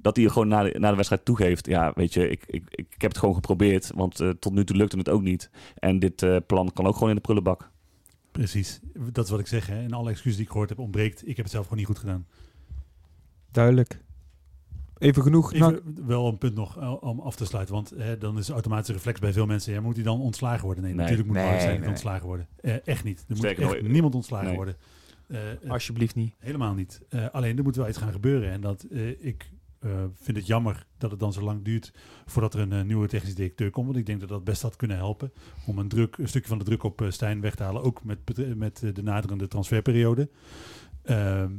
Dat 0.03 0.17
hij 0.17 0.29
gewoon 0.29 0.49
na 0.49 0.63
de, 0.63 0.79
na 0.79 0.89
de 0.91 0.95
wedstrijd 0.95 1.25
toegeeft... 1.25 1.67
Ja, 1.67 1.93
weet 1.95 2.15
je, 2.15 2.29
ik, 2.29 2.43
ik, 2.47 2.65
ik 2.71 2.95
heb 2.99 3.11
het 3.11 3.19
gewoon 3.19 3.35
geprobeerd. 3.35 3.91
Want 3.95 4.21
eh, 4.21 4.29
tot 4.29 4.53
nu 4.53 4.65
toe 4.65 4.77
lukte 4.77 4.99
het 4.99 5.09
ook 5.09 5.23
niet. 5.23 5.51
En 5.75 5.99
dit 5.99 6.23
eh, 6.23 6.37
plan 6.47 6.73
kan 6.73 6.87
ook 6.87 6.95
gewoon 6.95 7.09
in 7.09 7.15
de 7.15 7.21
prullenbak. 7.21 7.71
Precies, 8.33 8.81
dat 9.13 9.25
is 9.25 9.31
wat 9.31 9.41
ik 9.41 9.47
zeg. 9.47 9.67
Hè. 9.67 9.83
En 9.83 9.93
alle 9.93 10.11
excuses 10.11 10.37
die 10.37 10.45
ik 10.45 10.51
gehoord 10.51 10.69
heb 10.69 10.79
ontbreekt. 10.79 11.21
Ik 11.21 11.37
heb 11.37 11.45
het 11.45 11.51
zelf 11.51 11.65
gewoon 11.65 11.79
niet 11.79 11.87
goed 11.87 11.99
gedaan. 11.99 12.27
Duidelijk. 13.51 14.03
Even 14.99 15.23
genoeg. 15.23 15.53
Even 15.53 15.71
Nou, 15.71 15.81
wel 16.07 16.27
een 16.29 16.39
punt 16.39 16.55
nog 16.55 16.79
eh, 16.79 17.03
om 17.03 17.21
af 17.21 17.37
te 17.37 17.45
sluiten. 17.45 17.75
Want 17.75 17.93
hè, 17.97 18.19
dan 18.19 18.39
is 18.39 18.49
automatische 18.49 18.93
reflex 18.93 19.21
bij 19.21 19.33
veel 19.33 19.47
mensen. 19.47 19.73
Ja, 19.73 19.81
moet 19.81 19.95
hij 19.95 20.05
dan 20.05 20.21
ontslagen 20.21 20.65
worden? 20.65 20.83
Nee, 20.85 20.93
Nee. 20.93 21.01
natuurlijk 21.01 21.29
moet 21.29 21.37
Nee, 21.37 21.61
zijn 21.61 21.81
nee. 21.81 21.89
ontslagen 21.89 22.27
worden. 22.27 22.47
Eh, 22.61 22.87
echt 22.87 23.05
niet. 23.05 23.19
Er 23.19 23.25
moet 23.29 23.37
Sterker 23.37 23.63
echt 23.63 23.83
nog, 23.83 23.91
niemand 23.91 24.15
ontslagen 24.15 24.47
nee. 24.47 24.57
worden. 24.57 24.77
Alsjeblieft 25.69 26.15
niet. 26.15 26.35
helemaal 26.39 26.75
niet. 26.75 27.01
Eh, 27.09 27.27
alleen 27.33 27.57
er 27.57 27.63
moet 27.63 27.77
wel 27.77 27.89
iets 27.89 27.99
gaan 27.99 28.13
gebeuren. 28.13 28.51
En 28.51 28.61
dat 28.61 28.83
eh, 28.83 29.25
ik 29.25 29.51
eh, 29.81 30.05
vind 30.15 30.37
het 30.37 30.47
jammer 30.47 30.87
dat 30.99 31.11
het 31.11 31.21
dan 31.21 31.33
zo 31.33 31.41
lang 31.41 31.65
duurt 31.65 31.93
voordat 32.27 32.55
er 32.55 32.61
een 32.61 32.73
eh, 32.73 32.83
nieuwe 32.83 33.09
technisch 33.09 33.35
directeur 33.35 33.71
komt. 33.71 33.87
Want 33.87 33.99
ik 33.99 34.07
denk 34.07 34.21
dat 34.21 34.29
dat 34.29 34.45
best 34.45 34.63
had 34.63 34.77
kunnen 34.77 34.97
helpen 34.97 35.33
om 35.67 35.79
een, 35.79 35.89
druk, 35.89 36.17
een 36.17 36.29
stukje 36.29 36.49
van 36.49 36.59
de 36.59 36.65
druk 36.65 36.83
op 36.83 37.01
eh, 37.03 37.11
Stijn 37.11 37.41
weg 37.41 37.55
te 37.55 37.63
halen. 37.63 37.83
Ook 37.83 38.05
met, 38.05 38.19
met 38.57 38.79
de 38.95 39.03
naderende 39.03 39.49
transferperiode. 39.49 40.31
Ehm, 41.03 41.53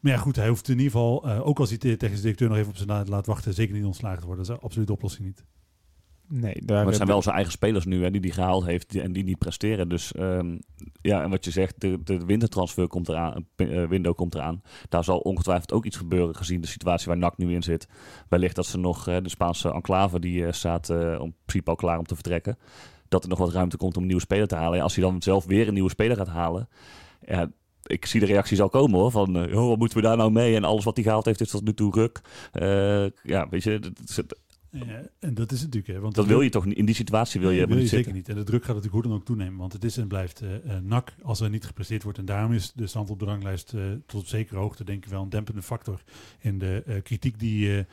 Maar 0.00 0.12
ja, 0.12 0.18
goed, 0.18 0.36
hij 0.36 0.48
hoeft 0.48 0.68
in 0.68 0.76
ieder 0.78 0.92
geval, 0.92 1.26
ook 1.26 1.58
als 1.58 1.68
hij 1.68 1.78
de 1.78 1.96
technische 1.96 2.22
directeur 2.22 2.48
nog 2.48 2.56
even 2.56 2.70
op 2.70 2.76
zijn 2.76 3.08
laat 3.08 3.26
wachten, 3.26 3.54
zeker 3.54 3.74
niet 3.74 3.84
ontslagen 3.84 4.20
te 4.20 4.26
worden. 4.26 4.44
Dat 4.44 4.56
is 4.56 4.62
absoluut 4.62 4.86
de 4.86 4.92
oplossing 4.92 5.26
niet. 5.26 5.44
Nee, 6.28 6.54
daar 6.64 6.76
Maar 6.76 6.86
het 6.86 6.96
zijn 6.96 7.08
wel 7.08 7.22
zijn 7.22 7.34
eigen 7.34 7.52
spelers 7.52 7.84
nu 7.84 8.02
hè, 8.02 8.10
die 8.10 8.20
hij 8.20 8.30
gehaald 8.30 8.64
heeft 8.64 8.90
die- 8.90 9.00
en 9.00 9.12
die 9.12 9.24
niet 9.24 9.38
presteren. 9.38 9.88
Dus 9.88 10.12
ehm, 10.12 10.56
ja, 11.00 11.22
en 11.22 11.30
wat 11.30 11.44
je 11.44 11.50
zegt, 11.50 11.80
de, 11.80 12.02
de 12.04 12.24
wintertransfer 12.24 12.88
komt 12.88 13.08
eraan, 13.08 13.46
eh, 13.56 13.84
window 13.88 14.14
komt 14.14 14.34
eraan. 14.34 14.62
Daar 14.88 15.04
zal 15.04 15.18
ongetwijfeld 15.18 15.72
ook 15.72 15.84
iets 15.84 15.96
gebeuren 15.96 16.36
gezien 16.36 16.60
de 16.60 16.66
situatie 16.66 17.06
waar 17.06 17.16
NAC 17.18 17.36
nu 17.38 17.54
in 17.54 17.62
zit. 17.62 17.88
Wellicht 18.28 18.56
dat 18.56 18.66
ze 18.66 18.78
nog 18.78 19.08
eh, 19.08 19.16
de 19.22 19.28
Spaanse 19.28 19.72
enclave 19.72 20.20
die 20.20 20.46
eh, 20.46 20.52
staat 20.52 20.90
om 20.90 20.96
in 21.20 21.34
principe 21.44 21.70
al 21.70 21.76
klaar 21.76 21.98
om 21.98 22.06
te 22.06 22.14
vertrekken. 22.14 22.58
Dat 23.08 23.22
er 23.22 23.28
nog 23.28 23.38
wat 23.38 23.52
ruimte 23.52 23.76
komt 23.76 23.94
om 23.94 24.00
een 24.00 24.06
nieuwe 24.06 24.22
speler 24.22 24.46
te 24.46 24.54
halen. 24.56 24.80
Als 24.80 24.94
hij 24.96 25.04
dan 25.04 25.22
zelf 25.22 25.44
weer 25.44 25.68
een 25.68 25.74
nieuwe 25.74 25.90
speler 25.90 26.16
gaat 26.16 26.28
halen. 26.28 26.68
Ja, 27.26 27.50
ik 27.82 28.06
zie 28.06 28.20
de 28.20 28.26
reacties 28.26 28.60
al 28.60 28.68
komen 28.68 28.98
hoor. 29.00 29.10
Van, 29.10 29.36
eh, 29.36 29.58
oh, 29.62 29.68
wat 29.68 29.78
moeten 29.78 29.96
we 29.98 30.04
daar 30.04 30.16
nou 30.16 30.30
mee? 30.30 30.54
En 30.56 30.64
alles 30.64 30.84
wat 30.84 30.94
hij 30.96 31.04
gehaald 31.04 31.24
heeft 31.24 31.40
is 31.40 31.50
tot 31.50 31.64
nu 31.64 31.74
toe 31.74 31.92
ruk. 31.94 32.20
Ja, 33.22 33.48
weet 33.48 33.62
je, 33.62 33.78
dat, 33.78 33.92
dat- 34.14 34.38
Ja, 34.84 35.02
en 35.18 35.34
dat 35.34 35.52
is 35.52 35.60
het 35.60 35.74
natuurlijk, 35.74 35.94
hè. 35.94 36.00
Want 36.00 36.14
dat 36.14 36.26
wil 36.26 36.40
je 36.40 36.50
toch 36.50 36.64
niet. 36.64 36.76
In 36.76 36.84
die 36.84 36.94
situatie 36.94 37.40
wil 37.40 37.50
je 37.50 37.56
Nee, 37.56 37.64
helemaal 37.64 37.84
niet 37.84 37.94
zeker 37.94 38.12
niet. 38.12 38.28
En 38.28 38.34
de 38.34 38.42
druk 38.42 38.64
gaat 38.64 38.74
natuurlijk 38.74 38.94
hoe 38.94 39.02
dan 39.02 39.20
ook 39.20 39.24
toenemen. 39.24 39.58
Want 39.58 39.72
het 39.72 39.84
is 39.84 39.96
en 39.96 40.08
blijft 40.08 40.40
eh, 40.40 40.78
NAC 40.82 41.14
als 41.22 41.40
er 41.40 41.50
niet 41.50 41.64
gepresteerd 41.64 42.02
wordt. 42.02 42.18
En 42.18 42.24
daarom 42.24 42.52
is 42.52 42.72
de 42.72 42.86
stand 42.86 43.10
op 43.10 43.18
de 43.18 43.24
ranglijst 43.24 43.72
eh, 43.74 43.82
tot 44.06 44.20
op 44.20 44.26
zekere 44.26 44.58
hoogte 44.58 44.84
denk 44.84 45.04
ik 45.04 45.10
wel 45.10 45.22
een 45.22 45.28
dempende 45.28 45.62
factor 45.62 46.02
in 46.40 46.58
de 46.58 47.00
kritiek 47.02 47.38
die 47.38 47.86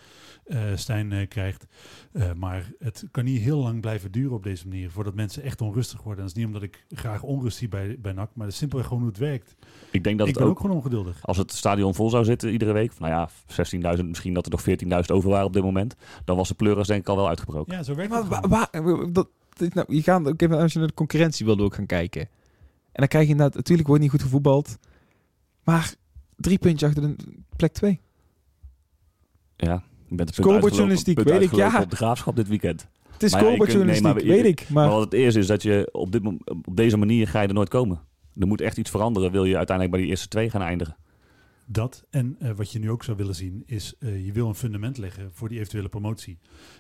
Stijn 0.76 1.12
eh, 1.12 1.28
krijgt. 1.28 1.66
Eh, 2.12 2.34
maar 2.34 2.72
het 2.80 3.04
kan 3.12 3.24
niet 3.24 3.42
heel 3.42 3.58
lang 3.58 3.82
blijven 3.82 4.12
duren 4.12 4.32
op 4.36 4.44
deze 4.44 4.68
manier 4.68 4.92
voordat 4.92 5.16
mensen 5.16 5.44
echt 5.44 5.62
onrustig 5.62 6.02
worden. 6.04 6.18
En 6.24 6.28
dat 6.28 6.38
is 6.38 6.44
niet 6.44 6.54
omdat 6.54 6.64
ik 6.70 6.86
graag 6.90 7.24
onrust 7.24 7.58
zie 7.58 7.68
bij, 7.68 7.96
bij 8.00 8.12
NAC, 8.14 8.30
maar 8.34 8.44
dat 8.46 8.54
is 8.54 8.58
simpelweg 8.58 8.88
gewoon 8.88 9.02
hoe 9.02 9.12
het 9.12 9.20
werkt. 9.20 9.56
Ik 9.92 10.04
denk 10.04 10.18
dat 10.18 10.28
ik 10.28 10.34
het 10.34 10.44
ben 10.44 10.52
ook 10.52 10.58
ook 10.58 10.60
gewoon 10.62 10.78
ongeduldig. 10.78 11.20
Als 11.22 11.38
het 11.38 11.52
stadion 11.52 11.96
vol 11.96 12.10
zou 12.10 12.24
zitten 12.24 12.52
iedere 12.52 12.72
week, 12.72 13.00
nou 13.00 13.12
ja, 13.12 13.30
16.000, 13.98 14.06
misschien 14.06 14.34
dat 14.34 14.46
er 14.46 14.52
nog 14.52 15.02
14.000 15.04 15.12
over 15.12 15.30
waren 15.30 15.46
op 15.46 15.54
dit 15.54 15.64
moment, 15.64 15.96
dan 16.26 16.36
was 16.38 16.48
de 16.48 16.54
pleuris 16.54 16.88
denk 16.88 17.02
ik 17.02 17.10
al 17.10 17.16
wel 17.16 17.28
uitgebroken. 17.28 17.74
Ja, 17.76 17.84
zo 17.84 17.96
werkt 17.96 18.12
Maar 18.12 18.24
het 18.42 18.48
wa- 18.48 19.06
dat, 19.12 19.28
dit 19.54 19.74
nou, 19.74 19.96
je 19.96 20.02
gaat, 20.04 20.28
ook 20.28 20.42
even, 20.42 20.58
als 20.60 20.74
je 20.74 20.80
naar 20.80 20.88
de 20.88 20.94
concurrentie 20.94 21.46
wilde 21.46 21.64
ook 21.64 21.76
gaan 21.76 21.86
kijken. 21.86 22.22
En 22.22 23.00
dan 23.00 23.08
krijg 23.08 23.26
je 23.26 23.32
inderdaad, 23.32 23.56
natuurlijk 23.56 23.88
wordt 23.88 24.02
niet 24.02 24.12
goed 24.12 24.22
gevoetbald. 24.22 24.78
Maar 25.64 25.94
drie 26.36 26.58
puntjes 26.58 26.90
achter 26.90 27.08
de 27.18 27.24
plek 27.56 27.74
twee. 27.74 28.00
Ja, 29.56 29.84
een 30.20 30.28
Scorebordjournalistiek, 30.34 31.20
weet 31.24 31.42
ik, 31.42 31.56
ja. 31.56 31.82
op 31.82 31.90
de 31.90 31.96
graafschap 31.96 32.36
dit 32.36 32.48
weekend. 32.48 32.88
Het 33.12 33.24
is 33.24 33.32
ik- 33.34 33.40
scorebordjournalistiek, 33.40 34.04
nee, 34.04 34.14
maar 34.14 34.24
weet 34.24 34.46
ik. 34.46 34.70
Maar 34.70 34.84
Maar 34.86 34.94
wat 34.94 35.04
het 35.04 35.14
eerste 35.14 35.40
is 35.40 35.48
dat 35.48 35.62
je 35.64 35.90
op, 35.92 36.12
dit, 36.12 36.22
op 36.66 36.76
deze 36.76 36.98
manier 36.98 37.28
ga 37.28 37.42
je 37.42 37.48
er 37.48 37.54
nooit 37.54 37.70
komen. 37.70 38.02
Er 38.40 38.48
moet 38.48 38.62
echt 38.62 38.78
iets 38.78 38.90
veranderen, 38.90 39.32
wil 39.32 39.46
je 39.46 39.58
uiteindelijk 39.58 39.96
bij 39.96 40.06
die 40.06 40.10
eerste 40.14 40.28
twee 40.28 40.50
gaan 40.50 40.62
eindigen. 40.62 40.96
Dat 41.66 42.06
en 42.10 42.36
eh, 42.40 42.52
wat 42.56 42.72
je 42.72 42.80
nu 42.80 42.90
ook 42.90 43.04
zou 43.04 43.18
willen 43.18 43.36
zien 43.36 43.64
is, 43.66 43.94
eh, 44.00 44.26
je 44.26 44.32
wil 44.32 44.48
een 44.48 44.56
fundament 44.56 44.98
leggen 44.98 45.30
voor 45.34 45.50
die 45.50 45.58
eventuele 45.60 45.90
promotie. 45.90 46.40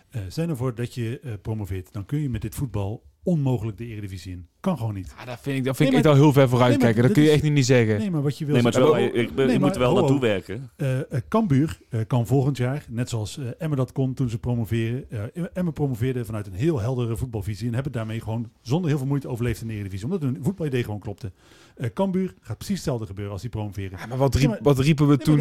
Eh 0.10 0.22
zijn 0.30 0.50
ervoor 0.50 0.76
dat 0.76 0.94
je 0.94 1.20
eh, 1.20 1.34
promoveert, 1.42 1.94
dan 1.94 2.06
kun 2.06 2.20
je 2.20 2.30
met 2.30 2.42
dit 2.42 2.56
voetbal 2.56 3.04
onmogelijk 3.24 3.78
de 3.78 3.86
eredivisie 3.88 4.32
in. 4.32 4.48
Kan 4.60 4.78
gewoon 4.78 4.94
niet. 4.94 5.14
Ah, 5.18 5.26
dat 5.26 5.40
vind 5.42 5.58
ik, 5.58 5.64
dat 5.64 5.76
vind 5.76 5.90
Nee, 5.90 6.00
ik 6.00 6.04
maar- 6.06 6.12
echt 6.14 6.22
al 6.22 6.26
heel 6.26 6.34
ver 6.34 6.50
vooruit 6.50 6.70
Nee, 6.72 6.80
kijken. 6.80 7.02
Dat 7.04 7.12
kun 7.12 7.22
je 7.24 7.28
is- 7.30 7.34
echt 7.42 7.44
niet 7.54 7.66
zeggen. 7.66 7.98
Nee, 8.00 8.12
maar 8.12 8.22
wat 8.22 8.38
je 8.38 8.46
wil 8.46 8.54
Nee, 8.54 8.64
maar 8.64 8.72
wel, 8.74 8.98
je, 8.98 9.12
je, 9.36 9.46
Nee, 9.46 9.60
moet 9.60 9.74
er 9.74 9.80
wel 9.80 9.90
ho, 9.90 9.94
ho. 9.96 10.00
naartoe 10.02 10.20
werken. 10.20 10.70
Eh, 10.78 11.00
eh, 11.00 11.06
Cambuur 11.30 11.80
eh, 11.90 12.00
kan 12.08 12.28
volgend 12.28 12.58
jaar, 12.58 12.86
net 12.90 13.10
zoals 13.10 13.38
eh 13.38 13.46
Emmen 13.58 13.78
dat 13.78 13.92
kon 13.92 14.14
toen 14.14 14.30
ze 14.30 14.38
promoveren. 14.38 15.06
eh 15.36 15.44
Emmen 15.54 15.74
promoveerde 15.74 16.26
vanuit 16.26 16.48
een 16.48 16.54
heel 16.54 16.80
heldere 16.80 17.18
voetbalvisie 17.18 17.68
en 17.68 17.74
hebben 17.74 17.92
daarmee 17.92 18.20
gewoon 18.22 18.50
zonder 18.62 18.90
heel 18.90 18.98
veel 18.98 19.08
moeite 19.08 19.28
overleefd 19.28 19.62
in 19.62 19.68
de 19.68 19.74
Eredivisie. 19.74 20.06
Omdat 20.06 20.22
hun 20.22 20.38
voetbalidee 20.42 20.84
gewoon 20.84 21.00
klopte. 21.00 21.32
Eh 21.76 21.90
Cambuur 21.94 22.34
gaat 22.42 22.58
precies 22.58 22.76
hetzelfde 22.76 23.06
gebeuren 23.06 23.34
als 23.34 23.42
die 23.42 23.50
promoveren. 23.50 23.98
Ja, 24.00 24.06
maar 24.06 24.18
wat, 24.18 24.34
Ja, 24.34 24.40
riep, 24.40 24.50
maar- 24.50 24.60
wat 24.62 24.80
riepen 24.80 25.08
we 25.08 25.18
toen? 25.18 25.38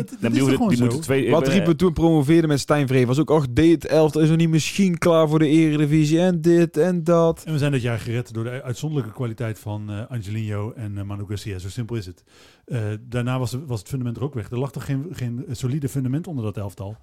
Wat 1.30 1.48
riepen 1.48 1.66
we 1.70 1.76
toen 1.76 1.92
promoveerden 1.92 2.48
met 2.48 2.60
Stijn? 2.60 3.06
Was 3.06 3.18
ook, 3.18 3.30
ach, 3.30 3.46
dit 3.50 3.86
elftal 3.86 4.20
is 4.22 4.28
nog 4.28 4.36
niet 4.36 4.48
misschien 4.48 4.98
klaar 4.98 5.28
voor 5.28 5.38
de 5.38 5.46
eredivisie. 5.48 6.20
En 6.20 6.40
dit 6.40 6.76
en 6.76 7.04
dat. 7.04 7.42
En 7.44 7.52
we 7.52 7.58
zijn 7.58 7.72
dit 7.72 7.82
jaar 7.82 7.98
gered 7.98 8.32
door 8.34 8.44
de 8.44 8.62
uitzonderlijke 8.62 9.14
kwaliteit 9.14 9.58
van 9.58 9.90
eh 9.90 10.10
Angelino 10.10 10.72
en 10.72 10.98
eh, 10.98 11.04
Manu 11.04 11.24
Garcia. 11.28 11.58
Zo 11.58 11.68
simpel 11.68 11.96
is 11.96 12.06
het. 12.06 12.24
Eh, 12.64 12.80
daarna 13.00 13.38
was, 13.38 13.56
was 13.66 13.78
het 13.78 13.88
fundament 13.88 14.16
er 14.16 14.22
ook 14.22 14.34
weg. 14.34 14.50
Er 14.50 14.58
lag 14.58 14.72
toch 14.72 14.84
geen, 14.84 15.06
geen 15.12 15.44
solide 15.50 15.88
fundament 15.88 16.26
onder 16.26 16.44
dat 16.44 16.56
elftal? 16.56 16.96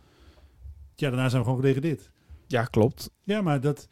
Ja, 0.96 1.10
daarna 1.10 1.30
zijn 1.30 1.42
we 1.42 1.48
gewoon 1.48 1.62
gedegradeerd. 1.64 2.10
Ja, 2.48 2.64
klopt. 2.64 3.10
Ja, 3.24 3.42
maar 3.42 3.62
dat. 3.62 3.88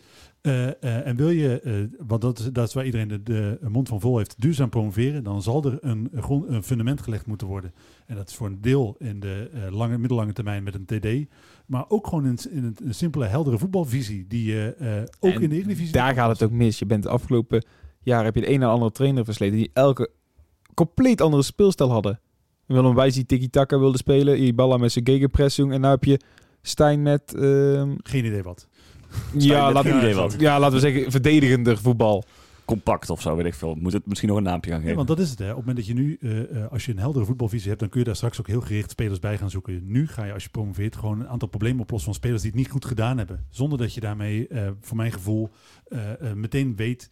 Eh, 0.48 0.68
eh, 0.68 1.08
en 1.08 1.16
wil 1.16 1.30
je, 1.30 1.62
eh, 1.62 1.74
want 2.08 2.22
dat 2.22 2.40
is, 2.40 2.46
dat 2.52 2.68
is 2.68 2.74
waar 2.74 2.86
iedereen 2.86 3.08
de, 3.08 3.24
de 3.24 3.60
mond 3.68 3.88
van 3.88 4.00
vol 4.00 4.18
heeft, 4.18 4.36
duurzaam 4.38 4.70
promoveren, 4.70 5.24
dan 5.24 5.42
zal 5.42 5.64
er 5.64 5.78
een, 5.82 6.10
een, 6.12 6.24
grond, 6.24 6.48
een 6.48 6.64
fundament 6.64 7.02
gelegd 7.02 7.26
moeten 7.26 7.48
worden. 7.48 7.74
En 8.06 8.16
dat 8.16 8.30
is 8.30 8.36
voor 8.36 8.48
een 8.48 8.62
deel 8.62 8.96
in 9.00 9.20
de 9.20 9.50
lange, 9.70 9.98
middellange 9.98 10.34
termijn 10.34 10.64
met 10.64 10.76
een 10.76 10.86
TD, 10.86 11.30
maar 11.66 11.86
ook 11.88 12.08
gewoon 12.08 12.26
in, 12.26 12.38
in 12.50 12.64
een, 12.64 12.78
een 12.84 12.94
simpele, 12.94 13.26
heldere 13.26 13.58
voetbalvisie 13.58 14.28
die 14.28 14.46
je 14.54 14.76
ook 15.20 15.34
En 15.34 15.42
in 15.42 15.50
de 15.50 15.56
Eredivisie. 15.56 15.94
Daar 15.94 16.14
gaat 16.14 16.30
het 16.30 16.44
ook 16.44 16.52
mis. 16.52 16.80
Je 16.80 16.86
bent 16.86 17.04
de 17.04 17.10
afgelopen 17.10 17.66
jaar 18.02 18.24
heb 18.24 18.36
je 18.36 18.42
de 18.42 18.50
een 18.50 18.62
en 18.62 18.70
andere 18.70 18.92
trainer 18.92 19.26
versleten 19.26 19.58
die 19.58 19.72
elke 19.74 20.10
compleet 20.74 21.22
andere 21.22 21.44
speelstijl 21.44 21.90
hadden. 21.90 22.20
Willem 22.66 22.96
Wijs 22.96 23.14
die 23.14 23.26
tiki-taka 23.26 23.80
wilde 23.80 23.98
spelen, 23.98 24.44
Ibala 24.44 24.78
met 24.78 24.92
zijn 24.92 25.08
gegenpressing 25.08 25.74
en 25.74 25.82
nu 25.82 25.88
heb 25.88 26.04
je 26.04 26.20
Stijn 26.62 27.02
met 27.02 27.36
ehm, 27.36 27.96
Geen 28.04 28.26
idee 28.26 28.44
wat. 28.44 28.68
Ja, 29.38 29.74
we, 29.74 29.98
idee 29.98 30.14
wat. 30.16 30.36
ja, 30.40 30.60
laten 30.60 30.76
we 30.76 30.90
zeggen 30.90 31.12
verdedigender 31.12 31.78
voetbal. 31.78 32.24
Compact 32.66 33.10
of 33.10 33.22
zo, 33.22 33.36
weet 33.36 33.46
ik 33.46 33.54
veel. 33.54 33.76
Moet 33.76 33.94
het 33.94 34.06
misschien 34.06 34.30
nog 34.30 34.38
een 34.38 34.44
naampje 34.44 34.70
gaan 34.70 34.80
Ja, 34.80 34.84
geven. 34.86 34.98
want 35.06 35.08
dat 35.08 35.20
is 35.20 35.30
het. 35.30 35.40
Hè. 35.40 35.50
Op 35.52 35.58
het 35.58 35.66
moment 35.66 35.78
dat 35.78 35.88
je 35.88 35.94
nu, 36.02 36.18
eh, 36.22 36.64
eh, 36.64 36.72
als 36.72 36.86
je 36.86 36.92
een 36.92 37.00
heldere 37.00 37.26
voetbalvisie 37.26 37.68
hebt, 37.68 37.80
dan 37.80 37.90
kun 37.90 38.00
je 38.00 38.06
daar 38.06 38.16
straks 38.16 38.40
ook 38.40 38.48
heel 38.48 38.62
gericht 38.62 38.90
spelers 38.92 39.20
bij 39.20 39.38
gaan 39.38 39.50
zoeken. 39.50 39.82
Nu 39.86 40.08
ga 40.08 40.24
je, 40.24 40.34
als 40.34 40.44
je 40.44 40.50
promoveert, 40.50 40.96
gewoon 40.96 41.20
een 41.20 41.28
aantal 41.28 41.48
problemen 41.48 41.82
oplossen 41.82 42.12
van 42.12 42.20
spelers 42.20 42.42
die 42.42 42.52
het 42.52 42.60
niet 42.60 42.70
goed 42.72 42.86
gedaan 42.86 43.18
hebben. 43.18 43.46
Zonder 43.50 43.78
dat 43.78 43.94
je 43.94 44.00
daarmee, 44.00 44.48
eh, 44.48 44.68
voor 44.82 44.98
mijn 44.98 45.12
gevoel, 45.12 45.50
eh, 45.88 46.12
eh, 46.12 46.34
meteen 46.34 46.76
weet 46.76 47.10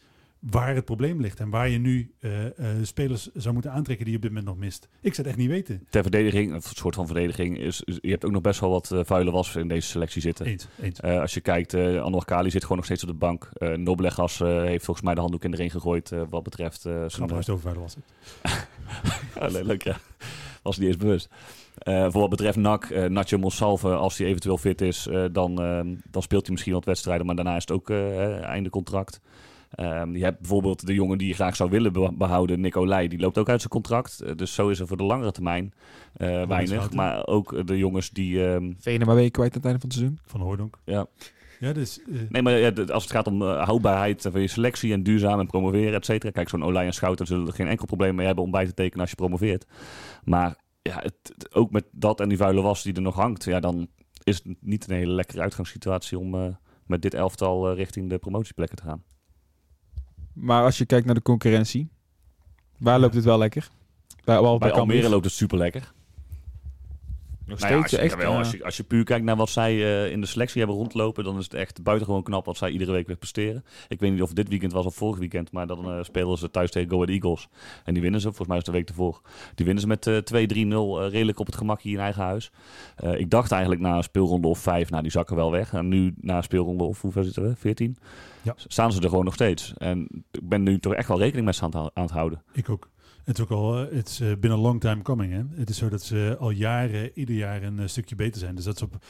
waar 0.49 0.75
het 0.75 0.85
probleem 0.85 1.21
ligt. 1.21 1.39
En 1.39 1.49
waar 1.49 1.69
je 1.69 1.77
nu 1.77 2.11
eh, 2.19 2.45
eh, 2.45 2.51
spelers 2.81 3.29
zou 3.33 3.53
moeten 3.53 3.71
aantrekken 3.71 4.05
die 4.05 4.13
je 4.13 4.19
op 4.19 4.25
dit 4.25 4.31
moment 4.33 4.49
nog 4.49 4.63
mist. 4.65 4.87
Ik 5.01 5.13
zou 5.13 5.27
het 5.27 5.27
echt 5.27 5.37
niet 5.37 5.49
weten. 5.49 5.85
Ter 5.89 6.01
verdediging, 6.01 6.53
een 6.53 6.61
soort 6.61 6.95
van 6.95 7.05
verdediging, 7.05 7.57
is, 7.59 7.81
is- 7.81 7.97
je 8.01 8.09
hebt 8.09 8.25
ook 8.25 8.31
nog 8.31 8.41
best 8.41 8.59
wel 8.59 8.69
wat 8.69 8.91
eh, 8.91 8.99
vuile 9.03 9.31
was 9.31 9.55
in 9.55 9.67
deze 9.67 9.87
selectie 9.87 10.21
zitten. 10.21 10.45
Eens, 10.45 10.67
eens. 10.81 11.01
Als 11.01 11.33
je 11.33 11.41
kijkt, 11.41 11.73
eh 11.73 12.01
Anwar 12.01 12.25
Kali 12.25 12.49
zit 12.51 12.61
gewoon 12.61 12.77
nog 12.77 12.85
steeds 12.85 13.01
op 13.03 13.09
de 13.09 13.15
bank. 13.15 13.49
Eh 13.53 13.73
Noblegas 13.73 14.39
heeft 14.39 14.85
volgens 14.85 15.05
mij 15.05 15.13
de 15.15 15.19
handdoek 15.21 15.43
in 15.43 15.51
de 15.51 15.57
ring 15.57 15.71
gegooid 15.71 16.11
wat 16.29 16.43
betreft... 16.43 16.81
zijn, 16.81 17.09
Grappig 17.11 17.35
als 17.37 17.45
het 17.47 17.55
overvuil 17.55 17.81
was. 17.81 17.95
Ja, 19.39 19.47
le- 19.47 19.63
leuk, 19.63 19.83
ja. 19.83 19.97
Was 20.61 20.77
niet 20.77 20.87
eens 20.87 20.97
bewust. 20.97 21.29
Voor 21.83 22.11
wat 22.21 22.29
betreft 22.29 22.57
NAC, 22.57 22.83
eh 22.89 23.05
Nacho 23.09 23.37
Monsalve, 23.37 23.89
als 23.95 24.17
hij 24.17 24.27
eventueel 24.27 24.57
fit 24.57 24.81
is, 24.81 25.07
dan, 25.31 25.55
dan 26.11 26.21
speelt 26.21 26.41
hij 26.43 26.51
misschien 26.51 26.73
wat 26.73 26.85
wedstrijden, 26.85 27.25
maar 27.25 27.35
daarna 27.35 27.55
is 27.55 27.61
het 27.61 27.71
ook 27.71 27.89
einde 27.89 28.69
contract. 28.69 29.19
Ehm, 29.71 30.15
je 30.15 30.23
hebt 30.23 30.39
bijvoorbeeld 30.39 30.85
de 30.87 30.93
jongen 30.93 31.17
die 31.17 31.27
je 31.27 31.33
graag 31.33 31.55
zou 31.55 31.69
willen 31.69 31.93
be- 31.93 32.11
behouden, 32.17 32.61
Nico 32.61 32.85
Leij, 32.87 33.07
die 33.07 33.19
loopt 33.19 33.37
ook 33.37 33.49
uit 33.49 33.59
zijn 33.59 33.71
contract. 33.71 34.19
Eh, 34.21 34.35
dus 34.35 34.53
zo 34.53 34.69
is 34.69 34.79
er 34.79 34.87
voor 34.87 34.97
de 34.97 35.03
langere 35.03 35.31
termijn 35.31 35.73
eh, 36.13 36.27
weinig. 36.47 36.93
Maar 36.93 37.27
ook 37.27 37.67
de 37.67 37.77
jongens 37.77 38.09
die... 38.09 38.45
ehm, 38.47 38.73
Venen 38.79 39.07
maar 39.07 39.15
weer 39.15 39.31
kwijt 39.31 39.49
aan 39.55 39.57
het 39.61 39.65
einde 39.65 39.79
van 39.79 39.89
het 39.89 39.97
seizoen. 39.97 40.19
Van 40.25 40.41
Hooydonk. 40.41 40.77
ja, 40.85 41.05
Ja, 41.59 41.73
dus... 41.73 41.99
eh, 42.01 42.19
Nee, 42.29 42.41
maar 42.41 42.57
ja, 42.59 42.71
als 42.91 43.03
het 43.03 43.11
gaat 43.11 43.27
om 43.27 43.41
eh, 43.41 43.63
houdbaarheid 43.65 44.27
van 44.31 44.41
je 44.41 44.47
selectie 44.47 44.93
en 44.93 45.03
duurzaam 45.03 45.39
en 45.39 45.47
promoveren, 45.47 45.93
et 45.93 46.05
cetera. 46.05 46.31
Kijk, 46.31 46.49
zo'n 46.49 46.63
Olij 46.63 46.85
en 46.85 46.93
Schouten 46.93 47.25
zullen 47.27 47.47
er 47.47 47.53
geen 47.53 47.67
enkel 47.67 47.85
probleem 47.85 48.15
mee 48.15 48.25
hebben 48.25 48.43
om 48.43 48.51
bij 48.51 48.65
te 48.65 48.73
tekenen 48.73 48.99
als 49.01 49.09
je 49.09 49.15
promoveert. 49.15 49.65
Maar 50.23 50.55
ja, 50.81 50.95
het, 50.99 51.13
het- 51.23 51.53
ook 51.55 51.71
met 51.71 51.85
dat 51.91 52.19
en 52.19 52.29
die 52.29 52.37
vuile 52.37 52.61
was 52.61 52.83
die 52.83 52.93
er 52.93 53.01
nog 53.01 53.15
hangt, 53.15 53.43
ja, 53.43 53.59
dan 53.59 53.87
is 54.23 54.35
het 54.43 54.55
niet 54.61 54.89
een 54.89 54.95
hele 54.95 55.11
lekkere 55.11 55.41
uitgangssituatie 55.41 56.19
om 56.19 56.35
eh, 56.35 56.45
met 56.85 57.01
dit 57.01 57.13
elftal 57.13 57.69
eh, 57.69 57.75
richting 57.75 58.09
de 58.09 58.17
promotieplekken 58.17 58.77
te 58.77 58.83
gaan. 58.83 59.03
Maar 60.35 60.63
als 60.63 60.77
je 60.77 60.85
kijkt 60.85 61.05
naar 61.05 61.15
de 61.15 61.21
concurrentie, 61.21 61.89
waar 62.77 62.99
loopt 62.99 63.15
het 63.15 63.23
wel 63.23 63.37
lekker? 63.37 63.69
Bij, 64.23 64.39
Bij. 64.59 64.71
Almere 64.71 65.09
loopt 65.09 65.25
het 65.25 65.33
super 65.33 65.57
lekker. 65.57 65.93
Nog 67.47 67.59
Nou 67.59 67.71
ja, 67.73 67.77
als, 67.79 67.87
steeds 67.87 68.01
je, 68.01 68.09
echt. 68.09 68.21
jawel, 68.21 68.31
eh, 68.31 68.37
als, 68.37 68.51
je, 68.51 68.63
als 68.63 68.77
je 68.77 68.83
puur 68.83 69.03
kijkt 69.03 69.25
naar 69.25 69.35
wat 69.35 69.49
zij 69.49 69.71
eh, 69.73 70.11
in 70.11 70.21
de 70.21 70.27
selectie 70.27 70.59
hebben 70.59 70.77
rondlopen, 70.77 71.23
dan 71.23 71.37
is 71.37 71.43
het 71.43 71.53
echt 71.53 71.83
buitengewoon 71.83 72.23
knap 72.23 72.45
wat 72.45 72.57
zij 72.57 72.69
iedere 72.69 72.91
week 72.91 73.07
weer 73.07 73.15
presteren. 73.15 73.65
Ik 73.87 73.99
weet 73.99 74.11
niet 74.11 74.21
of 74.21 74.27
het 74.27 74.37
dit 74.37 74.49
weekend 74.49 74.71
was 74.71 74.85
of 74.85 74.95
vorig 74.95 75.19
weekend, 75.19 75.51
maar 75.51 75.67
dan 75.67 75.91
eh, 75.91 76.03
spelen 76.03 76.37
ze 76.37 76.51
thuis 76.51 76.71
tegen 76.71 76.89
Go 76.89 76.95
Ahead 76.95 77.09
Eagles. 77.09 77.47
En 77.83 77.93
die 77.93 78.01
winnen 78.01 78.19
ze, 78.19 78.27
volgens 78.27 78.47
mij 78.47 78.57
is 78.57 78.65
het 78.65 78.73
de 78.73 78.79
week 78.79 78.89
ervoor. 78.89 79.21
Die 79.55 79.65
winnen 79.65 79.83
ze 79.83 79.87
met 79.87 80.07
eh 80.07 80.15
2-3-0 80.15 81.01
eh, 81.03 81.09
redelijk 81.09 81.39
op 81.39 81.45
het 81.45 81.55
gemak 81.55 81.81
hier 81.81 81.93
in 81.93 81.99
eigen 81.99 82.23
huis. 82.23 82.51
Eh, 82.95 83.19
ik 83.19 83.29
dacht 83.29 83.51
eigenlijk 83.51 83.81
na 83.81 83.97
een 83.97 84.03
speelronde 84.03 84.47
of 84.47 84.59
vijf, 84.59 84.89
nou 84.89 85.01
die 85.01 85.11
zakken 85.11 85.35
wel 85.35 85.51
weg. 85.51 85.73
En 85.73 85.87
nu 85.87 86.13
na 86.21 86.37
een 86.37 86.43
speelronde 86.43 86.83
of 86.83 87.01
hoeveel 87.01 87.23
zitten 87.23 87.43
we? 87.43 87.55
14? 87.55 87.97
Ja. 88.41 88.53
Staan 88.57 88.91
ze 88.91 89.01
er 89.01 89.09
gewoon 89.09 89.25
nog 89.25 89.33
steeds. 89.33 89.73
En 89.77 90.25
ik 90.31 90.49
ben 90.49 90.63
nu 90.63 90.79
toch 90.79 90.93
echt 90.93 91.07
wel 91.07 91.19
rekening 91.19 91.45
met 91.45 91.55
ze 91.55 91.63
aan 91.63 92.03
het 92.03 92.11
houden. 92.11 92.41
Ik 92.53 92.69
ook. 92.69 92.89
Het 93.25 93.37
is 93.37 93.43
ook 93.43 93.51
al, 93.51 93.83
uh, 93.83 93.97
it's 93.97 94.21
uh, 94.21 94.35
been 94.39 94.51
a 94.51 94.55
long 94.55 94.79
time 94.79 95.01
coming. 95.01 95.33
Hè? 95.33 95.41
Het 95.59 95.69
is 95.69 95.77
zo 95.77 95.89
dat 95.89 96.03
ze 96.03 96.35
al 96.39 96.49
jaren, 96.49 97.11
ieder 97.13 97.35
jaar 97.35 97.63
een 97.63 97.77
uh, 97.77 97.87
stukje 97.87 98.15
beter 98.15 98.39
zijn. 98.39 98.55
Dus 98.55 98.63
dat 98.63 98.75
is 98.75 98.81
op, 98.81 99.05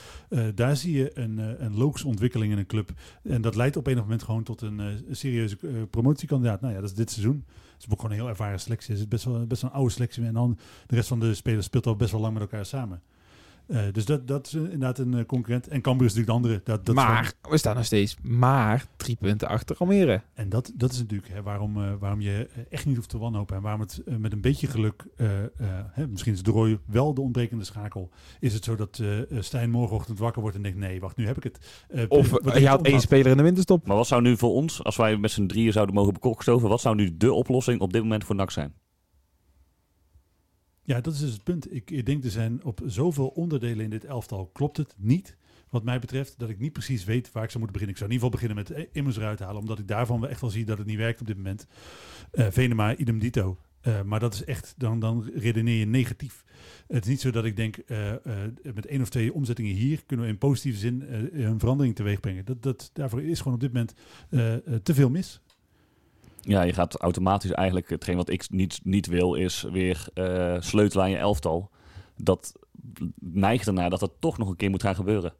daar 0.55 0.75
zie 0.75 0.97
je 0.97 1.19
een, 1.19 1.37
een 1.63 1.77
logische 1.77 2.07
ontwikkeling 2.07 2.51
in 2.51 2.57
een 2.57 2.65
club. 2.65 2.91
En 3.23 3.41
dat 3.41 3.55
leidt 3.55 3.77
op 3.77 3.87
een 3.87 3.97
moment 3.97 4.23
gewoon 4.23 4.43
tot 4.43 4.61
een, 4.61 4.79
een 4.79 5.05
serieuze 5.11 5.57
promotiekandidaat. 5.89 6.61
Nou 6.61 6.73
ja, 6.73 6.79
dat 6.79 6.89
is 6.89 6.95
dit 6.95 7.11
seizoen. 7.11 7.45
Het 7.73 7.83
is 7.83 7.89
ook 7.89 7.95
gewoon 7.95 8.11
een 8.11 8.21
heel 8.21 8.29
ervaren 8.29 8.59
selectie. 8.59 8.91
Het 8.91 9.01
is 9.01 9.07
best 9.07 9.23
wel, 9.23 9.45
best 9.45 9.61
wel 9.61 9.71
een 9.71 9.77
oude 9.77 9.91
selectie. 9.91 10.25
En 10.25 10.33
dan 10.33 10.57
de 10.87 10.95
rest 10.95 11.07
van 11.07 11.19
de 11.19 11.33
spelers 11.33 11.65
speelt 11.65 11.87
al 11.87 11.95
best 11.95 12.11
wel 12.11 12.21
lang 12.21 12.33
met 12.33 12.41
elkaar 12.41 12.65
samen. 12.65 13.01
Uh, 13.67 13.79
dus 13.91 14.05
dat, 14.05 14.27
dat 14.27 14.47
is 14.47 14.53
inderdaad 14.53 14.97
een 14.97 15.13
uh, 15.13 15.25
concurrent. 15.25 15.67
En 15.67 15.81
Cambuur 15.81 16.07
is 16.07 16.13
natuurlijk 16.13 16.43
de 16.43 16.47
andere. 16.47 16.61
Dat, 16.63 16.85
dat 16.85 16.95
maar 16.95 17.15
gewoon... 17.15 17.51
we 17.51 17.57
staan 17.57 17.75
nog 17.75 17.85
steeds 17.85 18.17
maar 18.21 18.85
drie 18.97 19.17
punten 19.19 19.47
achter 19.47 19.75
Almere. 19.77 20.21
En 20.33 20.49
dat, 20.49 20.71
dat 20.75 20.91
is 20.91 20.97
natuurlijk 20.97 21.33
hè, 21.33 21.41
waarom, 21.41 21.77
uh, 21.77 21.91
waarom 21.99 22.21
je 22.21 22.49
echt 22.69 22.85
niet 22.85 22.95
hoeft 22.95 23.09
te 23.09 23.17
wanhopen. 23.17 23.55
En 23.55 23.61
waarom 23.61 23.81
het 23.81 24.01
met 24.19 24.33
een 24.33 24.41
beetje 24.41 24.67
geluk, 24.67 25.05
hè, 25.93 26.07
misschien 26.07 26.33
is 26.33 26.41
Drooi 26.41 26.79
wel 26.85 27.13
de 27.13 27.21
ontbrekende 27.21 27.63
schakel. 27.63 28.09
Is 28.39 28.53
het 28.53 28.63
zo 28.63 28.75
dat 28.75 29.01
Stijn 29.39 29.69
morgenochtend 29.69 30.19
wakker 30.19 30.41
wordt 30.41 30.57
en 30.57 30.63
denkt, 30.63 30.77
nee, 30.77 30.99
wacht, 30.99 31.17
nu 31.17 31.25
heb 31.25 31.37
ik 31.37 31.43
het. 31.43 31.85
of 32.09 32.57
je 32.59 32.67
had 32.67 32.81
één 32.81 33.01
speler 33.01 33.31
in 33.31 33.37
de 33.37 33.43
winterstop. 33.43 33.87
Maar 33.87 33.97
wat 33.97 34.07
zou 34.07 34.21
nu 34.21 34.37
voor 34.37 34.51
ons, 34.51 34.83
als 34.83 34.95
wij 34.95 35.17
met 35.17 35.31
z'n 35.31 35.45
drieën 35.45 35.71
zouden 35.71 35.95
mogen 35.95 36.13
bekokstoven, 36.13 36.69
wat 36.69 36.81
zou 36.81 36.95
nu 36.95 37.17
de 37.17 37.33
oplossing 37.33 37.79
op 37.79 37.93
dit 37.93 38.01
moment 38.01 38.23
voor 38.23 38.35
NAC 38.35 38.51
zijn? 38.51 38.73
Ja, 40.85 41.01
dat 41.01 41.13
is 41.13 41.19
dus 41.19 41.31
het 41.31 41.43
punt. 41.43 41.73
Ik, 41.73 41.91
ik 41.91 42.05
denk 42.05 42.23
er 42.23 42.29
zijn 42.29 42.63
op 42.63 42.81
zoveel 42.85 43.27
onderdelen 43.27 43.83
in 43.83 43.89
dit 43.89 44.05
elftal 44.05 44.49
klopt 44.53 44.77
het 44.77 44.93
niet. 44.97 45.37
Wat 45.69 45.83
mij 45.83 45.99
betreft, 45.99 46.39
dat 46.39 46.49
ik 46.49 46.59
niet 46.59 46.73
precies 46.73 47.03
weet 47.03 47.31
waar 47.31 47.43
ik 47.43 47.49
zou 47.49 47.63
moeten 47.63 47.81
beginnen. 47.81 47.89
Ik 47.89 47.97
zou 47.97 48.09
in 48.09 48.15
ieder 48.15 48.29
geval 48.29 48.55
beginnen 48.65 48.85
met 48.87 48.95
Immers 48.95 49.17
eruit 49.17 49.39
halen, 49.39 49.61
omdat 49.61 49.79
ik 49.79 49.87
daarvan 49.87 50.27
echt 50.27 50.41
wel 50.41 50.49
zie 50.49 50.65
dat 50.65 50.77
het 50.77 50.87
niet 50.87 50.97
werkt 50.97 51.21
op 51.21 51.27
dit 51.27 51.37
moment. 51.37 51.67
Uh, 52.33 52.47
Venema, 52.49 52.95
idem 52.95 53.19
dito. 53.19 53.57
Uh, 53.81 54.01
maar 54.01 54.19
dat 54.19 54.33
is 54.33 54.43
echt, 54.43 54.73
dan, 54.77 54.99
dan 54.99 55.29
redeneer 55.33 55.79
je 55.79 55.85
negatief. 55.85 56.43
Het 56.87 57.03
is 57.03 57.09
niet 57.09 57.21
zo 57.21 57.31
dat 57.31 57.45
ik 57.45 57.55
denk, 57.55 57.77
met 58.73 58.85
één 58.85 59.01
of 59.01 59.09
twee 59.09 59.33
omzettingen 59.33 59.75
hier 59.75 60.03
kunnen 60.05 60.25
we 60.25 60.31
in 60.31 60.37
positieve 60.37 60.77
zin 60.77 61.03
een 61.31 61.59
verandering 61.59 61.95
teweeg 61.95 62.19
brengen. 62.19 62.45
Dat, 62.45 62.63
dat, 62.63 62.89
daarvoor 62.93 63.21
is 63.21 63.37
gewoon 63.37 63.53
op 63.53 63.59
dit 63.59 63.73
moment 63.73 63.93
te 64.83 64.93
veel 64.93 65.09
mis 65.09 65.41
ja, 66.45 66.61
je 66.61 66.73
gaat 66.73 66.97
automatisch 66.97 67.51
eigenlijk, 67.51 67.89
hetgeen 67.89 68.15
wat 68.15 68.29
ik 68.29 68.49
niet, 68.49 68.79
niet 68.83 69.07
wil, 69.07 69.33
is 69.33 69.65
weer 69.71 70.07
uh, 70.13 70.55
sleutelen 70.59 71.05
aan 71.05 71.11
je 71.11 71.17
elftal. 71.17 71.69
Dat 72.17 72.53
neigt 73.19 73.67
ernaar 73.67 73.89
dat 73.89 73.99
dat 73.99 74.11
toch 74.19 74.37
nog 74.37 74.49
een 74.49 74.55
keer 74.55 74.69
moet 74.69 74.83
gaan 74.83 74.95
gebeuren. 74.95 75.33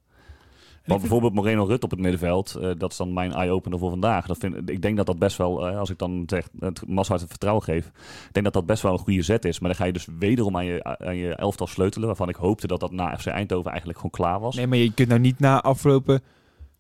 Want 0.86 1.02
bijvoorbeeld 1.02 1.34
Moreno 1.34 1.64
Rut 1.64 1.84
op 1.84 1.90
het 1.92 2.00
middenveld, 2.00 2.56
uh, 2.60 2.72
dat 2.78 2.92
is 2.92 2.98
dan 2.98 3.14
mijn 3.14 3.34
eye-opener 3.34 3.80
voor 3.80 3.90
vandaag. 3.90 4.26
Dat 4.26 4.38
vind, 4.38 4.70
ik 4.70 4.82
denk 4.82 4.98
dat 4.98 5.06
dat 5.06 5.20
best 5.20 5.38
wel, 5.38 5.70
uh, 5.70 5.80
als 5.80 5.90
ik 5.90 5.98
dan 5.98 6.24
zeg, 6.26 6.50
het 6.60 6.88
Massa 6.88 7.14
het 7.16 7.28
vertrouwen 7.28 7.64
geef, 7.64 7.86
ik 8.28 8.30
denk 8.32 8.46
dat 8.46 8.54
dat 8.54 8.66
best 8.66 8.82
wel 8.82 8.92
een 8.92 9.00
goede 9.00 9.22
zet 9.22 9.46
is. 9.46 9.60
Maar 9.60 9.70
dan 9.70 9.80
ga 9.80 9.86
je 9.86 9.94
dus 9.94 10.08
wederom 10.20 10.58
aan 10.58 10.66
je, 10.66 10.84
aan 10.84 11.16
je 11.16 11.36
elftal 11.36 11.68
sleutelen, 11.68 12.08
waarvan 12.08 12.30
ik 12.30 12.36
hoopte 12.36 12.68
dat 12.68 12.80
dat 12.80 12.92
na 12.92 13.18
FC 13.18 13.26
Eindhoven 13.26 13.70
eigenlijk 13.70 14.00
gewoon 14.00 14.16
klaar 14.16 14.40
was. 14.40 14.56
Nee, 14.56 14.68
maar 14.68 14.78
je 14.78 14.94
kunt 14.94 15.08
nou 15.08 15.20
niet 15.20 15.40
na 15.40 15.62
aflopen 15.62 16.22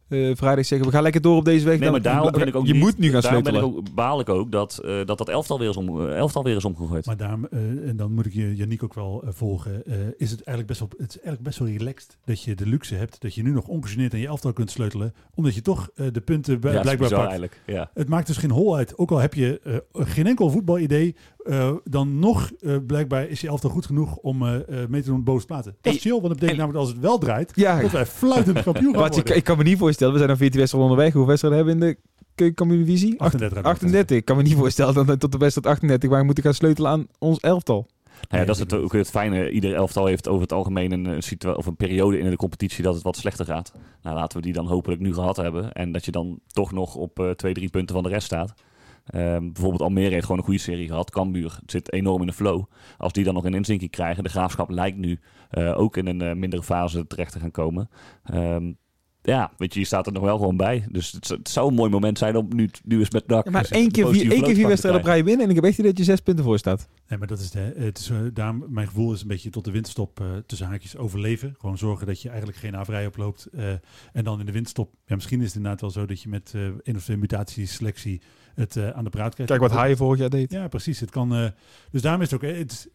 uh, 0.09 0.35
vrijdag 0.35 0.65
zeggen, 0.65 0.87
we 0.87 0.93
gaan 0.93 1.03
lekker 1.03 1.21
door 1.21 1.37
op 1.37 1.45
deze 1.45 1.65
weg. 1.65 1.79
Nee, 1.79 1.91
maar 1.91 2.01
daarom 2.01 2.31
ben 2.31 2.47
ik 2.47 2.55
ook 2.55 2.65
je 2.65 2.73
niet, 2.73 2.81
moet 2.81 2.97
nu 2.97 3.09
gaan 3.11 3.21
daarom 3.21 3.43
sleutelen. 3.43 3.71
Ben 3.71 3.79
ik 3.79 3.87
ook, 3.87 3.95
baal 3.95 4.19
ik 4.19 4.29
ook 4.29 4.51
dat, 4.51 4.81
uh, 4.85 5.05
dat 5.05 5.17
dat 5.17 5.29
elftal 5.29 5.59
weer 5.59 5.69
is, 5.69 5.77
om, 5.77 6.01
uh, 6.01 6.17
elftal 6.17 6.43
weer 6.43 6.55
is 6.55 6.65
omgegooid. 6.65 7.05
Maar 7.05 7.17
daarom, 7.17 7.45
en 7.85 7.93
dan 7.95 8.13
moet 8.13 8.25
ik 8.25 8.33
je, 8.33 8.55
Janiek 8.55 8.83
ook 8.83 8.93
wel 8.93 9.23
volgen, 9.27 9.83
is 10.17 10.31
het 10.31 10.43
eigenlijk 10.43 10.67
best 10.67 10.79
wel, 10.79 10.89
het 10.97 11.09
is 11.09 11.15
eigenlijk 11.15 11.43
best 11.43 11.59
wel 11.59 11.67
relaxed 11.67 12.17
dat 12.25 12.43
je 12.43 12.55
de 12.55 12.67
luxe 12.67 12.95
hebt, 12.95 13.21
dat 13.21 13.35
je 13.35 13.43
nu 13.43 13.51
nog 13.51 13.67
ongegeneerd 13.67 14.13
aan 14.13 14.19
je 14.19 14.27
elftal 14.27 14.53
kunt 14.53 14.71
sleutelen, 14.71 15.13
omdat 15.33 15.55
je 15.55 15.61
toch 15.61 15.89
de 16.11 16.21
punten 16.21 16.53
ja, 16.53 16.81
blijkbaar 16.81 17.09
pakt. 17.09 17.13
Eigenlijk, 17.13 17.61
ja. 17.65 17.89
Het 17.93 18.09
maakt 18.09 18.27
dus 18.27 18.37
geen 18.37 18.51
hol 18.51 18.75
uit, 18.75 18.97
ook 18.97 19.11
al 19.11 19.17
heb 19.17 19.33
je 19.33 19.83
geen 19.93 20.27
enkel 20.27 20.49
voetbalidee, 20.49 21.15
dan 21.83 22.19
nog 22.19 22.51
blijkbaar 22.87 23.27
is 23.27 23.41
je 23.41 23.47
elftal 23.47 23.69
goed 23.69 23.85
genoeg 23.85 24.15
om 24.15 24.37
mee 24.89 25.01
te 25.01 25.09
doen 25.09 25.23
bovenste 25.23 25.47
platen. 25.47 25.75
Dat 25.81 25.93
is 25.93 26.01
chill, 26.01 26.11
want 26.11 26.23
dat 26.23 26.33
betekent 26.33 26.57
namelijk 26.57 26.79
als 26.79 26.89
het 26.89 26.99
wel 26.99 27.17
draait, 27.17 27.51
ja, 27.55 27.81
dat 27.81 27.91
wij 27.91 28.05
fluitend 28.05 28.63
kampioen 28.63 28.93
gaan 28.93 28.99
worden. 28.99 29.19
Ik, 29.19 29.29
ik 29.29 29.43
kan 29.43 29.57
me 29.57 29.63
niet 29.63 29.77
voorstellen, 29.77 30.13
we 30.13 30.19
zijn 30.19 30.31
een 30.31 30.37
14 30.37 30.59
wedstrijden 30.59 30.89
onderweg. 30.89 31.13
Hoeveel 31.13 31.29
wedstrijden 31.29 31.65
hebben 31.65 31.79
we 31.79 31.85
in 31.85 31.93
de 31.93 31.99
keukenkampioen-divisie? 32.35 33.19
38. 33.19 33.63
38. 33.63 34.17
Ik 34.17 34.25
kan 34.25 34.37
me 34.37 34.43
niet 34.43 34.55
voorstellen 34.55 34.93
dat 34.93 35.05
we 35.05 35.17
tot 35.17 35.31
de 35.31 35.37
wedstrijd 35.37 35.67
38 35.67 36.09
waar 36.09 36.19
we 36.19 36.25
moeten 36.25 36.43
gaan 36.43 36.53
sleutelen 36.53 36.91
aan 36.91 37.07
ons 37.19 37.39
elftal. 37.39 37.87
Nou 38.29 38.41
ja, 38.41 38.47
dat 38.47 38.55
is 38.55 38.61
het, 38.61 38.73
ook 38.73 38.93
het 38.93 39.09
fijne. 39.09 39.51
Ieder 39.51 39.73
elftal 39.73 40.05
heeft 40.05 40.27
over 40.27 40.41
het 40.41 40.53
algemeen 40.53 40.91
een, 40.91 41.05
een, 41.05 41.55
of 41.55 41.65
een 41.65 41.75
periode 41.75 42.19
in 42.19 42.29
de 42.29 42.35
competitie 42.35 42.83
dat 42.83 42.93
het 42.93 43.03
wat 43.03 43.17
slechter 43.17 43.45
gaat. 43.45 43.73
Nou, 44.01 44.15
laten 44.15 44.37
we 44.37 44.43
die 44.43 44.53
dan 44.53 44.67
hopelijk 44.67 45.01
nu 45.01 45.13
gehad 45.13 45.37
hebben. 45.37 45.73
En 45.73 45.91
dat 45.91 46.05
je 46.05 46.11
dan 46.11 46.39
toch 46.47 46.71
nog 46.71 46.95
op 46.95 47.19
uh, 47.19 47.29
twee, 47.29 47.53
drie 47.53 47.69
punten 47.69 47.95
van 47.95 48.03
de 48.03 48.09
rest 48.09 48.25
staat. 48.25 48.53
Um, 49.13 49.53
bijvoorbeeld 49.53 49.81
Almere 49.81 50.13
heeft 50.13 50.23
gewoon 50.23 50.37
een 50.37 50.45
goede 50.45 50.59
serie 50.59 50.87
gehad. 50.87 51.11
Cambuur 51.11 51.59
zit 51.65 51.93
enorm 51.93 52.21
in 52.21 52.27
de 52.27 52.33
flow. 52.33 52.63
Als 52.97 53.13
die 53.13 53.23
dan 53.23 53.33
nog 53.33 53.45
een 53.45 53.53
inzinking 53.53 53.91
krijgen. 53.91 54.23
De 54.23 54.29
Graafschap 54.29 54.69
lijkt 54.69 54.97
nu 54.97 55.19
uh, 55.51 55.79
ook 55.79 55.97
in 55.97 56.07
een 56.07 56.23
uh, 56.23 56.33
mindere 56.33 56.63
fase 56.63 57.07
terecht 57.07 57.31
te 57.31 57.39
gaan 57.39 57.51
komen. 57.51 57.89
Um, 58.33 58.77
ja, 59.21 59.51
weet 59.57 59.73
je, 59.73 59.79
je 59.79 59.85
staat 59.85 60.07
er 60.07 60.13
nog 60.13 60.23
wel 60.23 60.37
gewoon 60.37 60.57
bij. 60.57 60.85
Dus 60.91 61.11
het, 61.11 61.27
het 61.27 61.49
zou 61.49 61.67
een 61.67 61.75
mooi 61.75 61.89
moment 61.89 62.17
zijn 62.17 62.35
om 62.35 62.47
nu, 62.55 62.69
nu 62.83 62.99
eens 62.99 63.11
met 63.11 63.27
dak. 63.27 63.45
Ja, 63.45 63.51
maar 63.51 63.67
één 63.69 63.91
keer 63.91 64.07
vier, 64.07 64.31
één 64.31 64.43
keer 64.43 64.55
vier 64.55 64.67
wedstrijden 64.67 65.01
op 65.01 65.07
rij 65.07 65.23
winnen 65.23 65.43
en 65.43 65.49
ik 65.49 65.55
heb 65.55 65.65
echt 65.65 65.83
dat 65.83 65.97
je 65.97 66.03
zes 66.03 66.19
punten 66.19 66.43
voor 66.43 66.57
staat. 66.57 66.87
Nee, 67.07 67.19
maar 67.19 67.27
dat 67.27 67.39
is, 67.39 67.51
de, 67.51 67.73
het 67.77 67.97
is 67.97 68.09
uh, 68.09 68.17
daarom, 68.33 68.65
mijn 68.67 68.87
gevoel 68.87 69.13
is 69.13 69.21
een 69.21 69.27
beetje 69.27 69.49
tot 69.49 69.65
de 69.65 69.71
winterstop 69.71 70.19
uh, 70.19 70.27
tussen 70.45 70.67
haakjes 70.67 70.97
overleven. 70.97 71.55
Gewoon 71.59 71.77
zorgen 71.77 72.07
dat 72.07 72.21
je 72.21 72.29
eigenlijk 72.29 72.57
geen 72.57 72.75
averij 72.75 73.05
oploopt. 73.05 73.47
Uh, 73.51 73.69
en 74.13 74.23
dan 74.23 74.39
in 74.39 74.45
de 74.45 74.51
winterstop, 74.51 74.93
ja, 75.05 75.15
misschien 75.15 75.39
is 75.39 75.45
het 75.45 75.55
inderdaad 75.55 75.81
wel 75.81 75.89
zo 75.89 76.05
dat 76.05 76.21
je 76.21 76.29
met 76.29 76.53
één 76.83 76.95
of 76.95 77.03
twee 77.03 77.17
mutaties, 77.17 77.73
selectie 77.73 78.21
het 78.55 78.77
aan 78.93 79.03
de 79.03 79.09
praat 79.09 79.33
krijgt. 79.33 79.51
Kijk 79.51 79.71
wat 79.71 79.79
hij 79.79 79.95
vorig 79.95 80.19
jaar 80.19 80.29
deed. 80.29 80.51
Ja, 80.51 80.67
precies. 80.67 80.99
Het 80.99 81.11
kan, 81.11 81.51
dus 81.91 82.01
daarom 82.01 82.21
is 82.21 82.31
het 82.31 82.43
ook... 82.43 82.49
Het, 82.51 82.89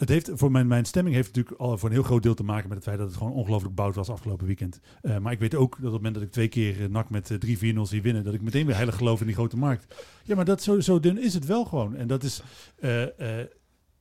het 0.00 0.08
heeft 0.08 0.30
voor 0.34 0.50
mijn, 0.50 0.66
mijn 0.66 0.84
stemming 0.84 1.14
heeft 1.14 1.28
natuurlijk 1.34 1.60
al 1.60 1.78
voor 1.78 1.88
een 1.88 1.94
heel 1.94 2.04
groot 2.04 2.22
deel 2.22 2.34
te 2.34 2.42
maken 2.42 2.68
met 2.68 2.76
het 2.76 2.86
feit 2.86 2.98
dat 2.98 3.06
het 3.06 3.16
gewoon 3.16 3.32
ongelooflijk 3.32 3.74
bout 3.74 3.94
was 3.94 4.08
afgelopen 4.08 4.46
weekend. 4.46 4.80
Uh, 5.02 5.18
maar 5.18 5.32
ik 5.32 5.38
weet 5.38 5.54
ook 5.54 5.70
dat 5.70 5.86
op 5.86 5.92
het 5.92 5.92
moment 5.92 6.14
dat 6.14 6.22
ik 6.22 6.30
twee 6.30 6.48
keer 6.48 6.80
uh, 6.80 6.88
NAC 6.88 7.10
met 7.10 7.30
uh, 7.30 7.74
3-4-0 7.76 7.80
zie 7.80 8.02
winnen, 8.02 8.24
dat 8.24 8.34
ik 8.34 8.42
meteen 8.42 8.66
weer 8.66 8.74
heilig 8.74 8.96
geloof 8.96 9.20
in 9.20 9.26
die 9.26 9.34
grote 9.34 9.56
markt. 9.56 9.94
Ja, 10.22 10.34
maar 10.34 10.44
dat 10.44 10.62
zo, 10.62 10.80
zo 10.80 11.00
dun 11.00 11.22
is 11.22 11.34
het 11.34 11.46
wel 11.46 11.64
gewoon. 11.64 11.96
En 11.96 12.06
dat 12.06 12.22
is. 12.22 12.42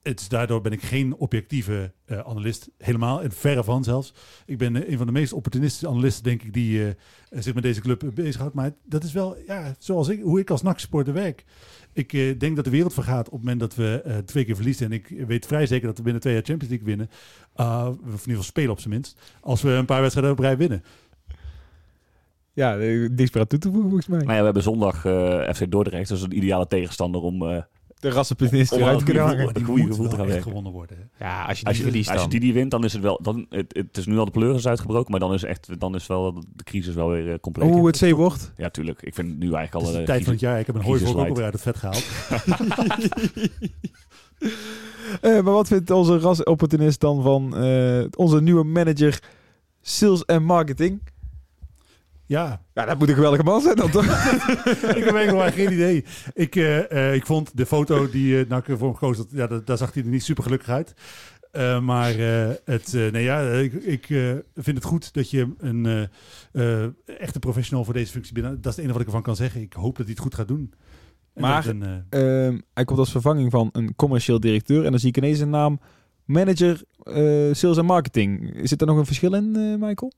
Het 0.04 0.20
is 0.20 0.28
daardoor 0.28 0.62
ben 0.62 0.72
ik 0.72 0.82
geen 0.82 1.16
objectieve 1.16 1.92
analist. 2.08 2.70
Helemaal, 2.78 3.22
en 3.22 3.32
verre 3.32 3.64
van 3.64 3.84
zelfs. 3.84 4.14
Ik 4.46 4.58
ben 4.58 4.92
een 4.92 4.98
van 4.98 5.06
de 5.06 5.12
meest 5.12 5.34
opportunistische 5.34 5.88
analisten, 5.88 6.24
denk 6.24 6.44
ik, 6.44 6.54
die 6.54 6.96
zich 7.30 7.54
met 7.54 7.64
deze 7.64 7.82
club 7.82 8.12
bezighoudt. 8.14 8.54
Maar 8.54 8.72
dat 8.86 9.04
is 9.04 9.12
wel, 9.12 9.38
ja, 9.48 9.76
zoals 9.80 10.08
ik, 10.08 10.22
hoe 10.22 10.40
ik 10.40 10.50
als 10.50 10.62
NAC-supporter 10.62 11.14
werk. 11.14 11.46
Ik 11.94 12.14
uh, 12.14 12.40
denk 12.40 12.56
dat 12.56 12.66
de 12.66 12.72
wereld 12.72 12.94
vergaat 12.94 13.26
op 13.26 13.32
het 13.32 13.42
moment 13.42 13.60
dat 13.60 13.76
we 13.76 14.04
uh, 14.06 14.18
twee 14.18 14.46
keer 14.46 14.56
verliezen. 14.56 14.86
En 14.86 14.92
ik 14.92 15.08
weet 15.28 15.46
vrij 15.46 15.66
zeker 15.66 15.88
dat 15.88 15.98
we 15.98 16.04
binnen 16.04 16.22
twee 16.22 16.34
jaar 16.34 16.44
Champions 16.44 16.74
League 16.74 16.88
winnen. 16.88 17.10
Uh, 17.58 17.88
of 17.88 17.96
in 17.96 18.10
ieder 18.10 18.22
geval 18.24 18.44
spelen 18.44 18.72
op 18.72 18.80
zijn 18.80 18.94
minst. 18.94 19.20
Als 19.42 19.62
we 19.62 19.70
een 19.70 19.86
paar 19.86 20.02
wedstrijden 20.02 20.34
op 20.34 20.40
rij 20.40 20.58
winnen. 20.58 20.84
Ja, 22.54 22.76
niks 22.76 23.32
meer 23.32 23.42
aan 23.42 23.48
toe 23.48 23.60
te 23.60 23.68
voegen 23.68 23.90
volgens 23.90 24.08
mij. 24.08 24.20
Nou 24.20 24.32
ja, 24.32 24.38
we 24.38 24.44
hebben 24.44 24.64
zondag 24.64 25.00
FC 25.56 25.72
Dordrecht. 25.72 26.10
Dat 26.10 26.18
is 26.18 26.24
een 26.24 26.38
ideale 26.38 26.68
tegenstander 26.68 27.22
om 27.22 27.64
de 28.00 28.10
rassenplanist 28.10 28.72
eruit 28.72 29.04
kunnen 29.04 29.24
hangen. 29.24 29.54
Die 29.54 29.64
goede 29.64 29.84
gevoel 29.84 30.08
te 30.08 30.16
gaan 30.16 30.30
echt 30.30 30.44
gewonnen 30.44 30.72
worden. 30.72 30.98
Hè? 30.98 31.26
Ja, 31.26 31.46
als 31.46 31.58
je 31.58 31.64
die 31.64 31.68
als 31.68 31.78
je, 31.78 31.84
verliest 31.84 32.10
Als 32.10 32.22
je 32.22 32.28
die, 32.28 32.40
die 32.40 32.54
wint, 32.54 32.72
dan 32.72 32.84
is 32.84 32.94
het 32.94 33.02
wel... 33.02 33.20
Dan, 33.22 33.46
het, 33.50 33.74
het 33.74 33.98
is 33.98 34.06
nu 34.06 34.18
al 34.18 34.26
de 34.26 34.32
pleuris 34.32 34.68
uitgebroken, 34.68 35.12
maar 35.12 35.20
dan 35.20 35.34
is, 35.34 35.44
echt, 35.44 35.80
dan 35.80 35.96
is 35.96 36.08
wel 36.08 36.34
de 36.34 36.64
crisis 36.64 36.94
wel 36.94 37.10
weer 37.10 37.28
uh, 37.28 37.34
compleet. 37.42 37.70
Hoe 37.70 37.88
het 37.88 37.98
zee 37.98 38.16
wordt? 38.16 38.52
Ja, 38.58 38.70
tuurlijk. 38.70 39.02
Ik 39.02 39.14
vind 39.16 39.40
nu 39.40 39.54
eigenlijk 39.54 39.86
al... 39.86 39.94
de 39.94 40.04
tijd 40.04 40.24
van 40.24 40.32
het 40.32 40.42
jaar. 40.42 40.60
Ik 40.60 40.66
heb 40.66 40.76
een 40.76 40.82
hooivork 40.82 41.18
ook 41.18 41.28
alweer 41.28 41.44
uit 41.44 41.54
het 41.54 41.62
vet 41.62 41.78
gehaald. 41.78 42.06
uh, 45.22 45.34
maar 45.44 45.54
wat 45.54 45.68
vindt 45.68 45.92
onze 45.92 46.20
rasopportunist 46.20 47.00
dan 47.00 47.22
van 47.22 47.64
uh, 47.64 48.06
onze 48.16 48.42
nieuwe 48.42 48.64
manager 48.64 49.20
sales 49.82 50.26
en 50.26 50.44
marketing? 50.44 51.02
Ja. 52.30 52.62
ja, 52.74 52.86
dat 52.86 53.00
moet 53.00 53.10
een 53.10 53.16
geweldige 53.16 53.44
man 53.44 53.62
zijn 53.62 53.76
dan 53.76 53.90
toch? 53.92 54.06
ik 54.98 55.04
heb 55.04 55.16
eigenlijk 55.16 55.54
geen 55.54 55.72
idee. 55.72 56.06
Ik, 56.34 56.56
uh, 56.56 56.92
uh, 56.92 57.14
ik 57.14 57.26
vond 57.26 57.58
de 57.58 57.66
foto 57.66 58.10
die 58.10 58.34
uh, 58.34 58.50
Nakke 58.50 58.78
voor 58.78 58.88
hem 58.88 58.98
gekozen 58.98 59.26
ja, 59.32 59.48
daar 59.48 59.78
zag 59.78 59.94
hij 59.94 60.04
er 60.04 60.10
niet 60.10 60.24
super 60.24 60.44
gelukkig 60.44 60.70
uit. 60.70 60.94
Uh, 61.52 61.80
maar 61.80 62.14
het, 62.66 62.94
nee, 62.94 63.24
ja, 63.24 63.52
ik, 63.52 63.74
ik 63.74 64.06
vind 64.56 64.78
het 64.78 64.84
goed 64.84 65.14
dat 65.14 65.30
je 65.30 65.54
een 65.58 66.10
echte 67.06 67.40
professional 67.40 67.86
voor 67.86 67.94
deze 67.94 68.12
functie 68.12 68.34
bent. 68.34 68.46
Dat 68.46 68.58
is 68.58 68.64
het 68.66 68.78
enige 68.78 68.92
wat 68.92 69.02
ik 69.02 69.08
ervan 69.08 69.22
kan 69.22 69.36
zeggen. 69.36 69.62
Ik 69.62 69.74
hoop 69.74 69.98
dat 69.98 70.06
hij 70.06 70.14
het 70.14 70.24
goed 70.24 70.36
gaat 70.36 70.48
doen. 70.48 70.74
En 71.34 71.42
maar 71.42 71.68
een, 71.68 72.06
ehm, 72.10 72.60
hij 72.74 72.86
komt 72.86 73.00
als 73.00 73.12
vervanging 73.12 73.52
van 73.52 73.70
een 73.72 73.96
commercieel 73.96 74.40
directeur. 74.40 74.86
En 74.86 74.92
dan 74.92 75.00
zie 75.00 75.10
ik 75.10 75.18
ineens 75.18 75.40
een 75.40 75.50
naam 75.50 75.80
manager 76.26 76.84
uh, 77.06 77.54
sales 77.54 77.78
en 77.78 77.86
marketing. 77.86 78.60
Zit 78.64 78.82
er 78.82 78.88
nog 78.88 78.98
een 78.98 79.06
verschil 79.06 79.34
in, 79.34 79.54
uh, 79.58 79.88
Michael? 79.88 80.12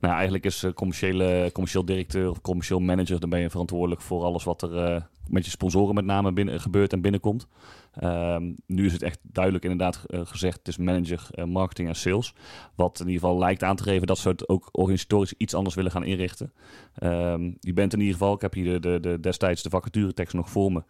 Nou, 0.00 0.14
eigenlijk 0.14 0.44
is 0.44 0.64
uh, 0.64 0.72
commerciële, 0.72 1.50
commercieel 1.52 1.84
directeur 1.84 2.30
of 2.30 2.40
commercieel 2.40 2.80
manager, 2.80 3.20
dan 3.20 3.30
ben 3.30 3.40
je 3.40 3.50
verantwoordelijk 3.50 4.00
voor 4.00 4.24
alles 4.24 4.44
wat 4.44 4.62
er 4.62 5.06
met 5.28 5.44
je 5.44 5.50
sponsoren 5.50 5.94
met 5.94 6.04
name 6.04 6.32
binnen, 6.32 6.60
gebeurt 6.60 6.92
en 6.92 7.00
binnenkomt. 7.00 7.46
Ehm, 7.98 8.52
nu 8.66 8.86
is 8.86 8.92
het 8.92 9.02
echt 9.02 9.18
duidelijk 9.22 9.64
inderdaad 9.64 10.04
eh, 10.06 10.20
gezegd, 10.24 10.58
het 10.58 10.68
is 10.68 10.76
manager 10.76 11.28
eh, 11.30 11.44
marketing 11.44 11.88
en 11.88 11.96
sales. 11.96 12.34
Wat 12.74 13.00
in 13.00 13.06
ieder 13.06 13.20
geval 13.20 13.38
lijkt 13.38 13.62
aan 13.62 13.76
te 13.76 13.82
geven 13.82 14.06
dat 14.06 14.18
ze 14.18 14.28
het 14.28 14.48
ook 14.48 14.68
organisatorisch 14.72 15.34
iets 15.36 15.54
anders 15.54 15.74
willen 15.74 15.90
gaan 15.90 16.04
inrichten. 16.04 16.52
Ehm, 16.94 17.50
je 17.60 17.72
bent 17.72 17.92
in 17.92 17.98
ieder 17.98 18.14
geval, 18.14 18.34
ik 18.34 18.40
heb 18.40 18.54
hier 18.54 18.64
de, 18.64 18.80
de, 18.80 19.00
de, 19.00 19.20
destijds 19.20 19.62
de 19.62 19.70
vacaturetekst 19.70 20.34
nog 20.34 20.50
voor 20.50 20.72
me, 20.72 20.82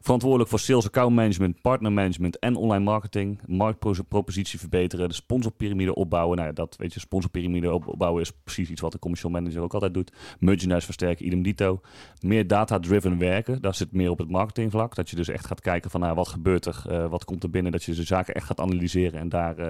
verantwoordelijk 0.00 0.50
voor 0.50 0.58
sales 0.58 0.86
account 0.86 1.14
management, 1.14 1.60
partner 1.60 1.92
management 1.92 2.38
en 2.38 2.56
online 2.56 2.84
marketing. 2.84 3.40
Marktpropositie 3.46 4.58
verbeteren, 4.58 5.08
de 5.08 5.14
sponsorpyramide 5.14 5.94
opbouwen. 5.94 6.36
Nou 6.36 6.48
ja, 6.48 6.54
dat 6.54 6.76
weet 6.76 6.94
je, 6.94 7.00
sponsorpyramide 7.00 7.72
opbouwen 7.72 8.22
is 8.22 8.32
precies 8.44 8.70
iets 8.70 8.80
wat 8.80 8.92
de 8.92 8.98
commercial 8.98 9.32
manager 9.32 9.62
ook 9.62 9.74
altijd 9.74 9.94
doet. 9.94 10.12
Merchandise 10.38 10.84
versterken, 10.84 11.26
idem 11.26 11.42
dito. 11.42 11.80
Meer 12.20 12.46
data-driven 12.46 13.18
werken, 13.18 13.62
daar 13.62 13.74
zit 13.74 13.92
meer 13.92 14.10
op 14.10 14.18
het 14.18 14.30
marketingvlak. 14.30 14.94
Dat 14.94 15.10
je 15.10 15.16
dus 15.16 15.28
echt 15.28 15.46
gaat 15.46 15.60
kijken 15.60 15.90
van 15.90 16.00
nou, 16.00 16.14
wat 16.14 16.28
gebeurt 16.28 16.49
uh, 16.50 17.06
wat 17.06 17.24
komt 17.24 17.42
er 17.42 17.50
binnen. 17.50 17.72
Dat 17.72 17.84
je 17.84 17.94
de 17.94 18.02
zaken 18.02 18.34
echt 18.34 18.46
gaat 18.46 18.60
analyseren 18.60 19.20
en 19.20 19.28
daar 19.28 19.58
uh, 19.58 19.68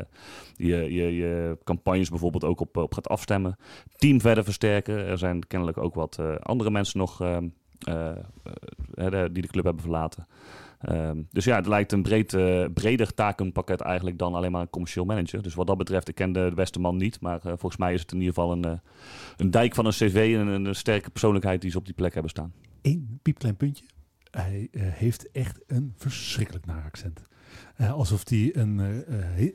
je, 0.56 0.94
je, 0.94 1.14
je 1.14 1.58
campagnes 1.64 2.08
bijvoorbeeld 2.08 2.44
ook 2.44 2.60
op, 2.60 2.76
op 2.76 2.94
gaat 2.94 3.08
afstemmen. 3.08 3.56
Team 3.96 4.20
verder 4.20 4.44
versterken. 4.44 5.06
Er 5.06 5.18
zijn 5.18 5.46
kennelijk 5.46 5.78
ook 5.78 5.94
wat 5.94 6.16
uh, 6.20 6.34
andere 6.36 6.70
mensen 6.70 6.98
nog 6.98 7.22
uh, 7.22 7.36
uh, 7.88 9.24
die 9.32 9.42
de 9.42 9.48
club 9.48 9.64
hebben 9.64 9.82
verlaten. 9.82 10.26
Um, 10.90 11.26
dus 11.30 11.44
ja, 11.44 11.56
het 11.56 11.66
lijkt 11.66 11.92
een 11.92 12.02
breed, 12.02 12.28
breder 12.74 13.14
takenpakket 13.14 13.80
eigenlijk 13.80 14.18
dan 14.18 14.34
alleen 14.34 14.52
maar 14.52 14.60
een 14.60 14.70
commercieel 14.70 15.04
manager. 15.04 15.42
Dus 15.42 15.54
wat 15.54 15.66
dat 15.66 15.78
betreft, 15.78 16.08
ik 16.08 16.14
ken 16.14 16.32
de, 16.32 16.52
beste 16.54 16.80
man 16.80 16.96
niet. 16.96 17.20
Maar 17.20 17.40
volgens 17.40 17.76
mij 17.76 17.94
is 17.94 18.00
het 18.00 18.12
in 18.12 18.18
ieder 18.18 18.34
geval 18.34 18.52
een, 18.52 18.80
een 19.36 19.50
dijk 19.50 19.74
van 19.74 19.86
een 19.86 19.92
cv 19.92 20.36
en 20.38 20.46
een, 20.46 20.64
een, 20.64 20.74
sterke 20.74 21.10
persoonlijkheid 21.10 21.60
die 21.60 21.70
ze 21.70 21.78
op 21.78 21.84
die 21.84 21.94
plek 21.94 22.12
hebben 22.12 22.30
staan. 22.30 22.52
Eén 22.82 23.18
piepklein 23.22 23.56
puntje. 23.56 23.84
Hij 24.30 24.68
heeft 24.72 25.30
echt 25.30 25.60
een 25.66 25.94
verschrikkelijk 25.96 26.66
naar 26.66 26.84
accent. 26.84 27.22
Uh, 27.80 27.92
alsof 27.92 28.28
hij 28.28 28.50
een 28.56 28.78
uh, 28.78 28.86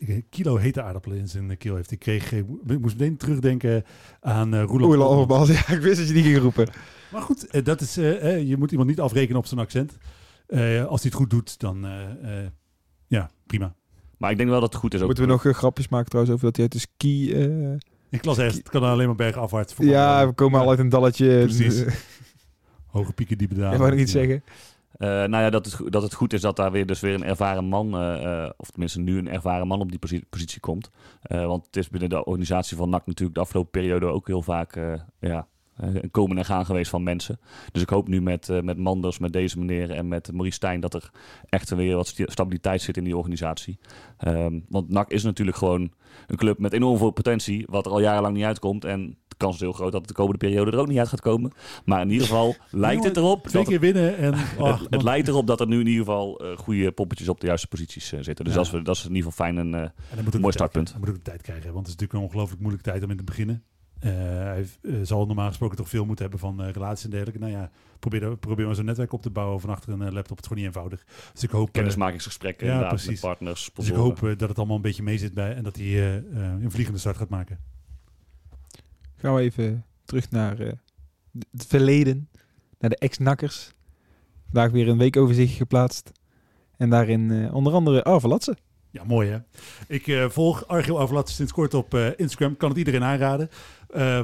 he 0.08 0.22
kilo 0.30 0.58
hete 0.58 0.82
aardappelen 0.82 1.18
in 1.18 1.28
zijn 1.28 1.58
keel 1.58 1.76
heeft. 1.76 1.92
Ik, 1.92 2.00
kreeg, 2.00 2.32
ik 2.32 2.80
moest 2.80 2.98
meteen 2.98 3.18
terugdenken 3.18 3.84
aan 4.20 4.54
uh, 4.54 4.64
Roeland 4.64 5.02
Overbal. 5.02 5.48
Ja, 5.52 5.70
ik 5.70 5.80
wist 5.80 5.98
dat 5.98 6.08
je 6.08 6.14
die 6.14 6.24
ging 6.24 6.38
roepen. 6.38 6.70
Maar 7.12 7.22
goed, 7.22 7.66
dat 7.66 7.82
is, 7.82 7.96
je 7.96 8.56
moet 8.58 8.72
iemand 8.72 8.90
niet 8.90 9.00
afrekenen 9.00 9.38
op 9.38 9.46
zijn 9.46 9.60
accent. 9.60 9.98
als 10.48 11.02
hij 11.02 11.10
het 11.10 11.14
goed 11.14 11.30
doet, 11.30 11.60
dan 11.60 11.88
ja, 13.08 13.30
prima. 13.48 13.76
Maar 14.18 14.32
ik 14.32 14.38
denk 14.38 14.50
wel 14.50 14.60
dat 14.60 14.72
het 14.72 14.82
goed 14.82 14.94
is. 14.94 15.00
Ook 15.00 15.06
Moeten 15.06 15.26
we 15.26 15.32
nog 15.32 15.58
grapjes 15.58 15.88
maken 15.88 16.10
trouwens 16.10 16.36
over 16.36 16.48
dat 16.48 16.56
hij 16.56 16.66
uit 16.66 16.74
de 16.74 16.80
ski... 16.80 17.34
ik 18.10 18.26
las 18.26 18.38
echt, 18.38 18.56
het 18.58 18.70
kan 18.70 18.84
alleen 18.84 19.08
maar 19.08 19.16
bergafwaarts. 19.16 19.74
Ja, 19.78 20.28
we 20.28 20.34
komen 20.34 20.60
al 20.60 20.70
uit 20.70 20.80
een 20.80 20.90
dalletje. 20.90 21.40
Precies. 21.40 21.84
Hoge 22.96 23.14
pieken, 23.14 23.38
diepe 23.38 23.56
dalen. 23.56 23.74
Ik 23.74 23.80
wou 23.80 23.92
nog 23.92 24.00
iets 24.00 24.12
zeggen. 24.12 24.44
Uh, 24.98 25.08
nou 25.08 25.38
ja, 25.38 25.50
dat 25.50 25.66
het, 25.66 25.92
dat 25.92 26.02
het 26.02 26.14
goed 26.14 26.34
is 26.34 26.42
dat 26.42 26.56
daar 26.56 26.72
weer 26.72 26.86
dus 26.86 27.00
weer 27.00 27.14
een 27.14 27.24
ervaren 27.24 27.66
man, 27.66 28.02
uh, 28.02 28.50
of 28.58 28.70
tenminste 28.70 29.00
nu 29.00 29.18
een 29.18 29.30
ervaren 29.30 29.68
man 29.68 29.82
op 29.82 29.90
die 29.90 30.00
positie, 30.00 30.26
positie 30.30 30.60
komt. 30.60 30.92
Uh, 31.28 31.46
want 31.46 31.66
het 31.66 31.76
is 31.76 31.90
binnen 31.90 32.10
de 32.10 32.26
organisatie 32.26 32.78
van 32.78 32.90
NAC 32.90 33.06
natuurlijk 33.06 33.36
de 33.36 33.42
afgelopen 33.42 33.72
periode 33.72 34.06
ook 34.06 34.28
heel 34.28 34.42
vaak 34.42 34.80
ja, 35.20 35.48
een 35.76 36.12
komen 36.12 36.38
en 36.38 36.46
gaan 36.46 36.66
geweest 36.66 36.90
van 36.90 37.04
mensen. 37.04 37.40
Dus 37.72 37.82
ik 37.82 37.90
hoop 37.90 38.08
nu 38.08 38.22
met, 38.22 38.62
met 38.64 38.78
Manders, 38.78 39.20
met 39.20 39.34
deze 39.34 39.60
meneer 39.60 39.92
en 39.92 40.08
met 40.08 40.32
Maurice 40.32 40.56
Stijn 40.56 40.80
dat 40.80 40.94
er 40.94 41.12
echt 41.50 41.70
weer 41.70 41.96
wat 41.96 42.14
stabiliteit 42.26 42.82
zit 42.82 42.98
in 42.98 43.04
die 43.04 43.18
organisatie. 43.18 43.80
Um, 44.28 44.66
want 44.70 44.90
NAC 44.90 45.12
is 45.12 45.24
natuurlijk 45.24 45.58
gewoon 45.58 45.92
een 46.28 46.38
club 46.38 46.60
met 46.60 46.74
enorm 46.74 46.98
veel 46.98 47.12
potentie, 47.12 47.66
wat 47.70 47.86
er 47.86 47.92
al 47.92 48.02
jarenlang 48.02 48.36
niet 48.36 48.46
uitkomt. 48.46 48.86
En 48.86 49.18
de 49.38 49.46
kans 49.46 49.56
is 49.56 49.62
heel 49.62 49.72
groot 49.72 49.92
dat 49.92 50.00
het 50.00 50.10
de 50.10 50.16
komende 50.16 50.38
periode 50.38 50.72
er 50.72 50.78
ook 50.78 50.88
niet 50.88 50.98
uit 50.98 51.08
gaat 51.08 51.22
komen. 51.22 51.52
Maar 51.86 52.02
in 52.02 52.10
ieder 52.10 52.28
geval 52.28 52.56
lijkt 52.72 53.04
het 53.04 53.18
erop. 53.18 53.48
Twee 53.48 53.64
keer 53.64 53.80
winnen. 53.80 54.18
En, 54.18 54.34
oh, 54.34 54.80
het, 54.82 54.88
het 54.90 55.04
lijkt 55.04 55.28
erop 55.28 55.48
dat 55.48 55.60
er 55.60 55.68
nu 55.68 55.80
in 55.80 55.88
ieder 55.88 56.06
geval 56.06 56.46
uh, 56.46 56.58
goede 56.58 56.92
poppetjes 56.92 57.30
op 57.30 57.40
de 57.40 57.48
juiste 57.48 57.68
posities 57.68 58.14
uh, 58.14 58.20
zitten. 58.22 58.46
Dus 58.46 58.54
ja. 58.54 58.60
dat, 58.64 58.74
is, 58.74 58.84
dat 58.84 58.96
is 58.96 59.06
in 59.06 59.16
ieder 59.16 59.32
geval 59.32 59.46
fijn 59.46 59.58
en, 59.58 59.74
uh, 59.74 59.82
en 60.20 60.34
een 60.34 60.42
mooi 60.42 60.54
startpunt. 60.54 60.92
Dan 60.92 61.00
moet 61.00 61.10
ik 61.10 61.16
de 61.16 61.22
tijd 61.22 61.42
krijgen, 61.42 61.74
want 61.74 61.88
het 61.88 61.88
is 61.88 61.92
natuurlijk 61.94 62.20
een 62.20 62.26
ongelooflijk 62.26 62.62
moeilijke 62.62 62.90
tijd 62.90 63.04
om 63.04 63.10
in 63.10 63.18
te 63.18 63.24
beginnen. 63.24 63.64
Hij 64.00 64.68
zal 65.04 65.26
normaal 65.26 65.48
gesproken 65.48 65.78
toch 65.78 65.90
veel 65.90 66.06
moeten 66.06 66.24
hebben 66.24 66.42
van 66.42 66.62
relaties 66.62 67.04
en 67.04 67.10
dergelijke. 67.10 67.40
Nou 67.40 67.52
ja, 67.52 67.70
probeer, 68.00 68.38
probeer 68.38 68.66
maar 68.66 68.76
zo'n 68.76 68.86
netwerk 68.86 69.14
op 69.14 69.22
te 69.22 69.30
bouwen 69.30 69.60
van 69.60 69.70
achter 69.70 69.94
een 69.94 70.14
laptop. 70.14 70.38
Het 70.38 70.46
is 70.46 70.48
gewoon 70.48 70.64
niet 70.64 70.76
eenvoudig. 70.76 71.06
Dus 71.34 71.44
ik 71.44 71.50
hoop, 71.50 71.72
Kennismakingsgesprekken 71.72 72.68
ja, 72.68 72.92
met 72.92 73.20
partners. 73.20 73.70
Dus 73.74 73.90
ik 73.90 73.96
hoop 73.96 74.20
dat 74.20 74.50
het 74.50 74.58
allemaal 74.58 74.76
een 74.76 74.82
beetje 74.82 75.04
mee 75.04 75.18
zit 75.18 75.34
bij 75.34 75.56
en 75.56 75.64
dat 75.64 75.76
hij 75.76 76.24
een 76.36 76.72
vliegende 76.72 77.00
start 77.00 77.18
gaat 77.18 77.30
maken. 77.30 77.60
Gaan 79.26 79.36
we 79.36 79.42
even 79.42 79.86
terug 80.04 80.32
naar 80.32 80.62
uh, 80.62 80.72
het 81.52 81.66
verleden, 81.68 82.30
naar 82.80 82.90
de 82.90 82.98
ex-nakkers. 82.98 83.72
Vandaag 84.46 84.72
weer 84.72 84.88
een 84.88 84.98
weekoverzicht 84.98 85.56
geplaatst. 85.56 86.12
En 86.78 86.90
daarin 86.90 87.30
uh, 87.30 87.56
onder 87.56 87.74
andere 87.74 88.04
Arvelatse. 88.04 88.58
Ja, 88.92 89.04
mooi 89.04 89.30
hè. 89.30 89.38
Ik 89.88 90.08
uh, 90.08 90.30
volg 90.30 90.68
Argil 90.68 91.00
Arvelatse 91.00 91.36
sinds 91.36 91.52
kort 91.52 91.74
op 91.74 91.94
Instagram. 92.18 92.58
Kan 92.58 92.70
het 92.70 92.78
iedereen 92.78 93.04
aanraden. 93.04 93.50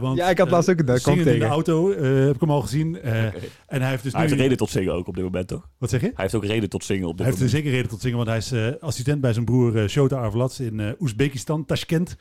want, 0.02 0.18
ja, 0.18 0.30
ik 0.30 0.38
had 0.38 0.50
laatst 0.50 0.70
ook 0.70 0.80
een 0.80 0.86
dag 0.86 1.08
in 1.08 1.24
de 1.24 1.46
auto, 1.46 1.90
heb 2.02 2.36
ik 2.36 2.42
hem 2.42 2.52
al 2.52 2.62
gezien. 2.62 2.98
Okay. 2.98 3.34
En 3.68 3.82
hij 3.82 3.90
heeft 3.90 4.04
dus 4.04 4.14
hij 4.14 4.22
nu... 4.22 4.28
heeft 4.28 4.42
reden 4.42 4.58
tot 4.58 4.70
zingen 4.70 4.94
ook 4.94 5.08
op 5.08 5.16
dit 5.16 5.24
moment, 5.24 5.48
toch? 5.48 5.70
Wat 5.78 5.90
zeg 5.90 6.02
je? 6.02 6.06
Hij 6.06 6.16
heeft 6.16 6.36
ook 6.36 6.46
reden 6.46 6.70
tot 6.70 6.84
zingen 6.84 7.08
op 7.08 7.18
dit 7.18 7.26
hij 7.26 7.36
moment. 7.36 7.52
heeft 7.52 7.64
zeker 7.64 7.78
reden 7.78 7.90
tot 7.90 8.02
zingen, 8.02 8.18
want 8.18 8.30
hij 8.30 8.38
is 8.38 8.80
assistent 8.80 9.22
bij 9.22 9.34
zijn 9.34 9.46
broer 9.46 9.90
Shota 9.90 10.18
Arvelatse 10.18 10.66
in 10.66 10.96
Oezbekistan, 11.00 11.66
Tashkent. 11.66 12.16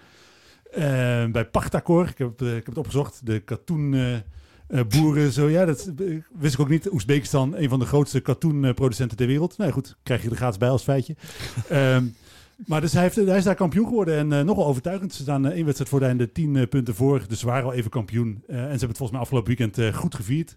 Uh, 0.77 0.83
bij 1.27 1.45
Pachtakor, 1.51 2.09
ik 2.09 2.19
heb, 2.19 2.43
uh, 2.43 2.49
ik 2.49 2.55
heb 2.55 2.67
het 2.67 2.79
opgezocht, 2.79 3.27
de 3.27 3.41
katoenboeren. 3.41 4.25
Uh, 5.25 5.29
zo, 5.29 5.49
ja, 5.49 5.65
dat 5.65 5.93
wist 6.39 6.55
ik 6.55 6.61
ook 6.61 6.69
niet. 6.69 6.93
Oezbekistan, 6.93 7.57
een 7.57 7.69
van 7.69 7.79
de 7.79 7.85
grootste 7.85 8.21
katoenproducenten 8.21 9.17
ter 9.17 9.27
wereld. 9.27 9.59
Nou 9.59 9.71
goed, 9.71 9.97
krijg 10.03 10.23
je 10.23 10.31
er 10.31 10.37
gratis 10.37 10.59
bij 10.59 10.69
als 10.69 10.83
feitje. 10.83 11.17
um, 11.73 12.15
maar 12.67 12.81
dus 12.81 12.93
hij, 12.93 13.03
heeft, 13.03 13.17
hij 13.17 13.37
is 13.37 13.45
daar 13.45 13.55
kampioen 13.55 13.87
geworden 13.87 14.33
en 14.33 14.47
nogal 14.47 14.67
overtuigend. 14.67 15.15
Ze 15.15 15.23
staan 15.23 15.47
één 15.47 15.65
wedstrijd 15.65 15.91
voor 15.91 16.01
de 16.01 16.07
einde, 16.07 16.33
tien 16.33 16.69
punten 16.69 16.95
voor. 16.95 17.23
Dus 17.29 17.39
ze 17.39 17.47
waren 17.47 17.65
al 17.65 17.73
even 17.73 17.91
kampioen. 17.91 18.43
en 18.47 18.55
ze 18.55 18.55
hebben 18.57 18.89
het 18.89 18.97
volgens 18.97 19.11
mij 19.11 19.21
afgelopen 19.21 19.57
weekend 19.57 19.95
goed 19.95 20.15
gevierd. 20.15 20.57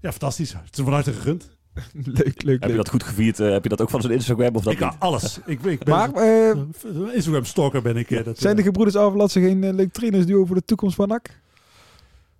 Ja, 0.00 0.10
fantastisch. 0.10 0.52
Het 0.52 0.78
is 0.78 0.84
van 0.84 0.92
harte 0.92 1.12
gegund. 1.12 1.58
leuk, 2.18 2.42
leuk. 2.42 2.60
Heb 2.60 2.70
je 2.70 2.76
dat 2.76 2.88
goed 2.88 3.02
gevierd? 3.02 3.40
Uh, 3.40 3.50
heb 3.50 3.62
je 3.62 3.68
dat 3.68 3.80
ook 3.80 3.90
van 3.90 4.00
zijn 4.00 4.12
Instagram 4.12 4.54
of 4.54 4.62
dat 4.62 4.72
ik 4.72 4.80
niet? 4.80 4.94
alles. 4.98 5.40
Ik, 5.46 5.62
ik 5.62 5.84
ben 5.84 5.94
maar, 5.94 6.10
uh, 6.14 7.14
Instagram 7.14 7.44
stalker 7.44 7.82
ben 7.82 7.96
ik. 7.96 8.10
Uh, 8.10 8.24
dat, 8.24 8.38
zijn 8.38 8.56
de 8.56 8.62
gebroeders 8.62 8.96
Avalatse 8.96 9.40
geen 9.40 9.62
uh, 9.62 9.72
leuk 9.72 9.92
trainersduo 9.92 10.44
voor 10.44 10.56
de 10.56 10.64
toekomst 10.64 10.96
van 10.96 11.08
NAC? 11.08 11.40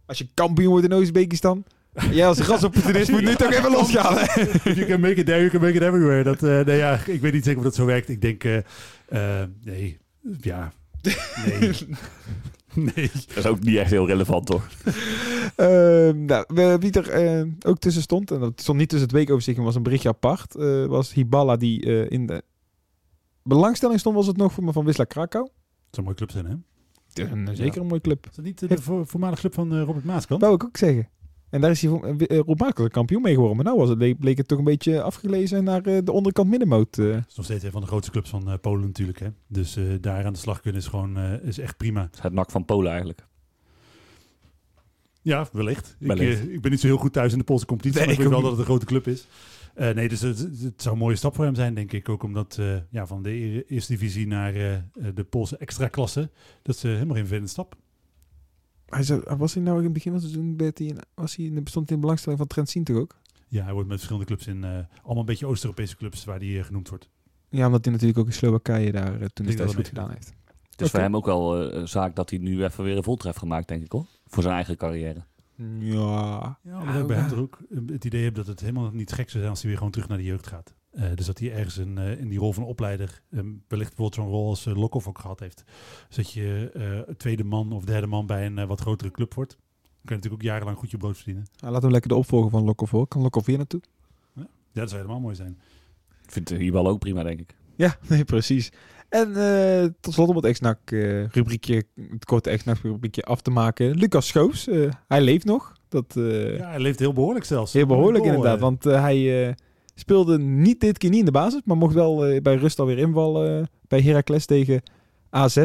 Als 0.06 0.18
je 0.18 0.28
kampioen 0.34 0.70
wordt 0.70 0.84
in 0.84 0.92
Oezbekistan. 0.92 1.64
Jij 2.10 2.26
als 2.26 2.38
rasopportunist 2.38 3.10
moet 3.10 3.22
nu 3.22 3.34
toch 3.34 3.52
even 3.52 3.70
losgaan. 3.70 4.14
you 4.76 4.86
can 4.86 5.00
make 5.00 5.14
it 5.14 5.26
there, 5.26 5.38
you 5.38 5.50
can 5.50 5.60
make 5.60 5.74
it 5.74 5.82
everywhere. 5.82 6.22
Dat, 6.22 6.40
nee, 6.40 6.76
ja, 6.76 7.00
ik 7.06 7.20
weet 7.20 7.32
niet 7.32 7.44
zeker 7.44 7.58
of 7.58 7.64
dat 7.64 7.74
zo 7.74 7.84
werkt. 7.84 8.08
Ik 8.08 8.20
denk, 8.20 8.44
nee, 9.64 9.98
ja, 10.40 10.72
nee. 11.46 11.72
Nee. 12.94 13.10
Dat 13.26 13.36
is 13.36 13.46
ook 13.46 13.60
niet 13.60 13.76
echt 13.76 13.90
heel 13.90 14.06
relevant, 14.06 14.46
toch? 14.46 14.68
uh, 14.84 14.94
nou, 16.30 16.44
wie 16.78 16.92
er 16.92 17.40
uh, 17.40 17.52
ook 17.66 17.78
tussen 17.78 18.02
stond, 18.02 18.30
en 18.30 18.40
dat 18.40 18.60
stond 18.60 18.78
niet 18.78 18.88
tussen 18.88 19.08
het 19.08 19.16
weekoverzicht, 19.16 19.56
maar 19.56 19.66
was 19.66 19.74
een 19.74 19.82
berichtje 19.82 20.08
apart, 20.08 20.56
uh, 20.56 20.86
was 20.86 21.12
Hibala 21.12 21.56
die 21.56 22.08
in 22.08 22.26
de 22.26 22.42
belangstelling 23.42 24.00
stond, 24.00 24.16
was 24.16 24.26
het 24.26 24.36
nog 24.36 24.52
voor 24.52 24.64
me 24.64 24.72
van 24.72 24.84
Wisla 24.84 25.04
Krakau. 25.04 25.44
Dat 25.44 25.52
zou 25.90 25.96
een 25.96 26.04
mooie 26.04 26.16
club 26.16 26.30
zijn, 26.30 26.46
hè? 26.46 26.54
Een, 27.14 27.56
zeker 27.56 27.74
ja. 27.74 27.80
een 27.80 27.86
mooie 27.86 28.00
club. 28.00 28.26
Is 28.30 28.36
dat 28.36 28.44
niet 28.44 28.58
de 28.58 28.66
Heeft... 28.68 28.82
voormalige 28.82 29.40
club 29.40 29.54
van 29.54 29.80
Robert 29.80 30.04
Maaskant? 30.04 30.40
Wou 30.40 30.54
ik 30.54 30.64
ook 30.64 30.76
zeggen. 30.76 31.08
En 31.50 31.60
daar 31.60 31.70
is 31.70 31.82
hij 31.82 31.90
Rob 32.28 32.60
Maaskant 32.60 32.90
kampioen 32.90 33.22
mee 33.22 33.32
geworden. 33.32 33.56
Maar 33.56 33.64
nou 33.64 33.78
was 33.78 33.88
het, 33.88 34.18
bleek 34.18 34.36
het 34.36 34.48
toch 34.48 34.58
een 34.58 34.64
beetje 34.64 35.02
afgelezen 35.02 35.64
naar 35.64 35.82
de 35.82 36.12
onderkant 36.12 36.48
middenmoot. 36.48 36.96
Het 36.96 37.24
is 37.28 37.36
nog 37.36 37.44
steeds 37.44 37.64
een 37.64 37.70
van 37.70 37.80
de 37.80 37.86
grootste 37.86 38.10
clubs 38.10 38.30
van 38.30 38.58
Polen 38.60 38.86
natuurlijk. 38.86 39.18
Hè? 39.18 39.28
Dus 39.46 39.78
daar 40.00 40.24
aan 40.24 40.32
de 40.32 40.38
slag 40.38 40.60
kunnen 40.60 40.80
is 40.80 40.86
gewoon 40.86 41.18
is 41.42 41.58
echt 41.58 41.76
prima. 41.76 42.02
Het, 42.02 42.22
het 42.22 42.32
nak 42.32 42.50
van 42.50 42.64
Polen 42.64 42.90
eigenlijk. 42.90 43.28
Ja, 45.22 45.48
wellicht. 45.52 45.96
wellicht. 45.98 46.40
Ik, 46.40 46.46
uh, 46.46 46.54
ik, 46.54 46.60
ben 46.60 46.70
niet 46.70 46.80
zo 46.80 46.86
heel 46.86 46.96
goed 46.96 47.12
thuis 47.12 47.32
in 47.32 47.38
de 47.38 47.44
Poolse 47.44 47.66
competitie, 47.66 47.98
nee, 47.98 48.06
maar 48.06 48.16
ik 48.16 48.22
weet 48.22 48.32
wel 48.32 48.42
dat 48.42 48.50
het 48.50 48.60
een 48.60 48.66
grote 48.66 48.86
club 48.86 49.06
is. 49.06 49.26
Uh, 49.76 49.90
nee, 49.90 50.08
dus 50.08 50.20
het, 50.20 50.38
het, 50.38 50.82
zou 50.82 50.94
een 50.94 51.00
mooie 51.00 51.16
stap 51.16 51.34
voor 51.34 51.44
hem 51.44 51.54
zijn, 51.54 51.74
denk 51.74 51.92
ik. 51.92 52.08
Ook 52.08 52.22
omdat 52.22 52.56
uh, 52.60 52.76
ja, 52.90 53.06
van 53.06 53.22
de 53.22 53.64
eerste 53.66 53.92
divisie 53.92 54.26
naar 54.26 54.52
de 55.14 55.24
Poolse 55.30 55.56
extra 55.56 55.88
klasse, 55.88 56.30
dat 56.62 56.74
is 56.74 56.82
helemaal 56.82 57.06
geen 57.06 57.16
vervelende 57.16 57.50
stap. 57.50 57.76
Hij 58.90 59.36
was 59.36 59.54
hij 59.54 59.62
nou 59.62 59.78
in 59.78 59.84
het 59.84 59.92
begin 59.92 60.12
van 60.12 60.20
het 60.20 60.30
seizoen, 60.30 61.02
was 61.14 61.36
hij, 61.36 61.62
bestond 61.62 61.86
hij 61.86 61.96
in 61.96 62.00
belangstelling 62.02 62.40
van 62.40 62.48
Trent 62.48 62.68
Zien 62.68 62.84
toch 62.84 62.96
ook? 62.96 63.18
Ja, 63.48 63.64
hij 63.64 63.72
wordt 63.72 63.88
met 63.88 63.96
verschillende 63.96 64.26
clubs 64.26 64.46
in, 64.46 64.64
allemaal 64.64 65.18
een 65.18 65.24
beetje 65.24 65.46
Oost-Europese 65.46 65.96
clubs 65.96 66.24
waar 66.24 66.38
hij 66.38 66.62
genoemd 66.62 66.88
wordt. 66.88 67.08
Ja, 67.48 67.66
omdat 67.66 67.84
hij 67.84 67.92
natuurlijk 67.92 68.20
ook 68.20 68.26
in 68.26 68.32
Slowakije 68.32 68.92
daar 68.92 69.32
toen 69.32 69.46
destijds 69.46 69.74
goed 69.74 69.88
gedaan 69.88 70.10
heeft. 70.10 70.34
Het 70.80 70.80
is 70.80 70.86
okay. 70.86 70.90
voor 70.90 71.00
hem 71.00 71.16
ook 71.16 71.26
wel 71.26 71.74
uh, 71.76 71.86
zaak 71.86 72.16
dat 72.16 72.30
hij 72.30 72.38
nu 72.38 72.64
even 72.64 72.84
weer 72.84 72.96
een 72.96 73.02
voltref 73.02 73.36
gemaakt, 73.36 73.68
denk 73.68 73.84
ik 73.84 73.92
hoor. 73.92 74.06
Voor 74.26 74.42
zijn 74.42 74.54
eigen 74.54 74.76
carrière. 74.76 75.24
Ja. 75.78 76.58
Ja, 76.62 76.84
maar 76.84 77.06
bij 77.06 77.16
hem 77.16 77.30
er 77.30 77.40
ook 77.40 77.58
het 77.86 78.04
idee 78.04 78.24
heb 78.24 78.34
dat 78.34 78.46
het 78.46 78.60
helemaal 78.60 78.90
niet 78.90 79.12
gek 79.12 79.30
zou 79.30 79.38
zijn 79.38 79.48
als 79.48 79.58
hij 79.58 79.68
weer 79.68 79.78
gewoon 79.78 79.92
terug 79.92 80.08
naar 80.08 80.18
de 80.18 80.24
jeugd 80.24 80.46
gaat. 80.46 80.74
Uh, 80.92 81.04
dus 81.14 81.26
dat 81.26 81.38
hij 81.38 81.52
ergens 81.52 81.76
een, 81.76 81.96
uh, 81.98 82.20
in 82.20 82.28
die 82.28 82.38
rol 82.38 82.52
van 82.52 82.64
opleider, 82.64 83.22
um, 83.30 83.62
wellicht 83.68 83.88
bijvoorbeeld 83.96 84.14
zo'n 84.14 84.34
rol 84.34 84.48
als 84.48 84.66
uh, 84.66 84.76
Lokhoff 84.76 85.08
ook 85.08 85.18
gehad 85.18 85.40
heeft. 85.40 85.64
Dus 86.08 86.16
dat 86.16 86.32
je 86.32 87.14
tweede 87.16 87.44
man 87.44 87.72
of 87.72 87.84
derde 87.84 88.06
man 88.06 88.26
bij 88.26 88.46
een 88.46 88.66
wat 88.66 88.80
grotere 88.80 89.10
club 89.10 89.34
wordt. 89.34 89.50
Dan 89.50 89.60
kan 89.82 89.90
je 90.02 90.14
natuurlijk 90.14 90.42
ook 90.42 90.48
jarenlang 90.48 90.78
goed 90.78 90.90
je 90.90 90.96
brood 90.96 91.16
verdienen. 91.16 91.46
Ja, 91.56 91.70
laten 91.70 91.86
we 91.86 91.92
lekker 91.92 92.10
de 92.10 92.16
opvolger 92.16 92.50
van 92.50 92.64
Lokhoff 92.64 92.92
hoor. 92.92 93.08
Kan 93.08 93.22
Lokhoff 93.22 93.46
hier 93.46 93.56
naartoe? 93.56 93.80
Ja, 94.34 94.42
ja, 94.72 94.80
dat 94.80 94.88
zou 94.88 95.00
helemaal 95.00 95.22
mooi 95.22 95.34
zijn. 95.34 95.58
Ik 96.24 96.32
vind 96.32 96.48
hier 96.48 96.72
wel 96.72 96.88
ook 96.88 96.98
prima, 96.98 97.22
denk 97.22 97.40
ik. 97.40 97.54
Ja, 97.76 97.96
nee, 98.08 98.24
precies. 98.24 98.72
En 99.08 99.36
eh, 99.36 99.88
tot 100.00 100.14
slot 100.14 100.28
om 100.28 100.36
het 100.36 100.44
ex-NAC 100.44 100.78
eh, 100.84 101.26
rubriekje, 101.28 101.84
het 102.10 102.24
korte 102.24 102.50
ex-NAC 102.50 102.78
rubriekje 102.82 103.22
af 103.22 103.40
te 103.40 103.50
maken. 103.50 103.90
Lucas 103.96 104.26
Schoofs, 104.26 104.68
eh, 104.68 104.90
hij 105.08 105.20
leeft 105.20 105.44
nog. 105.44 105.72
Dat 105.88 106.16
eh, 106.16 106.56
Ja, 106.58 106.68
hij 106.68 106.80
leeft 106.80 106.98
heel 106.98 107.12
behoorlijk 107.12 107.44
zelfs. 107.44 107.72
heel 107.72 107.86
behoorlijk 107.86 108.24
inderdaad, 108.24 108.56
eh. 108.56 108.60
want 108.62 108.86
eh, 108.86 109.00
hij 109.00 109.48
eh, 109.48 109.54
speelde 110.00 110.38
niet 110.38 110.80
dit 110.80 110.98
keer 110.98 111.10
niet 111.10 111.18
in 111.18 111.24
de 111.24 111.30
basis, 111.30 111.60
maar 111.64 111.76
mocht 111.76 111.94
wel 111.94 112.26
eh, 112.26 112.40
bij 112.42 112.54
rust 112.54 112.78
alweer 112.78 112.98
invallen 112.98 113.60
eh, 113.60 113.66
bij 113.88 114.00
Heracles 114.00 114.46
tegen 114.46 114.82
AZ. 115.30 115.56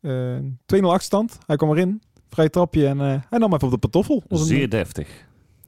Eh 0.00 0.36
2-0 0.76 0.80
achterstand, 0.80 1.38
hij 1.46 1.56
kwam 1.56 1.70
erin, 1.70 2.02
vrij 2.28 2.48
trapje 2.48 2.86
en 2.86 3.00
eh, 3.00 3.06
hij 3.28 3.38
nam 3.38 3.52
even 3.54 3.66
op 3.66 3.70
de 3.72 3.78
patoffel. 3.78 4.22
Was 4.28 4.40
een- 4.40 4.46
Zeer 4.46 4.68
deftig. 4.70 5.26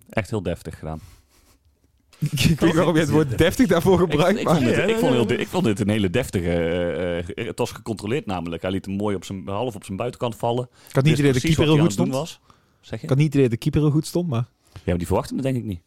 Echt 0.09 0.31
heel 0.31 0.43
deftig 0.43 0.79
gedaan. 0.79 1.01
ik 2.21 2.31
weet 2.31 2.61
niet 2.61 2.75
waarom 2.75 2.95
je 2.95 3.01
het 3.01 3.11
woord 3.11 3.39
deftig 3.39 3.67
daarvoor 3.67 3.93
Ik, 4.03 4.11
gebruikt, 4.11 4.41
ik, 4.41 4.49
vond 4.49 4.61
dit, 4.65 4.75
Ja, 4.77 4.83
ik, 4.83 4.97
vond 4.97 5.13
ja, 5.13 5.19
heel- 5.19 5.29
ja. 5.33 5.37
ik 5.39 5.49
vond 5.49 5.65
dit 5.65 5.81
een 5.81 5.89
hele 5.89 6.11
deftige... 6.11 6.51
eh, 6.51 7.19
eh, 7.19 7.47
het 7.47 7.59
was 7.59 7.71
gecontroleerd 7.73 8.27
namelijk. 8.27 8.63
Hij 8.63 8.71
liet 8.71 8.85
hem 8.87 8.95
mooi 8.97 9.17
op 9.17 9.25
zijn, 9.25 9.43
half 9.49 9.75
op 9.75 9.85
zijn 9.85 9.97
buitenkant 9.97 10.37
vallen. 10.37 10.69
Ik 10.89 10.95
had 10.95 11.05
niet 11.05 11.19
idee 11.19 11.33
dat 11.33 11.43
de 11.43 11.49
keeper 11.49 11.65
heel 11.75 11.79
goed 11.83 11.93
stond. 11.93 12.13
was. 12.13 12.41
Zeg 12.81 12.99
je? 12.99 13.03
Ik 13.05 13.09
had 13.09 13.19
niet 13.19 13.27
idee 13.27 13.43
dat 13.43 13.51
de 13.51 13.57
keeper 13.57 13.81
heel 13.81 13.91
goed 13.91 14.07
stond, 14.07 14.29
maar... 14.29 14.49
Ja, 14.73 14.81
maar 14.85 14.99
die 14.99 15.07
verwachten 15.07 15.35
het 15.37 15.45
denk 15.45 15.57
ik 15.57 15.65
niet. 15.65 15.81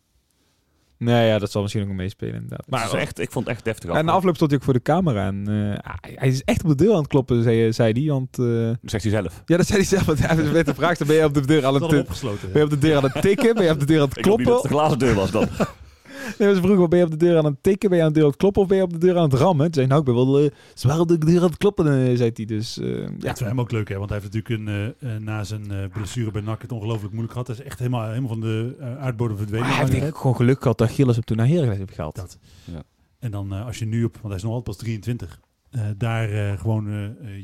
Nee, 1.04 1.28
ja, 1.28 1.40
dat 1.40 1.52
zal 1.52 1.62
misschien 1.62 1.84
ook 1.84 1.90
meespelen 1.90 2.34
inderdaad. 2.34 2.66
Maar 2.70 2.94
echt, 2.94 3.20
ik 3.20 3.32
vond 3.32 3.46
het 3.48 3.56
echt 3.56 3.66
deftig. 3.66 3.84
En 3.84 3.90
na 3.90 4.12
afgelopen. 4.12 4.18
afloop 4.18 4.36
stond 4.36 4.50
hij 4.52 4.60
ook 4.60 4.66
voor 4.66 4.74
de 4.74 4.82
camera. 4.82 5.26
En 5.28 5.44
eh, 5.82 5.92
hij- 6.16 6.28
is 6.30 6.44
echt 6.44 6.64
op 6.64 6.70
de 6.70 6.76
deur 6.84 6.92
aan 6.94 6.98
het 6.98 7.08
kloppen, 7.08 7.44
zei, 7.44 7.74
zei 7.74 7.92
hij. 7.92 8.14
Want 8.14 8.40
eh, 8.40 8.46
Zegt 8.84 9.04
hij 9.04 9.12
zelf. 9.12 9.42
ja, 9.46 9.58
dat 9.58 9.66
zei 9.68 9.78
hij 9.80 9.88
zelf. 9.88 10.06
Want 10.06 10.28
hij 10.28 10.52
werd 10.52 10.66
de 10.66 10.74
vraag: 10.74 10.98
ben 10.98 11.16
je 11.16 11.24
op 11.26 11.34
de 11.34 11.46
deur 11.46 11.66
aan 11.66 11.74
Dat 11.80 11.92
het, 11.92 12.00
opgesloten. 12.02 12.52
ben 12.52 12.58
je 12.60 12.64
op 12.64 12.70
de 12.70 12.78
deur 12.78 12.96
aan 12.98 13.04
het 13.04 13.22
tikken? 13.22 13.54
Ben 13.56 13.64
je 13.64 13.72
op 13.72 13.80
de 13.80 13.86
deur 13.86 14.02
aan 14.02 14.08
het 14.08 14.18
Ik 14.18 14.24
kloppen? 14.24 14.46
dat 14.46 14.62
het 14.62 14.72
de 14.72 14.78
glazen 14.78 15.00
deur 15.00 15.14
was 15.16 15.32
dan. 15.32 15.48
Nee, 16.38 16.56
ze 16.56 16.62
vroegen: 16.62 16.90
ben 16.90 17.00
je 17.00 17.06
op 17.06 17.12
de 17.12 17.18
deur 17.18 17.38
aan 17.38 17.46
het 17.46 17.64
tikken? 17.64 17.90
Ben 17.90 17.98
je 17.98 18.04
aan 18.04 18.14
de 18.14 18.14
deur 18.14 18.24
aan 18.24 18.30
het 18.30 18.40
kloppen? 18.40 18.62
Of 18.62 18.68
ben 18.68 18.78
je 18.78 18.84
op 18.84 18.94
de 18.94 18.98
deur 18.98 19.18
aan 19.18 19.24
het 19.24 19.34
rammen? 19.34 19.66
Toen 19.66 19.74
zei 19.74 19.88
Nou, 19.88 20.00
ik 20.00 20.06
ben 20.06 20.16
wel 20.16 20.40
eh, 20.40 20.52
zwaar 20.74 21.00
op 21.00 21.08
de 21.08 21.18
deur 21.18 21.42
aan 21.42 21.48
het 21.48 21.58
kloppen, 21.58 21.86
eh, 21.88 22.18
zei 22.18 22.32
hij. 22.34 22.46
Dus 22.46 22.80
eh, 22.80 23.00
Ja, 23.00 23.28
het 23.28 23.40
is 23.40 23.48
hem 23.48 23.60
ook 23.60 23.72
leuk, 23.72 23.90
hè? 23.90 23.98
want 23.98 24.10
hij 24.10 24.20
heeft 24.20 24.34
natuurlijk 24.34 24.70
een, 25.00 25.24
na 25.24 25.44
zijn 25.44 25.72
eh, 25.72 25.90
blessure 25.94 26.32
bij 26.32 26.42
NAC 26.42 26.62
het 26.62 26.72
ongelooflijk 26.72 27.12
moeilijk 27.14 27.32
gehad. 27.32 27.48
Hij 27.48 27.58
is 27.58 27.64
echt 27.64 27.80
helemaal, 27.80 28.08
helemaal 28.08 28.30
van 28.30 28.42
de 28.42 28.76
uh, 28.80 28.98
aardbodem 28.98 29.38
verdwenen. 29.38 29.66
Maar 29.66 29.76
hij 29.76 29.86
heeft 29.86 30.00
denk 30.00 30.12
ik 30.12 30.20
gewoon 30.20 30.36
geluk 30.36 30.62
gehad 30.62 30.78
dat 30.78 30.92
Gilles 30.92 31.16
hem 31.16 31.24
toen 31.24 31.38
naar 31.38 31.48
Heracles 31.48 31.78
heeft 31.78 31.94
gehaald. 31.94 32.16
Dat. 32.16 32.38
Ja. 32.64 32.84
En 33.20 33.32
dan 33.32 33.54
eh, 33.54 33.66
als 33.66 33.80
je 33.80 33.86
nu 33.86 34.04
op, 34.04 34.14
want 34.14 34.28
hij 34.28 34.36
is 34.36 34.44
nog 34.44 34.52
altijd 34.52 34.78
pas 34.78 34.86
23, 34.86 35.40
eh, 35.70 35.86
daar 35.98 36.30
eh, 36.30 36.60
gewoon 36.60 36.86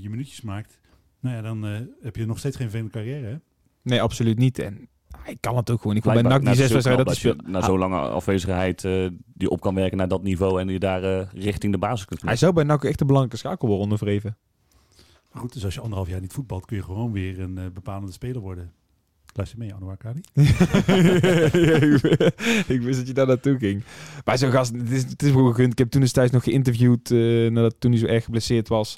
je 0.02 0.10
minuutjes 0.10 0.42
maakt. 0.42 0.80
Nou 1.20 1.36
ja, 1.36 1.42
dan 1.42 1.66
eh, 1.66 1.80
heb 2.02 2.16
je 2.16 2.26
nog 2.26 2.38
steeds 2.38 2.56
geen 2.56 2.70
vervelende 2.70 2.98
carrière. 2.98 3.28
Hè? 3.28 3.36
Nee, 3.82 4.02
absoluut 4.02 4.38
niet. 4.38 4.60
En 4.60 4.90
hij 5.22 5.38
kan 5.40 5.56
het 5.56 5.70
ook 5.70 5.82
gewoon. 5.82 5.96
Ik 5.96 6.04
vond 6.04 6.22
bij 6.22 6.24
NAC 6.24 6.46
die 6.46 6.56
zes 6.56 6.72
wedstrijden 6.72 7.06
dat 7.06 7.22
hij 7.22 7.36
Na 7.46 7.62
zo'n 7.62 7.80
lange 7.80 7.98
afwezigheid 7.98 8.84
eh, 8.84 9.08
die 9.34 9.50
op 9.50 9.62
kan 9.62 9.76
werken 9.76 9.98
naar 9.98 10.08
dat 10.08 10.24
niveau 10.24 10.62
en 10.62 10.68
die 10.68 10.80
daar 10.80 11.04
eh, 11.04 11.28
richting 11.34 11.72
de 11.72 11.78
basis 11.78 12.06
kunt 12.06 12.22
Hij 12.22 12.36
zou 12.36 12.54
bij 12.54 12.64
NAC 12.64 12.84
echt 12.84 13.02
een 13.02 13.08
belangrijke 13.08 13.40
schakel 13.40 13.68
worden 13.68 13.84
onder 13.84 13.98
Vreven. 13.98 14.38
Maar 15.32 15.42
goed, 15.42 15.54
dus 15.54 15.66
als 15.66 15.74
je 15.74 15.82
anderhalf 15.82 16.10
jaar 16.10 16.22
niet 16.22 16.34
voetbalt, 16.34 16.66
kun 16.66 16.78
je 16.78 16.84
gewoon 16.84 17.12
weer 17.12 17.40
een 17.40 17.58
eh, 17.58 17.64
bepalende 17.74 18.12
speler 18.12 18.42
worden. 18.42 18.72
Luister 19.34 19.60
mee, 19.60 19.74
Anouar 19.74 19.98
Kadi. 19.98 20.22
ik 22.74 22.82
wist 22.82 22.98
dat 22.98 23.08
je 23.08 23.14
daar 23.14 23.28
naartoe 23.28 23.58
ging. 23.58 23.84
Maar 24.26 24.38
zo'n 24.38 24.52
gast, 24.52 24.74
het 24.74 24.92
is, 24.92 25.04
het 25.04 25.24
is 25.24 25.32
gegund. 25.32 25.72
Ik 25.72 25.78
heb 25.78 25.90
toen 25.90 26.02
destijds 26.02 26.32
nog 26.32 26.44
geïnterviewd, 26.44 27.12
eh, 27.12 27.52
nadat 27.52 27.76
toen 27.80 27.92
hij 27.92 28.00
zo 28.00 28.06
erg 28.06 28.24
geblesseerd 28.24 28.68
was. 28.68 28.98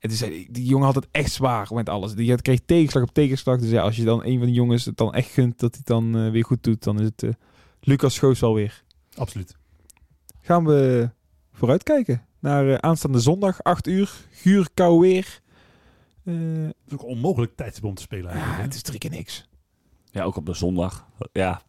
Zei 0.00 0.30
hij, 0.34 0.48
die 0.50 0.64
jongen 0.64 0.86
had 0.86 0.94
het 0.94 1.08
echt 1.10 1.32
zwaar 1.32 1.68
met 1.74 1.88
alles. 1.88 2.14
Die 2.14 2.30
had- 2.30 2.42
kreeg 2.42 2.60
tegenslag 2.66 3.02
op 3.02 3.14
tegenslag. 3.14 3.58
Dus 3.60 3.70
ja, 3.70 3.82
als 3.82 3.96
je 3.96 4.04
dan 4.04 4.24
een 4.24 4.36
van 4.38 4.46
die 4.46 4.54
jongens 4.54 4.84
het 4.84 4.96
dan 4.96 5.14
echt 5.14 5.30
gunt 5.30 5.58
dat 5.58 5.70
hij 5.70 5.78
het 5.78 5.86
dan 5.86 6.16
eh, 6.24 6.30
weer 6.30 6.44
goed 6.44 6.62
doet, 6.62 6.82
dan 6.82 6.98
is 7.00 7.04
het 7.06 7.22
eh, 7.22 7.30
Lucas 7.80 8.14
Schoos 8.14 8.40
wel 8.40 8.54
weer. 8.54 8.82
Absoluut. 9.16 9.56
Gaan 10.40 10.64
we 10.64 11.10
vooruitkijken 11.52 12.24
naar 12.38 12.68
eh, 12.68 12.74
aanstaande 12.74 13.20
zondag, 13.20 13.62
8 13.62 13.86
uur, 13.86 14.12
guur, 14.30 14.68
kou 14.74 15.00
weer. 15.00 15.40
Eh, 16.24 16.34
Het 16.66 16.74
is 16.86 16.92
ook 16.92 17.04
onmogelijk 17.04 17.56
tijdstip 17.56 17.84
om 17.84 17.94
te 17.94 18.02
spelen 18.02 18.24
ja, 18.24 18.30
eigenlijk. 18.30 18.58
hè? 18.58 18.64
het 18.64 18.74
is 18.74 18.82
drie 18.82 18.98
keer 18.98 19.10
niks. 19.10 19.48
Ja, 20.10 20.22
ook 20.22 20.36
op 20.36 20.46
de 20.46 20.54
zondag. 20.54 21.06
Ja, 21.32 21.62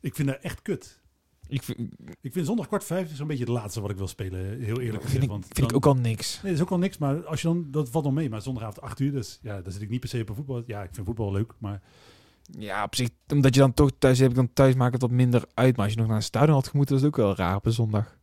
Ik 0.00 0.14
vind 0.14 0.28
dat 0.28 0.38
echt 0.40 0.62
kut. 0.62 1.00
Ik 1.48 1.62
vind, 1.62 1.78
Ik 2.20 2.32
vind 2.32 2.46
zondag 2.46 2.66
kwart 2.66 2.84
vijf 2.84 3.16
zo'n 3.16 3.26
beetje 3.26 3.44
het 3.44 3.52
laatste 3.52 3.80
wat 3.80 3.90
ik 3.90 3.96
wil 3.96 4.06
spelen, 4.08 4.60
heel 4.60 4.80
eerlijk 4.80 5.02
gezegd. 5.04 5.10
vind, 5.10 5.22
ik, 5.22 5.28
want 5.28 5.44
vind 5.44 5.58
ik 5.58 5.64
dan- 5.68 5.74
ook 5.74 5.86
al 5.86 5.94
niks. 5.94 6.32
Nee, 6.42 6.52
dat 6.52 6.60
is 6.60 6.66
ook 6.66 6.70
al 6.72 6.78
niks, 6.78 6.98
maar 6.98 7.24
als 7.26 7.42
je 7.42 7.48
dan, 7.48 7.66
dat 7.70 7.88
valt 7.90 8.04
nog 8.04 8.12
mee. 8.12 8.30
Maar 8.30 8.42
zondagavond 8.42 8.80
8 8.80 9.00
uur, 9.00 9.12
dus 9.12 9.38
ja, 9.42 9.60
daar 9.60 9.72
zit 9.72 9.82
ik 9.82 9.90
niet 9.90 10.00
per 10.00 10.08
se 10.08 10.20
op 10.20 10.28
een 10.28 10.34
voetbal. 10.34 10.62
Ja, 10.66 10.82
ik 10.82 10.88
vind 10.92 11.06
voetbal 11.06 11.32
leuk, 11.32 11.52
maar 11.58 11.82
Ja, 12.58 12.82
op 12.84 12.94
zich, 12.94 13.08
omdat 13.32 13.54
je 13.54 13.60
dan 13.60 13.74
toch 13.74 13.90
thuis 13.98 14.18
heb 14.18 14.30
ik 14.30 14.36
dan 14.36 14.52
thuis 14.52 14.74
maakt 14.74 14.92
het 14.92 15.02
wat 15.02 15.10
minder 15.10 15.44
uit. 15.54 15.76
Maar 15.76 15.84
als 15.84 15.94
je 15.94 15.98
nog 16.00 16.08
naar 16.08 16.16
een 16.16 16.22
stadion 16.22 16.54
had 16.54 16.68
gemoeten, 16.68 16.94
was 16.94 17.04
het 17.04 17.14
ook 17.14 17.24
wel 17.24 17.34
raar 17.36 17.56
op 17.56 17.66
een 17.66 17.72
zondag. 17.72 18.16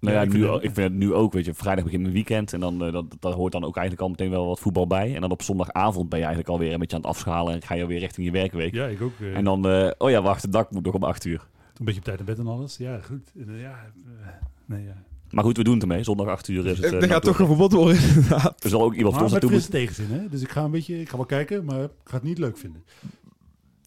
nou 0.00 0.14
Ja, 0.14 0.20
ja, 0.20 0.26
ik 0.26 0.32
nu, 0.32 0.40
vind 0.42 0.54
ik, 0.54 0.62
het- 0.62 0.72
vind 0.72 0.88
het 0.90 0.98
nu 0.98 1.12
ook, 1.14 1.32
weet 1.32 1.44
je, 1.44 1.54
vrijdag 1.54 1.84
begint 1.84 2.06
een 2.06 2.12
weekend 2.12 2.52
en 2.52 2.60
dan, 2.60 2.84
eh, 2.84 2.92
dat, 2.92 3.16
dat 3.20 3.34
hoort 3.34 3.52
dan 3.52 3.64
ook 3.64 3.76
eigenlijk 3.76 4.04
al 4.06 4.10
meteen 4.10 4.30
wel 4.30 4.46
wat 4.46 4.60
voetbal 4.60 4.86
bij. 4.86 5.14
En 5.14 5.20
dan 5.20 5.30
op 5.30 5.42
zondagavond 5.42 6.08
ben 6.08 6.18
je 6.18 6.24
eigenlijk 6.24 6.54
alweer 6.54 6.72
een 6.72 6.78
beetje 6.78 6.96
aan 6.96 7.02
het 7.02 7.10
afschalen 7.10 7.54
en 7.54 7.62
ga 7.62 7.74
je 7.74 7.86
weer 7.86 7.98
richting 7.98 8.26
je 8.26 8.32
werkweek. 8.32 8.74
ja, 8.74 8.86
ik 8.86 9.00
ook. 9.02 9.12
eh, 9.20 9.36
En 9.36 9.44
dan, 9.44 9.68
eh, 9.68 9.90
oh 9.98 10.10
ja, 10.10 10.22
wacht, 10.22 10.42
het 10.42 10.52
dak 10.52 10.70
moet 10.70 10.84
nog 10.84 10.94
om 10.94 11.04
acht 11.04 11.24
uur. 11.24 11.48
Een 11.78 11.84
beetje 11.84 12.00
op 12.00 12.06
tijd 12.06 12.16
naar 12.16 12.26
bed 12.26 12.38
en 12.38 12.46
alles. 12.46 12.76
Ja, 12.76 13.00
goed. 13.00 13.32
En, 13.38 13.58
ja, 13.58 13.92
eh, 14.20 14.26
nee, 14.66 14.84
ja. 14.84 15.02
Maar 15.30 15.44
goed, 15.44 15.56
we 15.56 15.64
doen 15.64 15.72
het 15.74 15.82
ermee. 15.82 16.02
Zondag 16.02 16.26
acht 16.26 16.48
uur 16.48 16.66
is 16.66 16.78
het. 16.78 16.92
Er 16.92 17.02
eh, 17.02 17.08
gaat 17.08 17.22
toch 17.22 17.36
door. 17.36 17.46
gevoetbald 17.46 17.72
worden, 17.72 18.02
inderdaad. 18.14 18.64
Er 18.64 18.70
zal 18.70 18.82
ook 18.82 18.94
iemand 18.94 19.14
voor 19.14 19.22
Maar 19.24 19.32
ons 19.32 19.32
met 19.32 19.42
naartoe 19.42 19.60
frisse 19.60 19.70
moeten. 19.70 19.94
tegenzin, 19.94 20.20
hè? 20.20 20.28
Dus 20.28 20.42
ik 20.42 20.50
ga 20.50 20.64
een 20.64 20.70
beetje, 20.70 21.00
ik 21.00 21.08
ga 21.08 21.16
wel 21.16 21.26
kijken, 21.26 21.64
maar 21.64 21.82
ik 21.82 21.90
ga 22.04 22.14
het 22.14 22.22
niet 22.22 22.38
leuk 22.38 22.58
vinden. 22.58 22.82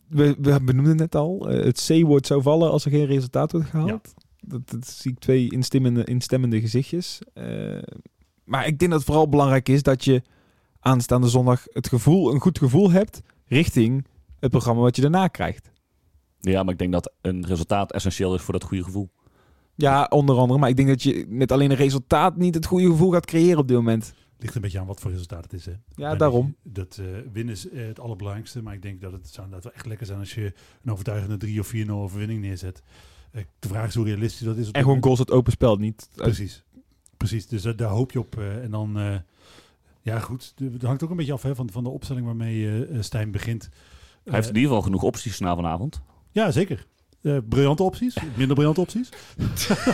We, 0.08 0.36
we 0.40 0.62
benoemden 0.64 0.96
net 0.96 1.16
al, 1.16 1.50
eh, 1.50 1.64
het 1.64 1.86
C-woord 1.88 2.28
zou 2.28 2.42
vallen 2.42 2.72
als 2.72 2.86
er 2.86 2.92
geen 2.92 3.06
resultaat 3.06 3.52
wordt 3.52 3.70
gehaald. 3.70 4.14
Dat, 4.40 4.70
dat 4.70 4.88
zie 4.88 5.12
ik 5.12 5.20
twee 5.20 5.52
instemmende, 5.52 6.04
instemmende 6.04 6.62
gezichtjes. 6.62 7.20
Eh, 7.34 7.82
maar 8.44 8.68
ik 8.68 8.80
denk 8.80 8.92
dat 8.92 9.00
het 9.00 9.10
vooral 9.10 9.30
belangrijk 9.30 9.70
is 9.70 9.84
dat 9.84 10.04
je 10.04 10.22
aanstaande 10.80 11.28
zondag 11.30 11.64
het 11.66 11.88
gevoel, 11.88 12.34
een 12.34 12.40
goed 12.40 12.58
gevoel 12.58 12.92
hebt 12.92 13.22
richting 13.46 14.06
het 14.40 14.52
programma 14.52 14.82
wat 14.82 14.96
je 14.96 15.02
daarna 15.02 15.28
krijgt. 15.28 15.72
Ja, 16.42 16.64
maar 16.64 16.74
ik 16.74 16.80
denk 16.80 16.92
dat 16.92 17.12
een 17.22 17.46
resultaat 17.46 17.92
essentieel 17.92 18.36
is 18.36 18.42
voor 18.42 18.54
dat 18.54 18.64
goede 18.64 18.84
gevoel. 18.84 19.10
Ja, 19.76 20.06
onder 20.10 20.38
andere. 20.38 20.60
Maar 20.60 20.70
ik 20.70 20.76
denk 20.76 20.88
dat 20.88 21.04
je 21.04 21.26
met 21.30 21.52
alleen 21.52 21.72
een 21.72 21.78
resultaat 21.78 22.38
niet 22.38 22.56
het 22.56 22.66
goede 22.66 22.88
gevoel 22.90 23.12
gaat 23.12 23.26
creëren 23.26 23.58
op 23.58 23.68
dit 23.68 23.78
moment. 23.78 24.14
Ligt 24.38 24.56
een 24.56 24.62
beetje 24.62 24.80
aan 24.80 24.86
wat 24.86 25.00
voor 25.00 25.12
resultaat 25.12 25.44
het 25.44 25.54
is, 25.54 25.66
hè? 25.66 25.72
Ja, 25.96 26.12
En 26.12 26.18
daarom. 26.18 26.56
Dat, 26.64 26.98
eh, 27.00 27.06
winnen 27.34 27.54
is 27.54 27.70
eh, 27.70 27.86
het 27.88 28.00
allerbelangrijkste, 28.00 28.62
maar 28.62 28.74
ik 28.74 28.82
denk 28.82 29.02
dat 29.02 29.12
het 29.12 29.28
zou 29.28 29.46
inderdaad 29.46 29.64
wel 29.64 29.74
echt 29.74 29.86
lekker 29.86 30.06
zijn 30.06 30.20
als 30.20 30.34
je 30.34 30.54
een 30.84 30.92
overtuigende 30.92 31.38
3 31.38 31.60
of 31.60 31.68
4-0 31.68 32.02
overwinning 32.02 32.42
neerzet. 32.42 32.82
Eh, 33.32 33.44
de 33.60 33.68
vraag 33.68 33.88
is 33.88 33.96
hoe 33.96 34.06
realistisch 34.06 34.46
dat 34.46 34.58
is. 34.58 34.68
op 34.68 34.76
En 34.76 34.82
gewoon 34.84 35.04
goals 35.04 35.20
uit 35.20 35.32
open 35.32 35.52
spel, 35.52 35.76
niet 35.76 36.10
Precies. 36.16 36.64
Precies, 37.18 37.48
dus 37.48 37.62
daar, 37.62 37.76
daar 37.76 37.90
hoop 37.90 38.12
je 38.12 38.20
op. 38.20 38.38
eh, 38.38 38.64
en 38.64 38.72
dan, 38.72 39.00
eh, 39.00 39.16
ja 40.02 40.20
goed, 40.20 40.54
het 40.72 40.82
hangt 40.82 41.04
ook 41.04 41.10
een 41.10 41.16
beetje 41.16 41.34
af 41.34 41.42
hè, 41.42 41.56
van, 41.56 41.70
van 41.72 41.84
de 41.84 41.90
opstelling 41.90 42.26
waarmee 42.26 42.88
Stijn 43.00 43.32
begint. 43.32 43.70
Hij 44.24 44.34
heeft 44.34 44.48
in 44.48 44.56
ieder 44.56 44.70
geval 44.70 44.84
genoeg 44.86 45.04
opties 45.04 45.40
na 45.40 45.56
vanavond. 45.56 46.02
Ja, 46.32 46.52
zeker. 46.52 46.86
Eh, 47.22 47.38
briljante 47.50 47.84
opties, 47.84 48.18
minder 48.38 48.56
briljante 48.56 48.82
opties. 48.82 49.10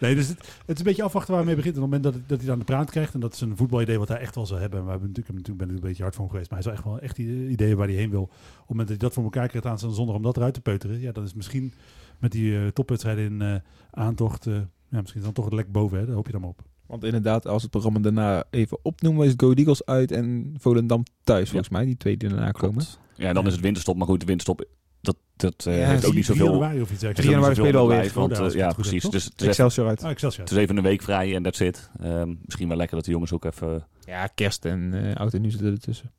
nee, 0.00 0.14
dus 0.14 0.28
het, 0.28 0.38
het 0.38 0.48
is 0.66 0.78
een 0.78 0.84
beetje 0.84 1.02
afwachten 1.02 1.34
waar 1.34 1.44
hij 1.44 1.54
mee 1.54 1.62
begint. 1.62 1.76
En 1.76 1.82
op 1.82 1.90
het 1.92 2.02
moment 2.02 2.02
dat, 2.02 2.14
het- 2.14 2.28
dat 2.28 2.38
hij 2.38 2.46
het 2.46 2.52
aan 2.52 2.58
de 2.58 2.64
praat 2.72 2.90
krijgt, 2.90 3.14
en 3.14 3.20
dat 3.20 3.34
is 3.34 3.40
een 3.40 3.56
voetbalidee 3.56 3.98
wat 3.98 4.08
hij 4.08 4.18
echt 4.18 4.34
wel 4.34 4.46
zou 4.46 4.60
hebben. 4.60 4.78
En 4.78 4.84
we 4.84 4.90
hebben 4.90 5.08
natuurlijk, 5.08 5.36
natuurlijk 5.36 5.66
ben 5.66 5.76
ik 5.76 5.82
een 5.82 5.88
beetje 5.88 6.02
hard 6.02 6.14
voor 6.14 6.24
hem 6.24 6.32
geweest, 6.32 6.50
maar 6.50 6.58
hij 6.62 6.68
wel 6.68 6.76
echt 6.78 6.84
wel 6.88 6.98
echt 7.00 7.16
die 7.16 7.48
ideeën 7.48 7.76
waar 7.76 7.86
hij 7.86 7.96
heen 7.96 8.10
wil. 8.10 8.22
Op 8.22 8.30
het 8.30 8.68
moment 8.68 8.88
dat 8.88 8.88
hij 8.88 8.96
dat 9.06 9.12
voor 9.12 9.24
elkaar 9.24 9.48
krijgt 9.48 9.66
aan 9.66 9.78
zijn 9.78 9.92
zondag 9.92 10.16
om 10.16 10.22
dat 10.22 10.36
eruit 10.36 10.54
te 10.54 10.60
peuteren, 10.60 11.00
ja, 11.00 11.12
dan 11.12 11.24
is 11.24 11.34
misschien 11.34 11.72
met 12.18 12.32
die 12.32 12.58
eh, 12.58 12.66
topwedstrijden 12.66 13.24
in 13.24 13.42
eh, 13.42 13.54
aantocht, 13.90 14.44
ja, 14.44 14.60
misschien 15.00 15.20
is 15.20 15.24
dan 15.26 15.32
toch 15.32 15.44
het 15.44 15.54
lek 15.54 15.72
boven, 15.72 15.98
hè? 15.98 16.06
daar 16.06 16.14
hoop 16.14 16.26
je 16.26 16.32
dan 16.32 16.40
maar 16.40 16.50
op. 16.50 16.62
Want 16.90 17.04
inderdaad, 17.04 17.46
als 17.46 17.62
het 17.62 17.70
programma 17.70 17.98
daarna 17.98 18.44
even 18.50 18.78
opnoemen, 18.82 19.26
is 19.26 19.32
Go 19.36 19.52
Eagles 19.52 19.84
uit 19.84 20.12
en 20.12 20.54
Volendam 20.58 21.02
thuis, 21.24 21.48
volgens 21.48 21.68
mij. 21.70 21.84
Die 21.84 21.96
twee 21.96 22.16
die 22.16 22.28
daarna 22.28 22.50
komen. 22.50 22.74
Klopt. 22.84 22.98
Ja, 23.16 23.32
dan 23.32 23.46
is 23.46 23.52
het 23.52 23.60
winterstop. 23.62 23.96
Maar 23.96 24.06
goed, 24.06 24.20
de 24.20 24.26
winterstop, 24.26 24.64
dat, 25.00 25.16
dat 25.36 25.66
eh, 25.66 25.78
Ja, 25.78 25.88
heeft 25.88 26.04
ook 26.06 26.14
niet 26.14 26.24
3 26.24 26.36
zoveel... 26.36 26.52
januari 26.52 26.80
of 26.80 26.90
iets 26.90 27.00
dergelijks. 27.00 27.20
3 27.20 27.30
januari 27.30 27.54
spelen 27.54 27.72
we 27.72 27.78
zoveel 27.78 27.96
alweer. 27.96 28.12
Want, 28.14 28.38
Oh, 28.38 28.46
eh, 28.46 28.52
ja, 28.52 28.66
goed 28.66 28.76
precies. 28.76 29.10
Dus 29.10 29.24
het 29.24 29.40
is, 29.40 29.46
Excelsior 29.46 29.88
uit. 29.88 30.02
Ah, 30.04 30.10
Excelsior. 30.10 30.42
het 30.44 30.52
is 30.52 30.58
even 30.58 30.76
een 30.76 30.82
week 30.82 31.02
vrij 31.02 31.34
en 31.34 31.42
that's 31.42 31.60
it. 31.60 31.90
Ehm, 32.00 32.34
misschien 32.44 32.68
wel 32.68 32.76
lekker 32.76 32.96
dat 32.96 33.04
de 33.04 33.10
jongens 33.10 33.32
ook 33.32 33.44
even... 33.44 33.86
Ja, 34.04 34.26
kerst 34.26 34.64
en 34.64 34.94
eh 34.94 35.16
oud 35.16 35.34
en 35.34 35.40
nieuw 35.40 35.50
zitten 35.50 35.70
ertussen. 35.72 36.12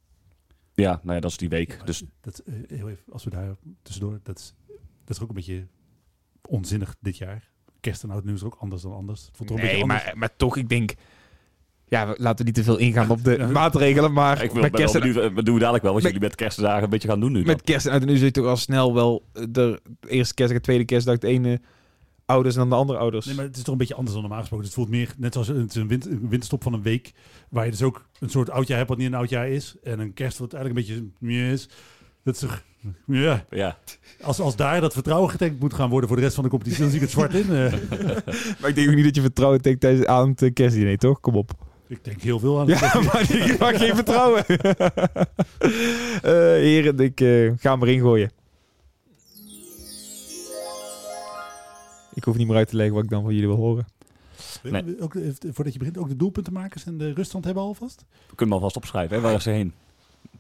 Ja, 0.74 1.00
nou 1.04 1.16
ja, 1.16 1.20
dat 1.20 1.32
is 1.32 1.38
die 1.38 1.50
week. 1.50 1.76
Ja, 1.80 1.84
Dus 1.86 2.04
dat, 2.22 2.44
heel 2.68 2.90
even, 2.90 3.04
als 3.12 3.24
we 3.24 3.30
daar 3.30 3.56
tussendoor, 3.82 4.20
dat 4.24 4.40
is, 4.40 4.54
dat 5.06 5.16
is 5.16 5.22
ook 5.24 5.30
een 5.30 5.36
beetje 5.36 5.68
onzinnig 6.48 6.96
dit 7.00 7.18
jaar. 7.18 7.50
Kerst 7.82 8.04
en 8.04 8.10
oud 8.12 8.24
nieuws 8.24 8.40
is 8.40 8.46
ook 8.46 8.58
anders 8.60 8.82
dan 8.82 8.94
anders. 8.94 9.26
Het 9.26 9.30
voelt 9.38 9.50
toch 9.50 9.58
een 9.58 9.64
Nee, 9.64 9.74
beetje 9.74 9.92
anders. 9.92 10.06
maar, 10.06 10.18
maar 10.18 10.36
toch, 10.36 10.58
ik 10.58 10.70
denk... 10.70 10.94
Ja, 11.88 12.08
we- 12.08 12.16
laten 12.18 12.38
we 12.38 12.44
niet 12.44 12.54
te 12.54 12.64
veel 12.64 12.78
ingaan 12.78 13.10
op 13.10 13.24
de 13.24 13.38
Ja. 13.38 13.48
maatregelen, 13.48 14.14
maar 14.14 14.44
ik 14.44 14.52
wil, 14.52 14.62
met 14.62 14.72
kerst, 14.72 14.96
en, 14.96 15.02
benieuwd, 15.02 15.34
wat 15.34 15.46
doen 15.46 15.54
we 15.54 15.60
dadelijk 15.60 15.84
wel 15.84 15.94
wat 15.94 16.04
Met- 16.04 16.12
jullie 16.12 16.28
met 16.28 16.38
kerstdagen 16.38 16.84
een 16.84 16.90
beetje 16.90 17.08
gaan 17.08 17.20
doen 17.20 17.32
nu. 17.32 17.38
dan. 17.38 17.48
met 17.48 17.62
kerst 17.62 17.86
en 17.86 17.92
oud 17.92 18.02
en 18.02 18.08
nieuw 18.08 18.16
zit 18.18 18.36
je 18.36 18.42
toch 18.42 18.50
al 18.50 18.58
snel 18.58 18.94
wel 18.94 19.26
eh, 19.34 19.44
de 19.50 19.82
eerste 20.08 20.34
kerstdag, 20.34 20.60
de 20.60 20.64
tweede 20.66 20.86
kerstdag, 20.86 21.18
de 21.18 21.28
ene 21.28 21.62
ouders 22.26 22.56
en 22.56 22.62
dan 22.62 22.70
de 22.70 22.76
andere 22.76 23.00
ouders. 23.00 23.26
Nee, 23.26 23.36
maar 23.36 23.46
het 23.46 23.56
is 23.58 23.64
toch 23.64 23.72
een 23.72 23.78
beetje 23.80 23.94
anders 23.96 24.14
dan 24.14 24.22
normaal 24.22 24.40
gesproken. 24.40 24.66
Het 24.66 24.76
voelt 24.76 24.90
meer 24.90 25.14
net 25.18 25.34
zoals 25.34 25.48
het 25.48 25.70
is 25.70 25.76
een, 25.76 25.88
win- 25.88 26.04
een 26.10 26.30
winterstop 26.30 26.64
van 26.64 26.74
een 26.74 26.82
week. 26.82 27.12
Waar 27.50 27.66
je 27.66 27.72
dus 27.72 27.82
ook 27.82 28.06
een 28.20 28.30
soort 28.30 28.50
oudjaar 28.50 28.78
hebt 28.78 28.90
wat 28.90 28.98
niet 28.98 29.08
een 29.08 29.14
oudjaar 29.14 29.50
is. 29.50 29.76
En 29.84 30.00
een 30.00 30.14
kerst 30.14 30.38
wat 30.38 30.54
eigenlijk 30.54 30.88
een 30.88 30.94
beetje 30.96 31.10
meer 31.20 31.52
is. 31.52 31.70
Dat 32.24 32.34
is 32.34 32.40
toch, 32.40 32.64
Ja, 33.06 33.46
Ja, 33.50 33.78
als, 34.22 34.40
als 34.40 34.56
daar 34.56 34.82
dat 34.82 34.94
vertrouwen 34.94 35.30
getankt 35.30 35.60
moet 35.60 35.74
gaan 35.74 35.90
worden 35.90 36.08
voor 36.08 36.18
de 36.18 36.24
rest 36.24 36.36
van 36.36 36.44
de 36.44 36.50
competitie, 36.50 36.82
dan 36.82 36.90
zie 36.90 36.98
ik 37.00 37.04
het 37.06 37.14
zwart 37.14 37.34
in. 37.34 37.50
eh. 37.56 37.74
Maar 38.60 38.70
ik 38.70 38.76
denk 38.76 38.90
ook 38.90 38.96
niet 38.96 39.04
dat 39.06 39.16
je 39.16 39.22
vertrouwen 39.22 39.62
denkt 39.62 39.80
tijdens 39.82 40.06
aan 40.06 40.30
het 40.30 40.42
eh, 40.42 40.54
kerstdiner, 40.54 40.98
toch? 40.98 41.20
Kom 41.20 41.36
op. 41.36 41.52
ik 41.88 42.04
denk 42.04 42.22
heel 42.22 42.40
veel 42.40 42.60
aan. 42.60 42.68
Ja, 42.68 42.80
maar 43.14 43.32
ik 43.32 43.60
mag 43.60 43.78
geen 43.78 43.96
vertrouwen. 43.96 44.46
Eh, 46.22 46.32
heren, 46.32 47.00
ik 47.00 47.20
ga 47.60 47.72
hem 47.72 47.82
erin 47.84 48.00
gooien. 48.00 48.32
Ik 52.14 52.24
hoef 52.24 52.38
niet 52.38 52.48
meer 52.48 52.56
uit 52.56 52.68
te 52.68 52.76
leggen 52.76 52.96
wat 52.96 53.04
ik 53.04 53.10
dan 53.10 53.24
van 53.24 53.34
jullie 53.34 53.48
wil 53.48 53.58
horen. 53.58 53.86
Je 54.64 54.96
Ook, 55.00 55.14
voordat 55.52 55.74
je 55.74 55.80
begint, 55.80 55.98
ook 55.98 56.08
de 56.10 56.16
doelpuntenmakers 56.16 56.86
en 56.86 56.98
de 56.98 57.14
ruststand 57.14 57.46
hebben 57.46 57.64
alvast? 57.64 58.06
we 58.30 58.36
kunnen 58.36 58.46
hem 58.46 58.54
alvast 58.54 58.76
opschrijven. 58.76 59.16
Hè? 59.16 59.22
Waar 59.22 59.34
is 59.34 59.44
ze 59.44 59.50
heen? 59.50 59.74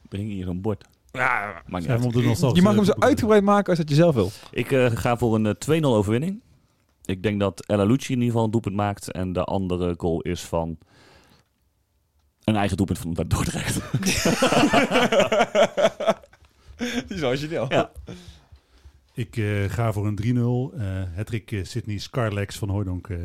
Breng 0.09 0.29
hier 0.29 0.45
zo'n 0.45 0.61
bord. 0.61 0.85
Ja, 1.11 1.61
Maakt 1.65 1.87
niet 1.87 2.55
je 2.55 2.61
mag 2.61 2.75
hem 2.75 2.83
zo 2.85 2.93
uitgebreid 2.99 3.43
maken 3.43 3.69
als 3.69 3.77
dat 3.77 3.89
je 3.89 3.95
zelf 3.95 4.15
wil. 4.15 4.31
Ik 4.51 4.71
eh, 4.71 4.85
ga 4.91 5.17
voor 5.17 5.35
een 5.35 5.45
eh, 5.45 5.79
2-0 5.81 5.83
overwinning. 5.85 6.41
Ik 7.05 7.23
denk 7.23 7.39
dat 7.39 7.65
El 7.65 7.79
Alouci 7.79 8.05
in 8.13 8.17
ieder 8.17 8.25
geval 8.27 8.43
een 8.45 8.51
doelpunt 8.51 8.75
maakt. 8.75 9.11
En 9.11 9.33
de 9.33 9.43
andere 9.43 9.93
goal 9.97 10.21
is 10.21 10.41
van 10.41 10.77
een 12.43 12.55
eigen 12.55 12.77
doelpunt 12.77 12.99
van 12.99 13.13
Dordrecht. 13.27 13.79
Zoals 17.07 17.41
je 17.41 17.47
wil. 17.47 17.65
Ja. 17.69 17.91
Ik 19.13 19.37
eh, 19.37 19.63
ga 19.69 19.93
voor 19.93 20.07
een 20.07 20.71
3-0. 20.73 20.77
eh 20.79 21.03
Hattrick 21.15 21.51
eh, 21.51 21.63
Sydney 21.63 21.97
Scarlex 21.97 22.57
van 22.57 22.69
Hooydonk. 22.69 23.07
eh, 23.09 23.17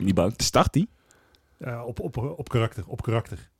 Niet 0.00 0.14
bang. 0.14 0.32
Start 0.36 0.72
die? 0.72 0.88
op, 1.84 2.00
op, 2.00 2.16
op 2.16 2.48
karakter. 2.48 2.84
Op 2.86 3.02
karakter. 3.02 3.50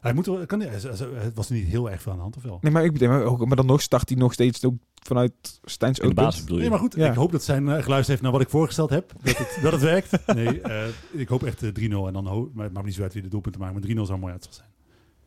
Hij 0.00 0.12
moet 0.12 0.26
wel, 0.26 0.46
kan, 0.46 0.60
het 0.60 1.30
was 1.34 1.48
niet 1.48 1.66
heel 1.66 1.90
erg 1.90 2.02
veel 2.02 2.12
aan 2.12 2.16
de 2.18 2.22
hand, 2.24 2.36
of 2.36 2.42
wel? 2.42 2.58
Nee, 2.60 2.72
maar, 2.72 2.84
ik, 2.84 2.92
bedoel, 2.92 3.08
maar, 3.08 3.22
ook, 3.22 3.46
maar 3.46 3.56
dan 3.56 3.66
nog 3.66 3.82
start 3.82 4.08
hij 4.08 4.18
nog 4.18 4.32
steeds 4.32 4.64
ook 4.64 4.74
vanuit 5.02 5.32
Stijns 5.64 5.98
je? 5.98 6.60
Nee, 6.60 6.70
maar 6.70 6.78
goed. 6.78 6.94
Ja. 6.94 7.08
Ik 7.10 7.14
hoop 7.16 7.32
dat 7.32 7.42
zijn 7.42 7.62
eh, 7.68 7.72
geluisterd 7.72 8.06
heeft 8.08 8.22
naar 8.22 8.32
wat 8.32 8.40
ik 8.40 8.48
voorgesteld 8.48 8.90
heb. 8.90 9.12
Dat 9.22 9.36
het, 9.38 9.58
dat 9.62 9.72
het 9.72 9.80
werkt. 9.80 10.26
Nee, 10.26 10.60
eh, 10.60 10.86
ik 11.12 11.28
hoop 11.28 11.42
echt 11.42 11.62
eh, 11.62 11.68
3-0. 11.68 11.72
En 12.06 12.12
dan 12.12 12.26
ho- 12.26 12.50
maar 12.54 12.64
het 12.64 12.72
maakt 12.72 12.86
niet 12.86 12.94
zo 12.94 13.02
uit 13.02 13.12
wie 13.12 13.22
de 13.22 13.28
doelpunten 13.28 13.60
maakt. 13.60 13.72
Maar 13.72 13.82
3-0 13.96 14.00
zou 14.06 14.18
mooi 14.18 14.32
uitslag 14.32 14.54
zijn. 14.54 14.68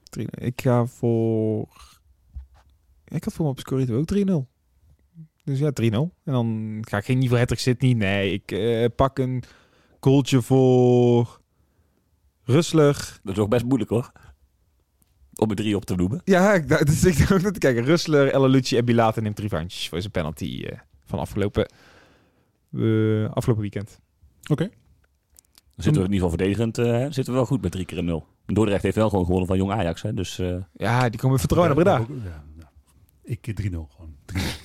Drie- 0.03 0.27
Ik 0.47 0.61
ga 0.61 0.85
voor... 0.85 1.67
Ik 3.07 3.23
had 3.23 3.33
voor 3.33 3.45
me 3.45 3.51
op 3.51 3.59
Scorito 3.59 3.97
ook 3.97 4.45
3-0. 4.45 4.49
Dus 5.43 5.59
ja, 5.59 5.71
3-0. 5.81 5.83
En 5.83 6.11
dan 6.23 6.77
ga 6.87 6.97
ik 6.97 7.05
geen 7.05 7.17
niet 7.17 7.29
voor 7.29 7.37
Hattrick 7.37 7.59
Sydney. 7.59 7.93
Nee, 7.93 8.33
ik 8.33 8.51
eh, 8.51 8.85
pak 8.95 9.19
een 9.19 9.43
goaltje 9.99 10.41
voor 10.41 11.39
Rustler. 12.43 13.19
Dat 13.23 13.33
is 13.35 13.41
ook 13.41 13.49
best 13.49 13.65
moeilijk 13.65 13.89
hoor. 13.89 14.11
Om 15.41 15.49
er 15.49 15.55
drie 15.55 15.75
op 15.75 15.85
te 15.85 15.95
noemen. 15.95 16.21
Ja, 16.25 16.53
ik, 16.53 16.67
dus 16.87 17.03
ik 17.05 17.17
dacht 17.17 17.31
ook 17.33 17.41
net 17.41 17.53
te 17.53 17.59
kijken. 17.59 17.83
Rustler, 17.83 18.31
El 18.31 18.47
Lucci 18.49 18.77
en 18.77 18.85
Bilate 18.85 19.21
neemt 19.21 19.39
revanche 19.39 19.89
voor 19.89 19.99
zijn 19.99 20.11
penalty 20.11 20.63
eh, 20.65 20.77
van 21.05 21.19
afgelopen, 21.19 21.65
eh, 22.77 23.29
afgelopen 23.31 23.61
weekend. 23.61 23.99
Dan 25.75 25.83
zitten 25.83 26.01
we 26.01 26.07
in 26.07 26.13
ieder 26.13 26.29
geval 26.29 26.29
verdedigend. 26.29 26.77
eh, 26.77 27.01
zitten 27.01 27.25
we 27.25 27.31
wel 27.31 27.45
goed 27.45 27.61
met 27.61 27.71
drie 27.71 27.85
keer 27.85 27.97
een 27.97 28.05
nul. 28.05 28.25
Dordrecht 28.45 28.83
heeft 28.83 28.95
wel 28.95 29.09
gewoon 29.09 29.23
gewonnen 29.25 29.47
van 29.47 29.57
Jong 29.57 29.71
Ajax. 29.71 30.01
Hè? 30.01 30.13
Dus 30.13 30.39
eh, 30.39 30.55
Ja, 30.73 31.09
die 31.09 31.19
komen 31.19 31.39
vertrouwen 31.39 31.75
naar 31.75 31.83
Breda. 31.83 32.15
Ja, 32.23 32.29
ja, 32.29 32.43
ja. 32.59 32.71
Ik 33.23 33.47
eh, 33.47 33.65
3-0 33.65 33.69
gewoon. 33.95 34.15
3-0. 34.25 34.39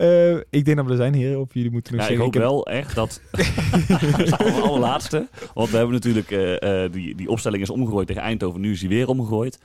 Eh, 0.00 0.36
ik 0.36 0.64
denk 0.64 0.76
dat 0.76 0.84
we 0.86 0.90
er 0.90 0.96
zijn, 0.96 1.14
heren. 1.14 1.40
Of 1.40 1.54
jullie 1.54 1.70
moeten 1.70 1.96
nog 1.96 2.06
ja, 2.06 2.12
ik 2.12 2.18
hoop 2.18 2.32
heb- 2.32 2.42
wel 2.42 2.66
echt 2.66 2.94
dat... 2.94 3.20
het 3.30 4.62
allerlaatste. 4.62 5.28
Want 5.54 5.70
we 5.70 5.76
hebben 5.76 5.94
natuurlijk... 5.94 6.30
eh, 6.30 6.84
eh, 6.84 6.92
die, 6.92 7.14
die 7.14 7.28
opstelling 7.28 7.62
is 7.62 7.70
omgegooid 7.70 8.06
tegen 8.06 8.22
Eindhoven. 8.22 8.60
Nu 8.60 8.72
is 8.72 8.80
die 8.80 8.88
weer 8.88 9.08
omgegooid. 9.08 9.58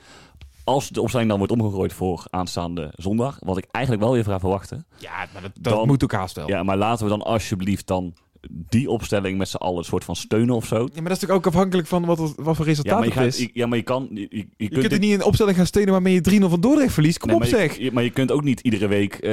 Als 0.64 0.88
de 0.88 1.00
opstelling 1.02 1.28
dan 1.28 1.38
wordt 1.38 1.52
omgegooid 1.52 1.92
voor 1.92 2.24
aanstaande 2.30 2.92
zondag... 2.96 3.38
wat 3.40 3.56
ik 3.58 3.66
eigenlijk 3.70 4.04
wel 4.04 4.12
weer 4.14 4.24
ga 4.24 4.38
verwachten... 4.40 4.86
Ja, 4.96 5.26
maar 5.32 5.42
dat, 5.42 5.50
dat 5.60 5.72
Dan- 5.74 5.86
moet 5.86 6.04
ook 6.04 6.12
haast 6.12 6.36
wel. 6.36 6.48
Ja, 6.48 6.62
maar 6.62 6.76
laten 6.76 7.04
we 7.04 7.10
dan 7.10 7.22
alsjeblieft 7.22 7.86
dan 7.86 8.14
die 8.50 8.90
opstelling 8.90 9.38
met 9.38 9.48
z'n 9.48 9.56
allen 9.56 9.78
een 9.78 9.84
soort 9.84 10.04
van 10.04 10.16
steunen 10.16 10.54
of 10.54 10.66
zo. 10.66 10.74
Ja, 10.76 10.80
maar 10.82 10.88
dat 10.94 11.02
is 11.02 11.08
natuurlijk 11.08 11.46
ook 11.46 11.46
afhankelijk 11.46 11.88
van 11.88 12.04
wat, 12.04 12.18
wat 12.18 12.34
voor 12.56 12.64
Ja, 12.64 12.64
resultaat 12.64 13.04
het 13.04 13.12
gaat, 13.12 13.24
is. 13.26 13.38
je- 13.38 13.50
ja, 13.52 13.66
maar 13.66 13.78
je 13.78 13.84
kan... 13.84 14.08
Je, 14.10 14.20
je, 14.20 14.36
je 14.36 14.46
je 14.56 14.68
kunt 14.68 14.92
er 14.92 14.98
niet 14.98 15.10
in 15.12 15.18
een 15.20 15.24
opstelling 15.24 15.56
gaan 15.56 15.66
steunen 15.66 15.92
waarmee 15.92 16.14
je 16.14 16.40
3-0 16.40 16.44
van 16.44 16.60
Dordrecht 16.60 16.92
verliest. 16.92 17.18
Kom 17.18 17.26
Nee, 17.28 17.36
op 17.36 17.42
maar 17.42 17.52
zeg. 17.60 17.78
Je, 17.78 17.92
maar 17.92 18.02
je 18.02 18.10
kunt 18.10 18.30
ook 18.32 18.42
niet 18.44 18.60
iedere 18.60 18.86
week 18.88 19.14
eh, 19.14 19.30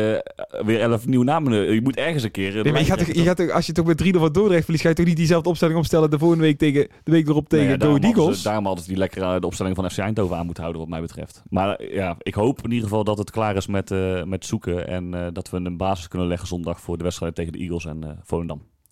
weer 0.66 0.80
elf 0.80 1.05
nieuwe 1.05 1.26
namen... 1.26 1.74
Je 1.74 1.82
moet 1.82 1.95
ergens 1.95 2.24
een 2.24 2.32
keer... 2.32 2.57
eh, 2.57 2.64
Nee, 2.64 2.72
maar 2.72 2.82
je 2.82 2.88
gaat, 2.88 2.97
toch- 2.97 3.07
je 3.16 3.24
gaat 3.24 3.38
toch- 3.38 3.49
als 3.51 3.66
je 3.66 3.72
toch 3.74 3.86
met 3.86 4.03
3-0 4.03 4.09
van 4.20 4.32
Dordrecht 4.32 4.64
verliest, 4.64 4.84
ga 4.84 4.89
je 4.89 4.95
toch 4.95 5.05
niet 5.05 5.18
diezelfde 5.18 5.49
opstelling 5.49 5.78
opstellen 5.78 6.09
de 6.09 6.20
volgende 6.20 6.43
week 6.43 6.57
tegen 6.57 6.88
de 7.03 7.11
week 7.11 7.28
erop 7.28 7.49
tegen 7.49 7.66
Nee, 7.66 7.74
ja, 7.74 7.80
daarom 7.80 8.01
hadden 8.01 8.20
Eagles? 8.20 8.38
ze- 8.38 8.43
Daarom 8.43 8.66
hadden 8.66 8.84
ze 8.84 8.89
die 8.89 8.99
lekkere 8.99 9.39
de 9.39 9.45
opstelling 9.45 9.76
van 9.76 9.89
FC 9.91 9.97
Eindhoven 9.97 10.38
aan 10.38 10.45
moeten 10.45 10.64
houden, 10.64 10.82
wat 10.82 10.91
mij 10.91 11.01
betreft. 11.01 11.43
Maar 11.49 11.76
eh, 11.76 11.93
ja, 11.93 12.16
ik 12.20 12.34
hoop 12.34 12.57
in 12.64 12.72
ieder 12.72 12.84
geval 12.88 13.03
dat 13.03 13.18
het 13.18 13.32
klaar 13.32 13.55
is 13.55 13.68
met, 13.68 13.91
eh, 13.91 14.24
met 14.24 14.45
zoeken. 14.45 14.88
En 14.88 15.14
eh, 15.14 15.28
dat 15.34 15.49
we 15.49 15.57
een 15.57 15.78
basis 15.78 16.07
kunnen 16.07 16.28
leggen 16.28 16.47
zondag 16.47 16.82
voor 16.82 16.97
de 16.97 17.03
wedstrijd 17.03 17.36
tegen 17.36 17.51
de 17.51 17.57
Eagles 17.59 17.86
en 17.86 18.03
eh 18.03 18.09
Volendam. 18.24 18.61